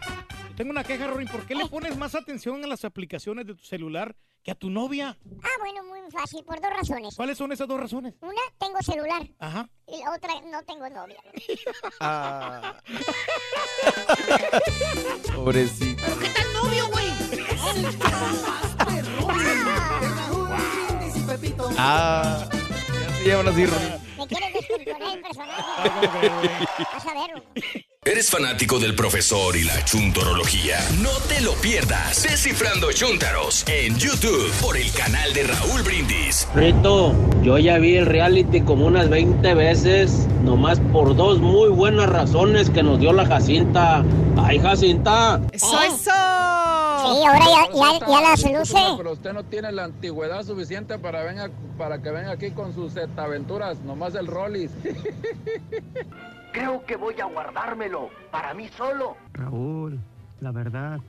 [0.48, 1.28] yo tengo una queja, Rorín.
[1.28, 4.70] ¿Por qué le pones más atención a las aplicaciones de tu celular que a tu
[4.70, 5.16] novia?
[5.42, 7.14] Ah, bueno, muy fácil, por dos razones.
[7.14, 8.14] ¿Cuáles son esas dos razones?
[8.20, 9.22] Una, tengo celular.
[9.38, 9.68] Ajá.
[9.86, 11.22] Y la otra, no tengo novia.
[12.00, 12.74] Ah.
[15.34, 16.02] Pobrecito.
[16.20, 17.06] ¿Qué tal novio, güey?
[21.78, 22.48] Ah.
[22.50, 23.88] Ya se llevan así, Rorín.
[24.18, 25.62] ¿Me quieres descomponer el personaje?
[26.92, 27.42] Vas a verlo.
[28.04, 30.76] ¿Eres fanático del profesor y la chuntorología?
[31.00, 32.24] No te lo pierdas.
[32.24, 36.48] Descifrando Chuntaros en YouTube por el canal de Raúl Brindis.
[36.52, 37.14] Rito,
[37.44, 42.70] yo ya vi el reality como unas 20 veces, nomás por dos muy buenas razones
[42.70, 44.04] que nos dio la Jacinta.
[44.36, 45.40] ¡Ay, Jacinta!
[45.52, 45.94] ¡Eso, eso!
[45.94, 48.80] Sí, ahora ya, ya, ya las luce.
[48.96, 52.94] Pero usted no tiene la antigüedad suficiente para, venga, para que venga aquí con sus
[53.16, 54.72] aventuras, nomás el Rollis.
[56.52, 59.16] Creo que voy a guardármelo para mí solo.
[59.32, 59.98] Raúl,
[60.40, 61.00] la verdad,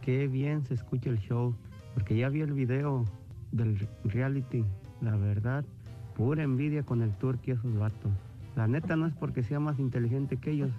[0.00, 1.54] qué bien se escucha el show,
[1.94, 3.04] porque ya vi el video
[3.52, 4.64] del reality.
[5.00, 5.64] La verdad,
[6.16, 8.12] pura envidia con el turqui y esos vatos.
[8.56, 10.70] La neta no es porque sea más inteligente que ellos,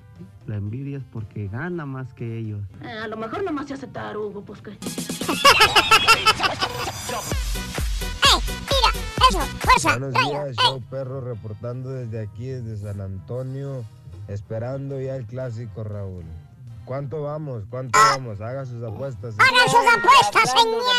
[0.48, 2.62] la envidia es porque gana más que ellos.
[2.84, 4.72] Eh, a lo mejor nomás se hace tarugo, pues que.
[9.84, 13.86] Buenos días, show perro, reportando desde aquí, desde San Antonio,
[14.30, 16.24] esperando ya el clásico, Raúl.
[16.85, 17.64] ¿Cuánto vamos?
[17.69, 18.41] ¿Cuánto vamos?
[18.41, 19.33] Haga sus apuestas.
[19.35, 19.38] ¿eh?
[19.40, 20.90] ¡Hagan sus apuestas, señores!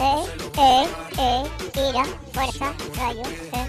[0.00, 0.24] Eh,
[0.58, 0.86] eh,
[1.18, 1.42] eh,
[1.72, 3.66] tira, fuerza, rayo, eh,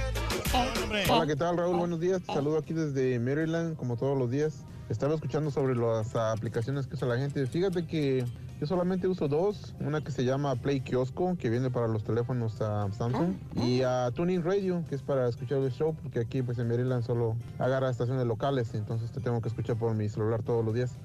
[0.93, 1.27] eh, Hola.
[1.27, 1.77] ¿qué tal Raúl?
[1.77, 2.22] Buenos días.
[2.22, 4.64] Te saludo aquí desde Maryland, como todos los días.
[4.90, 7.45] Estaba escuchando sobre las aplicaciones que usa la gente.
[7.48, 8.25] Fíjate que
[8.64, 9.75] yo solamente uso dos.
[9.82, 13.33] Una que se llama Play Kiosco, que viene para los teléfonos ah, Samsung.
[13.58, 17.03] Y a Tuning Radio, que es para escuchar el show, porque aquí pues en Maryland
[17.03, 18.74] solo agarra estaciones locales.
[18.74, 20.95] Entonces te tengo que escuchar por mi celular todos los días.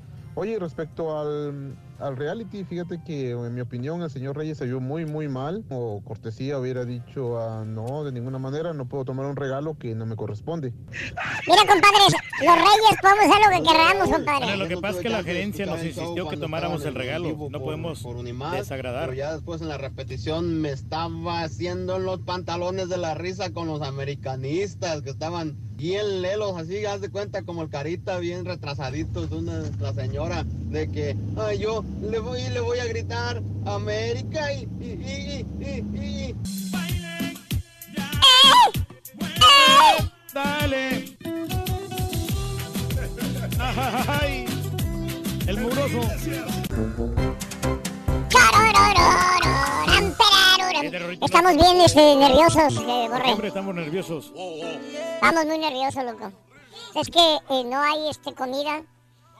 [0.40, 4.78] Oye, respecto al, al reality, fíjate que en mi opinión el señor Reyes se vio
[4.78, 5.64] muy, muy mal.
[5.68, 9.96] O cortesía hubiera dicho, ah, no, de ninguna manera, no puedo tomar un regalo que
[9.96, 10.72] no me corresponde.
[10.92, 14.46] Mira, compadres, los reyes podemos hacer lo que queramos, compadre.
[14.46, 17.48] Bueno, lo que pasa es que la gerencia nos insistió que tomáramos el regalo.
[17.50, 18.06] No podemos
[18.52, 19.08] desagradar.
[19.08, 23.66] Pero ya después en la repetición me estaba haciendo los pantalones de la risa con
[23.66, 29.30] los americanistas que estaban bien lelos, así, haz de cuenta como el carita bien retrasaditos
[29.30, 34.52] de una la señora de que ay yo le voy le voy a gritar América
[34.52, 36.34] y y y y, y, y-
[40.34, 41.16] Dale.
[43.58, 44.44] Ay,
[45.46, 46.00] el mugroso.
[51.20, 53.24] Estamos bien este, nerviosos, eh, Borre.
[53.24, 54.32] Siempre estamos nerviosos.
[55.14, 56.32] Estamos muy nerviosos, loco.
[56.94, 58.82] Es que eh, no hay este comida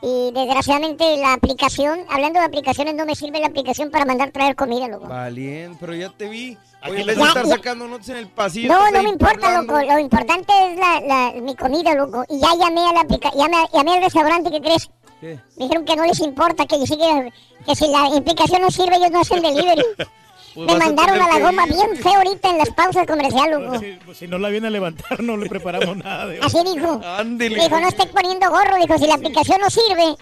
[0.01, 4.55] y desgraciadamente la aplicación, hablando de aplicaciones, no me sirve la aplicación para mandar traer
[4.55, 5.09] comida, loco.
[5.09, 6.57] Valiente, pero ya te vi.
[6.81, 7.55] Aquí Oye, voy a Ya, estar ya.
[7.57, 8.69] sacando notas en el pasillo.
[8.73, 9.73] No, estás no me importa, hablando.
[9.81, 9.93] loco.
[9.93, 12.25] Lo importante es la, la- mi comida, loco.
[12.29, 14.89] Y ya llamé a la aplica llamé, llamé al restaurante, ¿qué crees?
[15.21, 15.41] ¿Qué?
[15.57, 17.33] Me dijeron que no les importa, que, que,
[17.67, 19.83] que si la aplicación no sirve, ellos no hacen delivery.
[20.55, 21.75] Pues Me a mandaron tener a la goma ir.
[21.75, 23.79] bien feo ahorita en las pausas comerciales, loco.
[23.79, 26.27] Si, pues si no la viene a levantar, no le preparamos nada.
[26.27, 27.01] De Así dijo.
[27.05, 27.61] Ándele.
[27.63, 28.77] Dijo, no esté poniendo gorro.
[28.77, 30.17] Dijo, si la aplicación no sirve,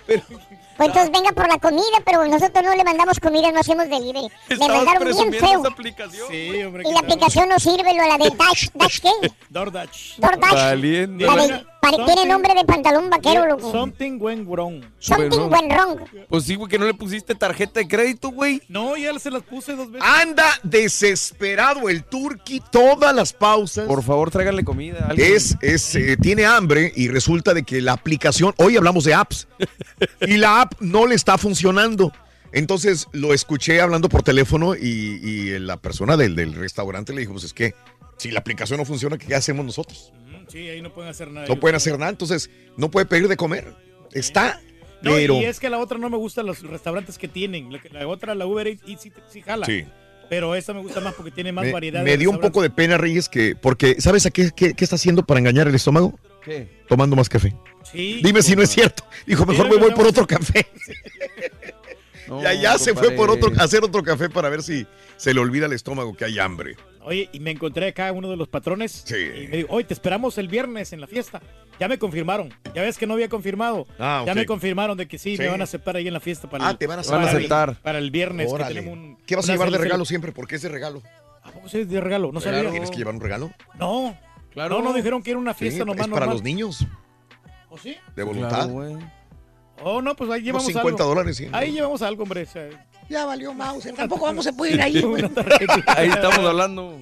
[0.77, 4.29] pues entonces venga por la comida, pero nosotros no le mandamos comida, no hacemos delivery.
[4.51, 5.61] Me mandaron bien feo.
[5.61, 6.27] esa aplicación.
[6.31, 6.83] Sí, hombre.
[6.87, 9.11] Y la aplicación no sirve, lo la de Dash, ¿Dash qué?
[9.49, 10.17] DoorDash.
[10.19, 10.53] DoorDash.
[10.53, 11.25] Valiente.
[11.25, 13.71] La de- pare- tiene nombre de pantalón vaquero, loco.
[13.73, 14.83] Something went wrong.
[14.99, 15.99] Something went wrong.
[16.29, 18.63] Pues sí, güey, que no le pusiste tarjeta de crédito, güey.
[18.69, 20.07] No, ya se las puse dos veces.
[20.09, 23.87] Anda desesperado el turqui todas las pausas.
[23.87, 25.05] Por favor, tráiganle comida.
[25.07, 25.35] a alguien.
[25.35, 29.47] Es, es, eh, tiene hambre y resulta de que la aplicación, hoy hablamos de apps,
[30.21, 32.13] y la app no le está funcionando.
[32.53, 37.33] Entonces lo escuché hablando por teléfono y, y la persona del, del restaurante le dijo,
[37.33, 37.75] pues es que
[38.17, 40.13] si la aplicación no funciona, ¿qué hacemos nosotros?
[40.57, 41.47] Sí, ahí no pueden hacer nada.
[41.47, 43.75] No pueden hacer nada, entonces no puede pedir de comer.
[44.13, 44.61] Está,
[45.03, 45.35] No, pero...
[45.41, 47.71] y es que la otra no me gustan los restaurantes que tienen.
[47.73, 49.67] La, la otra, la Uber Eats, sí, sí jala.
[49.67, 49.85] Sí.
[50.31, 52.03] Pero esta me gusta más porque tiene más Me, variedad.
[52.03, 54.83] me de dio un poco de pena, Reyes, que porque ¿sabes a qué, qué- qué
[54.85, 56.19] está haciendo para engañar el estómago?
[56.43, 56.69] ¿Qué?
[56.89, 57.55] Tomando más café.
[57.93, 58.21] Sí.
[58.25, 59.05] Dime si no es cierto.
[59.27, 60.67] Dijo, mejor me voy por otro café.
[62.29, 64.85] No, y allá se fue por otro, a hacer otro café para ver si
[65.17, 66.75] se le olvida el estómago que hay hambre.
[67.07, 69.05] Oye, y me encontré acá uno de los patrones.
[69.07, 69.15] Sí.
[69.17, 71.41] Y me dijo, oye, te esperamos el viernes en la fiesta.
[71.79, 72.53] Ya me confirmaron.
[72.75, 73.87] Ya ves que no había confirmado.
[73.99, 74.39] Ah, Ya ok.
[74.39, 75.43] me confirmaron de que sí, Sí.
[75.43, 76.51] me van a aceptar ahí en la fiesta.
[76.51, 77.29] Para Ah, el- te van a para aceptar.
[77.43, 77.83] el- Van a aceptar.
[77.83, 78.49] Para el viernes.
[78.49, 78.75] que Órale.
[78.75, 80.33] tenemos un- ¿Qué vas a llevar de regalo siempre?
[80.33, 81.01] ¿Por qué es de regalo?
[81.45, 82.33] ¿A poco sí es de regalo?
[82.33, 82.69] No sabía.
[82.71, 83.53] ¿Tienes que llevar un regalo?
[83.79, 84.19] No.
[84.51, 84.79] Claro.
[84.79, 86.37] No, no dijeron que era una fiesta Sí, nomás es para normal.
[86.37, 86.87] los niños.
[87.69, 87.97] ¿O sí?
[88.17, 88.69] De voluntad.
[89.83, 91.15] Oh, no, pues ahí llevamos 50 algo.
[91.15, 91.49] dólares, sí.
[91.53, 92.43] Ahí llevamos algo, hombre.
[92.43, 92.69] o sea,
[93.09, 93.89] Ya valió Mouse.
[93.97, 95.23] Tampoco vamos a poder ir ahí, güey.
[95.87, 96.99] Ahí estamos hablando.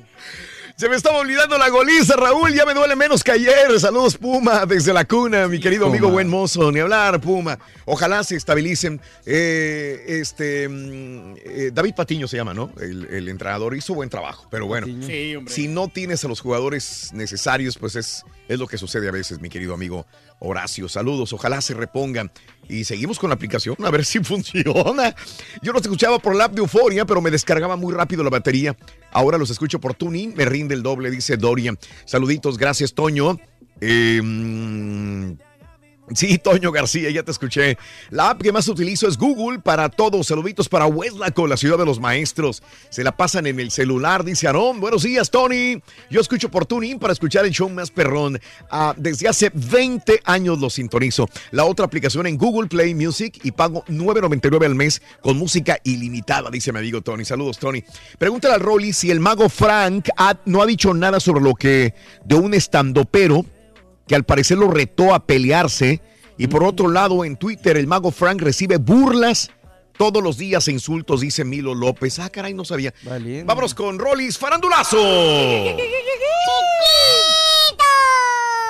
[0.76, 2.52] Se me estaba olvidando la goliza, Raúl.
[2.52, 3.78] Ya me duele menos que ayer.
[3.78, 6.72] Saludos, Puma, desde la cuna, mi querido amigo buen mozo.
[6.72, 7.60] Ni hablar, Puma.
[7.84, 9.00] Ojalá se estabilicen.
[9.24, 12.72] Eh, este mm, eh, David Patiño se llama, ¿no?
[12.80, 14.48] El, el entrenador hizo buen trabajo.
[14.50, 18.76] Pero bueno, Sí, si no tienes a los jugadores necesarios, pues es, es lo que
[18.76, 20.06] sucede a veces, mi querido amigo
[20.44, 20.88] Horacio.
[20.88, 22.30] Saludos, ojalá se repongan.
[22.68, 25.14] Y seguimos con la aplicación, a ver si funciona.
[25.62, 28.76] Yo los escuchaba por la app de Euforia, pero me descargaba muy rápido la batería.
[29.12, 31.78] Ahora los escucho por tuning, me rinde el doble, dice Dorian.
[32.04, 33.38] Saluditos, gracias, Toño.
[33.80, 35.36] Eh,
[36.12, 37.78] Sí, Toño García, ya te escuché.
[38.10, 40.26] La app que más utilizo es Google para todos.
[40.26, 42.62] Saluditos para Hueslaco, la ciudad de los maestros.
[42.90, 44.80] Se la pasan en el celular, dice Aarón.
[44.80, 45.82] Buenos días, Tony.
[46.10, 48.38] Yo escucho por Tuning para escuchar el show más perrón.
[48.70, 51.26] Ah, desde hace 20 años lo sintonizo.
[51.52, 56.50] La otra aplicación en Google Play Music y pago 9.99 al mes con música ilimitada,
[56.50, 57.24] dice mi amigo Tony.
[57.24, 57.82] Saludos, Tony.
[58.18, 60.10] Pregúntale al Rolly si el mago Frank
[60.44, 61.94] no ha dicho nada sobre lo que
[62.26, 63.46] de un estandopero
[64.06, 66.00] que al parecer lo retó a pelearse.
[66.36, 69.50] Y por otro lado, en Twitter, el mago Frank recibe burlas
[69.96, 72.18] todos los días e insultos, dice Milo López.
[72.18, 72.92] Ah, caray, no sabía.
[73.44, 74.98] Vámonos con Rollis Farandulazo.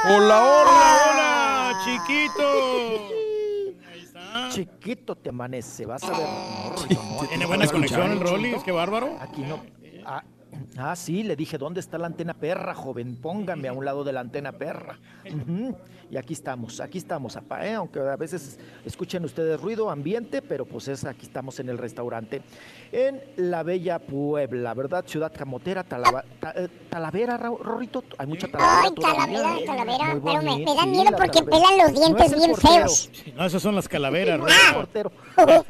[0.07, 3.09] Hola, hola, chiquito.
[4.51, 6.19] Chiquito te amanece, vas a ver.
[6.19, 8.65] No, Rorrito, no, Tiene no el Rollis, chiquito.
[8.65, 9.17] qué bárbaro.
[9.21, 9.65] Aquí no.
[10.05, 10.23] Ah,
[10.77, 13.17] ah, sí, le dije, ¿dónde está la antena perra, joven?
[13.17, 14.99] Póngame a un lado de la antena perra.
[16.11, 17.75] Y aquí estamos, aquí estamos, apá, ¿eh?
[17.75, 22.43] aunque a veces escuchen ustedes ruido, ambiente, pero pues es aquí estamos en el restaurante.
[22.93, 25.05] En la bella Puebla, ¿verdad?
[25.07, 28.05] Ciudad Camotera, Talava- Ta- eh, Talavera, Ra- Rorrito.
[28.19, 28.83] Hay mucha Talavera.
[28.85, 29.65] Ay, Talavera.
[29.67, 30.21] Talavera.
[30.23, 31.69] Pero me, me da sí, miedo la porque Talavera.
[31.69, 32.75] pelan los No dientes es el bien portero.
[32.75, 33.11] feos.
[33.35, 35.11] No, esas son las calaveras, No portero.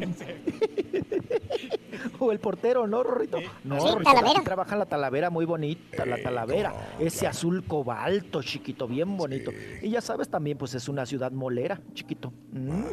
[2.19, 3.39] o el portero, ¿no, Rorrito?
[3.65, 4.39] No, Sí, Rorrito, Talavera.
[4.39, 6.75] aquí trabaja la talavera muy bonita, la talavera.
[6.99, 9.51] Ese azul cobalto, chiquito, bien bonito.
[9.83, 12.33] Y ya sabes, también, pues es una ciudad molera, chiquito.
[12.53, 12.85] Mm.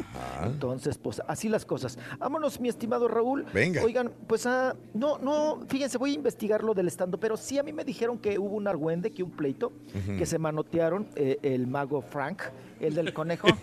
[0.44, 1.98] Entonces, pues así las cosas.
[2.18, 3.44] Vámonos, mi estimado Raúl.
[3.52, 3.82] Venga.
[3.82, 7.62] Oigan, pues ah, no, no, fíjense, voy a investigar lo del estando, pero sí a
[7.62, 9.72] mí me dijeron que hubo un argüende, que un pleito,
[10.18, 12.42] que se manotearon eh, el mago Frank,
[12.80, 13.48] el del conejo.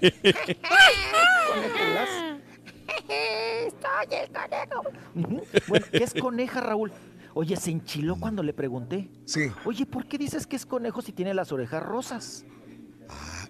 [1.49, 2.09] Conejuelas.
[3.67, 4.83] Estoy el conejo.
[5.67, 6.91] Bueno, ¿qué es coneja, Raúl?
[7.33, 9.09] Oye, se enchiló cuando le pregunté.
[9.25, 9.51] Sí.
[9.65, 12.45] Oye, ¿por qué dices que es conejo si tiene las orejas rosas?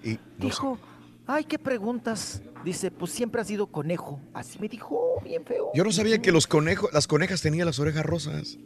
[0.04, 0.80] Y no Dijo,
[1.28, 2.42] ay, ¿qué preguntas?
[2.64, 4.22] Dice, pues siempre ha sido conejo.
[4.34, 5.72] Así me dijo, bien feo.
[5.74, 8.58] Yo no sabía que los conejos, las conejas tenían las orejas rosas.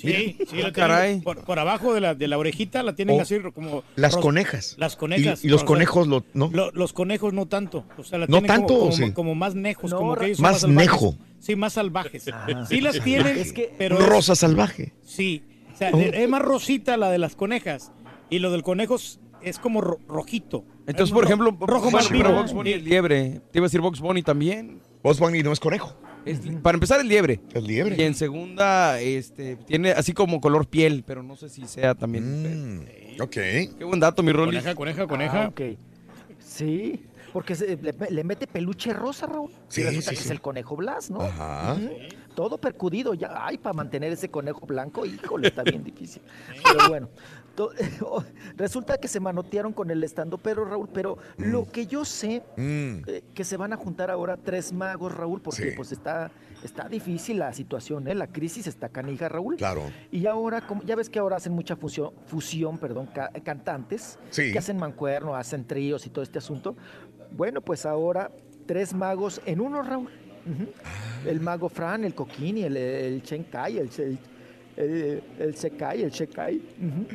[0.00, 1.20] Sí, Ah, caray.
[1.20, 3.82] Por, por abajo de la, de la orejita la tienen Oh, así como...
[3.96, 4.74] las ros- conejas.
[4.78, 5.44] Las conejas.
[5.44, 6.50] Y- y los sea, conejos lo- ¿no?
[6.52, 7.84] lo- los conejos no tanto.
[7.98, 9.12] O sea, la ¿No tienen tanto, Como, o como- sí?
[9.12, 10.90] como más nejos, No, como que ellos son Más salvajes.
[10.92, 11.14] nejo.
[11.38, 12.24] Sí, más salvajes.
[12.68, 13.98] Sí las tienen, Es que- pero...
[13.98, 14.92] Rosa salvaje.
[15.04, 15.42] Sí.
[15.72, 15.98] O sea, Oh.
[16.00, 17.92] es más rosita la de las conejas.
[18.28, 18.96] Y lo del conejo
[19.42, 20.64] es- como ro- rojito.
[20.86, 22.32] Entonces, Es por ejemplo, rojo más vivo.
[22.32, 23.40] Box Bunny es liebre.
[23.52, 24.80] Te iba a decir Box Bunny también.
[25.02, 25.94] Box Bunny no es conejo.
[26.24, 27.40] Es- para empezar, el liebre.
[27.54, 27.96] El liebre.
[27.98, 32.86] Y en segunda, este, tiene así como color piel, pero no sé si sea también.
[33.20, 33.30] ok.
[33.32, 34.52] Qué buen dato, mi Rolly.
[34.58, 35.42] Coneja, coneja, coneja.
[35.44, 35.60] Ah, ok.
[36.38, 39.50] Sí, porque se- le, le mete peluche rosa, Raúl.
[39.68, 40.24] Sí, y resulta sí, que sí.
[40.26, 41.22] es el conejo Blas, ¿no?
[41.22, 41.76] Ajá.
[42.34, 43.46] Todo percudido ya.
[43.46, 46.22] Ay, para mantener ese conejo blanco, híjole, está bien difícil.
[46.64, 47.08] Pero bueno,
[48.56, 53.02] resulta que se manotearon con el estando pero Raúl, pero lo que yo sé Mm.
[53.06, 55.76] eh, que se van a juntar ahora tres magos, Raúl, porque Sí.
[55.76, 56.30] pues está
[56.62, 58.14] está difícil la situación, ¿eh?
[58.14, 59.56] La crisis está canija, Raúl.
[59.56, 59.82] Claro.
[60.12, 64.52] Y ahora, como, ya ves que ahora hacen mucha fusión, fusión perdón, ca- cantantes, Sí.
[64.52, 66.76] que hacen mancuerno, hacen tríos y todo este asunto.
[67.32, 68.30] Bueno, pues ahora
[68.66, 70.04] tres magos en uno, Raúl.
[70.46, 71.28] Ujú.
[71.28, 74.18] El mago Fran, el Coquini, el, el Chenkai, el, el,
[74.76, 76.56] el, el Sekai, el Shekai.
[76.56, 77.06] Ujú.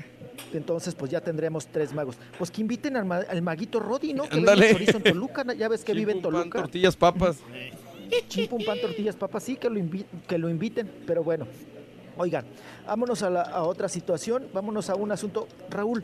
[0.53, 2.17] Entonces, pues ya tendremos tres magos.
[2.37, 4.23] Pues que inviten al, ma- al maguito Rodi, ¿no?
[4.29, 4.71] Que Ándale.
[4.71, 6.59] chorizo en Toluca, ya ves que vive en Chimpum, pan, Toluca.
[6.61, 7.37] tortillas, papas.
[8.29, 9.81] Chimpum, pan, tortillas, papas, sí, que lo,
[10.27, 11.47] que lo inviten, pero bueno.
[12.17, 12.45] Oigan,
[12.85, 15.47] vámonos a, la- a otra situación, vámonos a un asunto.
[15.69, 16.03] Raúl,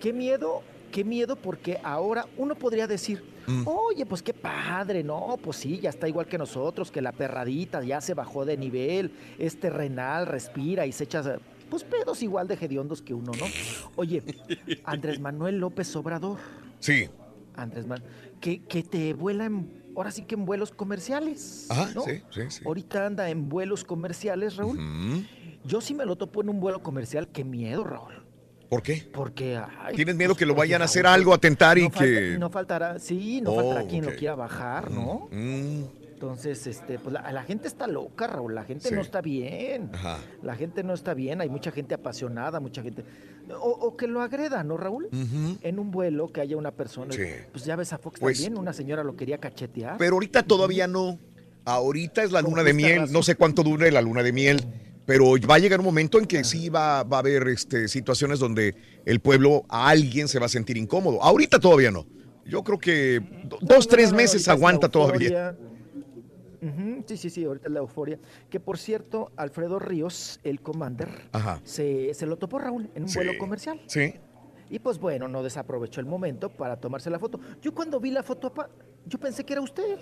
[0.00, 0.62] qué miedo,
[0.92, 3.66] qué miedo, porque ahora uno podría decir, Mm.
[3.66, 7.82] oye, pues qué padre, no, pues sí, ya está igual que nosotros, que la perradita
[7.82, 11.38] ya se bajó de nivel, es terrenal, respira y se echa,
[11.70, 13.46] pues pedos igual de hediondos que uno, ¿no?
[13.96, 14.22] Oye,
[14.84, 16.38] Andrés Manuel López Obrador.
[16.80, 17.08] Sí.
[17.54, 21.66] Andrés Manuel, que, que te vuela en, ahora sí que en vuelos comerciales.
[21.70, 22.02] Ajá, ¿no?
[22.02, 22.62] sí, sí, sí.
[22.66, 24.78] Ahorita anda en vuelos comerciales, Raúl.
[25.64, 28.14] Yo sí me lo topo en un vuelo comercial, qué miedo, Raúl.
[28.70, 29.08] ¿Por qué?
[29.12, 31.82] Porque ay, ¿Tienes miedo pues, que lo oye, vayan a Raúl, hacer algo, atentar y
[31.82, 32.36] no falta- que...?
[32.38, 34.10] no faltará, sí, no Oh, faltará quien ok.
[34.12, 35.28] lo quiera bajar, ¿no?
[35.32, 35.82] Mm,
[36.22, 38.94] Entonces, este, pues la, la gente está loca, Raúl, la gente Sí.
[38.94, 39.88] no está bien.
[39.94, 40.18] Ajá.
[40.42, 43.04] La gente no está bien, hay mucha gente apasionada, mucha gente...
[43.58, 45.08] O, o que lo agreda, ¿no, Raúl?
[45.62, 47.14] En un vuelo que haya una persona...
[47.14, 47.22] Sí.
[47.52, 49.96] Pues ya ves a Fox Pues- también, una señora lo quería cachetear.
[49.96, 51.18] Pero ahorita todavía no.
[51.64, 52.98] Ahorita es la luna de miel.
[53.00, 53.12] razón.
[53.14, 54.62] No sé cuánto dure la luna de miel.
[55.06, 58.38] Pero va a llegar un momento en que sí va, va a haber este, situaciones
[58.40, 58.74] donde
[59.06, 61.22] el pueblo, a alguien se va a sentir incómodo.
[61.22, 62.04] Ahorita todavía no.
[62.44, 65.56] Yo creo que do- dos, tres No, meses aguanta todavía.
[66.62, 68.18] Ujú, Sí, sí, sí, ahorita es la euforia.
[68.50, 71.60] Que por cierto, Alfredo Ríos, el commander, Ajá.
[71.64, 73.16] se, se lo topó Raúl en un Sí.
[73.18, 73.80] vuelo comercial.
[73.86, 74.14] Sí.
[74.68, 77.40] Y pues bueno, no desaprovechó el momento para tomarse la foto.
[77.60, 78.68] Yo cuando vi la foto, apa,
[79.06, 79.98] yo pensé que era usted.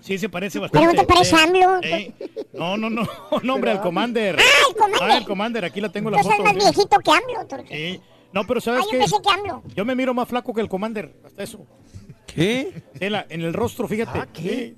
[0.00, 0.84] Sí, se parece bastante.
[0.84, 1.36] Pero no te parece.
[1.36, 1.78] AMLO.
[1.82, 2.12] Eh,
[2.54, 3.02] No, no, no,
[3.44, 4.36] nombre al Commander.
[4.38, 5.02] Ah, el Commander.
[5.10, 6.42] Ah, el Commander, aquí la tengo la Yo soy foto.
[6.44, 8.00] más viejito que AMLO, Turquía.
[8.32, 8.98] No, pero ¿sabes Ah, yo qué?
[8.98, 9.62] pensé que AMLO.
[9.76, 11.64] Yo me miro más flaco que el Commander, hasta eso.
[12.26, 12.82] ¿Qué?
[12.98, 14.18] En, la- en el rostro, fíjate.
[14.18, 14.74] Ah, ¿qué?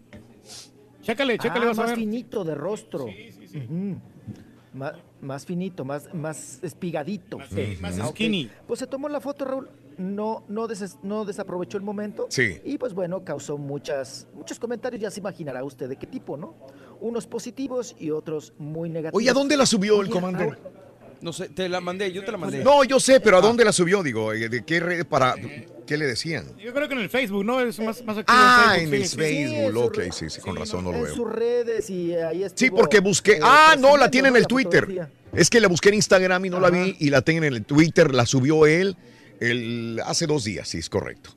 [1.05, 1.13] Sí.
[1.13, 1.99] Chécale, chécale, Ah, vas a más ver.
[1.99, 3.05] finito de rostro.
[3.05, 3.97] Ujú.
[4.75, 7.39] Má- más finito, más, más espigadito.
[7.49, 8.15] sí, más Ah, ok.
[8.17, 8.51] skinny.
[8.67, 9.69] Pues se tomó la foto, Raúl.
[9.99, 12.27] No, no, des- no desaprovechó el momento.
[12.29, 12.59] Sí.
[12.65, 15.01] Y pues bueno, causó muchas, muchos comentarios.
[15.01, 16.55] Ya se imaginará usted de qué tipo, ¿no?
[17.01, 19.19] Unos positivos y otros muy negativos.
[19.23, 20.41] Oye, ¿a dónde la subió el Oye?
[20.41, 20.59] Raúl,
[21.25, 22.63] No sé, te la mandé, yo te la mandé.
[22.63, 24.03] No, yo sé, pero ¿a dónde la subió?
[24.03, 25.35] Digo, eh, ¿de qué red para
[25.87, 26.45] qué le decían?
[26.63, 27.61] Yo creo que en el Facebook, ¿no?
[27.63, 29.01] Es más, más activo Ah, en en Facebook.
[29.01, 29.17] el sí, sí.
[29.17, 29.67] Facebook.
[29.67, 31.15] en su Ok, sí, sí, con razón no lo en veo.
[31.15, 33.33] sus redes y ahí estuvo, Sí, porque busqué.
[33.37, 34.85] eh, Ah, no, la tiene en el Twitter.
[34.85, 35.11] fotografía.
[35.33, 37.65] Es que la busqué en Instagram y no la vi y la tengo en el
[37.65, 38.15] Twitter.
[38.15, 38.95] La subió él
[39.41, 41.31] el, hace dos días, sí, es correcto.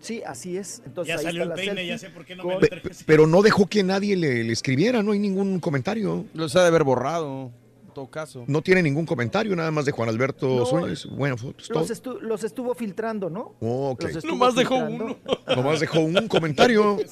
[0.00, 0.82] Sí, así es.
[0.84, 2.58] Entonces Ya ahí salió está el la peine, selfie ya sé por qué no me
[3.06, 6.24] pero no dejó que nadie le, le escribiera, no hay ningún comentario.
[6.34, 7.52] Los ha de haber borrado, en
[7.98, 8.44] todo caso.
[8.46, 11.06] No tiene ningún comentario, nada más de Juan Alberto No, Suárez.
[11.10, 11.80] Bueno, fotos, todo.
[11.80, 13.54] Los, estu- los estuvo filtrando, ¿no?
[13.60, 14.02] Ok.
[14.04, 15.04] Los estuvo Nomás dejó filtrando.
[15.04, 15.56] uno.
[15.56, 16.96] Nomás dejó un comentario.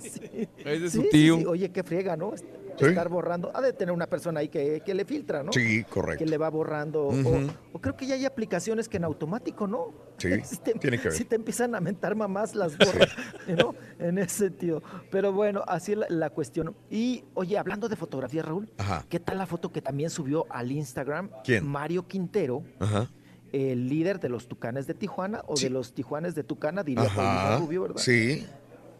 [0.00, 0.48] Sí.
[0.64, 1.36] Es de su sí, tío.
[1.38, 1.44] sí.
[1.46, 2.32] Oye, qué friega, ¿no?
[2.76, 2.86] Sí.
[2.86, 3.50] Estar borrando.
[3.54, 5.52] Ha de tener una persona ahí que, que le filtra, ¿no?
[5.52, 6.24] Sí, correcto.
[6.24, 7.06] Que le va borrando.
[7.08, 9.92] o- creo que ya hay aplicaciones que en automático, ¿no?
[10.18, 11.12] Sí, Si te, tiene que ver.
[11.16, 13.10] Si te empiezan a mentar mamás, las borras,
[13.48, 13.74] ¿no?
[13.98, 14.82] En ese sentido.
[15.10, 16.74] Pero bueno, así es la, la cuestión.
[16.90, 19.04] Y, oye, hablando de fotografía, Raúl, Ajá.
[19.08, 21.30] ¿qué tal la foto que también subió al Instagram?
[21.44, 21.66] ¿Quién?
[21.66, 23.10] Mario Quintero, Ajá.
[23.52, 25.64] el líder de los Tucanes de Tijuana, o Sí.
[25.64, 27.04] de los Tijuanes de Tucana, diría.
[27.14, 27.96] Paulina Rubio, ¿verdad?
[27.98, 28.46] Sí,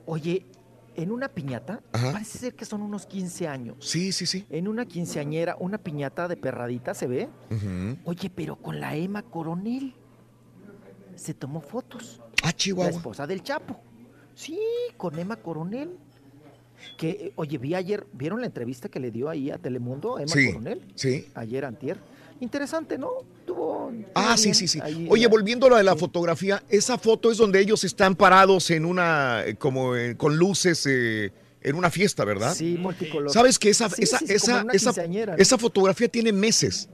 [0.07, 0.47] Oye,
[0.97, 2.13] en una piñata, Ajá.
[2.13, 3.77] parece ser que son unos 15 años.
[3.81, 4.47] sí, sí, sí.
[4.51, 7.29] En una quinceañera, una piñata de perradita, ¿se ve?
[7.51, 7.99] Ujú.
[8.05, 9.95] Oye, pero con la Emma Coronel.
[11.17, 12.21] Se tomó fotos.
[12.43, 12.91] Ah, La Chihuahua.
[12.91, 13.81] esposa del Chapo.
[14.35, 14.59] Sí,
[14.97, 15.97] con Emma Coronel.
[16.99, 20.47] Que, oye, vi ayer, ¿vieron la entrevista que le dio ahí a Telemundo, Emma Sí,
[20.49, 20.83] Coronel?
[20.97, 21.27] sí.
[21.35, 21.99] Ayer, antier.
[22.41, 23.11] Interesante, ¿no?
[24.15, 24.79] Ah, sí, sí, sí.
[24.83, 25.99] ahí, Oye, volviendo a lo de la sí.
[25.99, 31.33] fotografía, esa foto es donde ellos están parados en una, como eh, con luces, eh,
[31.61, 32.55] en una fiesta, ¿verdad?
[32.55, 33.31] Sí, multicolor.
[33.31, 35.43] ¿Sabes que esa, Sí, esa, sí, esa, esa, quinceañera, ¿no?
[35.43, 36.89] esa fotografía tiene meses?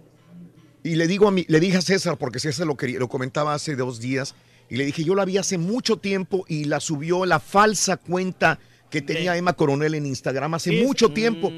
[0.82, 3.52] Y le digo a mi, le dije a César, porque César lo, quería, lo comentaba
[3.52, 4.34] hace dos días,
[4.70, 8.58] y le dije, yo la vi hace mucho tiempo y la subió la falsa cuenta
[8.88, 11.14] que tenía Emma Coronel en Instagram hace mucho sí.
[11.14, 11.52] tiempo.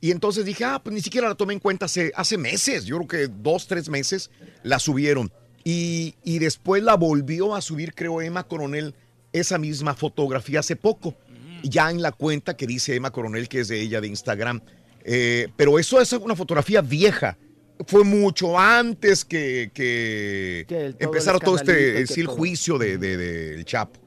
[0.00, 2.96] Y entonces dije, ah, pues ni siquiera la tomé en cuenta hace, hace meses, yo
[2.98, 4.30] creo que dos, tres meses
[4.62, 5.32] la subieron.
[5.64, 8.94] Y, y después la volvió a subir, creo, Emma Coronel,
[9.32, 11.14] esa misma fotografía hace poco,
[11.62, 14.60] ya en la cuenta que dice Emma Coronel, que es de ella de Instagram.
[15.04, 17.38] Eh, pero eso es una fotografía vieja.
[17.86, 22.26] Fue mucho antes que, que, Que el- todo el empezara todo este que sí, el
[22.26, 22.36] todo.
[22.36, 23.98] juicio de, de- del Chapo.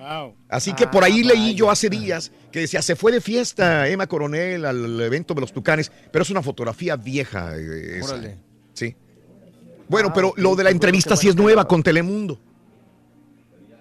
[0.00, 0.34] Wow.
[0.48, 3.86] Así que por ahí Ah, leí yo hace días que decía, se fue de fiesta
[3.86, 7.54] Emma Coronel al evento de los Tucanes, pero es una fotografía vieja.
[7.58, 8.14] eh, esa.
[8.14, 8.38] Órale.
[8.72, 8.96] Sí.
[9.88, 12.40] Bueno, Ah, pero lo de la entrevista sí es nueva con Telemundo.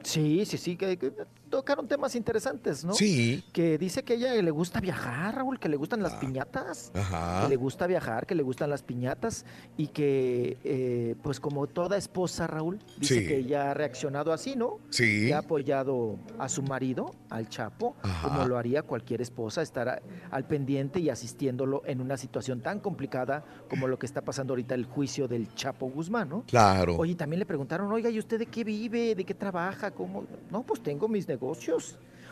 [0.04, 1.12] Sí, sí, sí, que, que
[1.50, 2.94] tocaron temas interesantes, ¿no?
[2.94, 3.44] Sí.
[3.52, 6.04] Que dice que a ella le gusta viajar, Raúl, que le gustan Ah.
[6.04, 6.92] las piñatas.
[6.96, 7.42] Ajá.
[7.44, 9.46] Que le gusta viajar, que le gustan las piñatas
[9.78, 13.28] y que, eh, pues como toda esposa, Raúl, dice Sí.
[13.28, 14.78] que ella ha reaccionado así, ¿no?
[14.90, 15.28] Sí.
[15.28, 18.28] Que ha apoyado a su marido, al Chapo, Ajá.
[18.28, 22.80] como lo haría cualquier esposa, estar a- al pendiente y asistiéndolo en una situación tan
[22.80, 26.44] complicada como lo que está pasando ahorita el juicio del Chapo Guzmán, ¿no?
[26.48, 26.96] Claro.
[26.98, 29.16] Oye, también le preguntaron, oiga, ¿y usted de qué vive?
[29.16, 29.92] ¿De qué trabaja?
[29.92, 30.26] ¿Cómo?
[30.52, 31.39] No, pues tengo mis negocios.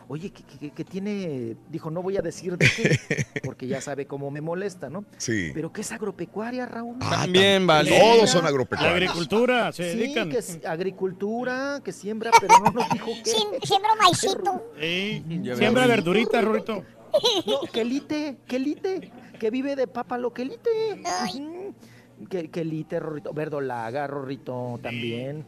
[0.09, 1.57] Oye, ¿qué, qué- qué tiene?
[1.69, 5.03] Dijo, no voy a decir de qué, porque ya sabe cómo me molesta, ¿no?
[5.17, 5.51] Sí.
[5.53, 6.97] Pero ¿qué es agropecuaria, Raúl?
[6.99, 7.99] También, tam- vale.
[7.99, 8.93] Todos son La agropecuarios.
[9.09, 10.29] agricultura, se Sí, dedican.
[10.29, 13.31] que es agricultura, que siembra, pero no nos dijo qué.
[13.31, 14.71] Siem- Siembro maicito.
[14.79, 15.25] Sí.
[15.57, 16.85] Siembra verdurita, Rorito.
[17.45, 20.69] No, quelite, quelite, que vive de pápalo, quelite.
[21.25, 21.73] Ujú.
[22.29, 25.45] Que, quelite, Rorrito, verdolaga, Rorrito, también.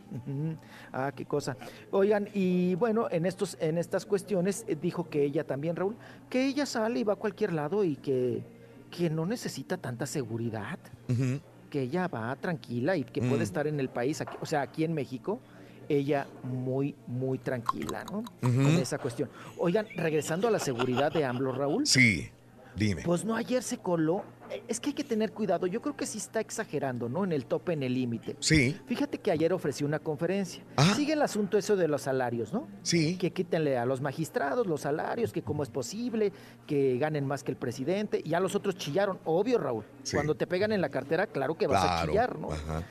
[0.93, 1.57] Ah, qué cosa.
[1.91, 5.95] Oigan, y bueno, en estos, en estas cuestiones eh, dijo que ella también, Raúl,
[6.29, 8.43] que ella sale y va a cualquier lado y que,
[8.91, 10.77] que no necesita tanta seguridad,
[11.71, 13.41] que ella va tranquila y que puede Mm.
[13.41, 15.39] estar en el país, aquí- o sea, aquí en México,
[15.87, 18.23] ella muy, muy tranquila, ¿no?
[18.41, 19.27] Con esa cuestión.
[19.57, 21.87] Oigan, regresando a la seguridad de AMLO, Raúl.
[21.87, 22.29] Sí,
[22.75, 23.01] dime.
[23.03, 24.23] Pues no, ayer se coló.
[24.67, 25.67] Es que hay que tener cuidado.
[25.67, 27.23] Yo creo que sí está exagerando, ¿no?
[27.23, 28.35] En el tope, en el límite.
[28.39, 30.63] Sí, Fíjate que ayer ofreció una conferencia.
[30.75, 30.95] Ajá.
[30.95, 32.67] Sigue el asunto eso de los salarios, ¿no?
[32.81, 33.17] sí.
[33.17, 36.31] Que quítenle a los magistrados los salarios, que cómo es posible,
[36.67, 38.21] que ganen más que el presidente.
[38.23, 39.83] Y ya los otros chillaron, obvio, Raúl.
[40.03, 40.15] Sí.
[40.15, 42.51] Cuando te pegan en la cartera, claro que vas a chillar, ¿no?
[42.51, 42.83] Ajá.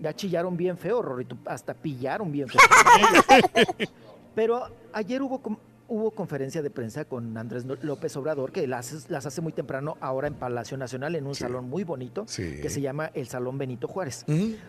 [0.00, 1.36] Ya chillaron bien feo, Rorrito.
[1.46, 2.60] Hasta pillaron bien feo.
[4.34, 5.58] Pero ayer hubo, com-
[5.90, 10.28] hubo conferencia de prensa con Andrés López Obrador, que las, las hace muy temprano ahora
[10.28, 11.40] en Palacio Nacional, en un Sí.
[11.42, 12.60] salón muy bonito, Sí.
[12.62, 14.24] que se llama el Salón Benito Juárez.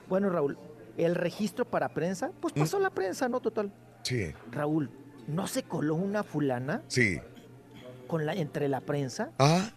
[0.09, 0.57] Bueno, Raúl,
[0.97, 2.81] el registro para prensa, pues pasó Mm.
[2.81, 3.39] la prensa, ¿no?
[3.39, 3.71] Total.
[4.03, 4.89] Sí, Raúl,
[5.27, 7.19] ¿no se coló una fulana sí.
[8.07, 9.69] con la, entre la prensa Ah,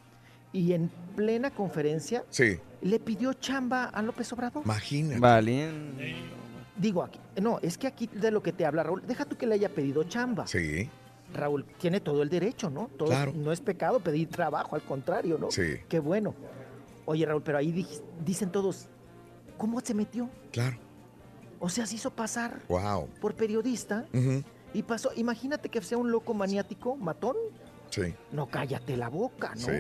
[0.52, 2.58] y en plena conferencia sí.
[2.80, 4.64] le pidió chamba a López Obrador?
[4.64, 5.20] Imagínate.
[5.20, 5.70] Vale.
[6.76, 9.46] Digo, aquí, no, es que aquí de lo que te habla Raúl, deja tú que
[9.46, 10.46] le haya pedido chamba.
[10.48, 10.88] Sí,
[11.34, 12.88] Raúl tiene todo el derecho, ¿no?
[12.96, 13.32] Todo, Claro.
[13.34, 15.50] No es pecado pedir trabajo, al contrario, ¿no?
[15.50, 16.34] sí, Qué bueno.
[17.06, 17.86] Oye, Raúl, pero ahí
[18.24, 18.86] dicen todos,
[19.58, 20.28] ¿cómo se metió?
[20.52, 20.78] claro.
[21.60, 23.08] O sea, se hizo pasar Wow.
[23.22, 24.04] por periodista
[24.74, 25.10] y pasó.
[25.16, 27.36] Imagínate que sea un loco maniático, matón.
[27.88, 29.60] Sí, No cállate la boca, ¿no?
[29.60, 29.70] sí.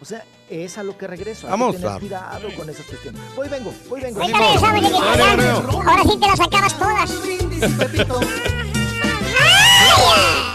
[0.00, 1.46] O sea, es a lo que regreso.
[1.46, 1.76] Hay Vamos.
[1.76, 3.20] que tener cuidado con esas cuestiones.
[3.36, 4.18] Voy, vengo, voy, vengo.
[4.20, 7.12] Que Ahora sí te las acabas todas.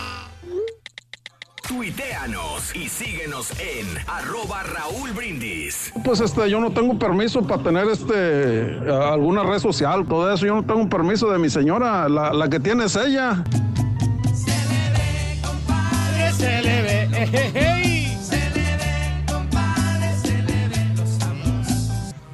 [1.67, 5.91] Tuiteanos y síguenos en arroba Raúl Brindis.
[6.03, 10.45] Pues este, yo no tengo permiso para tener este alguna red social, todo eso.
[10.45, 13.43] Yo no tengo permiso de mi señora, la, la que tiene es ella.
[16.37, 17.09] Se le ve.
[17.23, 17.73] ejejey.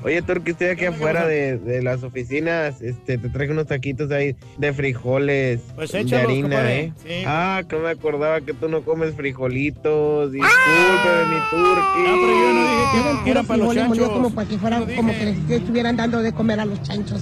[0.04, 2.82] Oye, Turki, estoy aquí afuera de, de las oficinas.
[2.82, 6.80] Este, te traje unos taquitos ahí de frijoles, Pues de échalos, harina, compadre.
[6.82, 6.94] ¿eh?
[7.06, 7.24] Sí.
[7.26, 10.32] Ah, que me acordaba que tú no comes frijolitos.
[10.34, 12.02] Discúlpeme, mi Turki.
[12.02, 14.10] No, pero yo no dije que puros para los chanchos.
[14.10, 17.22] como para que fueran, No como que les estuvieran dando de comer a los chanchos.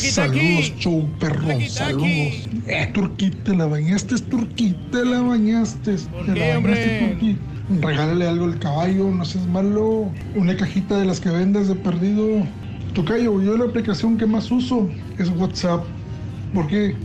[0.00, 2.48] Taqui, Saludos, show perro, Taqui, saludos.
[2.66, 5.96] Eh, Turquí, te la bañaste, Turquí, te la bañaste.
[6.10, 7.36] ¿Por qué, la bañaste,
[7.68, 7.86] hombre?
[7.86, 10.10] Regálale algo al caballo, no seas malo.
[10.34, 12.46] Una cajita de las que vendes de perdido.
[12.94, 14.88] Tocayo, yo la aplicación que más uso
[15.18, 15.84] es WhatsApp.
[16.54, 16.96] ¿Por qué?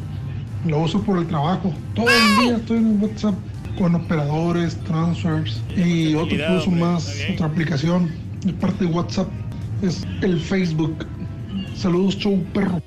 [0.65, 1.73] Lo uso por el trabajo.
[1.93, 3.35] Todo el día estoy en WhatsApp
[3.77, 8.09] con operadores, transfers y otro que uso más, otra aplicación
[8.45, 9.27] de parte de WhatsApp
[9.81, 11.05] es el Facebook.
[11.77, 12.81] Saludos, show perro.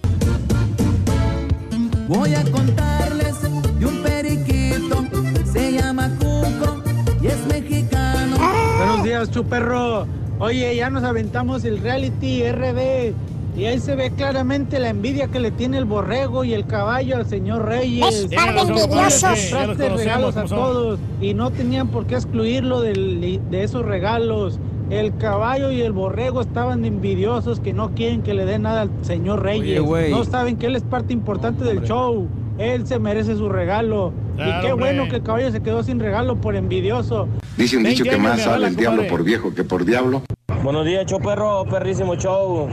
[2.09, 3.37] Voy a contarles
[3.79, 5.05] de un periquito,
[5.53, 6.83] se llama Cuco
[7.23, 8.37] y es mexicano.
[8.79, 10.07] Buenos días, chuperro.
[10.41, 13.13] Oye, ya nos aventamos el reality RB
[13.57, 17.17] Y ahí se ve claramente la envidia que le tiene el borrego y el caballo
[17.17, 18.15] al señor Reyes.
[18.15, 19.51] Es par de envidiosos.
[19.97, 24.61] Regalos a todos y no tenían por qué excluirlo del- de esos regalos.
[24.91, 28.91] El caballo y el borrego estaban envidiosos que no quieren que le den nada al
[29.03, 29.83] señor Reyes.
[30.11, 32.27] no saben que él es parte importante del show.
[32.57, 34.13] Él se merece su regalo.
[34.37, 34.93] Claro, y qué hombre.
[34.95, 37.29] bueno que el caballo se quedó sin regalo por envidioso.
[37.57, 40.23] Dice un dicho que más sale el diablo por viejo que por diablo.
[40.63, 42.69] Buenos días, show perro, perrísimo show.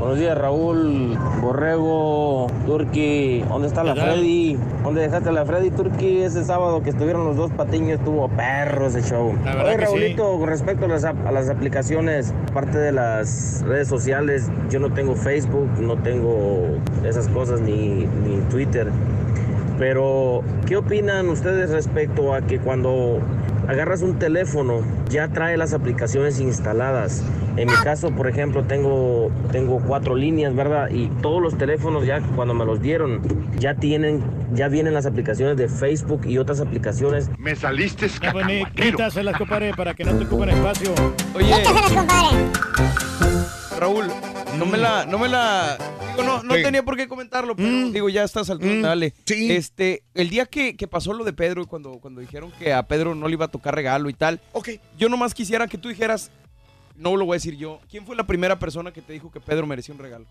[0.00, 3.44] Buenos días, Raúl, Borrego, Turki.
[3.46, 3.94] ¿Dónde está la.
[3.94, 4.56] Freddy?
[4.82, 6.22] ¿Dónde dejaste la Freddy, Turki?
[6.22, 9.28] Ese sábado que estuvieron los dos patiños estuvo perro ese show.
[9.28, 9.92] Oye, que sí.
[9.92, 14.90] Raulito, con respecto a las, a las aplicaciones, aparte de las redes sociales, yo no
[14.90, 18.88] tengo Facebook, no tengo esas cosas ni, ni Twitter.
[19.78, 23.18] Pero, ¿qué opinan ustedes respecto a que cuando
[23.70, 27.22] agarras un teléfono ya trae las aplicaciones instaladas?
[27.56, 30.88] En mi caso, por ejemplo, tengo, tengo cuatro líneas, ¿verdad?
[30.90, 33.20] Y todos los teléfonos ya cuando me los dieron
[33.58, 37.28] ya tienen, ya vienen las aplicaciones de Facebook y otras aplicaciones.
[37.38, 38.08] Me saliste
[38.46, 40.92] ni- quítaselas, compadre, para que no te ocupen espacio.
[41.34, 42.38] Oye, Quítaselas, compadre.
[43.78, 44.06] Raúl,
[44.58, 45.76] no me la, no me la,
[46.22, 46.62] no, no Sí.
[46.62, 47.92] tenía por qué comentarlo, pero Mm.
[47.92, 49.14] digo, ya estás al Mm, dale.
[49.26, 49.52] sí.
[49.52, 53.14] Este, el día que, que pasó lo de Pedro cuando, cuando dijeron que a Pedro
[53.14, 54.70] no le iba a tocar regalo y tal, Ok.
[54.98, 56.30] yo nomás quisiera que tú dijeras,
[56.96, 59.40] no lo voy a decir yo, ¿quién fue la primera persona que te dijo que
[59.40, 60.26] Pedro merecía un regalo?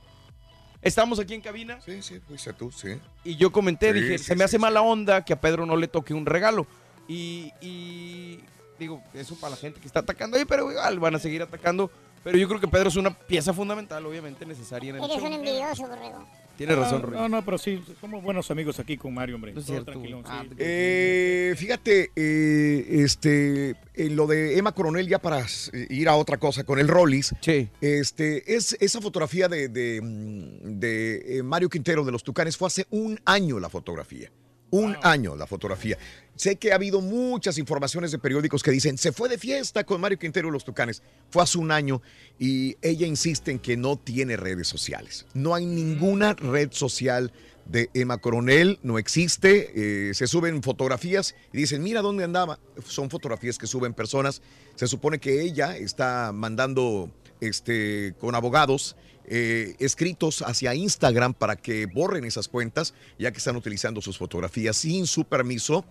[0.82, 2.90] Estamos aquí en cabina Sí, sí, fuiste tú, sí.
[3.26, 5.76] y yo comenté, Sí, dije, sí, se me hace mala onda que a Pedro no
[5.76, 6.68] le toque un regalo.
[7.08, 8.40] Y, y
[8.78, 11.92] digo, eso para la gente que está atacando ahí, pero igual van a seguir atacando.
[12.24, 15.26] Pero yo creo que Pedro es una pieza fundamental, obviamente necesaria en el Eres show.
[15.28, 16.28] un envidioso, borrego.
[16.58, 17.12] Tienes No, razón, Rey.
[17.18, 19.54] No, no, pero sí, somos buenos amigos aquí con Mario, hombre.
[19.54, 20.14] No es cierto, sí.
[20.58, 26.36] Eh, fíjate, eh, este, en lo de Emma Coronel, ya para eh, ir a otra
[26.38, 27.70] cosa con el Rollis, Sí.
[27.80, 32.86] este, es esa fotografía de, de, mm, de, Mario Quintero de los Tucanes fue hace
[32.90, 34.30] un año la fotografía.
[34.72, 35.98] Un año la fotografía.
[36.40, 40.00] Sé que ha habido muchas informaciones de periódicos que dicen, se fue de fiesta con
[40.00, 41.04] Mario Quintero y los Tucanes.
[41.30, 42.02] Fue hace un año
[42.40, 45.26] y ella insiste en que no tiene redes sociales.
[45.34, 47.34] No hay ninguna red social
[47.66, 49.74] de Emma Coronel, no existe.
[49.76, 52.58] eh, se suben fotografías y dicen, mira dónde andaba.
[52.86, 54.42] Son fotografías que suben personas.
[54.76, 57.12] Se supone que ella está mandando
[57.42, 58.96] este, con abogados
[59.26, 64.78] eh, escritos hacia Instagram para que borren esas cuentas, ya que están utilizando sus fotografías
[64.78, 65.84] sin su permiso.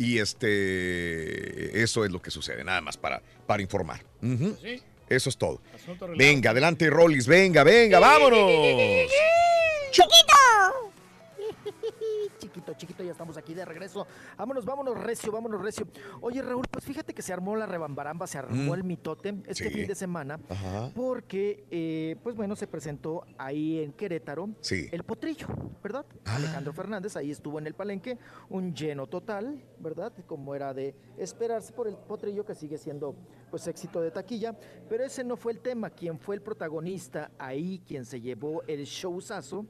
[0.00, 4.02] Y este, eso es lo que sucede, nada más para, para informar.
[4.62, 4.80] Sí,
[5.10, 5.60] Eso es todo.
[6.16, 9.10] Venga, adelante, Rollis, venga, venga, vámonos.
[12.40, 14.06] Chiquito, chiquito, ya estamos aquí de regreso.
[14.38, 15.86] Vámonos, vámonos recio, vámonos recio.
[16.22, 18.74] Oye, Raúl, pues fíjate que se armó la rebambaramba, se armó Mm.
[18.74, 19.74] el mitote este Sí.
[19.74, 20.40] fin de semana.
[20.48, 20.90] Ajá.
[20.94, 24.88] Porque, eh, pues bueno, se presentó ahí en Querétaro Sí.
[24.90, 25.48] el potrillo,
[25.82, 26.06] ¿verdad?
[26.24, 26.36] Ah.
[26.36, 30.12] Alejandro Fernández ahí estuvo en el palenque, un lleno total, ¿verdad?
[30.26, 33.14] Como era de esperarse por el potrillo que sigue siendo
[33.50, 34.56] pues éxito de taquilla,
[34.88, 38.84] pero ese no fue el tema, quien fue el protagonista ahí, quien se llevó el
[38.84, 39.66] showzazo,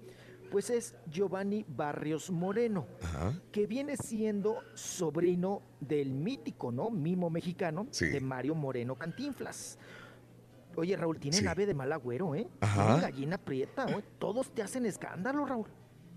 [0.50, 3.40] pues es Giovanni Barrios Moreno Ajá.
[3.52, 6.90] que viene siendo sobrino del mítico, ¿no?
[6.90, 8.06] Mimo mexicano Sí.
[8.06, 9.78] de Mario Moreno Cantinflas.
[10.76, 11.46] Oye, Raúl, tienen Sí.
[11.46, 12.46] ave de mal agüero, ¿eh?
[12.60, 14.02] Tienen gallina prieta, ¿eh?
[14.18, 15.66] Todos te hacen escándalo, Raúl.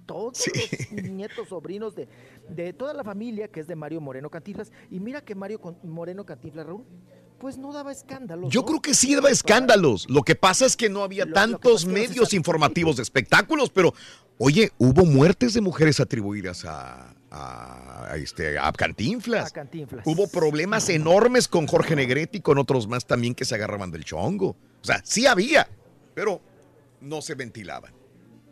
[0.06, 0.52] Todos Sí.
[0.92, 2.08] los nietos, sobrinos de,
[2.50, 4.72] de toda la familia que es de Mario Moreno Cantinflas.
[4.92, 6.84] Y mira que Mario Con- Moreno Cantinflas, Raúl,
[7.40, 8.54] pues no daba escándalos.
[8.54, 8.66] Yo ¿no?
[8.68, 10.10] creo que sí daba escándalos.
[10.10, 13.94] Lo que pasa es que no había Lo- tantos medios informativos de espectáculos, pero
[14.38, 19.48] oye, hubo muertes de mujeres atribuidas a, a, a este, a Cantinflas.
[19.48, 20.06] A Cantinflas.
[20.06, 24.04] Hubo problemas enormes con Jorge Negrete y con otros más también que se agarraban del
[24.06, 24.50] chongo.
[24.50, 25.68] O sea, sí había,
[26.14, 26.42] pero
[27.02, 27.94] no se ventilaban,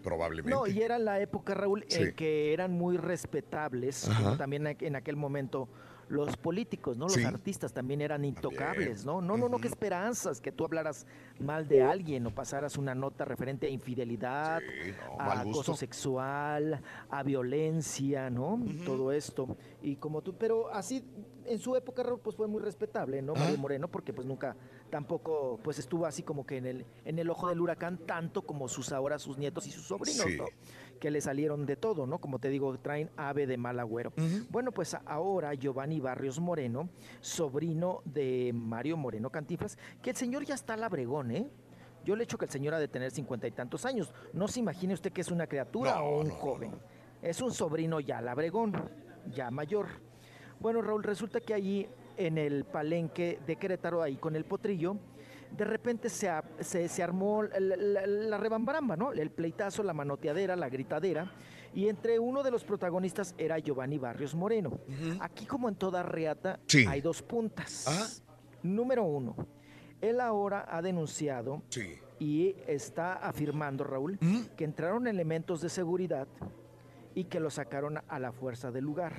[0.04, 0.58] probablemente.
[0.58, 2.02] No, y era la época, Raúl, Sí.
[2.02, 5.68] en que eran muy respetables, también en aquel momento
[6.12, 7.06] los políticos, ¿no?
[7.06, 7.24] Los Sí.
[7.24, 9.06] artistas también eran intocables.
[9.06, 9.22] ¿no?
[9.22, 11.06] No, no, no, qué esperanzas, que tú hablaras
[11.40, 16.82] mal de alguien o pasaras una nota referente a infidelidad, Sí, no, a acoso sexual,
[17.10, 18.60] a violencia, ¿no?
[18.86, 19.56] Todo esto.
[19.82, 21.04] Y como tú, pero así,
[21.46, 23.34] en su época, pues fue muy respetable, ¿no?
[23.34, 23.62] Mario Ah.
[23.62, 24.56] Moreno, porque pues nunca,
[24.90, 28.68] tampoco, pues estuvo así como que en el, en el ojo del huracán, tanto como
[28.68, 30.38] sus ahora, sus nietos y sus sobrinos, Sí.
[30.38, 30.46] ¿no?
[31.02, 32.20] Que le salieron de todo, ¿no?
[32.20, 34.14] Como te digo, traen ave de mal agüero.
[34.52, 36.90] Bueno, pues ahora Giovanni Barrios Moreno,
[37.22, 41.50] sobrino de Mario Moreno Cantinflas, que el señor ya está labregón, ¿eh?
[42.06, 44.14] Yo le echo que el señor ha de tener cincuenta y tantos años.
[44.32, 46.72] No se imagine usted que es una criatura No, o un no, no, joven.
[47.24, 48.74] Es un sobrino ya labregón,
[49.34, 49.88] ya mayor.
[50.60, 54.98] Bueno, Raúl, resulta que allí en el palenque de Querétaro, ahí con el potrillo,
[55.56, 59.12] de repente se, a- se, se armó la, la- la rebambaramba, ¿no?
[59.12, 61.32] El pleitazo, la manoteadera, la gritadera.
[61.74, 64.80] Y entre uno de los protagonistas era Giovanni Barrios Moreno.
[65.22, 66.86] Aquí, como en toda reata, Sí.
[66.88, 68.22] hay dos puntas.
[68.64, 69.36] Número uno,
[70.02, 71.64] él ahora ha denunciado
[72.20, 74.20] y está afirmando, Raúl,
[74.58, 76.28] que entraron elementos de seguridad
[77.16, 79.14] y que lo sacaron a la fuerza del lugar.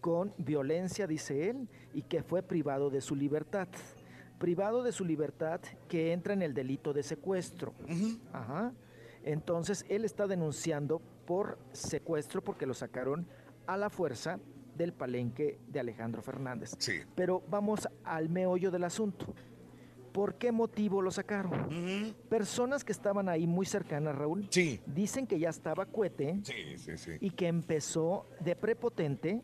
[0.00, 3.66] Con violencia, dice él, y que fue privado de su libertad.
[4.38, 7.72] Privado de su libertad que entra en el delito de secuestro.
[8.32, 8.72] Ajá.
[9.24, 13.26] Entonces, él está denunciando por secuestro porque lo sacaron
[13.66, 14.38] a la fuerza
[14.76, 16.72] del palenque de Alejandro Fernández.
[17.14, 19.26] Pero vamos al meollo del asunto.
[20.12, 22.14] ¿Por qué motivo lo sacaron?
[22.28, 24.48] Personas que estaban ahí muy cercanas, Raúl,
[24.86, 27.10] dicen que ya estaba cuete Sí, sí, sí.
[27.20, 29.40] y que empezó de prepotente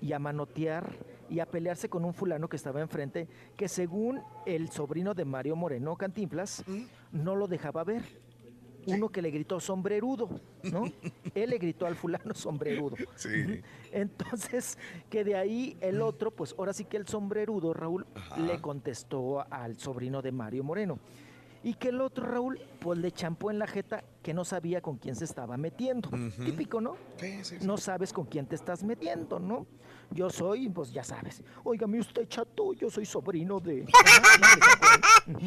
[0.00, 0.92] y a manotear
[1.30, 5.56] y a pelearse con un fulano que estaba enfrente, que según el sobrino de Mario
[5.56, 6.64] Moreno Cantinflas,
[7.12, 8.02] no lo dejaba ver.
[8.86, 10.30] Uno que le gritó sombrerudo,
[10.62, 10.84] ¿no?
[11.34, 12.96] Él le gritó al fulano sombrerudo.
[13.16, 13.60] Sí.
[13.92, 14.78] Entonces,
[15.10, 18.06] que de ahí el otro, pues ahora sí que el sombrerudo, Raúl,
[18.38, 20.98] le contestó al sobrino de Mario Moreno.
[21.62, 24.96] Y que el otro, Raúl, pues le champó en la jeta que no sabía con
[24.96, 26.08] quién se estaba metiendo.
[26.42, 26.96] Típico, ¿no?
[27.62, 29.66] No sabes con quién te estás metiendo, ¿no?
[30.10, 31.42] Yo soy, pues ya sabes.
[31.64, 33.82] Óigame usted, chato, yo soy sobrino de...
[35.26, 35.40] Ujú.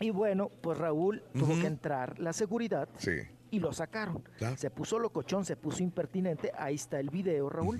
[0.00, 3.12] Y bueno, pues Raúl tuvo que entrar la seguridad Sí.
[3.50, 4.22] y lo sacaron.
[4.56, 6.50] Se puso locochón, se puso impertinente.
[6.56, 7.78] Ahí está el video, Raúl.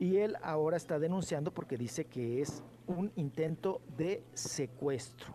[0.00, 5.34] Y él ahora está denunciando porque dice que es un intento de secuestro.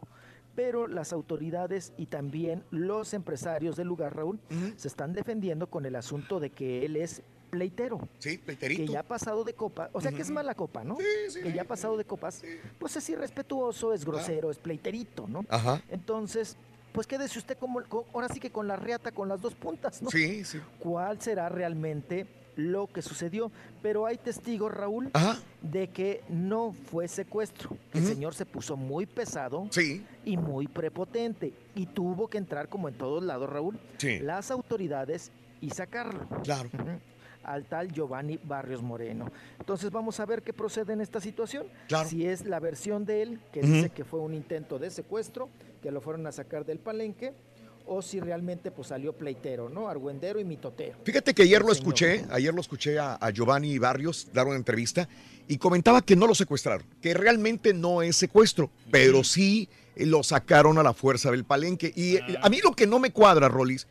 [0.55, 4.39] Pero las autoridades y también los empresarios del lugar, Raúl,
[4.75, 8.07] se están defendiendo con el asunto de que él es pleitero.
[8.19, 8.85] Sí, pleiterito.
[8.85, 10.97] Que ya ha pasado de copa, o sea que es mala copa, ¿no?
[10.97, 12.43] que ya ha pasado de copas,
[12.79, 15.45] pues es irrespetuoso, es grosero, es pleiterito, ¿no?
[15.49, 15.81] Ajá.
[15.89, 16.55] Entonces,
[16.91, 20.01] pues quédese usted como, co- ahora sí que con la reata, con las dos puntas,
[20.01, 20.09] ¿no?
[20.09, 20.59] Sí, sí.
[20.79, 23.51] ¿Cuál será realmente lo que sucedió?
[23.83, 25.11] Pero hay testigos, Raúl,
[25.61, 27.77] de que no fue secuestro.
[27.93, 29.67] El señor se puso muy pesado
[30.25, 34.17] y muy prepotente y tuvo que entrar como en todos lados, Raúl, Sí.
[34.19, 36.27] las autoridades y sacarlo.
[36.43, 36.69] Claro.
[37.47, 39.31] Al tal Giovanni Barrios Moreno.
[39.59, 41.65] Entonces vamos a ver qué procede en esta situación.
[41.87, 42.07] Claro.
[42.07, 45.49] Si es la versión de él, que dice que fue un intento de secuestro,
[45.81, 47.33] que lo fueron a sacar del palenque,
[47.87, 49.87] o si realmente pues salió pleitero, ¿no?
[49.87, 50.97] Argüendero y mitotero.
[51.03, 55.07] Fíjate que ayer lo escuché, ayer lo escuché a, a Giovanni Barrios dar una entrevista
[55.47, 60.77] y comentaba que no lo secuestraron, que realmente no es secuestro, pero sí lo sacaron
[60.77, 61.91] a la fuerza del palenque.
[61.95, 63.87] Y eh, a mí lo que no me cuadra, Rolis,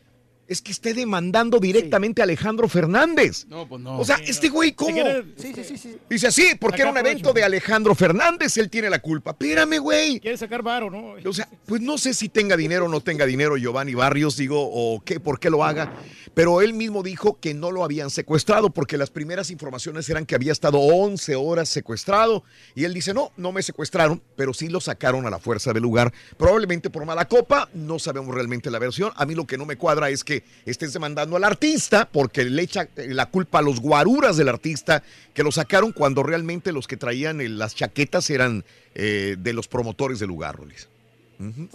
[0.47, 3.45] es que esté demandando directamente a Alejandro Fernández.
[3.47, 3.99] No, pues no.
[3.99, 4.97] O sea, este güey, ¿cómo?
[5.37, 5.97] Sí, sí, sí, sí.
[6.09, 9.31] Dice así, porque era un evento de Alejandro Fernández, él tiene la culpa.
[9.31, 10.19] Espérame, güey.
[10.19, 11.15] Quiere sacar varo, ¿no?
[11.23, 14.57] O sea, pues no sé si tenga dinero o no tenga dinero Giovanni Barrios, digo,
[14.59, 15.93] o qué, por qué lo haga,
[16.33, 20.35] pero él mismo dijo que no lo habían secuestrado porque las primeras informaciones eran que
[20.35, 22.43] había estado 11 horas secuestrado
[22.75, 25.83] y él dice, no, no me secuestraron, pero sí lo sacaron a la fuerza del
[25.83, 29.11] lugar, probablemente por mala copa, no sabemos realmente la versión.
[29.15, 32.61] A mí lo que no me cuadra es que estés demandando al artista porque le
[32.61, 36.97] echa la culpa a los guaruras del artista que lo sacaron cuando realmente los que
[36.97, 40.89] traían eh, las chaquetas eran eh, de los promotores del lugar, Rolis.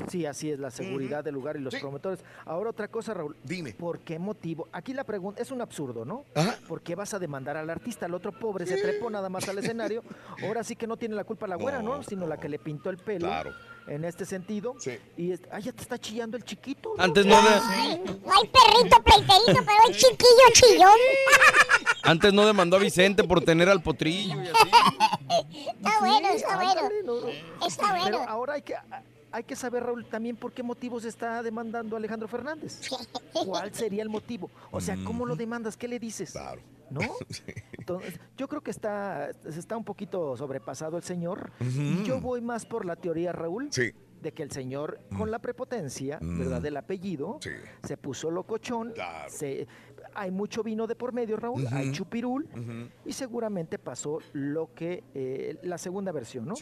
[0.09, 2.21] Sí, así es, la seguridad del lugar y los promotores.
[2.45, 3.37] Ahora otra cosa, Raúl.
[3.45, 3.73] Dime.
[3.75, 4.69] ¿Por qué motivo?
[4.73, 6.25] Aquí la pregunta es un absurdo, ¿no?
[6.35, 6.59] Ajá.
[6.67, 8.07] ¿Por qué vas a demandar al artista?
[8.07, 10.03] El otro pobre se trepó nada más al escenario.
[10.47, 12.03] Ahora sí que no tiene la culpa la güera, ¿no?
[12.03, 13.27] Sino la que le pintó el pelo.
[13.29, 13.53] Claro.
[13.87, 14.75] En este sentido.
[15.17, 16.95] Y es- ah, ya te está chillando el chiquito.
[16.99, 17.51] Antes no de-
[18.25, 20.91] No hay perrito pleiterito, pero hay chiquillo chillón.
[22.05, 24.71] Antes no demandó a Vicente por tener al potrillo y así.
[25.69, 26.71] Está bueno, está bueno.
[26.71, 27.67] ándale, no, no.
[27.67, 28.25] Está Pero bueno.
[28.29, 28.75] ahora hay que,
[29.33, 32.89] hay que saber, Raúl, también por qué motivos está demandando a Alejandro Fernández.
[33.33, 34.51] ¿Cuál sería el motivo?
[34.71, 35.77] O sea, ¿cómo lo demandas?
[35.77, 36.33] ¿Qué le dices?
[36.33, 36.61] Claro.
[36.91, 37.01] ¿No?
[37.73, 41.51] Entonces, yo creo que está, está un poquito sobrepasado el señor.
[41.61, 43.93] Y yo voy más por la teoría, Raúl, Sí.
[44.21, 46.61] de que el señor, con la prepotencia, ¿verdad?
[46.61, 47.41] Del apellido,
[47.83, 48.93] se puso locochón.
[49.29, 49.67] se-
[50.15, 51.67] hay mucho vino de por medio, Raúl.
[51.71, 52.49] Hay chupirul.
[53.05, 56.55] Y seguramente pasó lo que, eh, la segunda versión, ¿no?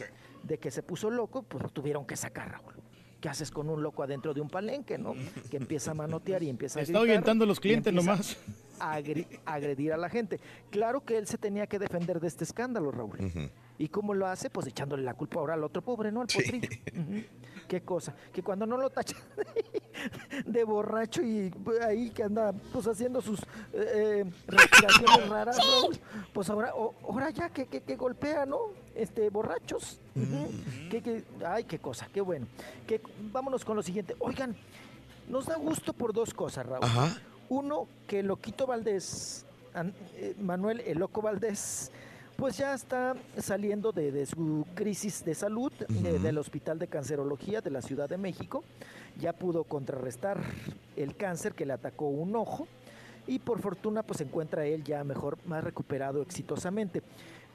[0.43, 2.73] De que se puso loco, pues lo tuvieron que sacar, Raúl.
[3.19, 5.13] ¿Qué haces con un loco adentro de un palenque, no?
[5.51, 8.35] Que empieza a manotear y empieza a Está gritar ahuyentando a los clientes nomás.
[8.79, 8.93] A
[9.45, 10.39] agredir a la gente.
[10.71, 13.51] Claro que él se tenía que defender de este escándalo, Raúl.
[13.77, 14.49] ¿Y cómo lo hace?
[14.49, 16.21] Pues echándole la culpa ahora al otro pobre, ¿no?
[16.21, 16.67] Al potrillo.
[16.93, 17.23] Ujú.
[17.71, 18.13] Qué cosa.
[18.33, 19.17] Que cuando no lo tachan
[20.45, 21.53] de borracho y
[21.87, 23.39] ahí que anda pues haciendo sus
[23.71, 25.97] eh, eh, respiraciones raras, Raúl,
[26.33, 28.57] pues ahora, o- ahora ya que, que, que golpea, ¿no?
[28.93, 29.99] Este, borrachos.
[30.89, 32.45] Que- que- ay, qué cosa, qué bueno.
[32.85, 32.99] Que,
[33.31, 34.17] vámonos con lo siguiente.
[34.19, 34.53] Oigan,
[35.29, 36.83] nos da gusto por dos cosas, Raúl.
[36.83, 37.17] Ajá.
[37.47, 41.89] Uno, que Loquito Valdés, An- eh, Manuel El Loco Valdés,
[42.41, 47.61] pues ya está saliendo de, de su crisis de salud eh, del Hospital de Cancerología
[47.61, 48.63] de la Ciudad de México.
[49.19, 50.41] Ya pudo contrarrestar
[50.95, 52.67] el cáncer que le atacó un ojo
[53.27, 57.03] y por fortuna pues se encuentra él ya mejor, más recuperado exitosamente.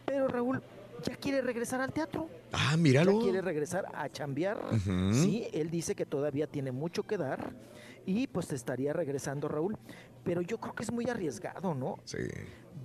[0.05, 0.63] Pero Raúl
[1.03, 2.29] ya quiere regresar al teatro.
[2.53, 3.15] Ah, míralo.
[3.15, 4.57] Ya quiere regresar a chambear.
[5.13, 7.51] Sí, él dice que todavía tiene mucho que dar
[8.07, 9.77] y pues estaría regresando Raúl.
[10.23, 11.99] Pero yo creo que es muy arriesgado, ¿no?
[12.05, 12.19] Sí.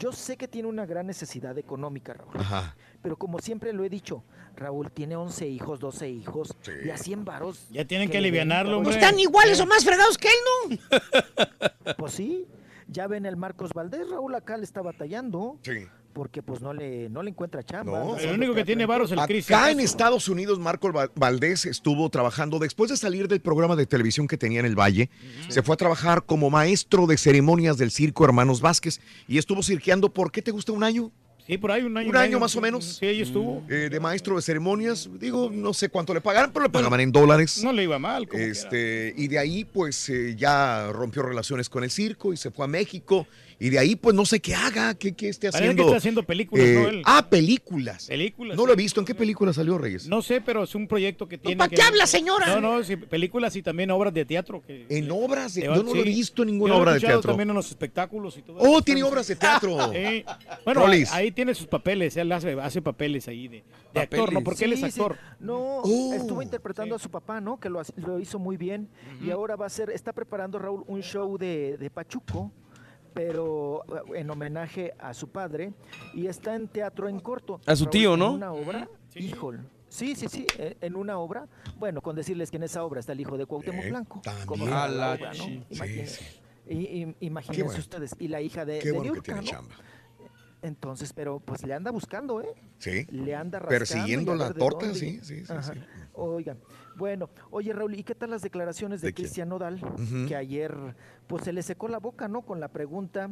[0.01, 2.31] Yo sé que tiene una gran necesidad económica, Raúl.
[2.39, 2.75] Ajá.
[3.03, 4.23] Pero como siempre lo he dicho,
[4.55, 7.67] Raúl tiene 11 hijos, 12 hijos y a 100 varos.
[7.69, 8.85] Ya tienen que alivianarlo, cabrón.
[8.87, 8.95] hombre.
[8.95, 11.95] Están iguales o más fregados que él, ¿no?
[11.97, 12.47] Pues sí,
[12.87, 15.59] ya ven el Marcos Valdés, Raúl acá le está batallando.
[15.61, 15.87] Sí.
[16.13, 18.03] Porque pues no le, no le encuentra chamba.
[18.03, 18.17] No.
[18.17, 19.27] El único que tiene en varo es el corto.
[19.27, 19.45] Cris.
[19.49, 23.85] Acá en Estados Unidos, Marco Val- Valdés estuvo trabajando, después de salir del programa de
[23.85, 25.09] televisión que tenía en el Valle,
[25.49, 30.09] se fue a trabajar como maestro de ceremonias del circo Hermanos Vázquez y estuvo cirqueando,
[30.13, 31.11] ¿por qué te gusta un año?
[31.47, 32.09] Sí, por ahí un año.
[32.09, 32.85] Un año más o menos.
[32.99, 33.63] Sí, ahí estuvo.
[33.67, 37.11] Eh, de maestro de ceremonias, digo, no sé cuánto le pagaron, pero le pagaban en
[37.11, 37.63] dólares.
[37.63, 38.27] No le iba mal.
[38.27, 42.51] como Este, y de ahí, pues, eh, ya rompió relaciones con el circo y se
[42.51, 43.27] fue a México.
[43.63, 45.83] Y de ahí, pues, no sé qué haga, qué, qué esté Parece que haciendo.
[45.83, 46.87] está haciendo películas, Eh, ¿no?
[46.89, 47.01] Él.
[47.05, 48.07] Ah, películas.
[48.07, 48.57] Películas.
[48.57, 48.99] No lo he visto.
[48.99, 50.07] ¿En qué película salió, Reyes?
[50.07, 51.57] No sé, pero es un proyecto que tiene.
[51.57, 52.47] ¿para que- qué habla, señora?
[52.47, 54.63] No, no, sí, películas y también obras de teatro.
[54.65, 57.21] Que, En obras de- yo no lo he visto en ninguna he obra de teatro.
[57.21, 58.57] también en los espectáculos y todo.
[58.57, 58.81] Oh, eso.
[58.81, 59.77] tiene obras de teatro.
[59.93, 60.25] Sí.
[60.65, 61.11] Bueno, ahí, Rolis.
[61.13, 64.43] ahí tiene sus papeles, él hace, hace papeles ahí de, de actor, ¿no?
[64.43, 65.17] Porque él es actor.
[65.39, 66.13] No, Oh.
[66.15, 67.59] estuvo interpretando a su papá, ¿no?
[67.59, 68.89] Que lo, hace- lo hizo muy bien.
[69.23, 72.51] Y ahora va a ser, está preparando Raúl un show de, de Pachuco,
[73.13, 73.83] pero
[74.13, 75.73] eh, en homenaje a su padre.
[76.13, 77.59] Y está en teatro en corto.
[77.65, 78.33] A su tío, en ¿no?
[78.33, 79.59] una obra, híjole.
[79.89, 81.47] Sí, sí, sí, eh, en una obra.
[81.77, 84.21] Bueno, con decirles que en esa obra está el hijo de Cuauhtémoc Eh, Blanco.
[84.23, 84.47] también.
[84.47, 85.61] como A la obra, sí.
[86.69, 87.79] y- y- imagínense bueno.
[87.79, 88.15] ustedes.
[88.19, 89.47] Y la hija de, Qué de bueno que tiene ¿no?
[89.47, 89.75] chamba.
[90.61, 92.53] Entonces, pero pues le anda buscando, ¿eh?
[92.77, 93.05] Sí.
[93.09, 95.71] Le anda rascando Persiguiendo la torta, sí, sí, sí, sí.
[96.13, 96.59] Oigan,
[96.97, 99.13] bueno, oye Raúl, ¿y qué tal las declaraciones de, ¿De?
[99.13, 99.79] Cristian Nodal?
[100.27, 100.75] Que ayer,
[101.27, 102.41] pues se le secó la boca, ¿no?
[102.41, 103.29] Con la pregunta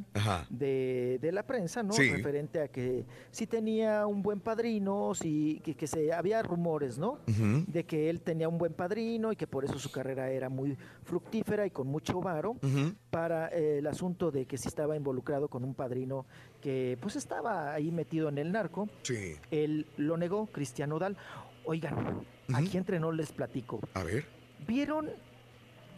[0.50, 1.94] de, de la prensa, ¿no?
[1.94, 2.10] Sí.
[2.10, 7.20] Referente a que si tenía un buen padrino, si que, que se había rumores, ¿no?
[7.68, 10.78] De que él tenía un buen padrino y que por eso su carrera era muy
[11.04, 12.56] fructífera y con mucho varo
[13.10, 16.26] para eh, el asunto de que si estaba involucrado con un padrino
[16.62, 18.90] que pues estaba ahí metido en el narco.
[19.04, 19.36] Sí.
[19.52, 21.18] Él lo negó, Cristian Nodal.
[21.66, 23.80] Oigan, aquí entre no les platico.
[23.94, 24.26] A ver.
[24.68, 25.10] ¿Vieron?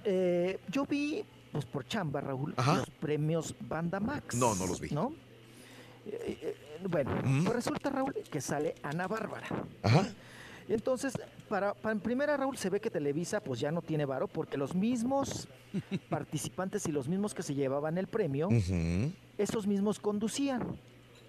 [0.03, 2.77] Eh, yo vi, pues por chamba, Raúl, Ajá.
[2.77, 4.35] los premios Banda Max.
[4.35, 4.89] No, no los vi.
[4.89, 5.13] ¿No?
[6.05, 6.55] Eh, eh,
[6.87, 7.11] bueno,
[7.43, 9.47] pues resulta, Raúl, que sale Ana Bárbara.
[9.83, 10.07] Ajá.
[10.67, 11.13] Entonces,
[11.49, 14.57] para, para en primera, Raúl, se ve que Televisa pues ya no tiene varo porque
[14.57, 15.47] los mismos
[16.09, 18.49] participantes y los mismos que se llevaban el premio,
[19.37, 20.79] esos mismos conducían.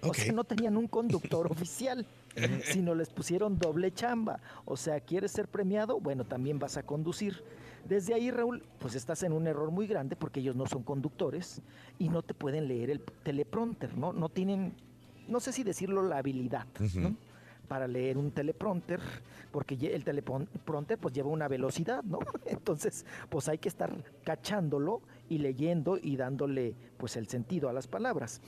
[0.01, 2.05] O sea, no tenían un conductor oficial,
[2.63, 4.39] sino les pusieron doble chamba.
[4.65, 5.99] O sea, ¿quieres ser premiado?
[5.99, 7.43] Bueno, también vas a conducir.
[7.87, 11.61] Desde ahí, Raúl, pues estás en un error muy grande porque ellos no son conductores
[11.99, 14.13] y no te pueden leer el teleprompter, ¿no?
[14.13, 14.73] No tienen,
[15.27, 17.15] no sé si decirlo, la habilidad, ¿no?
[17.67, 19.01] Para leer un teleprompter,
[19.51, 22.19] porque el teleprompter pues lleva una velocidad, ¿no?
[22.45, 27.87] Entonces, pues hay que estar cachándolo y leyendo y dándole pues el sentido a las
[27.87, 28.41] palabras.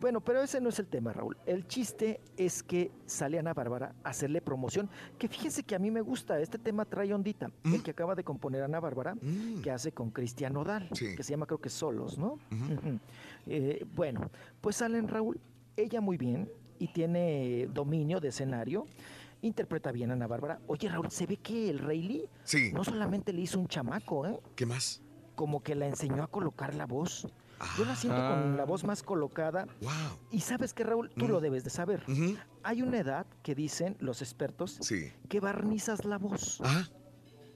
[0.00, 1.36] Bueno, pero ese no es el tema, Raúl.
[1.44, 4.88] El chiste es que sale Ana Bárbara a hacerle promoción,
[5.18, 8.24] que fíjense que a mí me gusta, este tema trae ondita, el que acaba de
[8.24, 9.60] componer Ana Bárbara, Mm.
[9.60, 11.14] que hace con Cristian Nodal, Sí.
[11.14, 12.38] que se llama creo que Solos, ¿no?
[13.46, 14.30] Eh, bueno,
[14.60, 15.38] pues salen Raúl,
[15.76, 18.86] ella muy bien y tiene dominio de escenario.
[19.42, 20.60] Interpreta bien a Ana Bárbara.
[20.66, 22.72] Oye, Raúl, se ve que el Rayleigh Sí.
[22.72, 24.38] no solamente le hizo un chamaco, ¿eh?
[24.56, 25.02] ¿Qué más?
[25.34, 27.26] Como que la enseñó a colocar la voz.
[27.76, 28.30] Yo la siento Ah.
[28.42, 29.66] con la voz más colocada.
[29.80, 29.90] Wow.
[30.30, 31.30] Y sabes que, Raúl, tú Mm.
[31.30, 32.02] lo debes de saber.
[32.62, 35.12] Hay una edad que dicen los expertos Sí.
[35.28, 36.60] que barnizas la voz.
[36.62, 36.88] Ajá.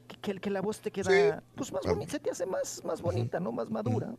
[0.06, 1.10] Que, que- que la voz te queda,
[1.40, 1.42] Sí.
[1.54, 1.92] pues más Ah.
[1.92, 3.52] bonita, se te hace más, más bonita, ¿no?
[3.52, 4.14] Más madura.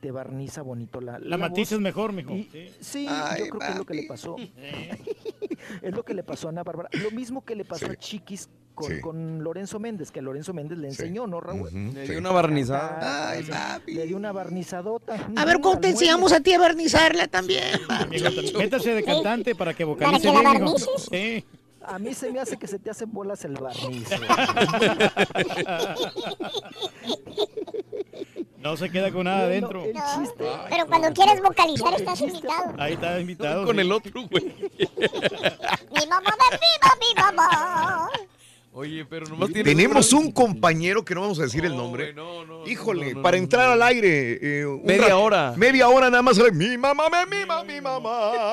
[0.00, 1.48] Te barniza bonito la, La voz.
[1.50, 2.32] matizas mejor, mijo.
[2.34, 2.70] Y- Sí.
[2.80, 4.36] Sí, Ay, yo creo que es lo que le pasó.
[5.82, 6.88] es lo que le pasó a Ana Bárbara.
[6.92, 7.92] Lo mismo que le pasó Sí.
[7.92, 9.00] a Chiquis con, Sí.
[9.00, 11.02] con Lorenzo Méndez, que Lorenzo Méndez le Sí.
[11.02, 11.70] enseñó, ¿no, Raúl?
[11.94, 12.10] Le sí.
[12.12, 13.30] dio una barnizada.
[13.30, 13.94] Ay, le- papi.
[13.94, 15.16] Le dio una barnizadota.
[15.36, 17.64] A ver, ¿cómo te enseñamos a ti a barnizarla también?
[18.10, 20.74] Mijo, Métase de cantante para que Para vocalice que la.
[21.10, 21.44] Sí.
[21.88, 24.08] A mí se me hace que se te hacen bolas el barniz.
[28.58, 29.84] No se queda con nada No, adentro.
[29.84, 30.44] chiste.
[30.70, 32.74] Pero cuando quieres vocalizar estás invitado.
[32.78, 33.64] Ahí está invitado.
[33.64, 33.80] Con sí.
[33.82, 34.44] el otro, güey.
[35.94, 38.08] Mi mamá me viva, mi mamá.
[38.72, 39.64] Oye, pero nomás tiene.
[39.64, 42.14] Tenemos un compañero que no vamos a decir el nombre.
[42.66, 44.38] Híjole, para entrar al aire.
[44.42, 45.54] eh, Media hora.
[45.56, 46.38] Media hora nada más.
[46.52, 48.52] Mi mamá me mima, mi mamá.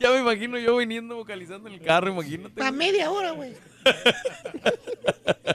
[0.00, 2.62] Ya me imagino yo viniendo vocalizando en el carro, imagínate.
[2.62, 3.54] A media hora, güey.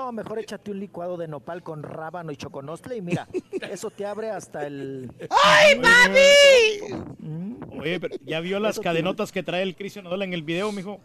[0.00, 3.28] No, mejor échate un licuado de nopal con rábano y choconostle y mira,
[3.70, 5.12] eso te abre hasta el...
[5.44, 7.78] ¡Ay, mami!
[7.78, 10.72] Oye, pero ya vio las Eso cadenotas que trae el Cristian Nodal en el video,
[10.72, 11.00] mijo.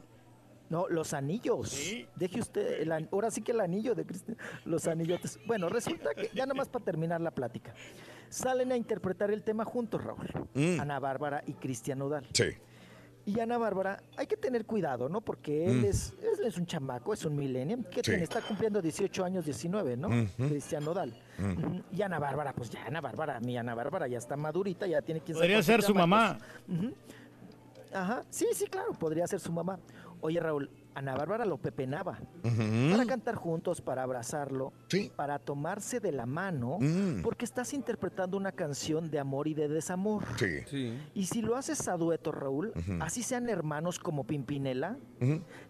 [0.70, 1.78] No, los anillos.
[2.16, 5.40] Deje usted, el an- ahora sí que el anillo de Cristian, los anillotes.
[5.46, 7.74] Bueno, resulta que, ya nada más para terminar la plática,
[8.30, 10.30] salen a interpretar el tema juntos, Raúl.
[10.54, 10.80] Mm.
[10.80, 12.26] Ana Bárbara y Cristian Nodal.
[12.32, 12.46] Sí.
[13.28, 15.20] Y Ana Bárbara, hay que tener cuidado, ¿no?
[15.22, 15.86] Porque él, Mm.
[15.86, 17.84] es, él es un chamaco, es un millennium.
[17.86, 18.12] ¿Qué Sí.
[18.12, 18.24] tiene?
[18.24, 20.10] Está cumpliendo 18 años, 19, ¿no?
[20.10, 20.48] Ujú.
[20.50, 21.12] Cristian Nodal.
[21.40, 21.80] Mm.
[21.92, 25.22] Y Ana Bárbara, pues ya Ana Bárbara, mi Ana Bárbara ya está madurita, ya tiene
[25.22, 26.38] quien Podría ser su mamá.
[27.94, 29.80] Ajá, sí, sí, claro, podría ser su mamá.
[30.22, 32.20] Oye, Raúl, Ana Bárbara lo pepenaba.
[32.44, 32.92] Ujú.
[32.94, 34.72] Para cantar juntos, para abrazarlo,
[35.16, 37.22] para tomarse de la mano, Mm.
[37.22, 40.24] porque estás interpretando una canción de amor y de desamor.
[40.38, 40.98] Sí.
[41.14, 44.98] Y si lo haces a dueto, Raúl, así sean hermanos como Pimpinela,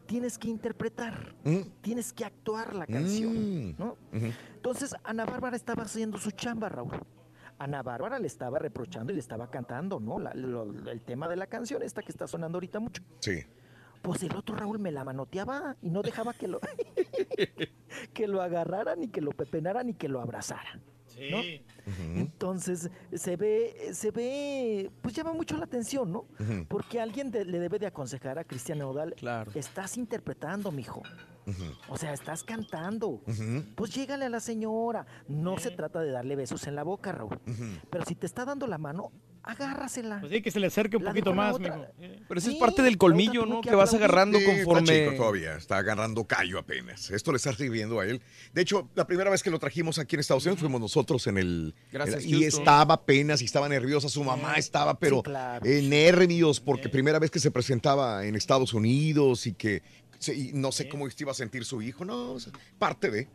[0.05, 1.35] tienes que interpretar,
[1.81, 3.33] tienes que actuar la canción,
[3.71, 3.75] Mm.
[3.79, 3.97] ¿no?
[4.55, 6.91] Entonces, Ana Bárbara estaba haciendo su chamba, Raúl.
[7.57, 10.19] Ana Bárbara le estaba reprochando y le estaba cantando, ¿no?
[10.19, 13.01] La- lo- el tema de la canción, esta que está sonando ahorita mucho.
[13.19, 13.39] Sí.
[14.01, 16.59] Pues el otro Raúl me la manoteaba y no dejaba que lo,
[18.13, 20.79] que lo agarrara, ni que lo pepenara, ni que lo abrazara.
[21.31, 21.37] ¿no?
[22.17, 26.25] Entonces se ve, se ve, pues llama mucho la atención, ¿no?
[26.67, 29.49] Porque alguien de- le debe de aconsejar a Cristian Nodal, Claro.
[29.55, 31.01] estás interpretando, mijo.
[31.89, 33.21] O sea, estás cantando.
[33.75, 35.05] Pues llégale a la señora.
[35.29, 37.39] No se trata de darle besos en la boca, Raúl.
[37.89, 39.11] Pero si te está dando la mano,
[39.45, 40.19] agárrasela.
[40.19, 41.85] Pues sí, que se le acerque un La poquito más, mijo.
[42.27, 43.61] Pero ese es Sí, parte del colmillo, ¿no?
[43.61, 44.81] que Que vas agarrando Sí, conforme.
[44.93, 47.09] Está chico todavía, está agarrando callo apenas.
[47.11, 48.21] Esto le está sirviendo a él.
[48.53, 51.37] De hecho, la primera vez que lo trajimos aquí en Estados Unidos fuimos nosotros en
[51.37, 51.75] el.
[51.91, 52.61] Gracias, en- y Houston.
[52.61, 54.09] estaba apenas y estaba nerviosa.
[54.09, 55.65] Su mamá estaba, pero claro.
[55.65, 59.83] eh, nervios, porque primera vez que se presentaba en Estados Unidos y que
[60.33, 62.05] y no sé cómo iba a sentir su hijo.
[62.05, 63.27] No, o sea, parte de.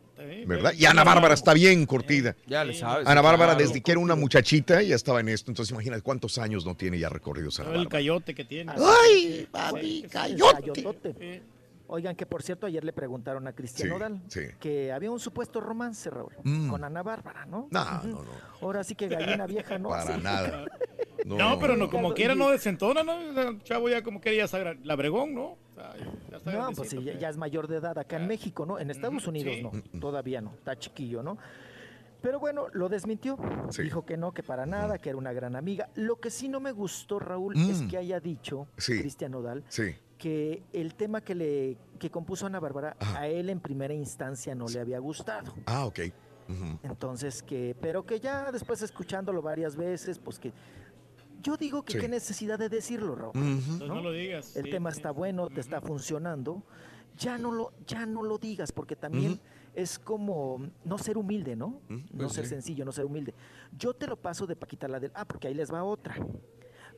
[0.45, 0.73] ¿Verdad?
[0.77, 2.35] Y Ana Bárbara está bien curtida.
[2.45, 3.07] Ya le sabes.
[3.07, 3.67] Ana Bárbara, claro.
[3.67, 5.49] desde que era una muchachita, ya estaba en esto.
[5.49, 7.89] Entonces, imagínate cuántos años no tiene ya recorridos Ana El Bárbara.
[7.89, 8.71] cayote que tiene.
[8.77, 11.41] ¡Ay, papi, El cayote!
[11.93, 14.41] Oigan, que por cierto, ayer le preguntaron a Cristian Sí, Nodal sí.
[14.61, 16.69] que había un supuesto romance, Raúl, Mm.
[16.69, 17.67] con Ana Bárbara, ¿no?
[17.69, 18.31] No, no, no.
[18.61, 19.89] Ahora sí que gallina vieja, ¿no?
[19.89, 20.21] Para Sí.
[20.23, 20.65] nada.
[21.25, 23.13] No, pero no, como quiera no desentona, ¿no?
[23.41, 25.43] El chavo ya como quería sagra- la bregón, ¿no?
[25.51, 25.93] O sea,
[26.31, 28.79] ya está No, pues ya, ya es mayor de edad acá en México, ¿no?
[28.79, 29.61] En Estados Unidos sí.
[29.61, 31.37] no, todavía no, está chiquillo, ¿no?
[32.23, 33.37] Pero bueno, lo desmintió.
[33.69, 33.83] Sí.
[33.83, 35.89] Dijo que no, que para nada, que era una gran amiga.
[35.93, 37.87] Lo que sí no me gustó, Raúl, es Mm.
[37.89, 38.99] que haya dicho Sí.
[38.99, 39.95] Cristian Nodal Sí.
[40.21, 44.67] Que el tema que le que compuso Ana Bárbara a él en primera instancia no
[44.67, 45.51] le había gustado.
[45.65, 45.99] Ah, ok.
[46.83, 50.53] Entonces que, pero que ya después escuchándolo varias veces, pues que
[51.41, 51.99] yo digo que Sí.
[51.99, 53.33] qué necesidad de decirlo, Raúl.
[53.79, 54.55] No lo digas.
[54.55, 54.97] El sí, tema sí.
[54.99, 56.61] está bueno, te está funcionando.
[57.17, 59.39] Ya no lo, ya no lo digas, porque también
[59.73, 61.79] es como no ser humilde, ¿no?
[61.89, 62.51] No pues ser sí.
[62.51, 63.33] sencillo, no ser humilde.
[63.77, 65.11] Yo te lo paso de Paquita la del.
[65.15, 66.15] Ah, porque ahí les va otra.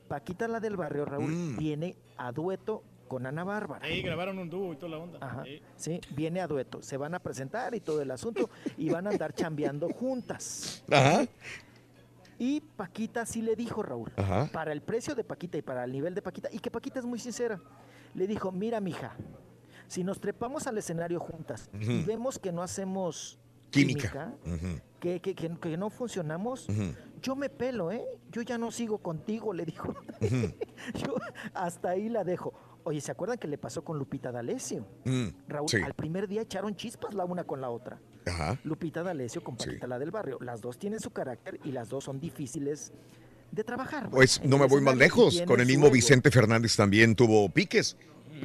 [0.08, 1.56] Paquita la del barrio, Raúl, Mm.
[1.56, 3.84] viene a dueto con Ana Bárbara.
[3.84, 5.18] Ahí grabaron un dúo y toda la onda.
[5.20, 5.44] Ajá,
[5.76, 6.00] Sí.
[6.10, 6.82] viene a dueto.
[6.82, 10.82] Se van a presentar y todo el asunto y van a andar chambeando juntas.
[10.90, 11.26] Ajá.
[12.38, 14.48] Y Paquita sí le dijo, Raúl, Ajá.
[14.52, 17.04] para el precio de Paquita y para el nivel de Paquita, y que Paquita es
[17.06, 17.60] muy sincera,
[18.14, 19.14] le dijo, mira, mija,
[19.86, 23.38] si nos trepamos al escenario juntas y vemos que no hacemos
[23.70, 24.32] Química.
[25.00, 26.66] que, que- que- que no funcionamos,
[27.22, 28.04] yo me pelo, ¿eh?
[28.32, 29.94] Yo ya no sigo contigo, le dijo.
[30.94, 31.14] Yo
[31.54, 32.52] hasta ahí la dejo.
[32.84, 34.86] Oye, ¿se acuerdan que le pasó con Lupita D'Alessio?
[35.04, 35.78] Mm, Raúl, sí.
[35.82, 37.98] al primer día echaron chispas la una con la otra.
[38.26, 38.58] Ajá.
[38.64, 39.66] Lupita D'Alessio con Sí.
[39.68, 40.38] Paquita la del barrio.
[40.40, 42.92] Las dos tienen su carácter y las dos son difíciles
[43.50, 44.10] de trabajar.
[44.10, 45.42] Pues En no me voy más lejos.
[45.46, 45.90] Con el mismo.
[45.90, 47.96] Vicente Fernández también tuvo piques.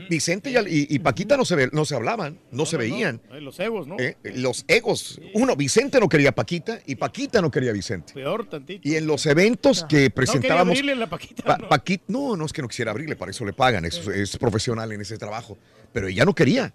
[0.10, 3.22] Vicente y, Paquita no se, ve- no se hablaban, no, se veían.
[3.42, 3.98] Los egos, ¿no?
[4.00, 5.20] Eh, Los egos.
[5.34, 8.14] Uno, Vicente no quería a Paquita y Paquita no quería a Vicente.
[8.14, 8.88] Peor tantito.
[8.88, 10.74] Y en los eventos que No presentábamos.
[10.76, 11.44] quería abrirle la paquita.
[11.44, 11.70] Pa- ¿no?
[11.70, 14.92] Paquita, no, no es que no quisiera abrirle, para eso le pagan, es, es profesional
[14.92, 15.58] en ese trabajo.
[15.92, 16.74] Pero ella no quería.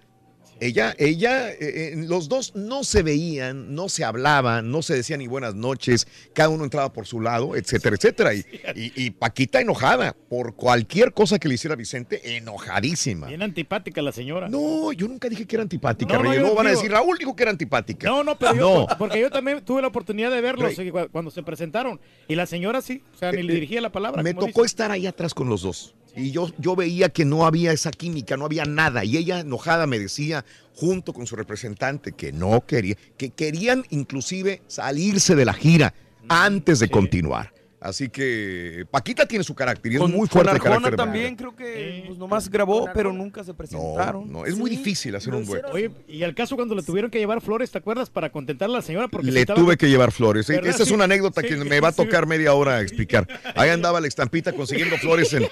[0.61, 5.19] Ella, ella, eh, eh, los dos no se veían, no se hablaban, no se decían
[5.19, 8.35] ni buenas noches, cada uno entraba por su lado, etcétera, etcétera.
[8.35, 8.45] Y,
[8.77, 13.27] y- y Paquita enojada por cualquier cosa que le hiciera Vicente, enojadísima.
[13.27, 14.49] Bien antipática la señora.
[14.49, 17.19] No, yo nunca dije que era antipática, No, no, yo Luego van a decir, Raúl
[17.19, 18.09] dijo que era antipática.
[18.09, 18.87] No, no, pero yo, No.
[18.87, 20.89] por- porque yo también tuve la oportunidad de verlos Rey.
[20.89, 22.01] eh, cuando se presentaron.
[22.29, 24.23] Y la señora sí, o sea, ni le dirigía la palabra.
[24.23, 24.63] Me tocó dice.
[24.67, 25.95] estar ahí atrás con los dos.
[26.17, 29.05] Y yo, yo veía que no había esa química, no había nada.
[29.05, 30.45] Y ella enojada me decía,
[30.75, 35.95] junto con su representante, que no quería, que querían inclusive salirse de la gira
[36.29, 37.53] antes de continuar.
[37.85, 40.97] Así que Paquita tiene su carácter y es Con, muy con fuerte el Arjona carácter
[40.97, 44.33] también creo que pues, nomás grabó, pero nunca se presentaron.
[44.33, 45.69] No, es muy difícil hacer un dueto.
[45.71, 48.09] Oye, y al caso cuando le tuvieron que llevar flores, ¿te acuerdas?
[48.09, 49.09] Para contentar a la señora.
[49.09, 50.47] Porque Le estaba- tuve que llevar flores.
[50.47, 50.67] ¿Verdad?
[50.71, 52.03] Esa es Sí, una anécdota sí, que me va a sí.
[52.03, 53.29] tocar media hora explicar.
[53.55, 55.47] Ahí andaba la estampita consiguiendo flores en...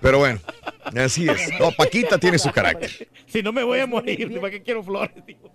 [0.00, 0.38] Pero bueno,
[0.94, 1.50] así es.
[1.58, 3.08] No, Paquita tiene su carácter.
[3.26, 5.16] Si no me voy a Pues, morir, ¿para qué quiero flores?
[5.26, 5.50] Digo.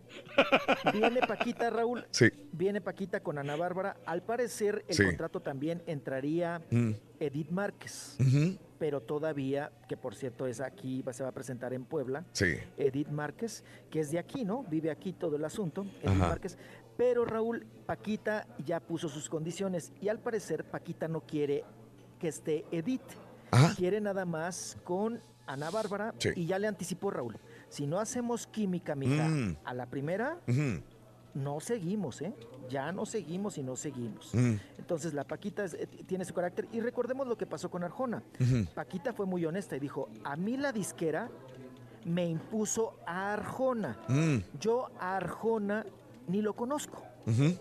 [0.93, 2.06] Viene Paquita, Raúl.
[2.11, 2.30] Sí.
[2.51, 3.98] Viene Paquita con Ana Bárbara.
[4.06, 5.03] Al parecer, el Sí.
[5.03, 6.92] contrato también entraría Mm.
[7.19, 8.18] Edith Márquez.
[8.80, 12.26] Pero todavía, que por cierto es aquí, se va a presentar en Puebla.
[12.32, 12.56] Sí.
[12.77, 14.64] Edith Márquez, que es de aquí, ¿no?
[14.64, 15.84] Vive aquí todo el asunto.
[16.01, 16.27] Edith Ajá.
[16.30, 16.58] Márquez.
[16.98, 21.64] Pero Raúl, Paquita ya puso sus condiciones y al parecer Paquita no quiere
[22.19, 23.01] que esté Edith.
[23.51, 23.76] Ajá.
[23.76, 26.30] Quiere nada más con Ana Bárbara Sí.
[26.35, 27.38] y ya le anticipó Raúl.
[27.72, 29.58] Si no hacemos química, mija, Mm.
[29.64, 30.38] a la primera,
[31.33, 32.33] no seguimos, ¿eh?
[32.69, 34.30] Ya no seguimos y no seguimos.
[34.35, 34.56] Mm.
[34.77, 38.22] Entonces la Paquita es- eh, tiene su carácter y recordemos lo que pasó con Arjona.
[38.75, 41.30] Paquita fue muy honesta y dijo, a mí la disquera
[42.03, 43.98] me impuso a Arjona.
[44.09, 44.38] Mm.
[44.59, 45.85] Yo a Arjona
[46.27, 47.01] ni lo conozco,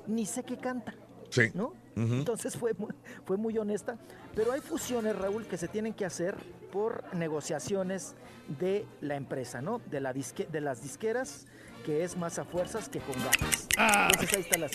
[0.09, 0.93] ni sé qué canta.
[1.29, 1.43] Sí.
[1.55, 1.73] ¿No?
[1.95, 2.89] Entonces fue muy,
[3.25, 3.97] fue muy honesta.
[4.35, 6.35] Pero hay fusiones, Raúl, que se tienen que hacer
[6.71, 8.15] por negociaciones
[8.59, 9.81] de la empresa, ¿no?
[9.87, 11.47] De, la disque, de las disqueras,
[11.85, 13.69] que es más a fuerzas que con ganas.
[14.13, 14.67] Entonces ahí está la...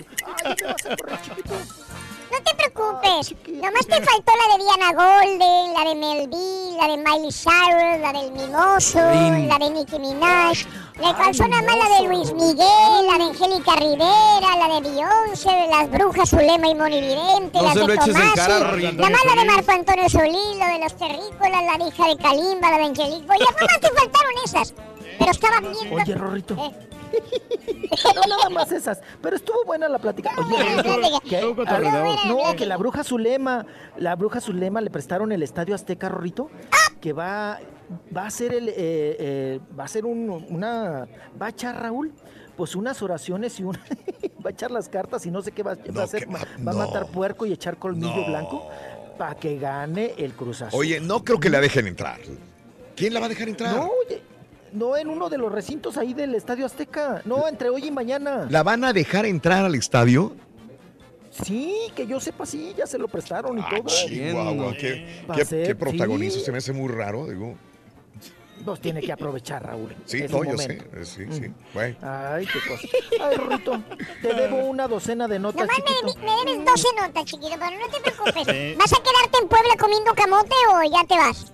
[0.44, 1.56] ¡Ay, me vas a correr, chiquito!
[2.36, 3.34] No te preocupes.
[3.48, 6.36] Nomás te faltó la de Diana Golden, la de Mel B,
[6.78, 10.66] la de Miley Cyrus, la del Mimoso, la de Nicki Minaj.
[11.00, 15.50] Le calzó nada más la de Luis Miguel, la de Angélica Rivera, la de Beyoncé,
[15.50, 20.68] de las brujas Zulema y Monividente, se de Tomasi, la de Marco Antonio Solís, la
[20.74, 23.28] de los terrícolas, la de hija de Kalimba, la de Angelique.
[23.28, 24.74] Pues ya nomás te faltaron esas.
[25.20, 25.94] Pero estaban bien.
[25.94, 26.54] Oye, Rorrito.
[26.56, 26.96] Eh.
[28.16, 29.02] No, nada más esas.
[29.22, 30.32] Pero estuvo buena la plática.
[30.38, 30.56] Oye.
[31.68, 33.66] Ah, no, que la bruja Zulema,
[33.98, 36.50] la bruja Zulema le prestaron el estadio Azteca, Rorrito,
[37.02, 37.60] que va,
[38.16, 41.08] va a ser el, eh, eh, va a ser un, una,
[41.42, 42.14] va a echar Raúl,
[42.56, 43.80] pues unas oraciones y una,
[44.46, 46.72] va a echar las cartas y no sé qué va, va a hacer, va, va
[46.72, 48.28] a matar puerco y echar colmillo No.
[48.28, 48.68] blanco
[49.18, 50.80] para que gane el Cruz Azul.
[50.80, 52.20] Oye, no creo que la dejen entrar.
[52.96, 53.76] ¿Quién la va a dejar entrar?
[53.76, 54.22] No, oye,
[54.76, 57.22] no en uno de los recintos ahí del Estadio Azteca.
[57.26, 58.48] No, entre hoy y mañana.
[58.50, 60.36] ¿La van a dejar entrar al estadio?
[61.44, 63.84] Sí, que yo sepa, sí, ya se lo prestaron y Ah, todo.
[63.88, 65.06] Chihuahua, qué,
[65.36, 65.78] qué- ser,
[66.32, 66.40] sí.
[66.42, 67.56] se me hace muy raro, digo.
[68.66, 69.94] Los tiene que aprovechar, Raúl.
[70.06, 71.52] Sí, no, yo sé, eh, sí, sí.
[71.74, 71.98] Bueno.
[72.02, 72.88] Ay, qué cosa.
[73.22, 73.84] Ay, Rorrito,
[74.22, 76.20] te debo una docena de notas, Nomás chiquito.
[76.20, 78.78] me, me debes 12 notas, chiquito, pero no te preocupes.
[78.78, 81.52] ¿Vas a quedarte en Puebla comiendo camote o ya te vas?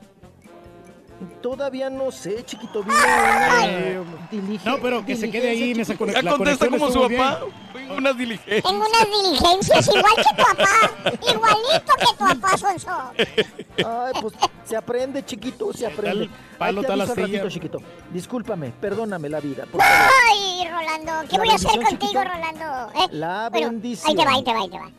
[1.41, 2.83] Todavía no sé, chiquito.
[2.83, 4.71] Vino una diligencia.
[4.71, 7.41] No, pero que se quede ahí, me sacó Ya contesta como su papá.
[7.73, 8.63] Tengo unas diligencias.
[8.63, 10.91] Tengo unas diligencias igual que tu papá.
[11.31, 13.11] Igualito que tu papá, Sonso.
[13.17, 14.33] Ay, pues
[14.65, 16.29] se aprende, chiquito, se aprende.
[16.57, 17.79] palo, tal ratito, chiquito.
[18.11, 19.65] Discúlpame, perdóname la vida.
[19.65, 20.09] por favor.
[20.31, 22.23] Ay, Rolando, ¿qué La voy a hacer contigo, chiquito.
[22.23, 22.99] Rolando?
[22.99, 23.07] ¿Eh?
[23.11, 24.09] La Bueno, bendición.
[24.09, 24.91] Ahí te va, ahí te va, ahí te va.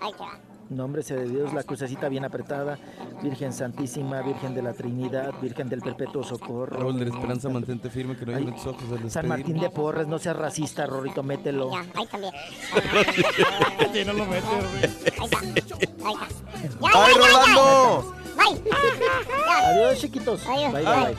[0.00, 0.45] Ahí te va.
[0.68, 2.78] Nombre sea de Dios, la crucecita bien apretada,
[3.22, 6.80] Virgen Santísima, Virgen de la Trinidad, Virgen del Perpetuo Socorro.
[6.80, 9.28] Raúl de la Esperanza, mantente firme que no hay tus ojos al San.
[9.28, 11.70] Martín de Porres, no seas racista, Rorrito, mételo.
[11.70, 12.34] Ya, ahí también.
[14.06, 14.50] No lo metes,
[15.18, 15.38] Ahí está.
[16.94, 18.14] ¡Ay, Rolando!
[18.36, 18.62] Bye.
[19.64, 20.44] Adiós, chiquitos.
[20.46, 21.16] Bye, bye, bye.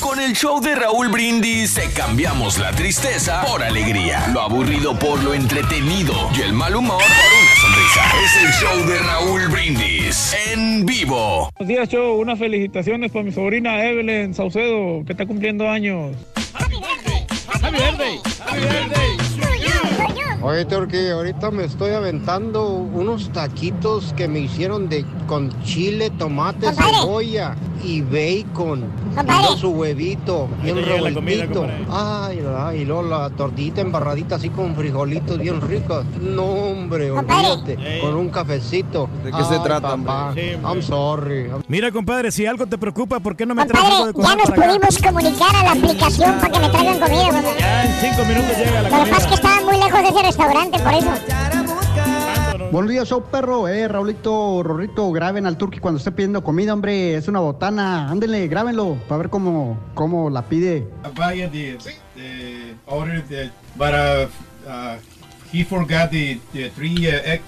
[0.00, 5.22] Con el show de Raúl Brindis te cambiamos la tristeza por alegría, lo aburrido por
[5.24, 8.02] lo entretenido y el mal humor por una sonrisa.
[8.24, 11.50] Es el show de Raúl Brindis en vivo.
[11.58, 12.20] Buenos días, show.
[12.20, 16.16] Unas felicitaciones para mi sobrina Evelyn Saucedo, que está cumpliendo años.
[16.54, 17.26] Happy birthday.
[17.60, 19.18] Happy birthday.
[20.40, 26.72] Oye, Turki, ahorita me estoy aventando unos taquitos que me hicieron de con chile, tomate,
[26.72, 28.84] cebolla y bacon.
[29.54, 31.66] Y su huevito, bien comida, revueltito.
[31.90, 36.04] Ay, ay, y luego la tortillita embarradita así con frijolitos bien ricos.
[36.20, 38.00] No, hombre, olvídate.
[38.00, 39.08] Con un cafecito.
[39.24, 40.32] ¿De qué se Ay, trata, papá?
[40.34, 40.40] Sí.
[40.64, 41.50] I'm sorry.
[41.68, 44.42] Mira, compadre, si algo te preocupa, ¿por qué no me traes algo de Compadre, ya
[44.42, 44.78] nos para acá?
[44.78, 47.56] pudimos comunicar a la aplicación para que me traigan comida, compadre.
[47.58, 49.34] Ya en cinco minutos llega la Lo que pasa es que comida.
[49.34, 51.10] estaba muy lejos de ese restaurante, por eso.
[52.70, 53.66] Buenos días, show perro.
[53.68, 57.14] Eh, Raulito, Rorrito, graben al turqui cuando esté pidiendo comida, hombre.
[57.14, 58.10] Es una botana.
[58.10, 60.86] Ándenle, grábenlo para ver cómo, cómo la pide.
[61.14, 61.78] Vaya the,
[62.14, 64.26] the order, the, but uh,
[64.68, 64.96] uh,
[65.52, 67.40] he forgot the, the three uh, egg.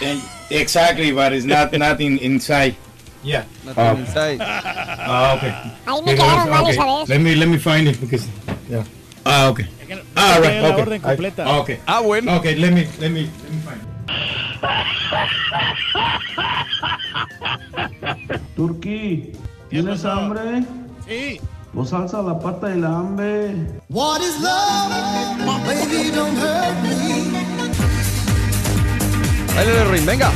[0.00, 2.74] and- exactly, but it's not not in, inside.
[3.22, 3.44] Yeah.
[3.64, 3.94] Nothing Ah.
[3.98, 4.38] inside.
[4.40, 5.52] Ah, okay.
[5.86, 6.76] Ahí me quedaron mal okay.
[7.08, 8.26] Let me let me find it because
[8.68, 8.82] yeah.
[9.24, 9.66] Ah, okay.
[10.16, 11.00] Ah, right.
[11.38, 11.78] ah, okay.
[11.86, 12.34] Ah, bueno.
[12.38, 13.80] Okay, let me let me let me find.
[13.82, 14.51] it.
[18.56, 19.32] Turqui,
[19.70, 20.64] ¿tienes hambre?
[21.06, 21.40] Sí.
[21.74, 23.56] Pues alza la pata del hambre.
[23.88, 24.90] What is love?
[25.46, 27.32] My baby don't hurt me.
[29.54, 30.30] Dale, Rin, venga.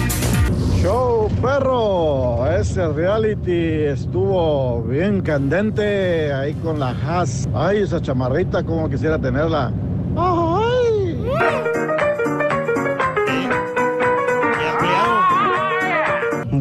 [0.81, 7.49] Show perro, ese reality estuvo bien candente ahí con la Haas.
[7.55, 9.73] Ay, esa chamarrita, como quisiera tenerla.
[10.17, 11.76] Ay.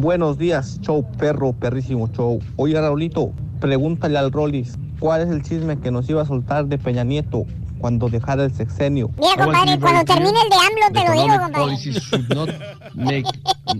[0.00, 2.38] Buenos días, show perro, perrísimo show.
[2.56, 6.76] Oye, Raulito, pregúntale al Rollis, ¿cuál es el chisme que nos iba a soltar de
[6.76, 7.46] Peña Nieto
[7.78, 9.10] cuando dejara el sexenio?
[9.18, 11.76] Mira, compadre, cuando termine el de AMLO te lo digo, compadre.
[11.76, 12.48] should not
[12.94, 13.24] make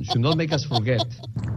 [0.02, 1.00] should not make us forget.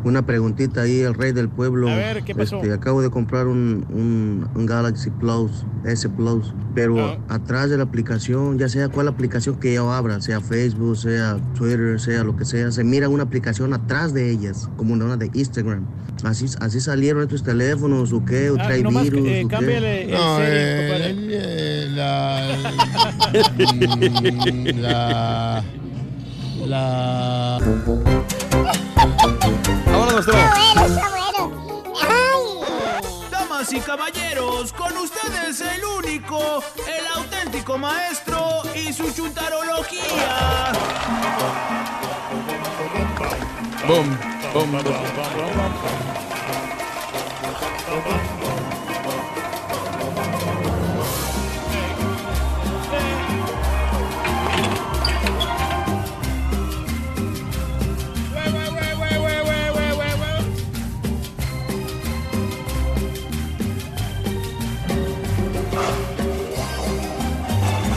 [0.06, 1.90] Una preguntita ahí, el rey del pueblo.
[1.90, 2.58] A ver, ¿qué pasó?
[2.58, 7.18] Este, acabo de comprar un, un, un Galaxy Plus, S Plus, pero Ah.
[7.30, 12.00] atrás de la aplicación, ya sea cuál aplicación que yo abra, sea Facebook, sea Twitter,
[12.00, 15.86] sea lo que sea, se mira una aplicación atrás de ellas, como una de Instagram.
[16.24, 19.56] Así, así salieron estos teléfonos, o qué, o Ah, trae nomás, virus, eh, o qué.
[19.56, 21.94] cámbiale el No, setting, eh, compadre.
[24.82, 25.64] la
[26.66, 27.60] la
[29.86, 30.52] Vámonos, bueno.
[32.02, 32.44] Ay.
[33.32, 40.74] Damas y caballeros, con ustedes el único, el auténtico maestro y su chuntarología.
[43.88, 44.18] Boom,
[44.54, 46.10] boom, boom.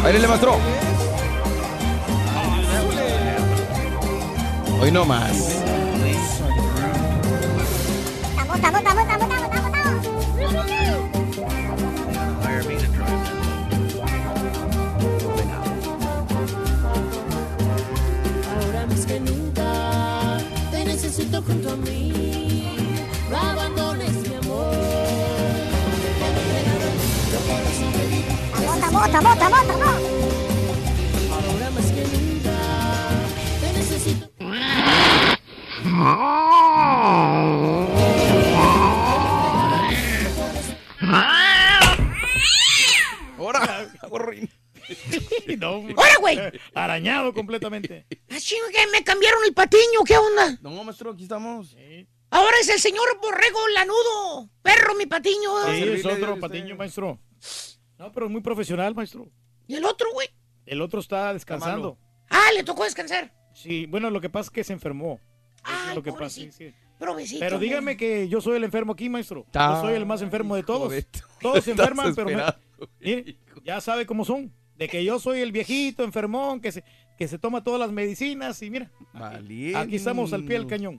[0.02, 0.58] Bailele, maestro.
[4.80, 5.61] Hoy no más.
[29.12, 29.92] Estamos, estamos, estamos.
[43.36, 43.86] Ahora
[45.58, 46.38] no, ¡Ahora, güey!
[46.74, 48.06] Arañado completamente.
[48.30, 50.58] Ah, que me cambiaron el patiño, ¿qué onda?
[50.62, 51.76] No, maestro, aquí estamos.
[52.30, 54.48] Ahora es el señor Borrego Lanudo.
[54.62, 55.50] Perro, mi patiño.
[55.70, 56.40] Sí, es otro usted.
[56.40, 57.20] patiño, maestro.
[58.02, 59.28] No, pero es muy profesional, maestro.
[59.68, 60.28] ¿Y el otro, güey?
[60.66, 61.96] El otro está descansando.
[62.28, 63.32] Ah, le tocó descansar.
[63.54, 65.20] Sí, bueno, lo que pasa es que se enfermó.
[65.58, 66.30] Es Ay, lo que pasa.
[66.30, 66.74] sí, sí.
[66.98, 67.38] Provecito.
[67.38, 67.68] Pero güey.
[67.68, 69.46] dígame que yo soy el enfermo aquí, maestro.
[69.54, 70.90] Ah, yo soy el más enfermo de todos.
[70.90, 71.06] de
[71.40, 72.28] Todos se enferman, pero
[73.00, 74.52] me- ya sabe cómo son.
[74.76, 76.82] De que yo soy el viejito enfermón que se,
[77.16, 79.78] que se toma todas las medicinas y mira, Valiendo.
[79.78, 80.98] aquí estamos al pie del cañón.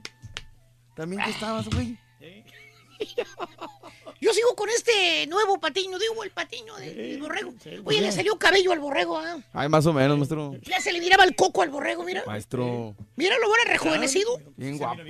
[0.96, 1.98] También que estabas, güey.
[4.20, 7.52] Yo sigo con este nuevo patiño, digo, el patiño de- del borrego.
[7.84, 9.36] Oye, le salió cabello al borrego, ¿ah?
[9.52, 10.54] Ay, más o menos, maestro.
[10.62, 12.22] Ya se le miraba el coco al borrego, mira.
[12.26, 12.94] Maestro.
[13.16, 14.40] Mira lo bueno rejuvenecido.
[14.56, 15.02] Bien guapo.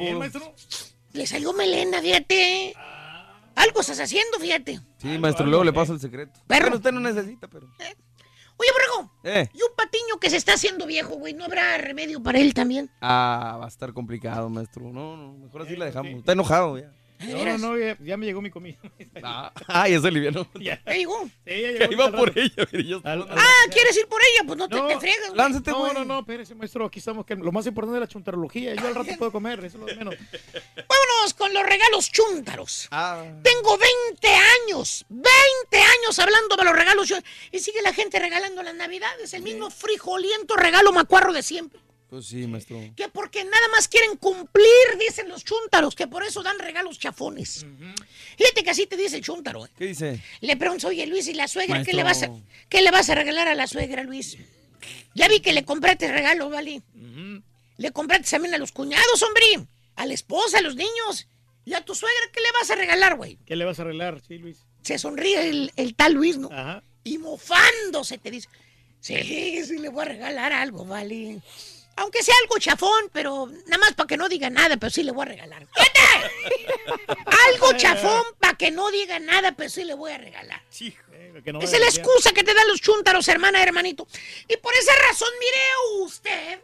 [1.12, 2.74] Le salió melena, fíjate.
[3.54, 4.80] Algo estás haciendo, fíjate.
[4.98, 6.32] Sí, maestro, luego le paso el secreto.
[6.48, 7.68] Pero usted no necesita, pero.
[8.56, 9.48] Oye, borrego, Eh.
[9.52, 12.88] y un patiño que se está haciendo viejo, güey, ¿no habrá remedio para él también?
[13.00, 14.84] Ah, va a estar complicado, maestro.
[14.92, 16.14] No, no, mejor así la dejamos.
[16.20, 16.92] Está enojado ya.
[17.32, 18.76] No, no, no, ya, ya me llegó mi comida.
[19.22, 20.46] Ah, ah, ya se alivianó.
[20.60, 20.82] Ya.
[20.84, 21.24] ¿Ya llegó?
[21.46, 22.66] Sí, ya iba por ella,
[23.04, 24.42] Al- al- Ah, ¿quieres ir por ella?
[24.46, 25.36] Pues no te, No, te fregas, güey.
[25.36, 25.94] Lánzate, No, güey.
[25.94, 26.84] no, no, espérese, maestro.
[26.86, 27.24] Aquí estamos.
[27.24, 28.74] Que lo más importante es la chuntarología.
[28.74, 30.14] Yo al rato puedo comer, eso es lo de menos.
[30.76, 32.88] Vámonos con los regalos chúntaros.
[33.42, 34.28] Tengo 20
[34.66, 35.32] años, 20
[35.78, 37.12] años hablando de los regalos.
[37.52, 41.80] Y sigue la gente regalando las navidades, el mismo frijoliento regalo macuarro de siempre.
[42.14, 42.80] Pues sí, maestro.
[42.94, 44.64] Que porque nada más quieren cumplir,
[45.00, 47.66] dicen los chúntaros, que por eso dan regalos chafones.
[48.38, 49.66] Fíjate que así te dice el chúntaro.
[49.66, 49.68] ¿eh?
[49.76, 50.22] ¿Qué dice?
[50.40, 52.30] Le pregunto, oye Luis, ¿y la suegra qué le, vas a,
[52.68, 54.38] qué le vas a regalar a la suegra, Luis?
[55.16, 56.82] Ya vi que le compraste regalo, ¿vale?
[57.78, 59.66] Le compraste también a los cuñados, hombre.
[59.96, 61.26] A la esposa, a los niños.
[61.64, 63.40] ¿Y a tu suegra qué le vas a regalar, güey?
[63.44, 64.22] ¿Qué le vas a arreglar?
[64.24, 64.58] Sí, Luis.
[64.82, 66.48] Se sonríe el, el tal Luis, ¿no?
[66.52, 66.84] Ajá.
[67.02, 68.48] Y mofándose te dice,
[69.00, 71.40] sí, sí le voy a regalar algo, ¿vale?
[71.96, 75.12] Aunque sea algo chafón, pero nada más para que no diga nada, pero sí le
[75.12, 75.66] voy a regalar.
[77.48, 80.62] Algo chafón para que no diga nada, pero sí le voy a regalar.
[81.44, 84.06] que no es la excusa que te dan los chúntaros, hermana, hermanito.
[84.48, 86.60] Y por esa razón, mire usted,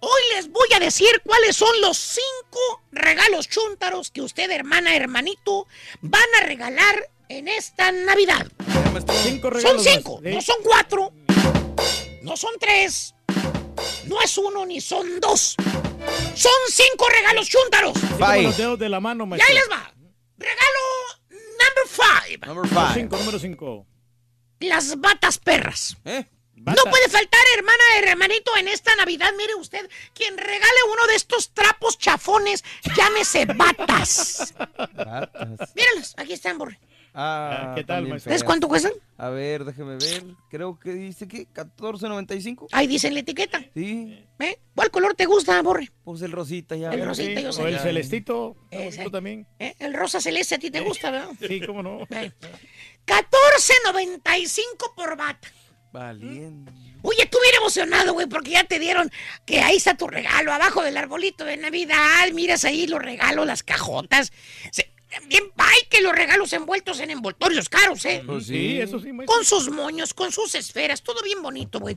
[0.00, 5.66] hoy les voy a decir cuáles son los cinco regalos chúntaros que usted, hermana, hermanito,
[6.00, 8.46] van a regalar en esta Navidad.
[9.22, 11.12] Cinco Son cinco, no son cuatro,
[12.22, 13.14] no son tres,
[14.06, 15.56] no es uno ni son dos.
[16.34, 17.92] Son cinco regalos chúntaros.
[18.18, 19.92] Como los dedos de la mano, Y ahí les va.
[20.38, 20.78] Regalo
[21.30, 22.38] number five.
[22.46, 23.86] Número cinco, número cinco.
[24.60, 25.96] Las batas perras.
[26.04, 26.26] ¿Eh?
[26.54, 31.54] No puede faltar, hermana, hermanito, en esta Navidad, mire usted, quien regale uno de estos
[31.54, 32.62] trapos chafones,
[32.94, 34.52] llámese batas.
[35.74, 36.78] Míralos, aquí están, borre.
[37.12, 38.30] Ah, ¿qué tal, maestro?
[38.30, 38.92] ¿Sabes cuánto cuestan?
[39.18, 40.24] A ver, déjeme ver.
[40.48, 42.68] Creo que dice que 14.95.
[42.72, 43.60] Ahí dice en la etiqueta.
[43.74, 44.24] Sí.
[44.38, 44.58] ¿Eh?
[44.74, 45.90] ¿Cuál color te gusta, borre?
[46.04, 46.90] Pues el rosita ya.
[46.90, 47.62] El rosita, yo sé.
[47.62, 47.80] O el Ya.
[47.82, 48.56] celestito.
[48.70, 49.02] Ese.
[49.04, 49.46] Tú también.
[49.58, 49.74] ¿Eh?
[49.78, 51.30] El rosa celeste a ti te gusta, ¿verdad?
[51.46, 52.00] Sí, cómo no.
[52.10, 52.32] Eh.
[53.06, 55.48] 14.95 por bata.
[55.92, 56.70] Valiente.
[57.02, 59.10] Oye, tú bien emocionado, güey, porque ya te dieron
[59.46, 62.28] que ahí está tu regalo, abajo del arbolito de Navidad.
[62.32, 64.32] Miras ahí los regalos, las cajotas.
[64.70, 64.92] Se-
[65.26, 68.22] bien, ay, que los regalos envueltos en envoltorios caros, ¿eh?
[68.24, 69.36] Pues sí, eso sí, maestro.
[69.36, 71.96] Con sus moños, con sus esferas, todo bien bonito, güey.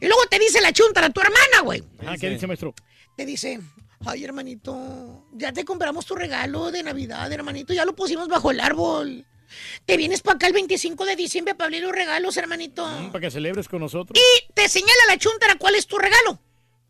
[0.00, 1.82] Y luego te dice la chunta, tu hermana, güey.
[2.06, 2.74] Ah, ¿qué dice, maestro?
[3.16, 3.60] Te dice,
[4.04, 8.60] ay, hermanito, ya te compramos tu regalo de Navidad, hermanito, ya lo pusimos bajo el
[8.60, 9.24] árbol.
[9.86, 12.86] Te vienes para acá el 25 de diciembre para abrir los regalos, hermanito.
[13.12, 14.18] Para que celebres con nosotros.
[14.18, 16.38] Y te señala la chuntara cuál es tu regalo.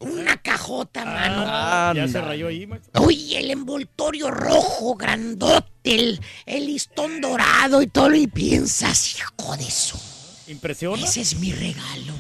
[0.01, 1.45] Una cajota, mano.
[1.47, 2.69] Ah, ya se rayó ahí.
[3.01, 8.15] Uy, el envoltorio rojo, grandote, el, el listón dorado y todo.
[8.15, 10.01] Y piensas, hijo de eso.
[10.47, 11.03] ¿Impresiona?
[11.05, 12.15] Ese es mi regalo.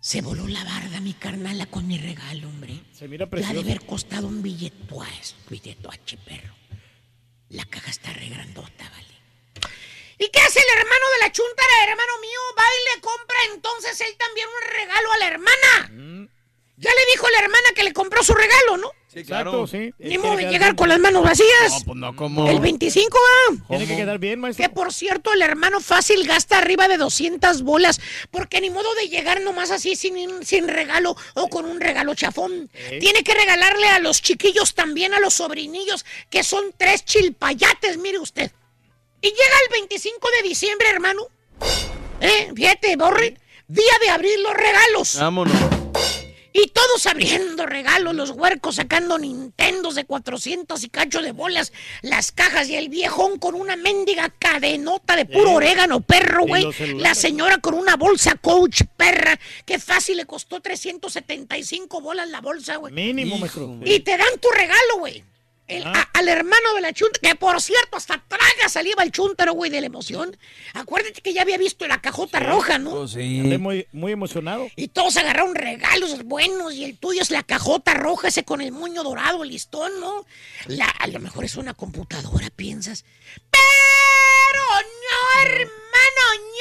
[0.00, 2.80] Se voló la barda mi carnala con mi regalo, hombre.
[2.92, 3.54] Se mira Ya precioso.
[3.54, 6.54] de haber costado un billetuaz, billetuache, perro.
[7.50, 9.11] La caja está re grandota, vale.
[10.22, 12.40] ¿Y qué hace el hermano de la chuntara, hermano mío?
[12.56, 16.28] Va y le compra entonces él también un regalo a la hermana.
[16.76, 18.90] Ya le dijo la hermana que le compró su regalo, ¿no?
[19.08, 19.92] Sí, Exacto, sí.
[19.98, 21.70] Ni modo de llegar con las manos vacías.
[21.70, 22.48] No, pues no, ¿cómo?
[22.48, 23.66] El 25 va.
[23.68, 24.64] Tiene que quedar bien, maestro.
[24.64, 29.08] Que por cierto, el hermano fácil gasta arriba de 200 bolas, porque ni modo de
[29.08, 32.70] llegar nomás así sin, sin regalo o con un regalo chafón.
[32.74, 32.98] ¿Eh?
[33.00, 38.18] Tiene que regalarle a los chiquillos también, a los sobrinillos, que son tres chilpayates, mire
[38.18, 38.52] usted.
[39.22, 41.22] Y llega el 25 de diciembre, hermano.
[42.20, 42.50] ¿Eh?
[42.54, 43.36] Fíjate, Borre.
[43.68, 45.16] Día de abrir los regalos.
[45.18, 45.54] Vámonos.
[46.54, 52.30] Y todos abriendo regalos, los huercos sacando Nintendos de 400 y cacho de bolas, las
[52.30, 55.54] cajas y el viejón con una mendiga cadenota de puro Eh.
[55.54, 56.66] orégano, perro, güey.
[56.98, 62.76] La señora con una bolsa coach, perra, que fácil le costó 375 bolas la bolsa,
[62.76, 62.92] güey.
[62.92, 63.78] Mínimo, maestro.
[63.84, 65.24] Y te dan tu regalo, güey.
[65.76, 65.92] El- Ah.
[66.12, 69.70] a- al hermano de la chunta, que por cierto, hasta traga saliva el chuntaro, güey,
[69.70, 70.36] de la emoción.
[70.74, 72.90] Acuérdate que ya había visto la cajota roja, ¿no?
[72.90, 73.58] Pues Andé sí.
[73.58, 74.68] muy, muy emocionado.
[74.76, 78.72] Y todos agarraron regalos buenos y el tuyo es la cajota roja ese con el
[78.72, 80.26] moño dorado, el listón, ¿no?
[80.66, 83.04] La, a lo mejor es una computadora, piensas.
[83.50, 85.68] Pero no, hermano,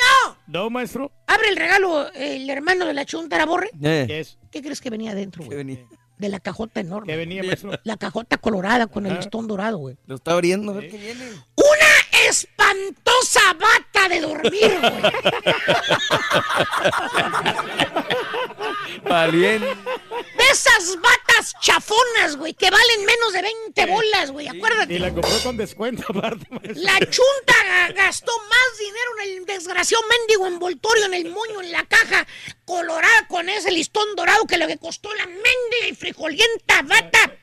[0.02, 0.38] no.
[0.48, 1.12] ¿No, maestro?
[1.28, 3.70] Abre el regalo el hermano de la chuntara, borre.
[3.82, 4.38] Eh, ¿Qué es?
[4.52, 5.58] ¿Qué crees que venía adentro, ¿qué güey?
[5.58, 5.86] venía?
[6.22, 7.12] De la cajota enorme.
[7.12, 7.72] ¿Qué venía, maestro?
[7.84, 9.98] La cajota colorada con el listón dorado, güey.
[10.06, 11.26] Lo está abriendo, a ver qué viene.
[11.56, 15.02] Una espantosa bata de dormir, güey.
[19.04, 19.66] Valiente.
[19.68, 24.48] De esas batas chafonas, güey, que valen menos de 20 bolas, güey.
[24.48, 24.94] Acuérdate.
[24.94, 26.74] Y la compró con descuento, aparte, maestro.
[26.84, 31.72] La chunta ga- gastó más dinero en el desgraciado mendigo envoltorio, en el moño, en
[31.72, 32.28] la caja
[32.66, 37.38] colorada con ese listón dorado que lo que costó la mendiga y frijolienta bata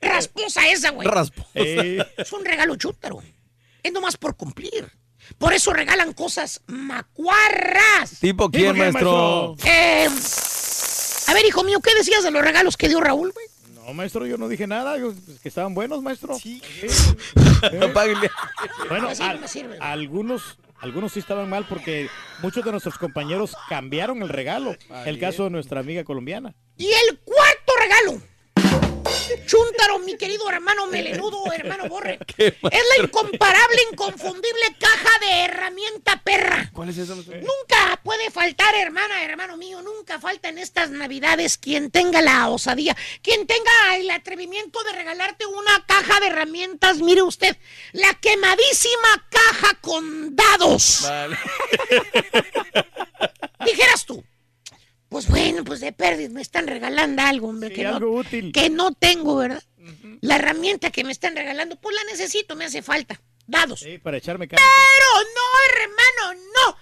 [0.00, 1.08] rasposa esa, güey.
[1.08, 1.46] Raspo.
[1.54, 3.22] Eh, Es un regalo chúntaro.
[3.82, 4.90] Es nomás por cumplir.
[5.38, 8.18] Por eso regalan cosas macuarras.
[8.20, 9.56] ¿Tipo quién, qué, maestro?
[9.64, 10.08] Eh,
[11.28, 13.46] a ver, hijo mío, ¿qué decías de los regalos que dio Raúl, güey?
[13.86, 14.98] no, maestro, yo no dije nada.
[14.98, 16.34] Yo, pues, que estaban buenos, maestro.
[16.38, 16.60] Sí.
[17.82, 18.30] Apáguenle.
[18.88, 19.78] Bueno, al- sirve.
[19.80, 22.08] algunos, algunos sí estaban mal porque
[22.42, 24.76] muchos de nuestros compañeros cambiaron el regalo.
[25.06, 26.54] El caso de nuestra amiga colombiana.
[26.76, 28.22] Y el cuarto regalo.
[29.46, 32.18] Chúntaro, mi querido hermano melenudo, hermano Borre.
[32.38, 36.70] Es la incomparable, inconfundible caja de herramienta perra.
[36.72, 37.14] ¿Cuál es eso?
[37.14, 37.36] maestro?
[37.36, 42.96] Nunca puede faltar, hermana, hermano mío, nunca falta en estas navidades quien tenga la osadía,
[43.22, 47.56] quien tenga el atrevimiento de regalarte una caja de herramientas, mire usted,
[47.92, 51.00] la quemadísima caja con dados.
[51.02, 51.38] Vale.
[53.64, 54.24] Dijeras tú,
[55.08, 58.52] pues bueno, pues de pérdida me están regalando algo, hombre, Sí, que, algo no, útil.
[58.52, 59.62] que no tengo, ¿verdad?
[60.20, 63.20] La herramienta que me están regalando, pues la necesito, me hace falta.
[63.46, 63.80] Dados.
[63.80, 64.62] Sí, para echarme cara.
[64.62, 66.76] Pero no, hermano, no.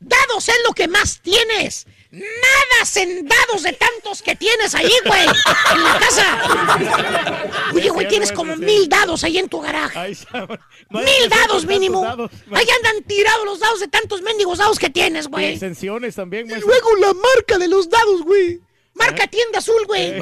[0.00, 1.86] Dados es lo que más tienes.
[2.10, 5.20] Nadas en dados de tantos que tienes ahí, güey.
[5.74, 7.62] En la casa.
[7.72, 10.16] Oye, güey, tienes como mil dados ahí en tu garaje.
[10.90, 12.04] Mil dados mínimo.
[12.04, 15.46] Ahí andan tirados los dados de tantos mendigos dados que tienes, Y güey.
[15.50, 16.68] extensiones también, Y maestro.
[16.68, 18.60] luego la marca de los dados, güey.
[18.94, 20.14] Marca tienda azul, güey.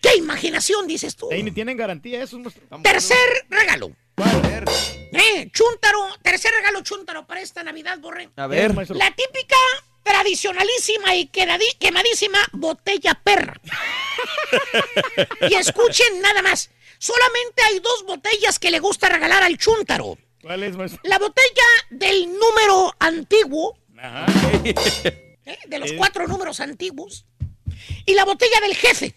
[0.00, 1.28] ¿Qué imaginación dices tú?
[1.30, 2.40] Ey, ni tienen garantía maestro.
[2.82, 3.18] Tercer
[3.50, 3.90] regalo.
[5.12, 8.30] Eh, chúntaro, tercer regalo chúntaro para esta Navidad, Borre.
[8.36, 8.74] A ver.
[8.74, 9.56] La típica,
[10.04, 13.60] tradicionalísima y quemadísima botella perra.
[15.50, 16.70] y escuchen nada más.
[16.98, 20.16] Solamente hay dos botellas que le gusta regalar al chúntaro.
[20.40, 21.00] ¿Cuál es, maestro?
[21.04, 24.26] La botella del número antiguo, Ajá.
[24.64, 27.26] eh, de los cuatro números antiguos,
[28.06, 29.14] y la botella del jefe.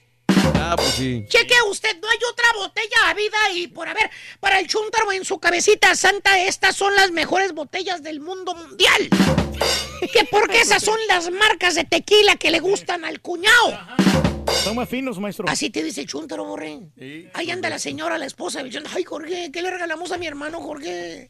[0.70, 1.26] Ah, pues sí.
[1.30, 5.24] Cheque usted, no hay otra botella a vida y por haber, para el chúntaro en
[5.24, 9.10] su cabecita santa, estas son las mejores botellas del mundo mundial.
[10.12, 13.80] Que porque esas son las marcas de tequila que le gustan al cuñado.
[14.68, 15.46] Son más finos, maestro.
[15.50, 16.80] Así te dice el chúntaro, borre.
[17.34, 20.62] Ahí anda la señora, la esposa, diciendo, ay, Jorge, ¿qué le regalamos a mi hermano,
[20.62, 21.30] Jorge?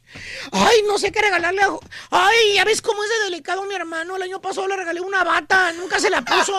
[0.52, 1.68] Ay, no sé qué regalarle a...
[2.10, 4.16] Ay, ya ves cómo es de delicado mi hermano.
[4.16, 6.54] El año pasado le regalé una bata, nunca se la puso.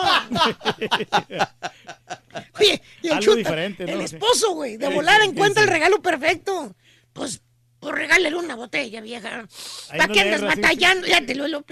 [2.58, 3.92] Oye, y el, Algo chuta- diferente, ¿no?
[3.92, 4.14] el Sí.
[4.16, 5.68] esposo, güey, de Sí, volada sí, encuentra sí.
[5.68, 6.74] el regalo perfecto.
[7.12, 7.40] Pues,
[7.80, 9.46] pues regálale una botella, vieja.
[9.88, 11.06] ¿Para no qué andas erras, sí, batallando?
[11.06, 11.62] Ya te lo- lo-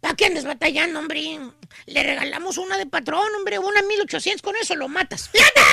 [0.00, 1.40] ¿Para qué andas batallando, hombre?
[1.86, 5.28] Le regalamos una de patrón, hombre, una 1800, con eso lo matas.
[5.30, 5.60] ¡Fíjate!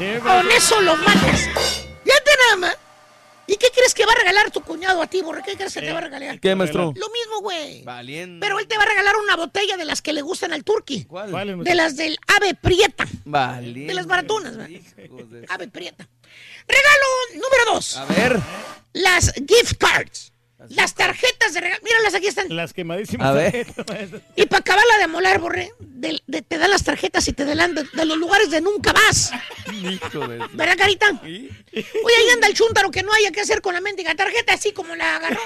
[0.00, 0.50] Es, Con maestro.
[0.56, 1.40] eso lo matas.
[2.04, 2.76] Fíjate nada más.
[3.46, 5.42] ¿Y qué crees que va a regalar tu cuñado a ti, Borre?
[5.44, 6.40] ¿Qué crees que te va a regalar?
[6.40, 6.92] ¿Qué, maestro?
[6.96, 7.82] Lo mismo, güey.
[7.82, 8.40] Valiendo.
[8.44, 11.04] Pero él te va a regalar una botella de las que le gustan al turqui.
[11.04, 11.30] ¿Cuál?
[11.30, 13.06] ¿Cuál es, De las del ave prieta.
[13.24, 13.88] Valiendo.
[13.88, 16.08] De las baratunas, de- Ave prieta.
[16.68, 17.96] Regalo número dos.
[17.96, 18.38] A ver.
[18.92, 20.32] Las gift cards.
[20.68, 21.82] Las tarjetas de regalo.
[21.82, 22.46] Míralas, aquí están.
[22.54, 23.66] Las quemadísimas A ver.
[24.36, 27.74] Y para acabarla de molar, Borre, de- de- te dan las tarjetas y te dan
[27.74, 28.92] de, de los lugares de nunca
[29.72, 30.38] de...
[30.52, 31.10] ¿Verdad, Carita?
[31.20, 34.72] Oye, ahí anda el chúntaro que no haya que hacer con la mendiga tarjeta, así
[34.72, 35.40] como la agarró.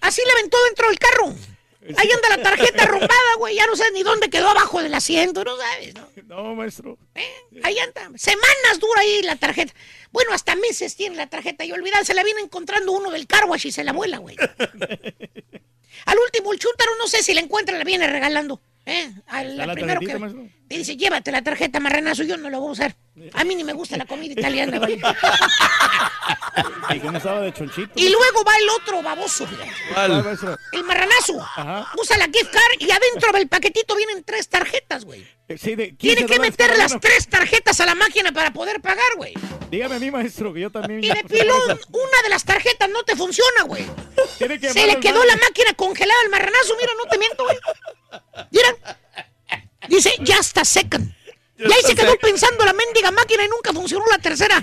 [0.00, 1.34] Así la aventó dentro del carro.
[1.96, 3.56] Ahí anda la tarjeta arrumbada, güey.
[3.56, 6.08] Ya no sabes ni dónde quedó abajo del asiento, no sabes, ¿no?
[6.26, 6.98] No, maestro.
[7.62, 8.10] Ahí anda.
[8.18, 9.72] Semanas dura ahí la tarjeta.
[10.12, 13.46] Bueno, hasta meses tiene la tarjeta y olvidar, se la viene encontrando uno del car
[13.46, 14.36] wash y se la vuela, güey.
[16.06, 18.60] Al último, el chúntaro no sé si la encuentra, la viene regalando.
[18.86, 19.10] ¿eh?
[19.26, 20.48] A Está la la primero que maestro.
[20.70, 22.96] Te dice, llévate la tarjeta marranazo, yo no la voy a usar.
[23.34, 25.00] A mí ni me gusta la comida italiana, ¿vale?
[26.94, 27.90] Y cómo estaba de chonchito.
[27.96, 29.48] Y luego va el otro baboso.
[29.92, 30.24] ¿Cuál,
[30.72, 31.40] el marranazo.
[31.40, 31.90] Ajá.
[32.00, 35.26] Usa la gift card y adentro del paquetito vienen tres tarjetas, güey.
[35.48, 37.00] Eh, Sí, de 15 Tiene que meter las uno.
[37.00, 39.34] tres tarjetas a la máquina para poder pagar, güey.
[39.72, 41.02] Dígame a mí, maestro, que yo también.
[41.02, 43.84] Y de pilón, una de las tarjetas no te funciona, güey.
[44.38, 47.58] Tiene que Se le quedó la máquina congelada al marranazo, mira, no te miento, güey.
[48.52, 48.98] Mira.
[49.88, 51.12] Dice, ya está second.
[51.58, 54.62] Y ahí se quedó pensando la mendiga máquina y nunca funcionó la tercera.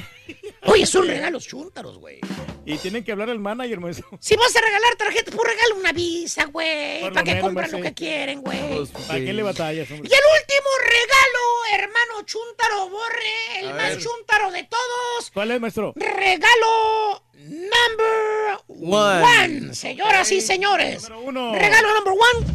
[0.65, 2.19] Oye, son regalos chúntaros, güey.
[2.65, 4.07] Y tienen que hablar al manager, maestro.
[4.19, 7.01] Si vas a regalar tarjetas, pues regala una visa, güey.
[7.01, 8.77] Para que compren lo que quieren, güey.
[8.77, 10.09] Pues, ¿Para qué le batallas, hombre?
[10.09, 13.99] Y el último regalo, hermano chúntaro, borre, el A más ver.
[13.99, 15.31] chúntaro de todos.
[15.33, 15.93] ¿Cuál es, maestro?
[15.95, 19.23] Regalo number One.
[19.23, 19.73] one.
[19.75, 21.03] Señoras y señores.
[21.03, 21.53] Número uno.
[21.55, 22.47] Regalo number one.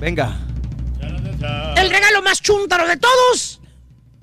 [0.00, 0.40] Venga.
[1.76, 3.60] El regalo más chúntaro de todos.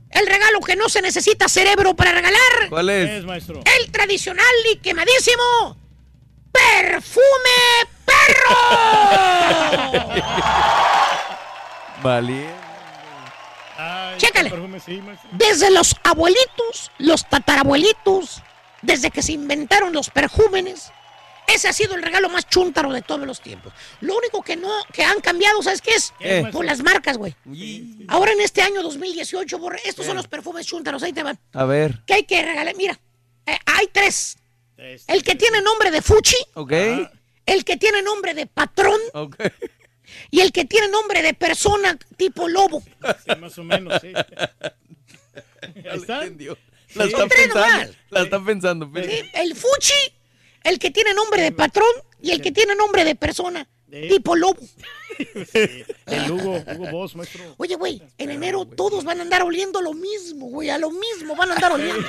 [0.10, 2.70] El regalo que no se necesita cerebro para regalar.
[2.70, 3.62] ¿Cuál ¿Qué es, maestro?
[3.80, 5.78] El tradicional y quemadísimo.
[6.52, 8.56] Perfume perro.
[12.04, 12.54] Valiendo.
[13.78, 14.52] Ay, Chécale.
[14.86, 15.02] sí.
[15.32, 18.42] Desde los abuelitos, los tatarabuelitos,
[18.82, 20.94] desde que se inventaron los perjúmenes,
[21.48, 23.72] Ese ha sido el regalo más chúntaro de todos los tiempos.
[24.02, 26.14] Lo único que no, que han cambiado, ¿sabes qué es?
[26.20, 26.48] ¿Qué?
[26.52, 27.36] Por las marcas, güey.
[28.08, 31.40] Ahora en este año 2018, borre, estos son los perfumes chúntaros, ahí te van.
[31.54, 32.02] A ver.
[32.06, 32.76] ¿Qué hay que regalar?
[32.76, 33.00] Mira,
[33.46, 34.38] eh, hay tres.
[35.08, 36.72] El que tiene nombre de Fuchi, Ok.
[37.46, 39.38] el que tiene nombre de patrón Ok.
[40.32, 42.82] y el que tiene nombre de persona tipo lobo.
[43.26, 44.12] Sí, más o menos, sí.
[45.90, 46.26] Ahí está.
[46.26, 47.10] La Sí.
[47.10, 47.94] está Son tres pensando.
[48.10, 48.92] La está pensando.
[49.34, 49.94] El Fuchi,
[50.66, 51.88] el que tiene nombre de patrón
[52.22, 53.68] y el que tiene nombre de persona
[54.10, 54.60] tipo lobo.
[56.06, 57.42] El Hugo, Hugo Boss, maestro.
[57.58, 61.34] Oye, güey, en enero todos van a andar oliendo lo mismo, güey, a lo mismo
[61.38, 62.06] van a andar oliendo.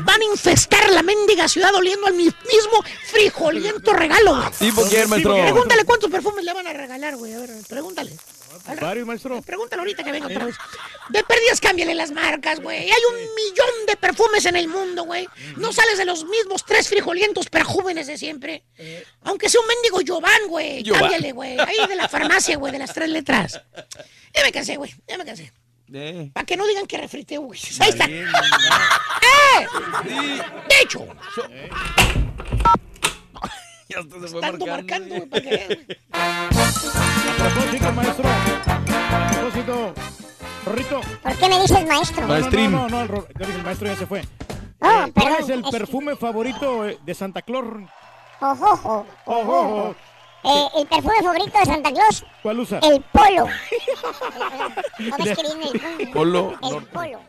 [0.00, 4.50] Van a infestar la mendiga ciudad oliendo al mi- mismo frijoliento regalo, güey.
[4.58, 5.34] ¿Tipo quién, maestro?
[5.34, 8.12] Pregúntale cuántos perfumes le van a regalar, güey, a ver, pregúntale.
[8.80, 9.40] Varios, maestro.
[9.42, 10.56] Pregúntale ahorita que venga otra vez.
[11.08, 12.90] De perdidas, cámbiale las marcas, güey.
[12.90, 15.28] Hay un millón de perfumes en el mundo, güey.
[15.56, 18.64] No sales de los mismos tres frijolientos perjúmenes de siempre.
[19.22, 20.84] Aunque sea un mendigo Giovanni, güey.
[20.84, 21.58] Cámbiale, güey.
[21.58, 23.60] Ahí de la farmacia, güey, de las tres letras.
[24.34, 24.94] Ya me cansé, güey.
[25.06, 25.52] Ya me cansé.
[25.92, 26.30] Eh.
[26.34, 27.58] Para que no digan que refriteo, güey.
[27.80, 28.06] Ahí está.
[28.06, 28.26] Bien.
[29.58, 29.66] ¡Eh!
[30.68, 31.06] De hecho,
[33.90, 34.66] Ya hasta se fue marcando.
[34.66, 35.46] marcando, güey, para.
[36.12, 36.48] A
[37.38, 38.28] propósito, maestro.
[38.28, 39.94] A propósito.
[40.66, 41.00] Rorrito.
[41.22, 42.26] ¿Por qué me dices maestro?
[42.26, 44.20] No, no, no, no, el, el maestro ya se fue.
[44.80, 47.64] Oh, Eh, ¿Cuál perdón, es el es- perfume favorito eh, de Santa Claus?
[48.40, 49.94] Ojojo, ojojo.
[50.44, 52.78] Eh, el perfume favorito de Santa Claus, ¿Cuál usa?
[52.80, 53.46] el polo.
[54.98, 56.12] ¿No ves que viene el polo?
[56.12, 56.58] Polo.
[56.62, 56.80] El no.
[56.92, 57.20] polo.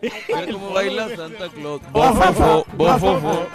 [0.51, 1.81] Cómo baila Santa Claus.
[1.91, 3.47] Bofofo, bofofo.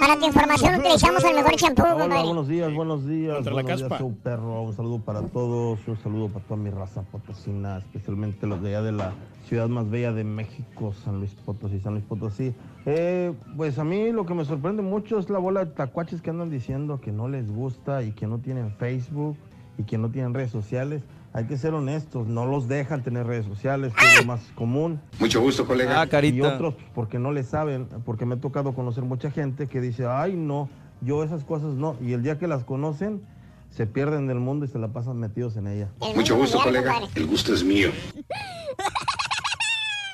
[0.00, 2.24] Para tu información utilizamos el mejor champú, Hola, compadre.
[2.24, 3.34] buenos días, buenos días.
[3.34, 4.08] Contra la buenos días, caspa.
[4.22, 4.62] perro.
[4.62, 8.82] Un saludo para todos, un saludo para toda mi raza potosina, especialmente los de allá
[8.86, 9.12] de la
[9.46, 12.54] ciudad más bella de México, San Luis Potosí, San Luis Potosí.
[12.86, 16.30] Eh, pues a mí lo que me sorprende mucho es la bola de tacuaches que
[16.30, 19.36] andan diciendo que no les gusta y que no tienen Facebook
[19.78, 21.02] y que no tienen redes sociales.
[21.34, 25.00] Hay que ser honestos, no los dejan tener redes sociales, que es lo más común.
[25.18, 26.00] Mucho gusto, colega.
[26.00, 26.36] Ah, carita.
[26.36, 30.06] Y otros porque no le saben, porque me ha tocado conocer mucha gente que dice,
[30.06, 30.68] ay no,
[31.00, 31.96] yo esas cosas no.
[32.02, 33.22] Y el día que las conocen,
[33.70, 35.88] se pierden del mundo y se la pasan metidos en ella.
[36.14, 37.00] Mucho gusto, colega.
[37.14, 37.90] El gusto es mío.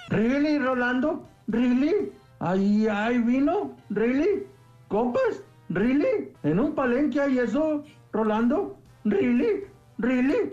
[0.08, 1.26] ¿Really, Rolando?
[1.48, 2.12] ¿Really?
[2.38, 3.72] ¿Ahí hay vino?
[3.90, 4.46] ¿Really?
[4.86, 5.42] ¿Compas?
[5.68, 6.32] ¿Really?
[6.44, 8.77] ¿En un palenque hay eso, Rolando?
[9.10, 9.64] ¿Really?
[9.96, 10.52] ¿Really?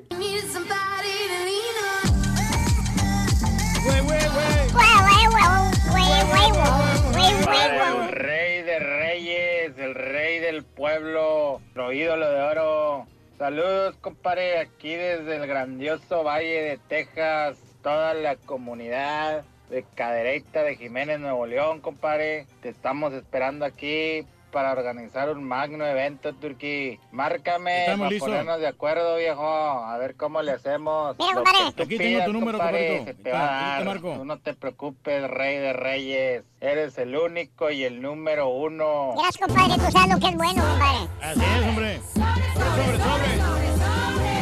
[7.91, 13.07] El rey de reyes, el rey del pueblo, nuestro ídolo de oro.
[13.37, 20.77] Saludos, compadre, aquí desde el grandioso Valle de Texas, toda la comunidad de Cadereyta de
[20.77, 22.47] Jiménez, Nuevo León, compadre.
[22.61, 24.25] Te estamos esperando aquí
[24.55, 26.97] para organizar un magno evento, Turquí.
[27.11, 29.45] Márcame para ponernos de acuerdo, viejo.
[29.45, 31.13] A ver cómo le hacemos.
[31.19, 31.83] Mira, compadre.
[31.83, 33.85] Aquí tengo tu número, compadre, te va a dar.
[33.85, 34.13] marco.
[34.13, 36.43] Tú no te preocupes, rey de reyes.
[36.61, 39.15] Eres el único y el número uno.
[39.17, 41.09] Gracias, compadre, tú sabes lo que es bueno, compadre.
[41.21, 41.99] Así es, hombre.
[42.13, 43.37] Sobre, sobre.
[43.37, 44.34] La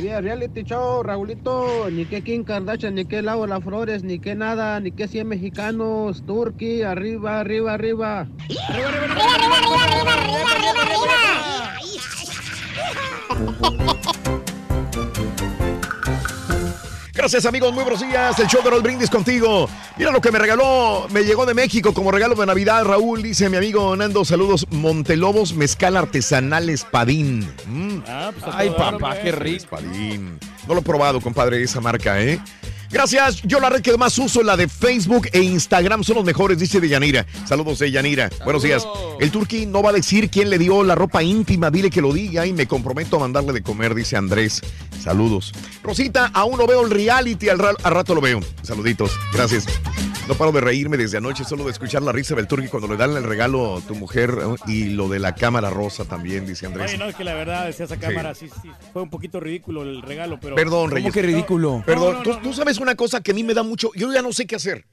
[0.00, 4.78] vida reality show, Raulito, ni que Kim Kardashian, ni que Laura Flores, ni que nada,
[4.80, 8.28] ni que 100 mexicanos, Turkey, arriba, arriba, arriba.
[8.68, 10.82] Arriba, arriba, arriba, arriba, arriba, arriba,
[13.22, 14.45] arriba.
[17.16, 17.72] Gracias, amigos.
[17.72, 18.38] Muy buenos días.
[18.38, 19.70] El show de los brindis contigo.
[19.96, 21.06] Mira lo que me regaló.
[21.10, 22.84] Me llegó de México como regalo de Navidad.
[22.84, 24.22] Raúl dice mi amigo Nando.
[24.24, 24.66] Saludos.
[24.70, 27.40] Montelobos Mezcal Artesanal Espadín.
[27.66, 28.02] Mm.
[28.06, 29.56] Ah, pues, Ay, papá, qué rico.
[29.56, 30.38] Espadín.
[30.68, 32.38] No lo he probado, compadre, esa marca, ¿eh?
[32.96, 33.42] Gracias.
[33.42, 36.80] Yo la red que más uso, la de Facebook e Instagram, son los mejores, dice
[36.80, 37.26] Deyanira.
[37.44, 38.30] Saludos, Deyanira.
[38.44, 38.86] Buenos días.
[39.20, 42.12] El turqui no va a decir quién le dio la ropa íntima, dile que lo
[42.12, 44.62] diga y me comprometo a mandarle de comer, dice Andrés.
[45.02, 45.52] Saludos.
[45.82, 48.40] Rosita, aún no veo el reality, al, ra- al rato lo veo.
[48.62, 49.10] Saluditos.
[49.32, 49.66] Gracias.
[50.28, 52.96] No paro de reírme desde anoche, solo de escuchar la risa del turqui cuando le
[52.96, 54.56] dan el regalo a tu mujer ¿no?
[54.66, 56.88] y lo de la cámara rosa también, dice Andrés.
[56.90, 59.82] Oye, no, es que la verdad, decía esa cámara, sí, sí, fue un poquito ridículo
[59.84, 60.56] el regalo, pero...
[60.56, 61.14] Perdón, Reyes.
[61.14, 61.82] ridículo?
[61.86, 63.90] Perdón, No, no, tú, no, tú sabes una cosa que a mí me da mucho.
[63.94, 64.84] Yo ya no sé qué hacer.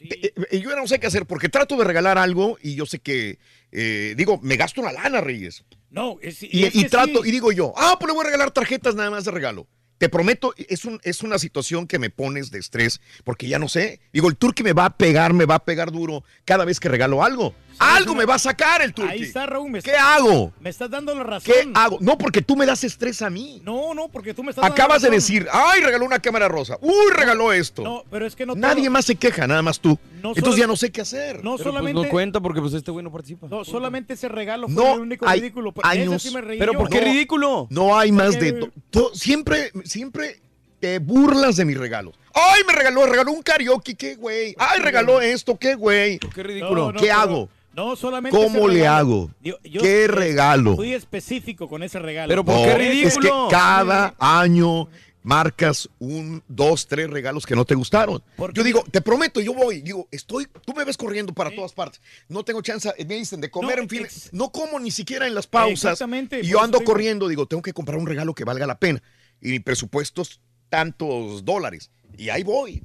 [0.00, 2.86] Eh, eh, Yo ya no sé qué hacer porque trato de regalar algo y yo
[2.86, 3.40] sé que.
[3.72, 5.64] eh, digo, me gasto una lana, Reyes.
[5.90, 7.30] No, es, Y, es y que trato, sí.
[7.30, 9.66] y digo yo, ah, pues le voy a regalar tarjetas nada más de regalo.
[9.98, 13.68] Te prometo, es, un, es una situación que me pones de estrés porque ya no
[13.68, 14.00] sé.
[14.12, 16.88] Digo, el turqui me va a pegar, me va a pegar duro cada vez que
[16.88, 17.54] regalo algo.
[17.78, 19.10] Algo me va a sacar el turqui.
[19.12, 19.70] Ahí está, Raúl.
[19.70, 20.52] me ¿Qué está- hago?
[20.60, 21.52] Me estás dando la razón.
[21.52, 21.98] ¿Qué hago?
[22.00, 23.60] No, porque tú me das estrés a mí.
[23.64, 25.16] No, no, porque tú me estás dando Acabas de razón.
[25.20, 26.76] decir, ay, regaló una cámara rosa.
[26.80, 27.82] Uy, regaló esto.
[27.82, 29.98] No, pero es que no Nadie todo- más se queja, nada más tú.
[30.22, 31.36] No Entonces solo- ya no sé qué hacer.
[31.36, 32.02] No Pero, pues, solamente...
[32.02, 33.46] no cuenta porque pues este güey no participa.
[33.48, 35.72] No, solamente ese regalo fue No el único hay ridículo.
[35.76, 36.78] Ese años- sí me reí Pero yo.
[36.78, 37.06] ¿por qué No.
[37.12, 37.66] ridículo?
[37.70, 38.60] No hay más Porque- de...
[38.60, 40.40] to- to- siempre, siempre
[40.80, 42.14] te burlas de mis regalos.
[42.34, 44.54] Ay, me regaló, regaló un karaoke, qué güey.
[44.58, 46.18] Ay, regaló esto, qué güey.
[46.18, 46.92] Qué No, ridículo.
[46.92, 47.48] no, ¿Qué pero- hago?
[47.74, 49.30] No, solamente ¿Cómo le hago?
[49.40, 50.74] Yo- yo- ¿Qué regalo?
[50.76, 52.28] Fui específico con ese regalo.
[52.28, 53.48] Pero ¿por No, qué Es que ridículo?
[53.50, 54.88] cada año
[55.22, 58.22] marcas un, dos, tres regalos que no te gustaron.
[58.36, 61.72] Porque- Yo digo, te prometo, yo voy, digo, estoy, tú me ves corriendo para todas
[61.72, 62.00] partes.
[62.28, 65.26] No tengo chance, me dicen de comer, No, en fin, ex- no como ni siquiera
[65.26, 65.92] en las pausas.
[65.92, 66.90] Exactamente, Y yo ando digo.
[66.92, 69.02] corriendo, digo, tengo que comprar un regalo que valga la pena.
[69.40, 70.40] Y mi presupuesto es
[70.70, 71.90] tantos dólares.
[72.16, 72.82] Y ahí voy.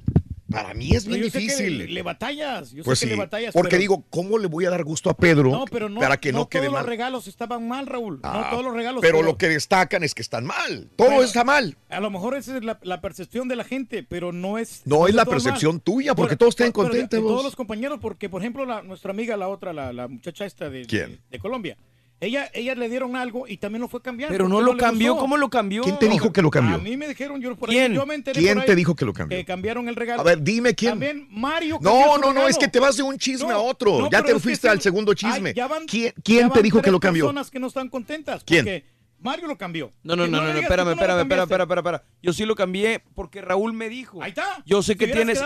[0.54, 1.78] Para mí es Pero bien difícil.
[1.78, 2.70] Le, le batallas.
[2.72, 3.52] Yo pues sé sí, que le batallas.
[3.52, 6.16] porque pero- digo, ¿cómo le voy a dar gusto a Pedro No, pero no, para
[6.18, 6.82] que no, quede todos mal?
[6.82, 8.20] los regalos estaban mal, Raúl.
[8.22, 9.00] no Ah, todos los regalos.
[9.02, 10.90] pero, lo que destacan es que están mal.
[10.96, 11.76] Todo Bueno, está mal.
[11.88, 14.82] A lo mejor esa es la, la percepción de la gente, pero no es.
[14.84, 15.82] No es la percepción mal.
[15.82, 17.20] tuya, porque Pero- todos estén pero contentos.
[17.20, 20.70] todos los compañeros, porque por ejemplo, la, nuestra amiga, la otra, la, la muchacha esta
[20.70, 21.10] de, ¿Quién?
[21.10, 21.76] de, de Colombia,
[22.20, 24.32] ella, ella le dieron algo y también lo fue cambiando.
[24.32, 25.12] Pero no lo cambió.
[25.12, 25.22] gustó.
[25.24, 25.82] ¿Cómo lo cambió?
[25.82, 26.76] ¿Quién te dijo que lo cambió?
[26.76, 27.92] A mí me dijeron, yo por ¿Quién?
[27.92, 29.36] ahí, yo me enteré ¿Quién por ahí te dijo que lo cambió?
[29.36, 30.20] Que cambiaron el regalo.
[30.20, 30.92] A ver, dime quién.
[30.92, 33.98] También Mario No, no, no, es que te vas de un chisme No, a otro.
[33.98, 35.54] no, ya te fuiste al segundo Ay, chisme.
[35.54, 37.24] ya van- ¿Quién, ya quién te dijo que lo cambió?
[37.26, 38.42] personas que no están contentas.
[38.44, 38.64] ¿Quién?
[38.64, 38.84] porque
[39.18, 39.90] Mario lo cambió.
[40.02, 42.00] No, no, no, no, espérame, espérame, espérame, espérame, espérame, espérame.
[42.22, 44.22] Yo sí lo cambié porque Raúl me dijo.
[44.22, 44.62] Ahí está.
[44.64, 45.42] Yo sé que tienes.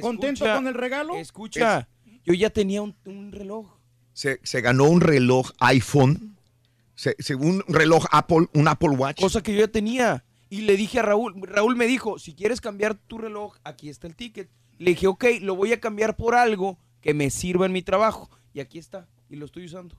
[0.00, 1.16] contento con el regalo.
[1.16, 1.88] Escucha,
[2.24, 2.94] yo ya tenía un
[3.32, 3.76] reloj.
[4.16, 6.36] Se, se ganó un reloj iPhone,
[6.94, 9.20] se, se- un reloj Apple, un Apple Watch.
[9.20, 10.24] Cosa que yo ya tenía.
[10.48, 14.06] Y le dije a Raúl, Raúl me dijo, si quieres cambiar tu reloj, aquí está
[14.06, 14.48] el ticket.
[14.78, 18.30] Le dije, ok, lo voy a cambiar por algo que me sirva en mi trabajo.
[18.54, 19.94] Y aquí está, y lo estoy usando.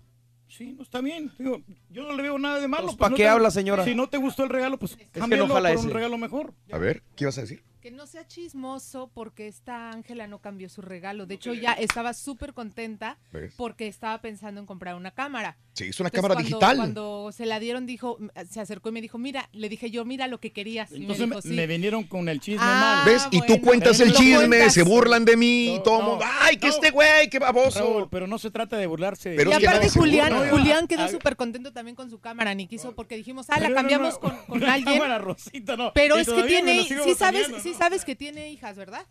[0.47, 1.31] Sí, no está bien.
[1.37, 2.85] Digo, yo no le veo nada de malo.
[2.87, 3.85] Pues, ¿pa' no qué te- habla, señora?
[3.85, 6.53] Si no te gustó el regalo, pues que cámbialo no jala por un regalo mejor.
[6.71, 7.63] A ver, ¿qué ibas a decir?
[7.87, 11.25] Que no sea chismoso porque esta Ángela no cambió su regalo.
[11.25, 13.53] De hecho, ya estaba súper contenta ¿Ves?
[13.55, 15.55] porque estaba pensando en comprar una cámara.
[15.71, 16.75] Sí, es una Entonces, cámara cuando- digital.
[16.77, 18.17] Cuando se la dieron, dijo,
[18.49, 20.91] se acercó y me dijo, mira, le dije yo, mira lo que querías.
[20.91, 21.53] Y Entonces me me, dijo, sí.
[21.55, 23.13] me vinieron con el chisme Ah, mal.
[23.13, 23.27] ¿Ves?
[23.31, 24.73] Y tú cuentas el chisme, cuentas.
[24.73, 26.73] se burlan de mí, y No, todo no, mundo, ¡ay, que no.
[26.73, 27.79] este güey, qué baboso!
[27.79, 29.33] Raúl, pero no se trata de burlarse.
[29.37, 30.49] Pero y es que aparte Julián, burla.
[30.49, 34.15] Julián quedó súper contento también con su cámara, ni quiso, porque dijimos, ah, la cambiamos
[34.15, 34.95] no, con, con una alguien.
[34.97, 35.93] cámara rosita, no.
[35.93, 37.73] Pero Y es que tiene, sí sabes, sí.
[37.77, 39.05] Sabes que tiene hijas, ¿verdad?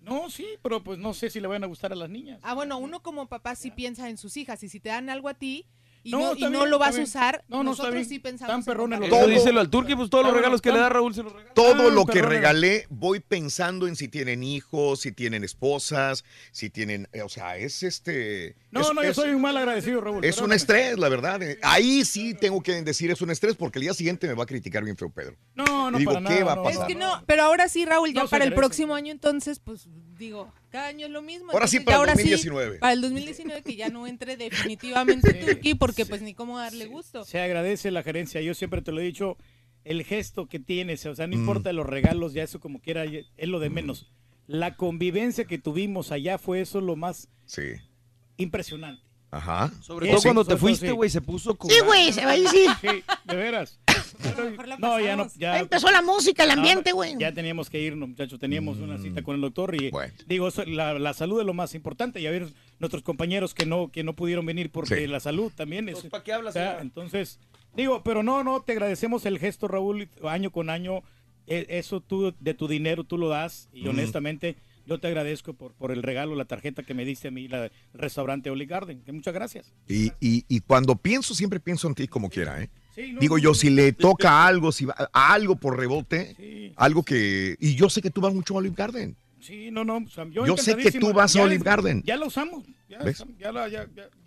[0.00, 2.40] No, sí, pero pues no sé si le van a gustar a las niñas.
[2.42, 5.28] Ah, bueno, uno como papá sí piensa en sus hijas y si te dan algo
[5.28, 5.66] a ti
[6.04, 9.08] y No, no, y no bien, lo vas a usar, No, nosotros sí pensamos Tan
[9.08, 11.54] Todo- díselo al turqui, pues todos los regalos que le da Raúl se los regala.
[11.54, 17.08] Todo lo que regalé, voy pensando en si tienen hijos, si tienen esposas, si tienen,
[17.12, 18.56] eh, o sea, es este...
[18.70, 20.24] No, es- no, yo es- soy un mal agradecido, Raúl.
[20.24, 21.42] Es un estrés, la verdad.
[21.42, 21.58] eh.
[21.62, 24.46] Ahí sí tengo que decir es un estrés porque el día siguiente me va a
[24.46, 25.36] criticar bien feo Pedro.
[25.54, 26.82] No, no, Y digo, para ¿qué nada, va a pasar?
[26.82, 29.88] Es que no, pero ahora sí, Raúl, ya para el próximo año entonces, pues
[30.22, 31.52] digo, cada año es lo mismo.
[31.52, 32.78] Ahora sí para el ahora sí, 2019.
[32.78, 37.24] para el 2019 que ya no entre definitivamente Turquí porque pues ni cómo darle gusto.
[37.24, 38.40] Se agradece la gerencia.
[38.40, 39.36] Yo siempre te lo he dicho,
[39.84, 41.40] el gesto que tienes, o sea, no Mm.
[41.40, 44.10] importa los regalos, ya eso como quiera, es lo de menos.
[44.46, 47.62] La convivencia que tuvimos allá fue eso lo más Sí.
[48.36, 49.02] impresionante.
[49.32, 49.72] Ajá.
[49.80, 50.92] Sobre todo cuando eso, te fuiste, sí.
[50.92, 51.70] güey, se puso con...
[51.70, 52.70] Sí, güey, se va a decir.
[52.80, 53.80] Sí, de veras.
[54.78, 55.58] No, ya no, ya.
[55.58, 57.16] Empezó la música, el ambiente, No, güey.
[57.18, 58.38] Ya teníamos que irnos, muchachos.
[58.38, 60.12] Teníamos una cita con el doctor y Bueno.
[60.26, 62.20] digo, la, la salud es lo más importante.
[62.20, 62.46] Y a ver,
[62.78, 65.06] nuestros compañeros que no, que no pudieron venir porque Sí.
[65.06, 65.98] la salud también es.
[66.00, 67.40] Pues, ¿para qué hablas, o sea, entonces,
[67.74, 71.02] digo, pero no, no, te agradecemos el gesto, Raúl, año con año.
[71.48, 73.68] e- eso tú, de tu dinero, tú lo das.
[73.72, 73.88] Y Mm.
[73.88, 77.48] honestamente, yo te agradezco por, por el regalo, la tarjeta que me diste a mí,
[77.48, 79.02] la, el restaurante Olive Garden.
[79.02, 79.72] Que muchas gracias.
[79.88, 82.70] Y, y- y cuando pienso, siempre pienso en ti como quiera, ¿eh?
[82.94, 87.56] Sí, no, Digo yo, si le toca algo, si va algo por rebote, algo que...
[87.58, 89.16] Y yo sé que tú vas mucho a Olive Garden.
[89.40, 89.96] Sí, no, no.
[89.96, 92.02] o sea, yo Yo sé que tú vas a Olive Garden.
[92.04, 92.64] Ya la usamos.
[92.92, 93.24] Ya, ¿Ves?
[93.38, 93.86] ya la, ya,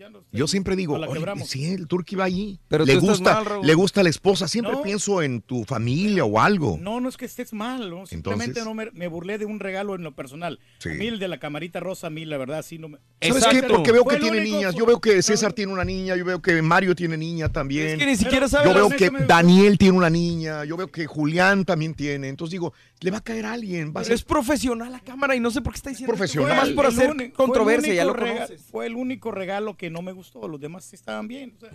[0.09, 0.97] nos- Yo siempre digo,
[1.45, 2.59] sí, el turqui va allí.
[2.67, 4.47] Pero le tú estás gusta, mal, le gusta a la esposa.
[4.47, 4.81] Siempre No.
[4.81, 6.79] pienso en tu familia o algo.
[6.81, 8.07] No, no es que estés mal, ¿no?
[8.07, 10.59] simplemente Entonces- no me, me burlé de un regalo en lo personal.
[10.79, 10.89] Sí.
[10.89, 12.97] A mí el de la camarita rosa, a mí la verdad sí no me...
[13.21, 13.61] ¿Sabes qué?
[13.61, 14.73] Porque veo Fue que tiene único- niñas.
[14.73, 16.15] Yo veo que César tiene una niña.
[16.15, 17.87] Yo veo que Mario tiene niña también.
[17.89, 20.65] Es que ni siquiera Yo sabe veo las- que me- Daniel tiene una niña.
[20.65, 22.29] Yo veo que Julián también tiene.
[22.29, 23.87] Entonces digo, le va a caer a alguien.
[23.89, 26.11] Va a Pero ser es profesional la cámara y no sé por qué está diciendo
[26.15, 26.49] Profesional.
[26.49, 28.71] Nada más por hacer controversia, ya lo único conoces.
[28.71, 31.55] Fue el único regalo que no me gustó, los demás sí estaban bien.
[31.57, 31.71] o sea,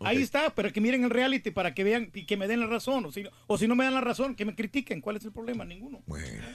[0.00, 2.66] Ahí está, pero que miren el reality para que vean y que me den la
[2.66, 3.04] razón.
[3.06, 5.00] O si, o si no me dan la razón, que me critiquen.
[5.00, 5.64] ¿Cuál es el problema?
[5.64, 6.02] Ninguno.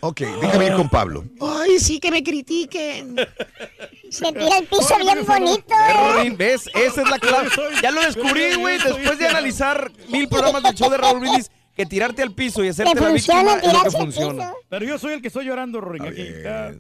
[0.01, 1.25] Ok, déjame ir con Pablo.
[1.41, 3.15] Ay, sí, que me critiquen.
[4.09, 5.73] Se tira el piso bien bonito.
[6.21, 6.69] Rin, ¿Ves?
[6.75, 7.49] Esa es la clave.
[7.81, 11.85] Ya lo descubrí, güey, después de analizar mil programas del show de Raúl Brindis, que
[11.85, 14.53] tirarte al piso y hacerte Te la víctima es lo que funciona.
[14.67, 16.03] Pero yo soy el que estoy llorando, Rorín.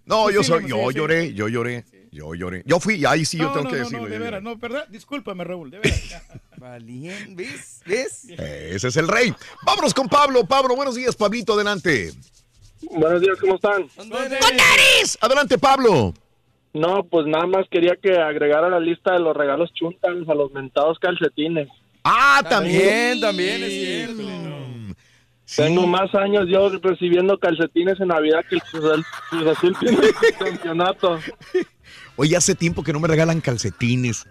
[0.05, 0.93] No, yo soy, yo sí, sí.
[0.97, 2.63] lloré, yo lloré, yo lloré.
[2.65, 4.03] Yo fui, ahí sí yo No, tengo no, que no, decirlo.
[4.03, 4.87] No, de veras, no, ¿verdad?
[4.87, 6.23] Discúlpame, Raúl, de veras.
[6.57, 7.81] Valien, ¿ves?
[7.85, 8.29] ¿Ves?
[8.29, 9.33] Ese es el rey.
[9.65, 10.45] Vámonos con Pablo.
[10.45, 12.11] Pablo, buenos días, Pablito, adelante.
[12.91, 13.85] Buenos días, ¿cómo están?
[15.21, 16.13] Adelante, Pablo.
[16.73, 20.33] No, pues nada más quería que agregara a la lista de los regalos chuntas a
[20.33, 21.67] los mentados calcetines.
[22.03, 24.39] Ah, también, también es cierto.
[25.55, 29.97] Tengo más años yo recibiendo calcetines en Navidad que el Cruz Azul, Cruz Azul tiene
[30.05, 31.19] el campeonato.
[32.21, 34.27] Oye, hace tiempo que no me regalan calcetines.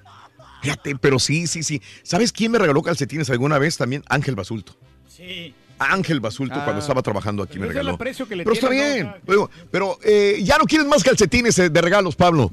[0.60, 1.80] Fíjate, pero sí, sí, sí.
[2.02, 4.04] ¿Sabes quién me regaló calcetines alguna vez también?
[4.10, 4.74] Ángel Basulto.
[5.08, 5.54] Sí.
[5.78, 6.64] Ángel Basulto, Ah.
[6.64, 7.94] cuando estaba trabajando aquí, me es regaló.
[7.94, 9.06] aprecio que le Pero está bien.
[9.06, 9.14] ¿no?
[9.24, 12.50] Pero, pero, eh, ya no quieres más calcetines eh, de regalos, Pablo.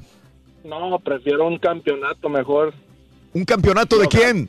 [0.64, 2.72] No, prefiero un campeonato mejor.
[3.34, 4.48] ¿Un campeonato de quién?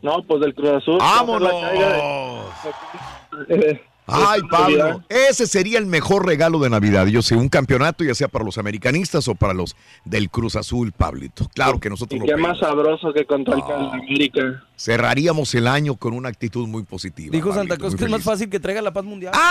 [0.00, 0.96] No, pues del Cruz Azul.
[0.98, 1.50] ¡Vámonos!
[4.08, 7.06] Ay, es Pablo, ese sería el mejor regalo de Navidad.
[7.06, 10.92] Yo sé, un campeonato, ya sea para los americanistas o para los del Cruz Azul,
[10.92, 11.48] Pablito.
[11.54, 12.76] Claro que nosotros Y lo qué más pedimos.
[12.76, 14.62] sabroso que contra el América.
[14.76, 17.32] cerraríamos el año con una actitud muy positiva.
[17.32, 19.32] Dijo Pablito, Santa muy que es más fácil que traiga la paz mundial.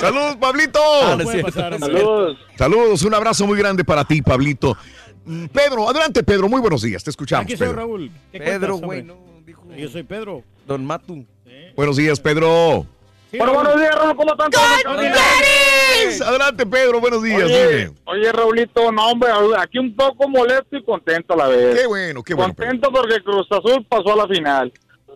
[0.00, 0.80] Saludos, Pablito.
[0.82, 1.78] Ah, no es cierto.
[1.78, 2.38] Saludos.
[2.56, 4.76] Saludos, un abrazo muy grande para ti, Pablito.
[5.24, 6.48] Mm, Pedro, adelante, Pedro.
[6.48, 7.44] Muy buenos días, te escuchamos.
[7.44, 7.80] Aquí soy Pedro.
[7.80, 8.10] Raúl.
[8.32, 9.14] ¿Qué Pedro, güey, no,
[9.52, 9.64] dijo.
[9.76, 10.42] Yo soy Pedro.
[10.66, 11.24] Don Matu.
[11.76, 12.86] Buenos días, Pedro.
[13.36, 16.22] Bueno, buenos días, Raúl, ¿cómo están todos?
[16.26, 17.44] Adelante, Pedro, buenos días.
[17.44, 21.80] Oye, oye, Raulito, no, hombre, aquí un poco molesto y contento a la vez.
[21.80, 22.52] Qué bueno, qué bueno.
[22.52, 22.70] Pedro.
[22.70, 24.72] Contento porque Cruz Azul pasó a la final.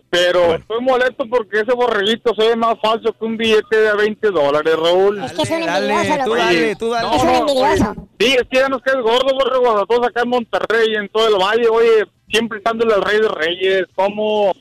[0.09, 4.31] Pero estoy molesto porque ese borreguito se ve más falso que un billete de 20
[4.31, 5.21] dólares, Raúl.
[5.21, 7.15] Es que es un Dale, envidioso, tú dale, tú dale.
[7.15, 8.07] Es un envidioso.
[8.19, 11.27] Sí, es que ya nos queda gordo, borrego, a todos acá en Monterrey, en todo
[11.27, 14.53] el valle, oye, siempre dándole al rey de reyes, ¿cómo?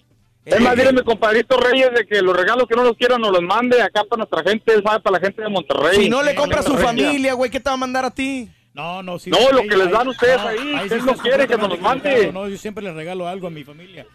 [0.44, 3.20] Es más, dile a mi compadrito Reyes de que los regalos que no los quieran
[3.20, 6.04] nos los mande acá para nuestra gente, él sabe para la gente de Monterrey.
[6.04, 8.48] Si no le compra a su familia, güey, ¿qué te va a mandar a ti?
[8.72, 9.30] No, no, sí.
[9.30, 12.10] No, lo que les dan ustedes ahí, él no quiere que nos los mande.
[12.10, 14.06] equivocado, No, yo siempre les regalo algo a mi familia.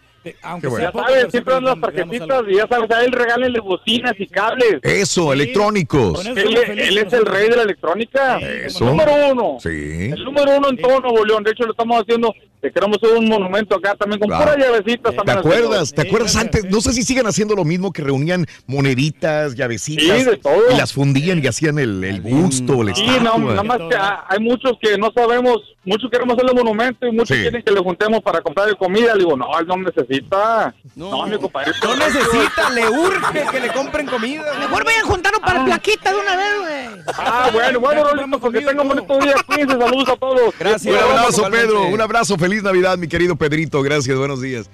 [0.43, 0.91] Aunque bueno.
[0.91, 4.27] sea Ya pero siempre dan las tarjetitas y ya sabes, a él regálenle bocinas y
[4.27, 4.79] cables.
[4.83, 6.25] Eso, electrónicos.
[6.25, 6.31] Eso
[6.71, 8.37] Él, es el rey de la electrónica.
[8.37, 8.83] Eso.
[8.83, 9.57] El número uno.
[9.59, 10.11] Sí.
[10.11, 11.43] El número uno en todo Nuevo León.
[11.43, 12.33] De hecho, lo estamos haciendo.
[12.61, 14.43] Le queremos hacer un monumento acá también con Claro.
[14.51, 15.15] puras llavecitas.
[15.25, 15.91] ¿Te acuerdas?
[15.93, 16.61] ¿Te Sí, acuerdas antes?
[16.61, 16.67] sí.
[16.69, 20.61] No sé si siguen haciendo lo mismo que reunían moneditas, llavecitas Sí, de todo.
[20.71, 23.37] y las fundían y hacían el, el busto, la Sí, estatua.
[23.37, 27.11] no, nada más que ha- hay muchos que no sabemos, muchos queremos hacerle monumento y
[27.11, 27.41] muchos Sí.
[27.41, 29.13] quieren que le juntemos para comprarle comida.
[29.15, 30.73] Le digo, no, él no necesita.
[30.95, 31.71] No, mi compadre.
[31.83, 34.43] No necesita, le urge que le compren comida.
[34.59, 37.03] Mejor vayan juntando para plaquita de una vez, güey.
[37.17, 39.35] Ah, bueno, bueno, Rolito, porque tengan bonito día.
[39.47, 40.53] Cuídense, saludos a todos.
[40.59, 40.93] Gracias.
[40.93, 41.49] Un abrazo.
[41.49, 41.87] Pedro.
[41.87, 42.37] Un abrazo.
[42.37, 43.81] Feliz Navidad, mi querido Pedrito.
[43.81, 44.69] Gracias, buenos días.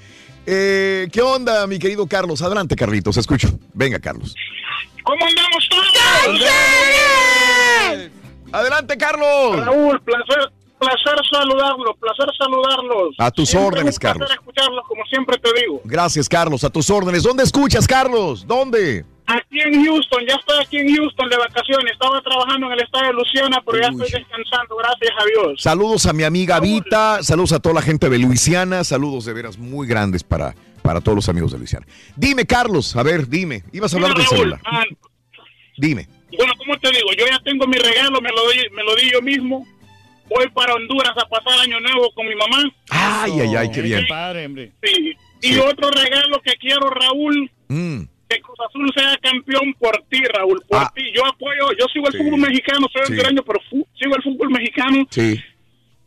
[0.46, 2.42] Eh, ¿Qué onda, mi querido Carlos?
[2.42, 3.50] Adelante, Carlitos, escucho.
[3.74, 4.34] Venga, Carlos.
[5.04, 5.88] ¿Cómo andamos todos?
[8.52, 9.66] Adelante, Carlos.
[9.66, 13.16] Raúl, placer, placer saludarlos, placer saludarlos.
[13.18, 14.32] A tus Siempre órdenes, un placer Carlos.
[14.40, 15.82] escucharlos, como siempre te digo.
[15.84, 16.64] Gracias, Carlos.
[16.64, 17.24] A tus órdenes.
[17.24, 18.46] ¿Dónde escuchas, Carlos?
[18.48, 19.06] ¿Dónde?
[19.28, 21.92] Aquí en Houston, ya estoy aquí en Houston de vacaciones.
[21.92, 25.62] Estaba trabajando en el estado de Luciana, pero ya estoy descansando, gracias a Dios.
[25.62, 27.22] Saludos a mi amiga Vita.
[27.24, 28.84] Saludos a toda la gente de Luisiana.
[28.86, 31.86] Saludos de veras muy grandes para, para todos los amigos de Luisiana.
[32.16, 32.96] Dime, Carlos.
[32.96, 33.64] A ver, dime.
[33.74, 34.62] Ibas a hablar Mira, del Raúl, celular.
[34.66, 34.84] ah,
[35.78, 36.08] Dime.
[36.38, 37.10] bueno, ¿cómo te digo?
[37.18, 39.68] Yo ya tengo mi regalo, me lo, doy, me lo di yo mismo.
[40.30, 42.64] Voy para Honduras a pasar Año Nuevo con mi mamá.
[42.90, 44.06] Ay, ay, ay, qué bien.
[44.08, 44.72] padre, hombre.
[44.84, 45.14] Sí.
[45.42, 48.04] Y otro regalo que quiero, Raúl, Mm.
[48.58, 50.92] Cruz Azul sea campeón por ti, Raúl, por Ah.
[50.96, 51.04] ti.
[51.16, 52.18] Yo apoyo, yo sigo el Sí.
[52.20, 53.12] fútbol mexicano, soy Sí.
[53.14, 53.60] hondureño, pero
[54.00, 55.40] sigo el fútbol mexicano Sí.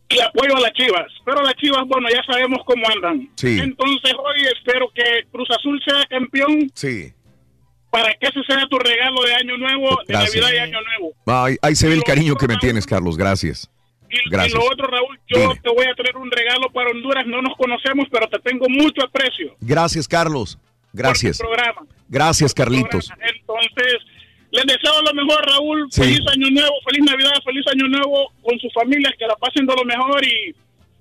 [0.09, 1.07] y apoyo a las Chivas.
[1.25, 3.29] Pero las Chivas, bueno, ya sabemos cómo andan.
[3.35, 3.57] Sí.
[3.59, 7.13] Entonces hoy espero que Cruz Azul sea campeón Sí.
[7.89, 10.35] para que ese sea tu regalo de Año Nuevo, de Gracias.
[10.35, 11.13] Navidad y Año Nuevo.
[11.25, 13.17] Ahí, ahí se ve el cariño que me tienes, Carlos.
[13.17, 13.69] Gracias.
[14.09, 14.53] Y, Gracias.
[14.53, 15.55] y lo otro, Raúl, yo Dime.
[15.63, 17.25] te voy a traer un regalo para Honduras.
[17.27, 19.55] No nos conocemos, pero te tengo mucho aprecio.
[19.61, 20.57] Gracias, Carlos.
[20.93, 21.37] Gracias.
[21.37, 21.87] Por tu programa.
[22.09, 23.09] Gracias, Carlitos.
[23.11, 23.95] Entonces,
[24.51, 25.87] les deseo lo mejor, Raúl.
[25.91, 26.01] Sí.
[26.01, 29.75] Feliz año nuevo, feliz Navidad, feliz año nuevo con sus familias, que la pasen de
[29.75, 30.23] lo mejor.
[30.25, 30.53] Y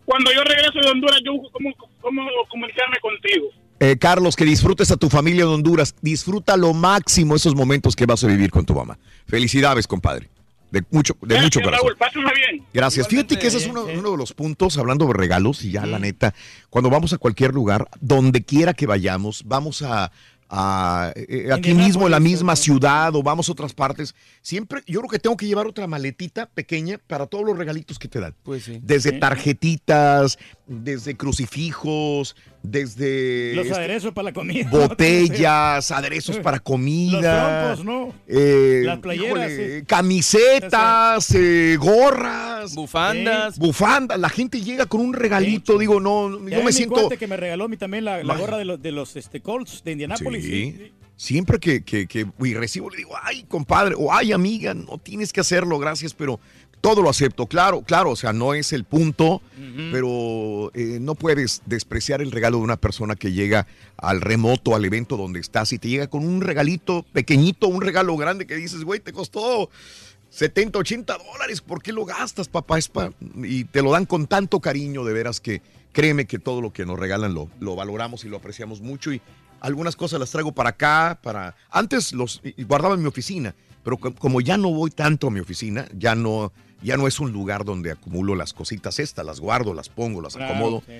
[0.05, 3.49] cuando yo regrese de Honduras, yo busco cómo, cómo comunicarme contigo.
[3.81, 5.95] Eh, Carlos, que disfrutes a tu familia de Honduras.
[6.03, 8.99] Disfruta lo máximo esos momentos que vas a vivir con tu mamá.
[9.27, 10.29] Felicidades, compadre.
[10.71, 11.97] De mucho, de Gracias, mucho corazón.
[11.99, 12.65] Raúl, bien.
[12.73, 13.09] Gracias.
[13.09, 15.99] Fíjate que ese es uno, uno de los puntos, hablando de regalos, y ya la
[15.99, 16.35] neta,
[16.69, 20.13] cuando vamos a cualquier lugar, donde quiera que vayamos, vamos a,
[20.49, 25.01] a, eh, aquí mismo en la misma ciudad o vamos a otras partes, siempre yo
[25.01, 28.35] creo que tengo que llevar otra maletita pequeña para todos los regalitos que te dan.
[28.43, 28.79] Pues sí.
[28.83, 34.69] Desde tarjetitas, desde crucifijos, desde Los este, aderezos para la comida.
[34.71, 37.77] botellas, aderezos para comida.
[37.77, 38.15] Los trompos, ¿no?
[38.29, 39.87] eh, Las playeras, híjole, sí.
[39.87, 44.19] camisetas, eh, gorras, bufandas, bufandas.
[44.19, 47.09] La gente llega con un regalito, digo, no, Ya yo me mi siento.
[47.09, 49.93] que me regaló a mí también la, gorra de los, de los este, Colts de
[49.93, 50.45] Indianapolis.
[50.45, 50.93] Sí.
[51.21, 55.41] Siempre que, que, que recibo, le digo, ay, compadre, o ay, amiga, no tienes que
[55.41, 56.41] hacerlo, gracias, pero
[56.81, 57.45] todo lo acepto.
[57.45, 59.43] Claro, claro, o sea, no es el punto,
[59.93, 63.67] pero eh, no puedes despreciar el regalo de una persona que llega
[63.99, 68.17] al remoto, al evento donde estás y te llega con un regalito pequeñito, un regalo
[68.17, 69.69] grande que dices, güey, te costó
[70.31, 72.79] 70, 80 dólares, ¿por qué lo gastas, papá?
[72.79, 73.13] Es pa-".
[73.45, 75.61] Y te lo dan con tanto cariño, de veras que
[75.93, 79.21] créeme que todo lo que nos regalan lo, lo valoramos y lo apreciamos mucho y
[79.61, 81.55] algunas cosas las traigo para acá, para...
[81.71, 85.41] Antes los guardaba en mi oficina, pero co- como ya no voy tanto a mi
[85.41, 89.75] oficina, ya no, ya no es un lugar donde acumulo las cositas estas, las guardo,
[89.75, 90.83] las pongo, las Claro, acomodo.
[90.87, 90.93] sí.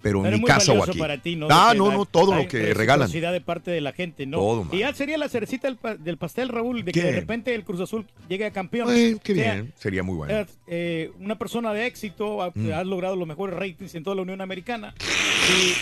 [0.00, 0.96] Pero en mi casa o aquí.
[0.96, 1.48] para ti, ¿no?
[1.50, 3.08] Ah, no, no, la- todo lo que regalan.
[3.08, 4.36] reciprocidad de parte de la gente, ¿no?
[4.38, 4.72] Todo, man.
[4.76, 7.64] y ya sería la cerecita del, pa- del pastel, Raúl, de que de repente el
[7.64, 8.88] Cruz Azul llegue a campeón.
[8.90, 10.46] Ay, qué O sea, bien, sería muy bueno.
[10.68, 12.70] eh, una persona de éxito, ha- Mm.
[12.74, 14.94] has logrado los mejores ratings en toda la Unión Americana.
[15.50, 15.72] Y,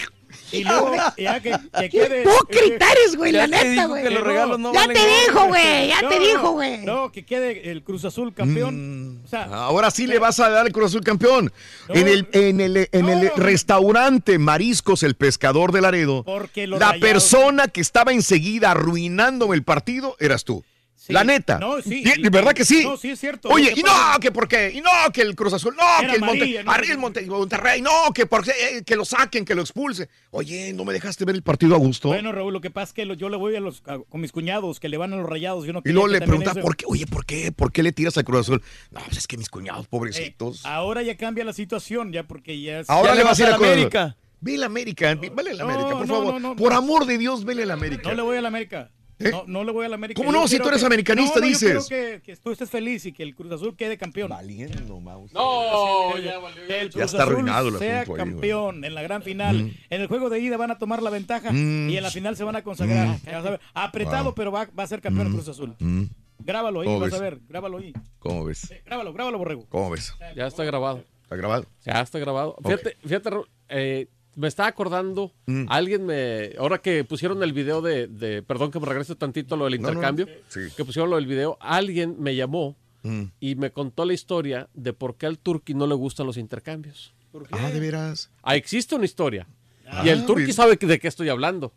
[0.52, 2.22] y luego, ya que, que quede.
[2.22, 4.02] hipócrita eres, güey, la Ya te neta, güey.
[4.02, 5.20] que los regalos no Ya valen te nada.
[5.26, 6.78] dijo, güey, ya No, te no, dijo, güey.
[6.84, 9.22] No, que quede el Cruz Azul campeón.
[9.24, 11.52] O sea, Ahora sí le vas a dar el Cruz Azul campeón.
[11.88, 17.68] en el, en el, en el restaurante Mariscos El Pescador de Laredo, la Rayados- persona
[17.68, 20.64] que estaba enseguida arruinándome el partido eras tú.
[21.12, 21.58] La neta.
[21.58, 22.82] No, sí, y- ¿De verdad que sí?
[22.84, 23.48] No, sí es cierto.
[23.48, 26.08] Oye, y no, pasa- que por qué, y no, que el Cruz Azul, no, Era
[26.10, 29.62] que el Monte, Monte- Monterrey, no, que por qué, eh, que lo saquen, que lo
[29.62, 30.08] expulse.
[30.30, 32.08] Oye, ¿no me dejaste ver el partido a gusto?
[32.08, 34.20] Bueno, Raúl, lo que pasa es que lo- yo le voy a los, a- con
[34.20, 35.64] mis cuñados que le van a los rayados.
[35.66, 36.84] Yo no y luego que le eso- ¿por qué?
[36.88, 37.52] Oye, ¿por qué?
[37.52, 38.62] ¿Por qué le tiras al Cruz Azul?
[38.90, 40.64] No, pues es que mis cuñados, pobrecitos.
[40.66, 43.48] Ahora ya cambia la situación, ya porque ya es- Ahora ya le vas a ir
[43.48, 43.54] a.
[43.54, 44.16] América.
[44.38, 46.56] Ve la América, vale la América, por favor.
[46.56, 48.10] por amor de Dios, vele la América.
[48.10, 48.90] No le voy a la América.
[49.18, 50.20] No, no le voy a la América.
[50.20, 50.24] ¿Eh?
[50.24, 50.48] ¿Cómo Yo no?
[50.48, 51.88] Si tú eres que- americanista, No, no, yo quiero dices.
[51.88, 54.28] que, que tú estés feliz y que el Cruz Azul quede campeón.
[54.28, 55.32] Valiendo, mouse.
[55.32, 56.34] No, ya
[56.68, 59.56] El Ya Cruz está Azul arruinado el sea ahí, campeón en la gran final.
[59.64, 59.74] Mm.
[59.90, 61.88] En el juego de ida van a tomar la ventaja Mm.
[61.90, 63.08] y en la final se van a consagrar.
[63.08, 63.20] Mm.
[63.24, 64.34] Ya vas a ver, Apretado, Wow.
[64.34, 65.36] pero va, va a ser campeón el Mm.
[65.36, 65.74] Cruz Azul.
[65.78, 66.04] Mm.
[66.40, 67.18] Grábalo ahí, ¿Cómo vas ves?
[67.18, 67.38] a ver.
[67.48, 67.92] Grábalo ahí.
[68.18, 68.68] ¿Cómo ves?
[68.84, 69.66] Grábalo, grábalo, borrego.
[69.70, 70.14] ¿Cómo ves?
[70.36, 71.02] Ya está grabado.
[71.22, 71.66] ¿Está grabado?
[71.84, 72.56] Ya está grabado.
[72.62, 73.30] Fíjate, fíjate,
[73.70, 75.66] eh, me estaba acordando, Mm.
[75.68, 79.58] alguien me, ahora que pusieron el video de, de- perdón que me regrese tantito a
[79.58, 80.60] lo del No, no, intercambio, sí.
[80.76, 83.24] que pusieron lo del video, alguien me llamó Mm.
[83.40, 87.12] y me contó la historia de por qué al Turqui no le gustan los intercambios.
[87.50, 88.30] Ah, de veras.
[88.42, 89.46] Ah, existe una historia.
[89.88, 91.72] Ah, y el Turqui sabe de qué estoy hablando.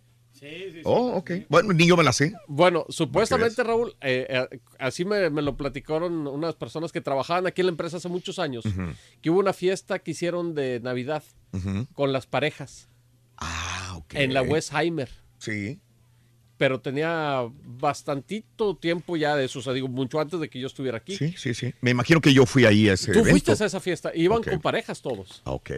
[0.84, 1.32] Oh, ok.
[1.50, 2.34] Bueno, ni yo me la sé.
[2.48, 7.62] Bueno, supuestamente, Raúl, eh, eh, así me, me lo platicaron unas personas que trabajaban aquí
[7.62, 8.64] en la empresa hace muchos años,
[9.22, 11.24] que hubo una fiesta que hicieron de Navidad
[11.94, 12.90] con las parejas.
[13.38, 14.16] Ah, ok.
[14.16, 15.10] En la Westheimer.
[15.40, 15.80] Sí.
[16.58, 20.68] Pero tenía bastantito tiempo ya de eso, o sea, digo, mucho antes de que yo
[20.68, 21.16] estuviera aquí.
[21.16, 21.74] Sí, sí, sí.
[21.80, 23.30] Me imagino que yo fui ahí a ese Tú evento.
[23.32, 25.42] fuiste a esa fiesta, iban con parejas todos.
[25.46, 25.72] Ok.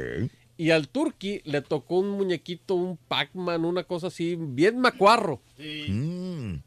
[0.62, 5.42] Y al Turqui le tocó un muñequito, un Pac-Man, una cosa así, bien macuarro.
[5.58, 6.58] Mm.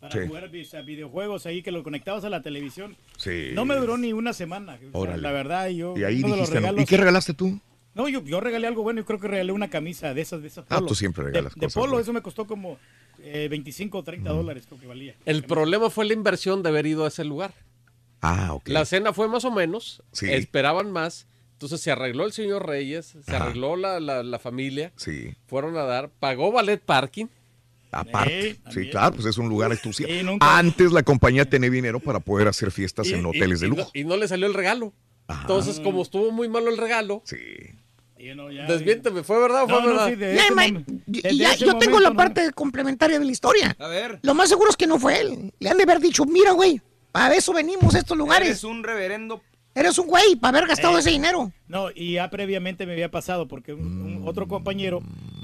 [0.00, 0.26] Para Sí.
[0.26, 2.96] jugar a videojuegos ahí que lo conectabas a la televisión.
[3.16, 3.50] Sí.
[3.54, 4.76] No me duró ni una semana.
[4.92, 5.16] o sea.
[5.18, 5.96] La verdad, yo.
[5.96, 6.60] Y ahí dijiste.
[6.78, 7.60] ¿y qué regalaste tú?
[7.94, 10.48] No, yo, yo regalé algo bueno y creo que regalé una camisa de esas, de
[10.48, 12.76] esas Ah, tú siempre regalas de, de polo, eso me costó como
[13.20, 15.14] eh, 25 o 30 dólares, creo que valía.
[15.24, 17.54] El problema fue la inversión de haber ido a ese lugar.
[18.20, 18.68] Ah, ok.
[18.68, 20.26] La cena fue más o menos, Sí.
[20.28, 23.46] esperaban más, Entonces se arregló el señor Reyes, se Ajá.
[23.46, 24.92] arregló la, la- la familia.
[24.94, 25.34] Sí.
[25.48, 27.26] Fueron a dar, pagó ballet parking.
[27.90, 30.08] Aparte, sí, claro, pues es un lugar exclusivo.
[30.22, 33.66] Nunca- Antes la compañía tenía dinero para poder hacer fiestas Y- en y- hoteles de
[33.66, 33.90] y no- lujo.
[33.92, 34.92] Y no, le salió el regalo.
[35.28, 37.22] Entonces, como estuvo muy malo el regalo.
[38.16, 40.08] Desviénteme, ¿fue verdad o fue No, no, verdad?
[40.08, 43.76] sí, y- ya, yo tengo la parte complementaria de la historia.
[43.80, 44.18] A ver.
[44.22, 45.52] Lo más seguro es que no fue él.
[45.58, 46.80] Le han de haber dicho, mira, güey,
[47.10, 48.48] para eso venimos a estos lugares.
[48.48, 49.42] Eres un reverendo.
[49.78, 51.00] Eres un güey, para haber gastado Eh.
[51.00, 51.52] ese dinero.
[51.68, 55.00] No, y ya previamente me había pasado porque un, un otro compañero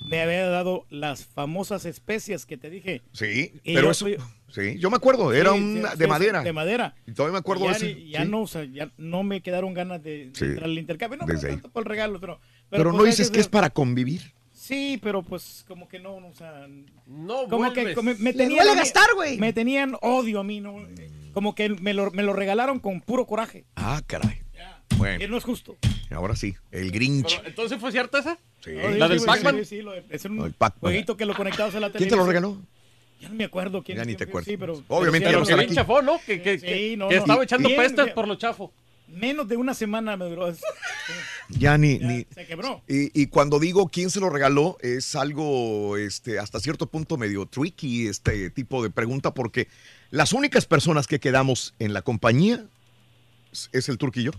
[0.08, 3.02] me había dado las famosas especias que te dije.
[3.12, 4.16] Sí, Y pero yo eso, fui-
[4.52, 6.42] sí, yo me acuerdo, era Sí, una sí, de sí, madera.
[6.42, 6.94] De madera.
[7.06, 8.08] Y todavía me acuerdo ya, de ese.
[8.08, 8.28] ya sí.
[8.28, 11.18] no, o sea, ya no me quedaron ganas de, de Sí, entrar al intercambio.
[11.18, 11.54] No, desde no ahí.
[11.56, 12.40] tanto por el regalo, pero...
[12.70, 14.32] Pero, pues no dices que es para convivir.
[14.52, 16.66] Sí, pero pues como que no, o sea...
[17.06, 19.38] No como que como me Le tenían gastar, güey.
[19.38, 20.76] Me tenían odio a mí, ¿no?
[21.34, 23.64] Como que me lo, me lo regalaron con puro coraje.
[23.76, 24.40] Ah, caray.
[24.88, 25.76] Que Bueno, no es justo.
[26.10, 27.36] ahora sí, el Grinch.
[27.38, 28.38] Pero, ¿Entonces fue cierta esa?
[28.62, 28.70] Sí.
[28.72, 29.56] ¿La sí, del Pac-Man?
[29.58, 30.80] sí, sí, lo de- es un No, el Pac-Man.
[30.80, 32.18] jueguito que lo conectabas a la ¿Quién televisión.
[32.20, 32.62] te lo regaló?
[33.20, 33.96] Ya no me acuerdo quién.
[33.98, 34.46] Ya ni quién te acuerdas.
[34.48, 35.74] Sí, pero, Obviamente pero ya no Que aquí.
[35.74, 36.20] chafó, ¿no?
[36.24, 37.20] Que, que, Sí, que- no, que no.
[37.22, 37.80] estaba echando bien.
[38.14, 38.72] por lo chafo.
[39.08, 40.52] Menos de una semana me duró.
[41.50, 42.82] Ya ni, ni- Se quebró.
[42.88, 47.44] Y, y cuando digo quién se lo regaló, es algo este, hasta cierto punto medio
[47.46, 49.68] tricky este tipo de pregunta, porque
[50.14, 52.64] las únicas personas que quedamos en la compañía
[53.72, 54.30] es- el turquillo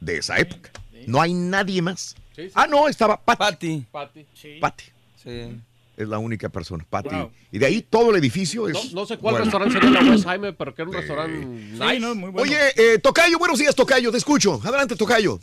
[0.00, 0.70] de esa época.
[1.06, 2.14] No hay nadie más.
[2.34, 2.50] Sí, sí.
[2.54, 3.86] Ah, no, estaba Patty.
[3.92, 4.24] Pati.
[4.24, 4.58] Pati.
[4.60, 4.84] Patty.
[5.22, 5.60] Sí.
[5.96, 7.14] Es la única persona, Patty.
[7.14, 7.30] Wow.
[7.52, 8.92] Y de ahí todo el edificio es.
[8.92, 9.44] no sé cuál bueno.
[9.44, 11.00] restaurante sería la West Jaime, pero que era un Sí.
[11.00, 11.94] restaurante nice.
[11.94, 12.42] Sí, no, muy bueno.
[12.42, 12.58] Oye,
[12.94, 14.60] eh, Tocayo, buenos días, Tocayo, te escucho.
[14.64, 15.38] Adelante, Tocayo.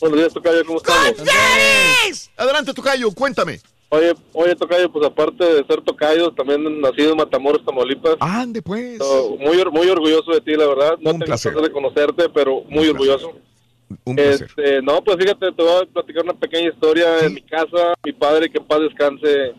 [0.00, 1.14] Buenos días, Tocayo, ¿cómo estamos?
[2.36, 3.60] Adelante, Tocayo, cuéntame.
[3.94, 8.16] Oye, oye, Tocayo, pues aparte de ser Tocayo, también nacido en Matamoros, Tamaulipas.
[8.20, 8.98] Ande, pues.
[8.98, 10.96] So, muy, muy orgulloso de ti, la verdad.
[11.00, 11.54] No Un tengo placer.
[11.54, 13.32] de conocerte, pero muy Un orgulloso.
[14.04, 14.46] Un placer.
[14.48, 17.20] Este, no, pues fíjate, te voy a platicar una pequeña historia.
[17.20, 19.52] En mi casa, mi padre, que en paz descanse,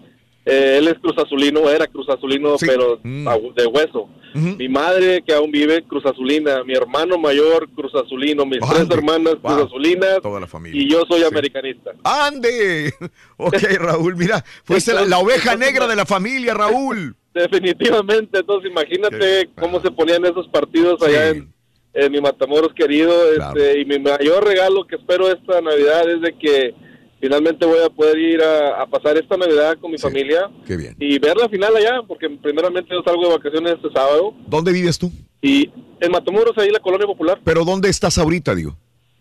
[0.46, 2.66] eh, él es Cruz Azulino, era Cruz Azulino, Sí.
[2.68, 3.28] pero Mm.
[3.56, 4.10] de hueso.
[4.36, 6.64] Mi madre, que aún vive, Cruz Azulina.
[6.64, 8.46] Mi hermano mayor, Cruz Azulino.
[8.46, 8.76] Mis Ande.
[8.86, 9.54] tres hermanas, Wow.
[9.56, 10.22] Cruz Azulinas.
[10.22, 10.82] Toda la familia.
[10.82, 11.26] Y yo soy Sí.
[11.26, 11.92] americanista.
[12.04, 12.94] ande.
[13.38, 17.16] Ok, Raúl, mira, fuiste la, la oveja negra de la familia, Raúl.
[17.34, 21.38] Definitivamente, entonces imagínate cómo se ponían esos partidos allá Sí.
[21.40, 21.54] en,
[21.94, 23.14] en mi Matamoros querido.
[23.36, 23.60] Claro.
[23.60, 26.74] Este, y mi mayor regalo que espero esta Navidad es de que
[27.26, 30.04] finalmente voy a poder ir a, a pasar esta Navidad con mi Sí.
[30.04, 30.96] familia Qué bien.
[31.00, 34.34] y ver la final allá, porque primeramente yo salgo de vacaciones este sábado.
[34.48, 35.12] ¿Dónde vives tú?
[35.42, 38.76] Y en Matamoros, ahí la colonia popular, Pero ¿dónde estás ahorita, digo?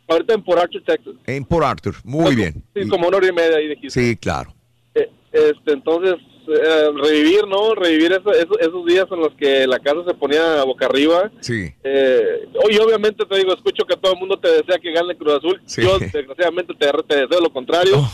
[0.09, 1.15] ahorita en Port Arthur, Texas.
[1.27, 1.95] En Port Arthur.
[2.05, 2.53] Muy bien.
[2.75, 4.03] Sí, Y- como una hora y media ahí de Houston.
[4.03, 4.55] Sí, claro.
[4.95, 6.15] Eh, Este, entonces,
[6.49, 7.75] eh, revivir, ¿no?
[7.75, 11.31] Revivir eso- eso- esos días en los que la casa se ponía boca arriba.
[11.41, 11.73] Sí.
[11.83, 15.35] Eh, y obviamente te digo, escucho que todo el mundo te desea que gane Cruz
[15.35, 15.61] Azul.
[15.67, 15.83] Sí.
[15.83, 17.95] Yo, desgraciadamente, te, te deseo lo contrario.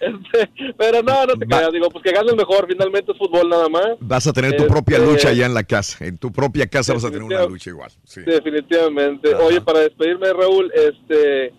[0.00, 1.72] Este, pero no, no te Va- creas.
[1.72, 2.66] Digo, pues que gane el mejor.
[2.68, 3.86] Finalmente es fútbol nada más.
[4.00, 6.04] Vas a tener tu Este, propia lucha allá en la casa.
[6.04, 7.90] En tu propia casa vas a tener una lucha igual.
[8.04, 8.22] Sí.
[8.22, 9.34] Definitivamente.
[9.34, 9.44] Ajá.
[9.44, 11.52] Oye, para despedirme, Raúl, este,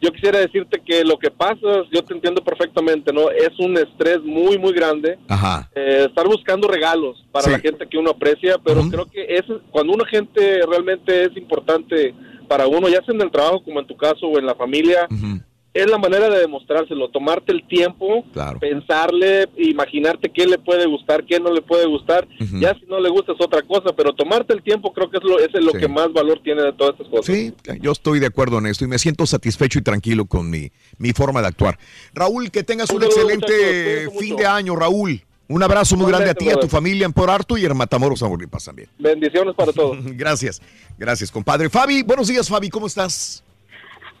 [0.00, 3.30] yo quisiera decirte que lo que pasa, yo te entiendo perfectamente, ¿no?
[3.30, 5.18] Es un estrés muy, muy grande.
[5.28, 5.68] Ajá.
[5.74, 7.50] eh, estar buscando regalos para Sí.
[7.50, 12.14] la gente que uno aprecia, pero creo que es cuando una gente realmente es importante
[12.48, 15.06] para uno, ya sea en el trabajo como en tu caso o en la familia,
[15.10, 15.40] Ujú.
[15.72, 18.58] Es la manera de demostrárselo, tomarte el tiempo, Claro.
[18.58, 22.26] pensarle, imaginarte qué le puede gustar, qué no le puede gustar,
[22.58, 25.22] ya si no le gusta es otra cosa, pero tomarte el tiempo creo que es
[25.24, 25.78] lo, es lo Sí.
[25.78, 27.26] que más valor tiene de todas estas cosas.
[27.26, 30.72] Sí, yo estoy de acuerdo en esto y me siento satisfecho y tranquilo con mi,
[30.98, 31.78] mi forma de actuar.
[32.14, 34.36] Raúl, que tengas un excelente fin mucho.
[34.42, 35.22] de año, Raúl.
[35.48, 38.20] Un abrazo muy grande a ti, a tu familia en Port Arthur y en Matamoros,
[38.20, 38.88] Tamaulipas también.
[38.98, 39.98] Bendiciones para todos.
[40.16, 40.62] Gracias,
[40.96, 41.68] gracias, compadre.
[41.68, 43.42] Fabi, buenos días, Fabi, ¿cómo estás?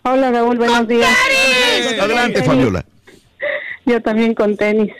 [0.02, 1.10] Hola Raúl, buenos días.
[2.00, 2.42] Adelante.
[2.42, 2.84] Fabiola.
[3.86, 4.92] Yo también con tenis.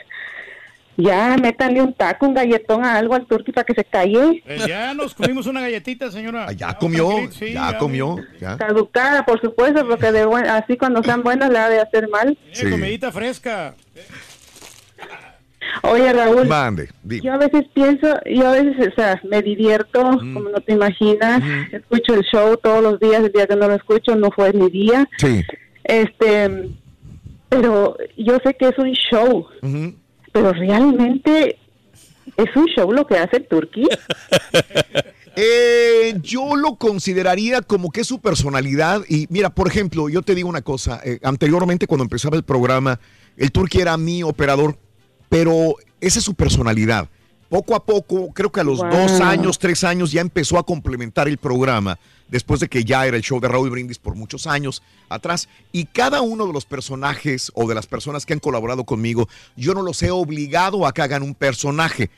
[0.97, 4.43] Ya, métanle un taco, un galletón a algo al turqui para que se calle.
[4.45, 6.47] Eh, ya nos comimos una galletita, señora.
[6.49, 8.59] Ah, Ya comió, sí, ya ya, comió, ya.
[8.59, 12.33] Caducada, por supuesto, porque de buen- así cuando sean buenas le ha de hacer mal.
[12.33, 12.69] Eh, Sí.
[12.69, 13.75] comidita fresca.
[15.83, 20.49] Oye Raúl, Mande, yo a veces pienso, yo a veces, o sea, me divierto, como
[20.49, 21.43] no te imaginas.
[21.73, 24.71] Escucho el show todos los días, el día que no lo escucho no fue mi
[24.71, 25.09] día.
[25.19, 25.43] Sí.
[25.85, 26.71] Este,
[27.49, 29.47] pero yo sé que es un show,
[30.33, 31.59] pero realmente
[32.37, 33.89] es un show lo que hace el turqui.
[35.37, 39.03] Eh, yo lo consideraría como que es su personalidad.
[39.09, 41.01] Y mira, por ejemplo, yo te digo una cosa.
[41.05, 42.99] eh, anteriormente, cuando empezaba el programa,
[43.37, 44.77] el Turqui era mi operador,
[45.31, 47.09] pero esa es su personalidad.
[47.49, 48.91] poco a poco, creo que a los Wow.
[48.93, 53.17] dos años, tres años, ya empezó a complementar el programa, después de que ya era
[53.17, 55.49] el show de Raúl Brindis por muchos años atrás.
[55.73, 59.75] Y cada uno de los personajes o de las personas que han colaborado conmigo, yo
[59.75, 62.09] no los he obligado a que hagan un personaje.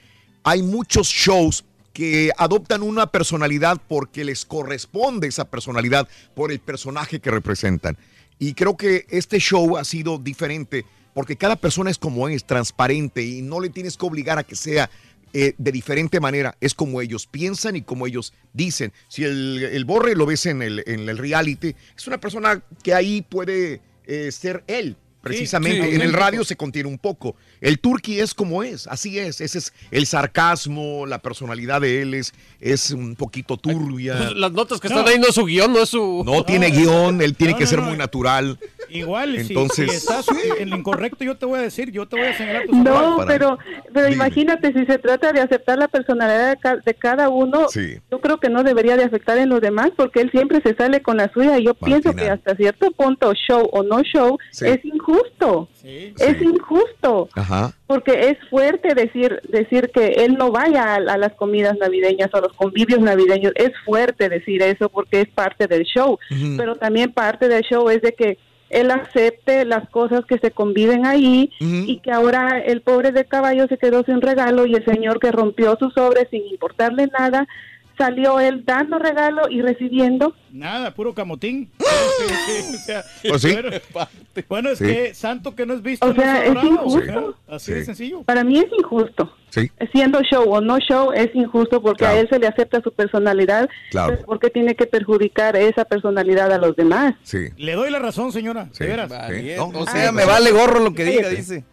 [0.44, 7.20] Hay muchos shows que adoptan una personalidad porque les corresponde esa personalidad por el personaje
[7.20, 7.96] que representan.
[8.38, 10.84] Y creo que este show ha sido diferente
[11.14, 14.56] porque cada persona es como es, transparente y no le tienes que obligar a que
[14.56, 14.90] sea
[15.32, 16.56] eh, de diferente manera.
[16.60, 18.92] Es como ellos piensan y como ellos dicen.
[19.08, 22.94] Si el, el Borre lo ves en el, en el reality, es una persona que
[22.94, 24.96] ahí puede eh, ser él.
[25.22, 27.36] Precisamente, sí, en el radio se contiene un poco.
[27.62, 29.40] El turqui es como es, así es.
[29.40, 34.16] Ese es el sarcasmo, la personalidad de él es, es un poquito turbia.
[34.18, 36.22] Pues, las notas que están ahí no es su guion, no es su.
[36.26, 37.84] No tiene guion, él tiene No, que no, ser no.
[37.86, 38.58] muy natural.
[38.90, 40.26] Igual, si- Entonces- si, estás
[40.58, 43.24] en lo incorrecto, yo te voy a decir, yo te voy a señalar tus No,
[43.26, 43.58] pero,
[43.94, 47.96] pero imagínate, si se trata de aceptar la personalidad de, ca- de cada uno, Sí.
[48.10, 51.00] yo creo que no debería de afectar en los demás, porque él siempre se sale
[51.00, 51.58] con la suya.
[51.58, 54.66] Y yo pienso que hasta cierto punto, show o no show, Sí.
[54.66, 55.68] es injusto.
[55.84, 57.28] Es injusto.
[57.34, 57.72] Ajá.
[57.86, 62.36] Porque es fuerte decir decir que él no vaya a, a las comidas navideñas o
[62.36, 63.52] a los convivios navideños.
[63.56, 66.18] Es fuerte decir eso porque es parte del show.
[66.56, 68.38] Pero también parte del show es de que
[68.72, 73.66] él acepte las cosas que se conviven ahí y que ahora el pobre de caballo
[73.68, 77.46] se quedó sin regalo y el señor que rompió su sobre sin importarle nada
[78.02, 80.34] salió él dando regalo y recibiendo.
[80.50, 81.70] Nada, puro camotín.
[82.74, 83.52] O sea, Pues sí.
[83.52, 83.70] Bueno,
[84.48, 84.84] bueno, es Sí.
[84.86, 86.06] que santo que no es visto.
[86.06, 86.98] O no sea, es injusto.
[86.98, 88.22] o sea, Así de sencillo.
[88.22, 89.32] Para mí es injusto.
[89.50, 89.70] Sí.
[89.92, 93.68] Siendo show o no show es injusto porque a él se le acepta su personalidad.
[93.90, 94.14] Claro.
[94.14, 97.14] pero ¿Por qué tiene que perjudicar esa personalidad a los demás?
[97.22, 97.48] Sí.
[97.56, 98.68] Le doy la razón, señora.
[98.72, 99.10] Sí, De veras.
[99.30, 99.50] sí.
[99.56, 101.64] No, O sea, me vale gorro lo que diga, dice.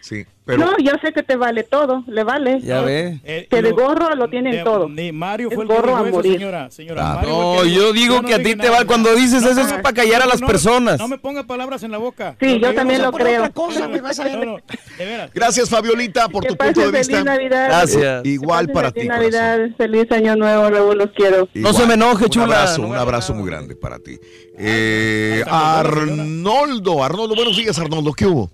[0.00, 2.60] Sí, pero No, yo sé que te vale todo, le vale.
[2.62, 3.20] Ya ve.
[3.22, 4.88] Eh, Que de lo- gorro lo tienen de- todo.
[4.88, 6.32] Ni Mario Es fue el que gorro a eso, morir.
[6.32, 6.70] señora.
[6.70, 9.60] señora Ah, Mario no, el yo digo que a ti te va- cuando dices eso
[9.60, 10.98] es para callar a las no, personas.
[10.98, 12.34] No me ponga palabras en la boca.
[12.40, 13.40] Sí, yo también no lo creo.
[13.42, 14.38] otra cosa, güey, vas a ver.
[14.38, 14.56] No, no,
[14.98, 15.30] de veras.
[15.34, 17.12] Gracias, Fabiolita, por Que tu punto de vista.
[17.12, 17.66] feliz Navidad.
[17.66, 18.24] Gracias.
[18.24, 19.00] Igual Que para ti.
[19.00, 19.10] Feliz.
[19.10, 21.46] Navidad, feliz año nuevo, Raúl, los quiero.
[21.52, 22.44] No se me enoje, un chula.
[22.46, 24.18] Abrazo, No un abrazo muy grande para ti.
[24.56, 28.50] Eh, Arnoldo, Arnoldo, buenos días, Arnoldo, ¿qué hubo?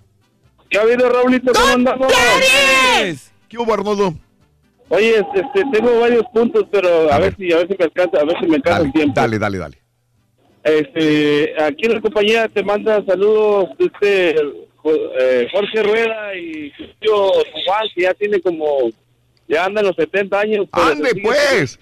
[0.75, 1.53] ¿Qué ha habido, Raulito?
[1.53, 2.13] ¿Cómo andamos?
[3.49, 4.13] ¿Qué hubo, Arnoldo?
[4.89, 8.25] Oye, este, tengo varios puntos, pero a, ver si a ver si me alcanza, a
[8.25, 9.21] ver si me alcanza Dale, el tiempo.
[9.21, 9.79] dale, dale, dale.
[10.65, 17.29] Este, aquí en la compañía te manda saludos este eh, Jorge Rueda y su tío
[17.67, 18.91] Juan, que ya tiene como
[19.47, 20.67] ya anda en los 70 años.
[20.75, 21.79] pero ¡Ande, sigue- pues!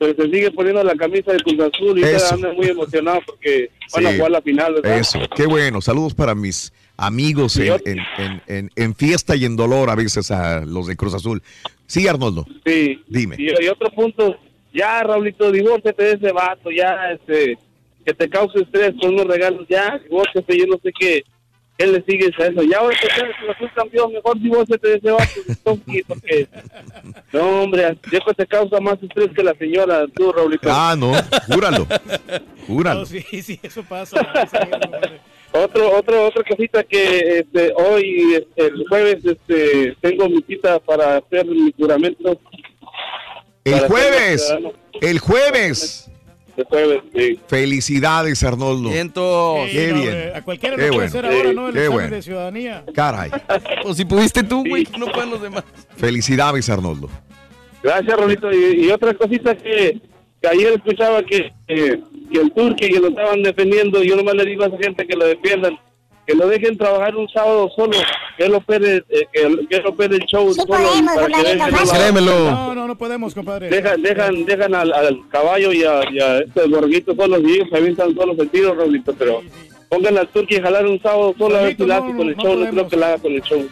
[0.00, 4.06] Pero se sigue poniendo la camisa de Cruz Azul y anda muy emocionado porque van
[4.08, 4.98] a jugar la final, ¿verdad?
[4.98, 5.80] Eso, qué bueno.
[5.80, 10.30] Saludos para mis amigos en, en- en- en- en fiesta y en dolor a veces
[10.30, 11.42] a los de Cruz Azul.
[11.86, 12.44] Sí, Arnoldo.
[12.66, 13.00] Sí.
[13.08, 13.36] Dime.
[13.38, 14.36] Y, y otro punto,
[14.74, 17.56] ya, Raulito, divórciate de ese vato, ya, este,
[18.04, 21.22] que te cause estrés con unos regalos, ya, divórciate, yo no sé qué,
[21.78, 22.62] qué le sigues a eso.
[22.64, 25.32] Ya ahora que que Cruz campeón, mejor divórciate de ese vato,
[25.64, 26.48] Tonki, porque,
[27.32, 30.68] no, hombre, yo que te causa más estrés que la señora, tú, Raulito.
[30.70, 31.12] Ah, no,
[31.46, 31.86] júralo.
[32.66, 33.00] Júralo.
[33.00, 34.20] No, sí, sí, eso pasa.
[35.52, 41.16] Otro, otro, otra cosita que este, hoy, este, el jueves, este, tengo mi cita para
[41.16, 42.38] hacer mi juramento.
[43.64, 44.54] El jueves,
[45.00, 46.04] el jueves.
[46.56, 47.40] El jueves, sí.
[47.46, 48.90] Felicidades, Arnoldo.
[48.90, 49.56] Siento.
[49.66, 50.12] Sí, Qué no, bien.
[50.14, 51.18] eh, A cualquiera Qué lo puede bueno.
[51.18, 51.68] hacer ahora, ¿no?
[51.68, 52.16] El Qué examen bueno.
[52.16, 52.84] de ciudadanía.
[52.94, 53.30] Caray.
[53.84, 55.62] Pues si pudiste tú, güey, no pueden los demás.
[55.96, 57.08] Felicidades, Arnoldo.
[57.82, 58.50] Gracias, Rolito.
[58.52, 60.00] Y, y otra cosita que,
[60.40, 62.00] que ayer escuchaba que, eh,
[62.32, 65.16] que el turque que lo estaban defendiendo, yo nomás le digo a esa gente que
[65.16, 65.78] lo defiendan,
[66.26, 67.96] que lo dejen trabajar un sábado solo,
[68.36, 70.66] que él opere, eh, que, que él opere el show solo.
[70.68, 72.24] podemos, para que dejen.
[72.24, 73.70] No, no, no podemos, compadre.
[73.70, 77.68] Dejan, dejan, dejan al, al caballo y a, y a este borguito solos y ellos
[77.70, 79.42] se avientan solos el tiro, Rolito, pero
[79.88, 82.36] pongan al turque y jalar un sábado solo a ver si la hace con el
[82.36, 83.66] show, no creo que la haga con el show.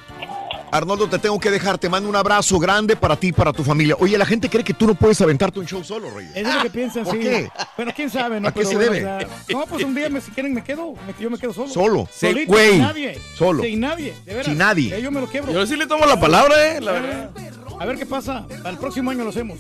[0.77, 1.79] Arnoldo, te tengo que dejar.
[1.79, 3.97] Te mando un abrazo grande para ti y para tu familia.
[3.99, 6.33] Oye, la gente cree que tú no puedes aventarte un show solo, Reyes.
[6.35, 7.21] Eso es lo que piensan, ¿Por sí.
[7.21, 7.51] qué?
[7.77, 8.49] Bueno, quién sabe, ¿no?
[8.49, 9.05] ¿A qué Pero se bueno, debe?
[9.15, 10.93] o sea, no, pues un día, me, si quieren, me quedo.
[11.07, 11.69] me- yo me quedo solo.
[11.69, 12.09] Solo.
[12.13, 12.71] Sí, Solito, güey.
[12.73, 13.21] Sin nadie.
[13.37, 13.63] Solo.
[13.63, 14.47] Sin nadie, de veras.
[14.47, 14.97] Sin nadie.
[14.97, 15.53] Eh, Yo me lo quiebro.
[15.53, 17.31] Yo sí le tomo la palabra, eh, la verdad.
[17.79, 18.47] A ver qué pasa.
[18.49, 19.59] Para el próximo año lo hacemos.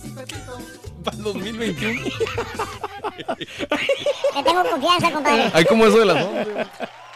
[1.04, 2.00] Para el 2021.
[3.38, 5.50] Te tengo confianza, compadre.
[5.52, 6.46] Hay como eso de las 11.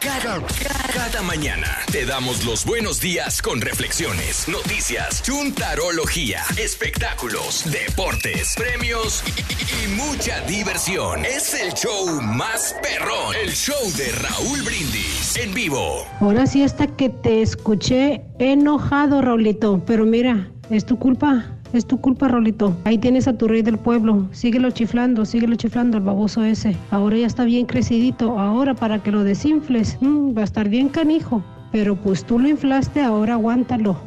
[0.01, 9.41] Cada, mañana te damos los buenos días con reflexiones, noticias, chuntarología, espectáculos, deportes, premios y,
[9.41, 11.23] y- y mucha diversión.
[11.23, 16.07] Es el show más perrón, el show de Raúl Brindis en vivo.
[16.19, 21.99] Ahora sí hasta que te escuché enojado, Raulito, pero mira, Es tu culpa, es tu
[21.99, 22.75] culpa, Rolito.
[22.83, 24.27] Ahí tienes a tu rey del pueblo.
[24.31, 26.75] Síguelo chiflando, síguelo chiflando el baboso ese.
[26.91, 28.39] Ahora ya está bien crecidito.
[28.39, 31.43] Ahora para que lo desinfles, mm, va a estar bien canijo.
[31.71, 33.97] Pero pues tú lo inflaste, ahora aguántalo.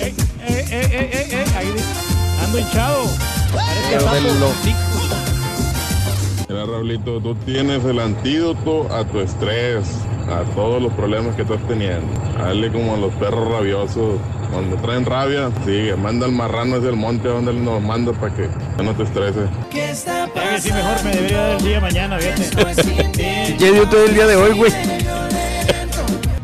[0.00, 0.14] ¡Ey,
[0.46, 1.44] ey, ey, ey, ey!
[1.56, 1.68] Ahí
[2.44, 3.04] ando hinchado.
[6.48, 9.86] Mira, Raulito, tú tienes el antídoto a tu estrés,
[10.30, 12.06] a todos los problemas que estás teniendo.
[12.38, 14.20] Dale como a los perros rabiosos.
[14.52, 18.34] Cuando traen rabia, sigue, manda al marrano hacia el monte donde él nos manda para
[18.34, 18.48] que
[18.82, 19.48] no te estreses.
[19.74, 23.56] Ya que sí, mejor me debería dar el día mañana, fíjate.
[23.58, 24.72] ¿Qué dio todo el día de hoy, güey?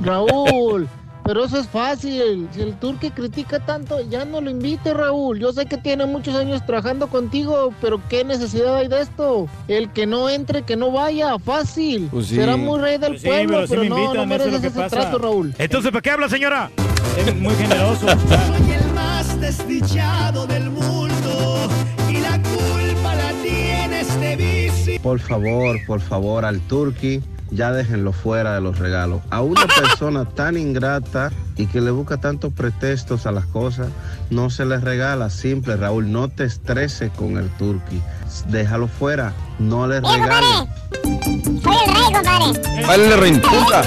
[0.02, 0.86] Raúl,
[1.24, 2.48] pero eso es fácil.
[2.52, 5.38] Si el turque critica tanto, ya no lo invite, Raúl.
[5.40, 9.48] Yo sé que tiene muchos años trabajando contigo, pero ¿qué necesidad hay de esto?
[9.66, 12.08] El que no entre, que no vaya, fácil.
[12.10, 12.36] Pues sí.
[12.36, 14.44] Será muy rey del Pues sí, pueblo, pero sí pero, me no, invitan, no eso
[14.44, 14.96] es lo mereces que ese pasa.
[15.00, 15.54] trato, Raúl.
[15.58, 16.70] Entonces, ¿para qué habla, señora?
[17.16, 18.06] Es muy generoso.
[18.08, 21.68] el más desdichado del mundo
[22.10, 25.00] y la culpa la tiene este vicio.
[25.00, 27.20] Por favor, por favor, al turqui,
[27.54, 29.22] ya déjenlo fuera de los regalos.
[29.30, 33.88] A una persona tan ingrata y que le busca tantos pretextos a las cosas,
[34.30, 35.30] no se les regala.
[35.30, 38.00] Simple, Raúl, no te estreses con el turqui.
[38.48, 40.68] Déjalo fuera, no le regales.
[41.62, 42.86] Soy el rey, compadre.
[42.86, 43.82] Vale, reintuca.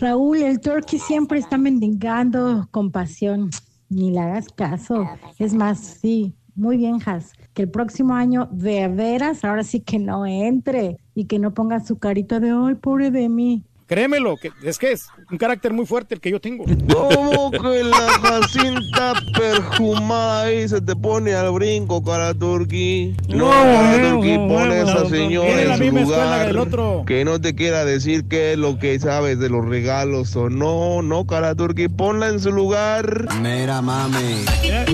[0.00, 3.50] Raúl, el turkey siempre está mendigando compasión.
[3.90, 5.06] Ni le hagas caso.
[5.38, 7.32] Es más, sí, muy bien, Has.
[7.60, 11.98] El próximo año, de veras, ahora sí que no entre y que no ponga su
[11.98, 13.66] carita de, ay, pobre de mí.
[13.90, 16.64] Créemelo, que es que es un carácter muy fuerte el que yo tengo.
[16.92, 23.16] ¿Cómo que la Jacinta perfumada ahí se te pone al brinco, cara turqui?
[23.28, 26.44] No, cara turqui, pone a esa señora en su lugar.
[26.44, 27.02] que el otro.
[27.04, 31.02] Que no te quiera decir qué es lo que sabes de los regalos o no.
[31.02, 33.26] No, cara turqui, ponla en su lugar.
[33.42, 34.44] Mira, mami.
[34.62, 34.84] Ya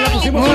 [0.00, 0.48] la pusimos.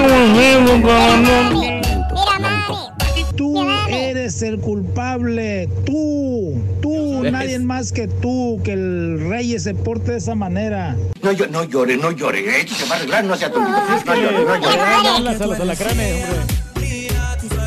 [3.37, 3.55] Tú
[3.87, 10.17] eres el culpable, tú, tú, nadie más que tú, que el rey se porte de
[10.17, 10.95] esa manera.
[11.21, 12.61] No, yo, no llore, no llore.
[12.61, 13.77] Esto se va a arreglar, no sea tontito.
[14.05, 14.81] No llore, no llore.
[14.81, 17.57] Hablas a los alacranes, hombre.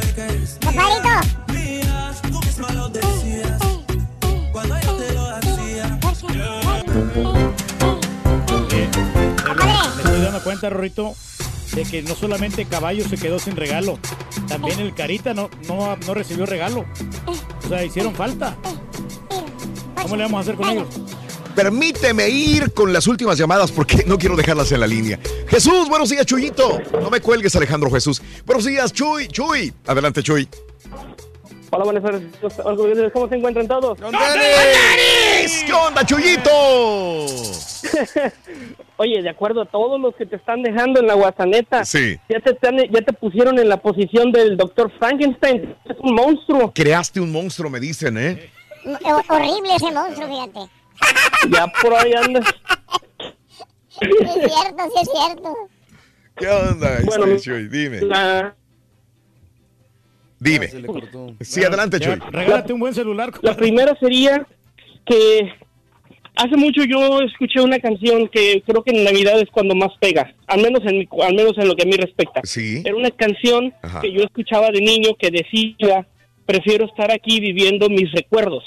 [9.96, 11.14] Me estoy dando cuenta, Rorrito,
[11.72, 13.98] de que no solamente Caballo se quedó sin regalo,
[14.48, 16.84] también el Carita no, no, no recibió regalo.
[17.64, 18.56] O sea, hicieron falta.
[20.02, 20.88] ¿Cómo le vamos a hacer con ellos?
[21.54, 25.18] Permíteme ir con las últimas llamadas porque no quiero dejarlas en la línea.
[25.48, 26.80] Jesús, buenos días, Chuyito.
[27.00, 28.22] No me cuelgues, Alejandro Jesús.
[28.46, 29.72] Buenos días, Chuy, Chuy.
[29.86, 30.48] Adelante, Chuy.
[31.72, 32.22] Hola, buenas tardes.
[33.12, 33.98] ¿Cómo se encuentran todos?
[35.66, 36.50] ¿Qué onda, Chuyito?
[38.96, 42.18] Oye, de acuerdo a todos los que te están dejando en la guasaneta, Sí.
[42.28, 45.74] ya te, están- ya te pusieron en la posición del doctor Frankenstein.
[45.84, 46.72] Es un monstruo.
[46.74, 48.50] Creaste un monstruo, me dicen, ¿eh?
[49.04, 50.70] Ho- Horrible ese monstruo, fíjate.
[51.50, 52.44] Ya por ahí andas.
[53.88, 55.54] Sí es cierto, sí es cierto.
[56.36, 57.68] ¿Qué onda, Bueno, este, Chuy?
[57.68, 58.00] Dime.
[58.02, 58.54] La,
[60.38, 60.70] Dime.
[61.40, 62.14] Sí, adelante, Chuy.
[62.30, 63.30] Regálate un buen celular.
[63.42, 64.46] la primera sería
[65.04, 65.52] que
[66.42, 70.34] hace mucho yo escuché una canción que creo que en Navidad es cuando más pega,
[70.46, 72.40] al menos en, mi- al menos en lo que a mí respecta.
[72.44, 72.82] Sí.
[72.84, 74.00] Era una canción Ajá.
[74.00, 76.06] que yo escuchaba de niño que decía,
[76.46, 78.64] prefiero estar aquí viviendo mis recuerdos.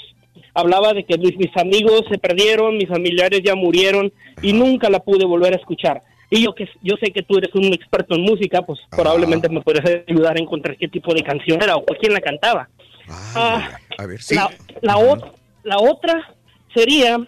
[0.54, 5.00] Hablaba de que mis, mis amigos se perdieron, mis familiares ya murieron y nunca la
[5.00, 6.02] pude volver a escuchar.
[6.30, 9.60] Y yo que yo sé que tú eres un experto en música, pues probablemente me
[9.60, 12.68] podrías ayudar a encontrar qué tipo de canción era o quién la cantaba.
[13.08, 14.34] Ah, A ver, sí.
[14.34, 15.32] la, la, ot-
[15.64, 16.34] la otra
[16.74, 17.18] sería,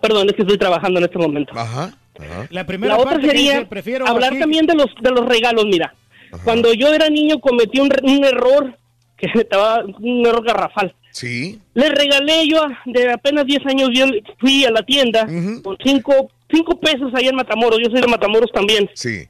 [0.00, 1.52] perdón, es que estoy trabajando en este momento.
[1.56, 1.92] Ajá.
[2.50, 5.64] La primera La otra sería dice, prefiero hablar aquí- también de los de los regalos.
[5.66, 5.94] Mira,
[6.44, 8.76] cuando yo era niño cometí un, re- un error
[9.16, 10.94] que estaba un error garrafal.
[11.12, 11.60] Sí.
[11.74, 14.04] Le regalé yo a- de apenas 10 años, yo
[14.40, 15.26] fui a la tienda
[15.62, 17.78] con cinco, cinco pesos allá en Matamoros.
[17.82, 18.90] Yo soy de Matamoros también.
[18.94, 19.26] Sí.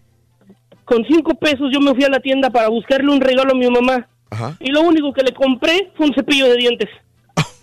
[0.85, 3.69] Con cinco pesos yo me fui a la tienda para buscarle un regalo a mi
[3.69, 4.09] mamá.
[4.31, 4.57] Ajá.
[4.61, 6.89] Y lo único que le compré fue un cepillo de dientes.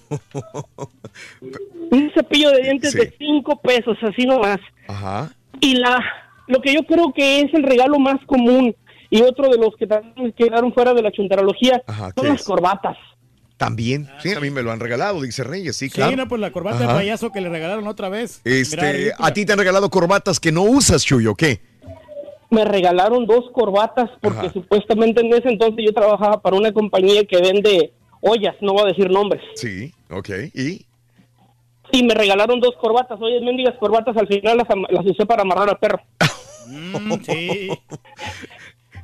[1.91, 2.97] un cepillo de dientes Sí.
[2.99, 4.59] de cinco pesos, así nomás.
[4.87, 5.31] Ajá.
[5.59, 5.99] Y la
[6.47, 8.75] lo que yo creo que es el regalo más común
[9.09, 12.41] y otro de los que también quedaron fuera de la chuntarología Ajá, son ¿qué las
[12.41, 12.45] es?
[12.47, 12.97] corbatas.
[13.57, 14.07] También.
[14.21, 15.77] Sí, a mí me lo han regalado, dice Reyes.
[15.77, 16.15] Sí, Sí, claro.
[16.17, 16.87] no, pues la corbata Ajá.
[16.89, 18.41] de payaso que le regalaron otra vez.
[18.43, 21.61] Este, a ti te han regalado corbatas que no usas, Chuy, ¿o qué?
[22.51, 24.53] Me regalaron dos corbatas porque Ajá.
[24.53, 27.93] supuestamente en ese entonces yo trabajaba para una compañía que vende
[28.25, 29.41] ollas, no voy a decir nombres.
[29.55, 30.29] Sí, ok.
[30.53, 30.85] ¿Y?
[31.91, 33.19] y me regalaron dos corbatas.
[33.21, 36.01] Oye, mendigas corbatas, al final las, usé para amarrar al perro.
[37.25, 37.69] sí.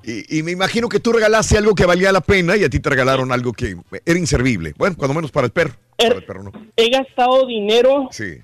[0.04, 2.80] Y, y me imagino que tú regalaste algo que valía la pena y a ti
[2.80, 3.76] te regalaron algo que
[4.06, 4.74] era inservible.
[4.78, 5.74] Bueno, cuando menos para el perro.
[5.96, 6.52] Para el perro no.
[6.76, 8.40] He gastado dinero Sí.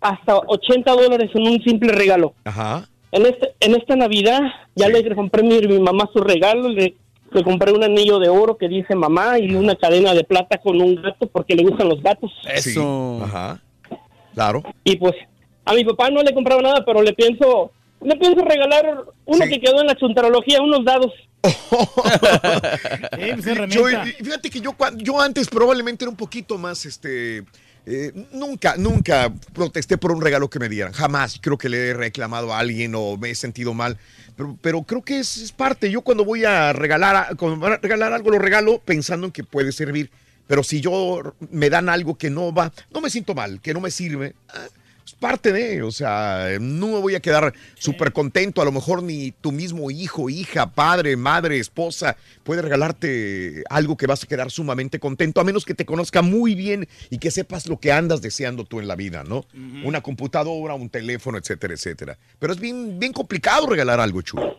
[0.00, 2.34] hasta 80 dólares en un simple regalo.
[2.44, 2.88] Ajá.
[3.12, 4.40] En, este, en esta Navidad
[4.74, 6.96] ya le compré a mi, mi mamá su regalo, le,
[7.36, 10.80] le compré un anillo de oro que dice mamá y una cadena de plata con
[10.80, 12.32] un gato porque le gustan los gatos.
[12.56, 12.74] Sí.
[13.22, 13.60] Ajá.
[14.34, 14.62] Claro.
[14.84, 15.14] Y pues
[15.64, 17.70] a mi papá no le compraba nada, pero le pienso
[18.02, 21.12] le pienso regalar uno que quedó en la chuntarología, unos dados.
[23.68, 27.44] Yo, y- y fíjate que yo, yo antes probablemente era un poquito más, este,
[27.88, 30.92] eh, nunca, nunca protesté por un regalo que me dieran.
[30.92, 33.96] Jamás creo que le he reclamado a alguien o me he sentido mal.
[34.36, 35.90] Pero, pero creo que es, parte.
[35.90, 40.10] Yo cuando voy a regalar, a regalar algo, lo regalo pensando en que puede servir.
[40.48, 43.80] Pero si yo me dan algo que no va, no me siento mal, que no
[43.80, 44.34] me sirve.
[44.48, 44.66] ah,
[45.06, 48.60] Es parte de, o sea, no me voy a quedar súper contento.
[48.60, 54.08] A lo mejor ni tu mismo hijo, hija, padre, madre, esposa puede regalarte algo que
[54.08, 57.68] vas a quedar sumamente contento, a menos que te conozca muy bien y que sepas
[57.68, 59.44] lo que andas deseando tú en la vida, ¿no?
[59.84, 62.18] Una computadora, un teléfono, etcétera, etcétera.
[62.40, 64.58] Pero es bien, bien complicado regalar algo, chulo.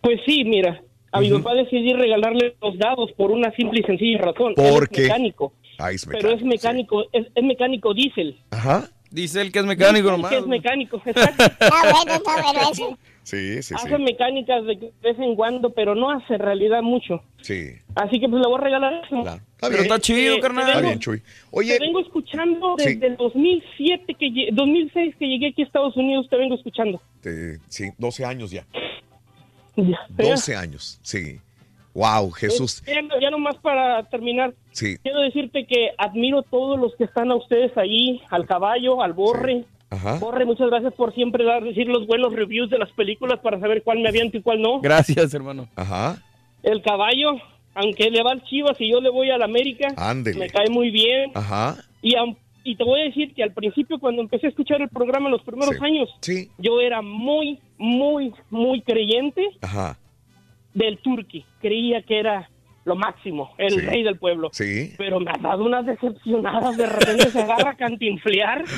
[0.00, 0.82] Pues sí, mira,
[1.12, 4.54] a mi papá decidí regalarle los dados por una simple y sencilla razón.
[4.56, 8.40] Él ¿Por es mecánico, Ahí es pero es mecánico, es, es mecánico diésel.
[8.50, 8.90] Ajá.
[9.12, 10.30] Dice él que es mecánico nomás.
[10.32, 11.44] que es mecánico, exacto.
[11.44, 12.98] Está bueno, está bueno eso.
[13.24, 13.74] Sí, sí, sí.
[13.76, 17.22] Hace mecánicas de vez en cuando, pero no hace realidad mucho.
[17.40, 17.68] Sí.
[17.94, 19.18] Así que pues le voy a regalar eso.
[19.18, 19.84] Está bien.
[19.84, 19.94] Eh, te
[20.34, 21.22] Está bien, Chuy.
[21.52, 22.94] Oye, Te vengo escuchando Sí.
[22.94, 27.00] desde el 2007 que lle- 2006 que llegué aquí a Estados Unidos, te vengo escuchando.
[27.68, 28.64] sí, 12 años ya.
[29.76, 29.98] Ya.
[30.08, 31.38] 12 años, sí.
[31.94, 32.82] Wow, Jesús.
[32.86, 34.96] Eh, ya, ya nomás para terminar, Sí.
[35.02, 39.12] quiero decirte que admiro a todos los que están a ustedes ahí, al caballo, al
[39.12, 39.64] borre.
[39.90, 40.18] Ajá.
[40.18, 43.82] Borre, muchas gracias por siempre dar, decir los buenos reviews de las películas para saber
[43.82, 44.80] cuál me aviento y cuál no.
[44.80, 45.68] Gracias, hermano.
[45.76, 46.22] Ajá.
[46.62, 47.32] El caballo,
[47.74, 50.38] aunque le va al Chivas y yo le voy al América, Ándele.
[50.38, 51.30] me cae muy bien.
[51.34, 51.76] Ajá.
[52.00, 52.14] Y,
[52.64, 55.32] y te voy a decir que al principio, cuando empecé a escuchar el programa en
[55.32, 55.84] los primeros Sí.
[55.84, 56.08] años,
[56.56, 59.98] yo era muy, muy, muy creyente Ajá.
[60.74, 61.44] Del Turqui.
[61.60, 62.48] Creía que era
[62.84, 63.80] lo máximo, el Sí.
[63.80, 64.48] rey del pueblo.
[64.52, 64.92] Sí.
[64.98, 66.76] Pero me ha dado unas decepcionadas.
[66.76, 68.64] De repente se agarra a cantinflear.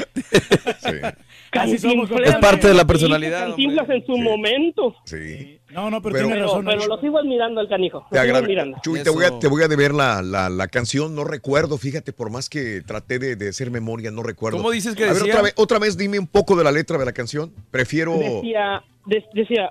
[0.74, 1.14] Somos,
[1.50, 4.94] Cantinflear, Es parte de la personalidad, Cantinflas en su momento.
[5.05, 5.58] Sí.
[5.73, 6.64] No, no, pero, Pero- tiene razón.
[6.64, 8.06] Pero lo sigo admirando al canijo.
[8.10, 8.76] Te sigo admirando.
[8.82, 12.12] Chuy, te voy, a, te voy a deber la, la, la canción, no recuerdo, fíjate,
[12.12, 14.58] por más que traté de, de hacer memoria, no recuerdo.
[14.58, 16.98] ¿Cómo dices que A ver, otra vez, otra vez dime un poco de la letra
[16.98, 17.52] de la canción.
[17.70, 19.70] Prefiero Decía, de- decía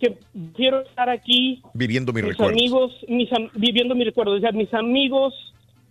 [0.00, 0.16] que
[0.54, 2.56] quiero estar aquí viviendo mis mis recuerdos.
[2.58, 4.40] amigos, mis am- viviendo mis recuerdos.
[4.40, 5.34] Decía, mis amigos,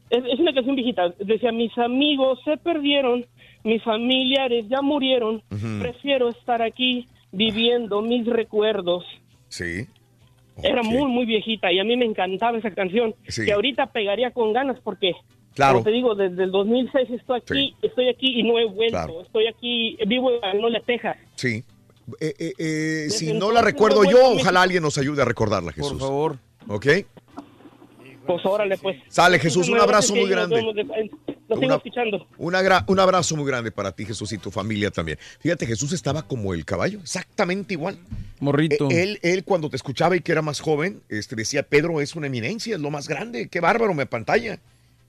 [0.09, 1.13] es, es una canción viejita.
[1.19, 3.25] Decía, mis amigos se perdieron,
[3.63, 5.41] mis familiares ya murieron.
[5.79, 9.05] Prefiero estar aquí viviendo mis recuerdos.
[9.47, 9.85] Sí.
[10.61, 13.15] Era muy, muy viejita y a mí me encantaba esa canción.
[13.27, 13.45] Sí.
[13.45, 15.13] Que ahorita pegaría con ganas porque,
[15.53, 15.73] Claro.
[15.75, 18.97] como te digo, desde el 2006 estoy aquí, estoy aquí y no he vuelto.
[18.97, 19.21] Claro.
[19.21, 21.17] Estoy aquí, vivo en Magnolia, Texas.
[21.35, 21.63] Sí.
[22.19, 25.93] Eh, eh, eh, si no la recuerdo yo, ojalá alguien nos ayude a recordarla, Jesús.
[25.93, 26.39] Por favor.
[26.67, 26.87] ¿Ok?
[28.29, 28.97] Pues órale, pues.
[29.07, 30.61] Sale, Jesús, un abrazo muy grande.
[30.61, 32.27] Lo sigo Una- escuchando.
[32.37, 35.17] Un, abrazo muy grande para ti, Jesús, y tu familia también.
[35.39, 37.97] Fíjate, Jesús estaba como el caballo, exactamente igual.
[38.39, 38.87] Morrito.
[38.91, 42.15] Eh, Él, él cuando te escuchaba y que era más joven, este, decía, Pedro es
[42.15, 44.59] una eminencia, es lo más grande, qué bárbaro, me pantalla.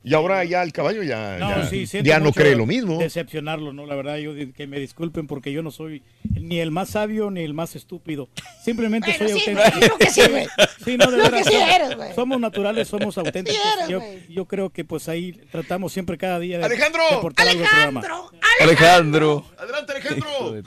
[0.03, 2.99] Y ahora ya el caballo ya, No, ya, sí, ya no cree lo mismo.
[2.99, 3.85] Decepcionarlo, ¿no?
[3.85, 7.43] La verdad, yo que me disculpen porque yo no soy ni el más sabio ni
[7.43, 8.31] el más estúpido.
[8.65, 9.99] Simplemente Bueno, soy sí, auténtico.
[9.99, 10.47] que sí, güey.
[10.83, 12.15] Sí, no, de veras, que sí somos- eres, güey.
[12.15, 13.61] Somos naturales, somos auténticos.
[13.77, 17.03] eres, yo, yo creo que pues ahí tratamos siempre cada día de, Alejandro.
[17.11, 18.01] de aportar algo al programa.
[18.62, 19.45] Alejandro.
[19.59, 20.62] Adelante, Alejandro.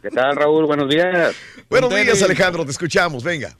[0.00, 0.64] ¿Qué tal, Raúl?
[0.64, 1.36] Buenos días.
[1.68, 3.54] Buenos días, Alejandro, te escuchamos, venga.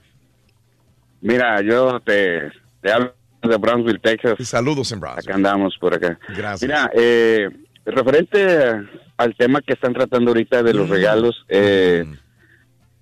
[1.21, 2.49] Mira, yo te,
[2.81, 4.35] te hablo de Brownsville, Texas.
[4.47, 5.29] Saludos en Brownsville.
[5.29, 6.19] Acá andamos por acá.
[6.29, 6.61] Gracias.
[6.61, 7.49] Mira, eh,
[7.85, 8.47] referente
[9.17, 10.91] al tema que están tratando ahorita de los Mm.
[10.91, 12.05] regalos, eh,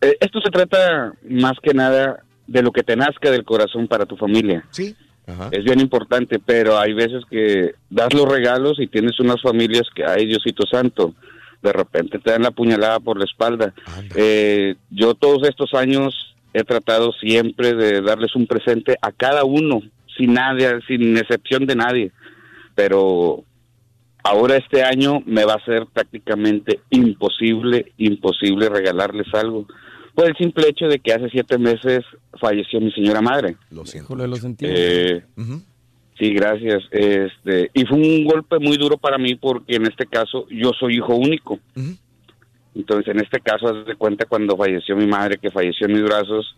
[0.01, 4.05] eh, esto se trata más que nada de lo que te nazca del corazón para
[4.05, 4.63] tu familia.
[4.71, 4.95] Sí.
[5.27, 5.49] Ajá.
[5.51, 10.03] Es bien importante, pero hay veces que das los regalos y tienes unas familias que,
[10.03, 11.13] ay, Diosito Santo,
[11.61, 13.73] de repente te dan la puñalada por la espalda.
[14.15, 19.81] Eh, yo todos estos años he tratado siempre de darles un presente a cada uno,
[20.19, 22.11] sin nadie, sin excepción de nadie.
[22.75, 23.43] Pero
[24.23, 29.65] ahora este año me va a ser prácticamente imposible, imposible regalarles algo.
[30.13, 32.03] Por el simple hecho de que hace siete meses
[32.39, 33.55] falleció mi señora madre.
[33.71, 34.15] Lo siento.
[34.15, 34.65] Lo sentí.
[34.67, 35.23] Eh,
[36.19, 36.83] Sí, gracias.
[36.91, 40.97] Este, y fue un golpe muy duro para mí porque en este caso yo soy
[40.97, 41.59] hijo único.
[42.75, 46.03] Entonces, en este caso, haz de cuenta cuando falleció mi madre, que falleció en mis
[46.03, 46.57] brazos,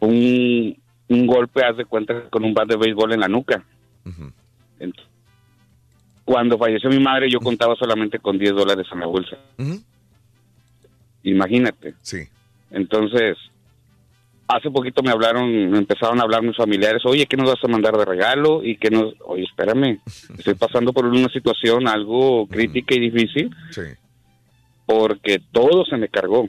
[0.00, 0.76] fue un,
[1.08, 3.64] un golpe, haz de cuenta, con un bat de béisbol en la nuca.
[6.24, 9.36] Cuando falleció mi madre, yo contaba solamente con 10 dólares en la bolsa.
[11.22, 11.94] Imagínate.
[12.02, 12.18] Sí.
[12.70, 13.36] Entonces,
[14.46, 17.68] hace poquito me hablaron, me empezaron a hablar mis familiares, oye, ¿qué nos vas a
[17.68, 18.62] mandar de regalo?
[18.62, 20.00] Y que nos, oye, espérame,
[20.38, 23.82] estoy pasando por una situación algo crítica y difícil, Sí.
[24.86, 26.46] porque todo se me cargó,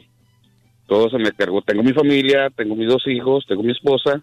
[0.87, 1.61] todo se me cargó.
[1.61, 4.21] Tengo mi familia, tengo mis dos hijos, tengo mi esposa,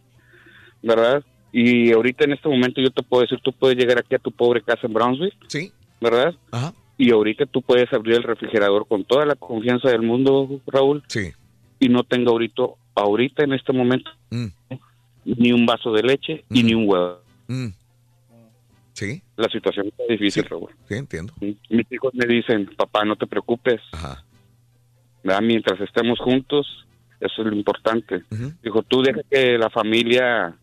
[0.82, 1.24] ¿verdad?
[1.52, 4.30] Y ahorita en este momento yo te puedo decir, tú puedes llegar aquí a tu
[4.30, 5.72] pobre casa en Brownsville, Sí.
[6.00, 6.34] ¿verdad?
[6.50, 6.74] Ajá.
[6.98, 11.02] Y ahorita tú puedes abrir el refrigerador con toda la confianza del mundo, Raúl.
[11.08, 11.32] Sí.
[11.78, 12.62] Y no tengo ahorita,
[12.94, 14.46] ahorita en este momento, Mm.
[15.24, 17.18] ni un vaso de leche y ni un huevo.
[17.48, 17.68] Mm.
[18.94, 19.22] Sí.
[19.36, 20.70] La situación está difícil, Raúl.
[20.88, 21.34] Sí, entiendo.
[21.40, 23.80] Mis hijos me dicen, papá, no te preocupes.
[25.22, 25.42] ¿Verdad?
[25.42, 26.86] Mientras estemos juntos,
[27.20, 28.22] eso es lo importante.
[28.62, 30.54] Dijo, tú deja que la familia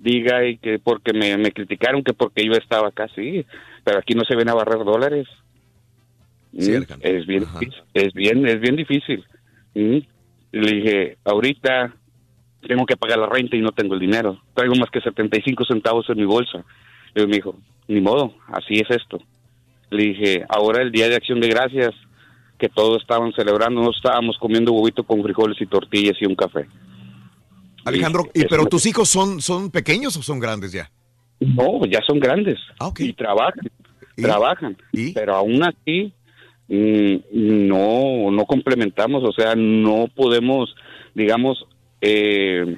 [0.00, 3.44] diga y que porque me, me criticaron que porque yo estaba acá, sí,
[3.84, 5.28] pero aquí no se ven a barrer dólares.
[6.58, 7.46] Sí, Mm, es bien,
[7.94, 9.24] es bien, es bien difícil.
[9.74, 9.98] Mm.
[10.52, 11.94] Le dije, ahorita
[12.66, 14.42] tengo que pagar la renta y no tengo el dinero.
[14.54, 16.64] Traigo más que 75 centavos en mi bolsa.
[17.14, 17.56] Y me dijo,
[17.88, 19.20] ni modo, así es esto.
[19.90, 21.94] Le dije, ahora el Día de Acción de Gracias,
[22.58, 26.66] que todos estaban celebrando, no estábamos comiendo huevito con frijoles y tortillas y un café.
[27.84, 30.90] Alejandro, Y ¿y, pero tus hijos son, son pequeños o son grandes ya?
[31.40, 32.58] No, ya son grandes.
[33.06, 33.64] Y trabajan,
[34.22, 34.76] trabajan,
[35.14, 36.12] pero aún así
[36.68, 40.74] mm, no no complementamos, o sea, no podemos,
[41.14, 41.64] digamos,
[42.02, 42.76] eh,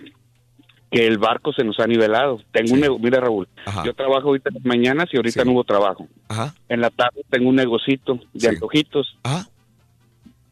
[0.91, 2.41] que el barco se nos ha nivelado.
[2.53, 3.49] Tengo un nego- mira Raúl,
[3.85, 6.07] yo trabajo ahorita en las mañanas y ahorita no hubo trabajo.
[6.69, 9.17] En la tarde tengo un negocito de antojitos.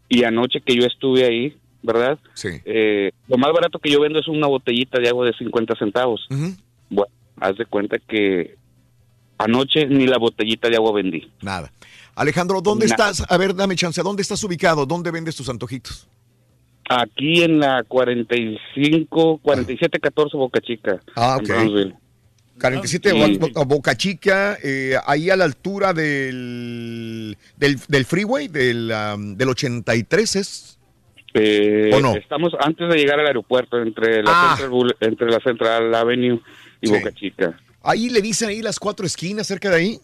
[0.08, 2.18] Y anoche que yo estuve ahí, ¿verdad?
[2.64, 6.26] Eh, lo más barato que yo vendo es una botellita de agua de 50 centavos.
[6.88, 8.56] Bueno, haz de cuenta que
[9.38, 11.30] anoche ni la botellita de agua vendí.
[11.42, 11.72] Nada.
[12.14, 13.10] Alejandro, ¿dónde Nada.
[13.10, 13.30] estás?
[13.30, 14.02] A ver, dame chance.
[14.02, 14.84] ¿Dónde estás ubicado?
[14.84, 16.06] ¿Dónde vendes tus antojitos?
[16.88, 21.00] Aquí en la 45, 47, 14 Boca Chica.
[21.16, 21.48] Ah, en ok.
[21.48, 21.94] Brownsville.
[22.60, 23.38] 47 Sí.
[23.38, 29.34] Bo- Bo- Boca Chica, eh, ahí a la altura del, del, del freeway, del, um,
[29.36, 30.78] del 83 es.
[31.34, 32.14] Eh, ¿O no?
[32.16, 34.56] Estamos antes de llegar al aeropuerto, entre la, Ah.
[34.58, 36.40] Central, entre la Central Avenue
[36.80, 36.92] y Sí.
[36.92, 37.60] Boca Chica.
[37.82, 39.98] Ahí le dicen ahí las cuatro esquinas cerca de ahí.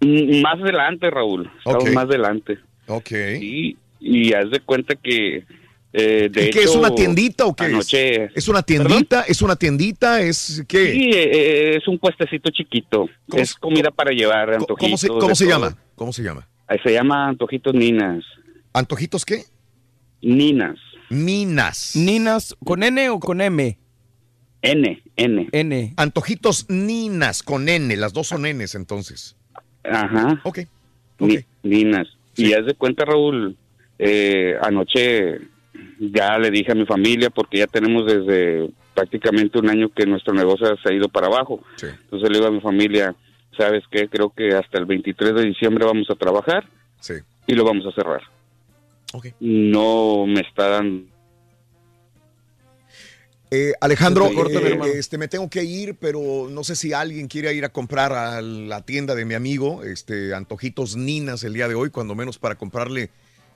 [0.00, 1.50] Mm, Más adelante, Raúl.
[1.58, 2.58] Estamos más adelante.
[2.86, 3.10] Ok.
[3.40, 5.44] Y, y haz de cuenta que.
[5.92, 8.32] Eh, de ¿Y qué es una tiendita o qué anoche- es?
[8.36, 9.22] ¿Es una tiendita?
[9.22, 10.20] ¿Es una tiendita?
[10.20, 10.92] ¿Es qué?
[10.92, 13.08] Sí, eh, es un puestecito chiquito.
[13.34, 14.78] Es comida para llevar, antojitos.
[14.78, 15.76] ¿Cómo se, cómo llama?
[15.94, 16.46] ¿Cómo se llama?
[16.68, 18.22] Eh, Se llama Antojitos Ninas.
[18.74, 19.44] ¿Antojitos qué?
[20.22, 20.78] Ninas.
[21.10, 21.96] Ninas.
[21.96, 23.78] ¿Ninas con N o con M?
[24.62, 25.48] N, N.
[25.52, 25.94] N.
[25.96, 29.36] Antojitos Ninas con N, las dos son Ns entonces.
[29.84, 30.40] Ajá.
[30.44, 30.60] Ok.
[31.20, 32.08] Ni- Ninas.
[32.36, 33.56] Y haz de cuenta, Raúl,
[33.98, 35.40] eh, anoche
[36.00, 40.34] ya le dije a mi familia, porque ya tenemos desde prácticamente un año que nuestro
[40.34, 41.62] negocio se ha ido para abajo.
[41.82, 43.14] Entonces le digo a mi familia,
[43.56, 44.08] ¿sabes qué?
[44.08, 46.68] Creo que hasta el 23 de diciembre vamos a trabajar
[47.00, 47.14] Sí.
[47.46, 48.22] y lo vamos a cerrar.
[49.40, 51.18] No me está dando...
[53.50, 57.64] Eh, Alejandro, eh, este, me tengo que ir, pero no sé si alguien quiere ir
[57.64, 61.88] a comprar a la tienda de mi amigo, este, Antojitos Ninas el día de hoy,
[61.88, 63.08] cuando menos para comprarle.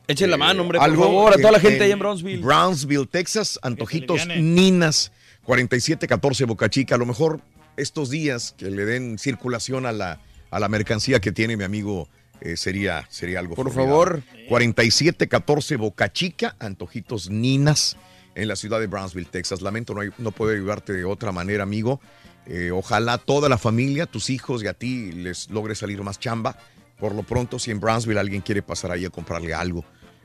[0.08, 2.42] Echen la eh, mano, hombre, por favor, a toda la gente ahí en Brownsville.
[2.42, 4.26] Brownsville, Texas, Antojitos.
[4.26, 5.12] Ninas,
[5.44, 6.94] 4714 Boca Chica.
[6.94, 7.40] A lo mejor
[7.76, 12.08] estos días que le den circulación a la, a la mercancía que tiene mi amigo
[12.44, 14.22] eh, sería, sería algo Por formidable.
[14.48, 17.96] 4714 Boca Chica, Antojitos Ninas,
[18.34, 19.62] en la ciudad de Brownsville, Texas.
[19.62, 22.00] Lamento no, hay- no poder ayudarte de otra manera, amigo.
[22.46, 26.56] Eh, ojalá toda la familia, tus hijos y a ti les logre salir más chamba.
[26.98, 29.84] Por lo pronto, si en Brownsville alguien quiere pasar ahí a comprarle algo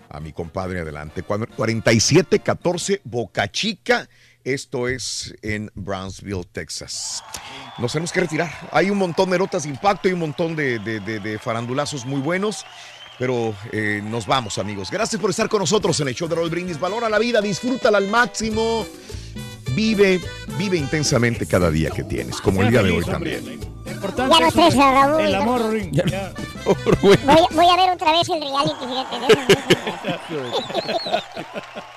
[0.09, 1.21] a mi compadre, adelante.
[1.23, 4.07] Cuando- 4714 Boca Chica.
[4.47, 7.21] Esto es en Brownsville, Texas.
[7.79, 8.49] Nos tenemos que retirar.
[8.71, 12.05] Hay un montón de notas de impacto y un montón de, de- de- de farandulazos
[12.05, 12.65] muy buenos.
[13.19, 14.89] Pero eh, nos vamos, amigos.
[14.89, 16.79] Gracias por estar con nosotros en el show de Roll Brindis.
[16.79, 18.85] Valora la vida, disfrútala al máximo.
[19.75, 20.21] Vive,
[20.57, 23.59] vive intensamente cada día que tienes, como el día de hoy también.
[23.85, 25.21] Importante Ya no es estés, Raúl.
[25.23, 25.75] El amor.
[25.91, 26.31] Ya.
[27.01, 27.17] Voy,
[27.51, 29.17] voy a ver otra vez el reality, fíjate.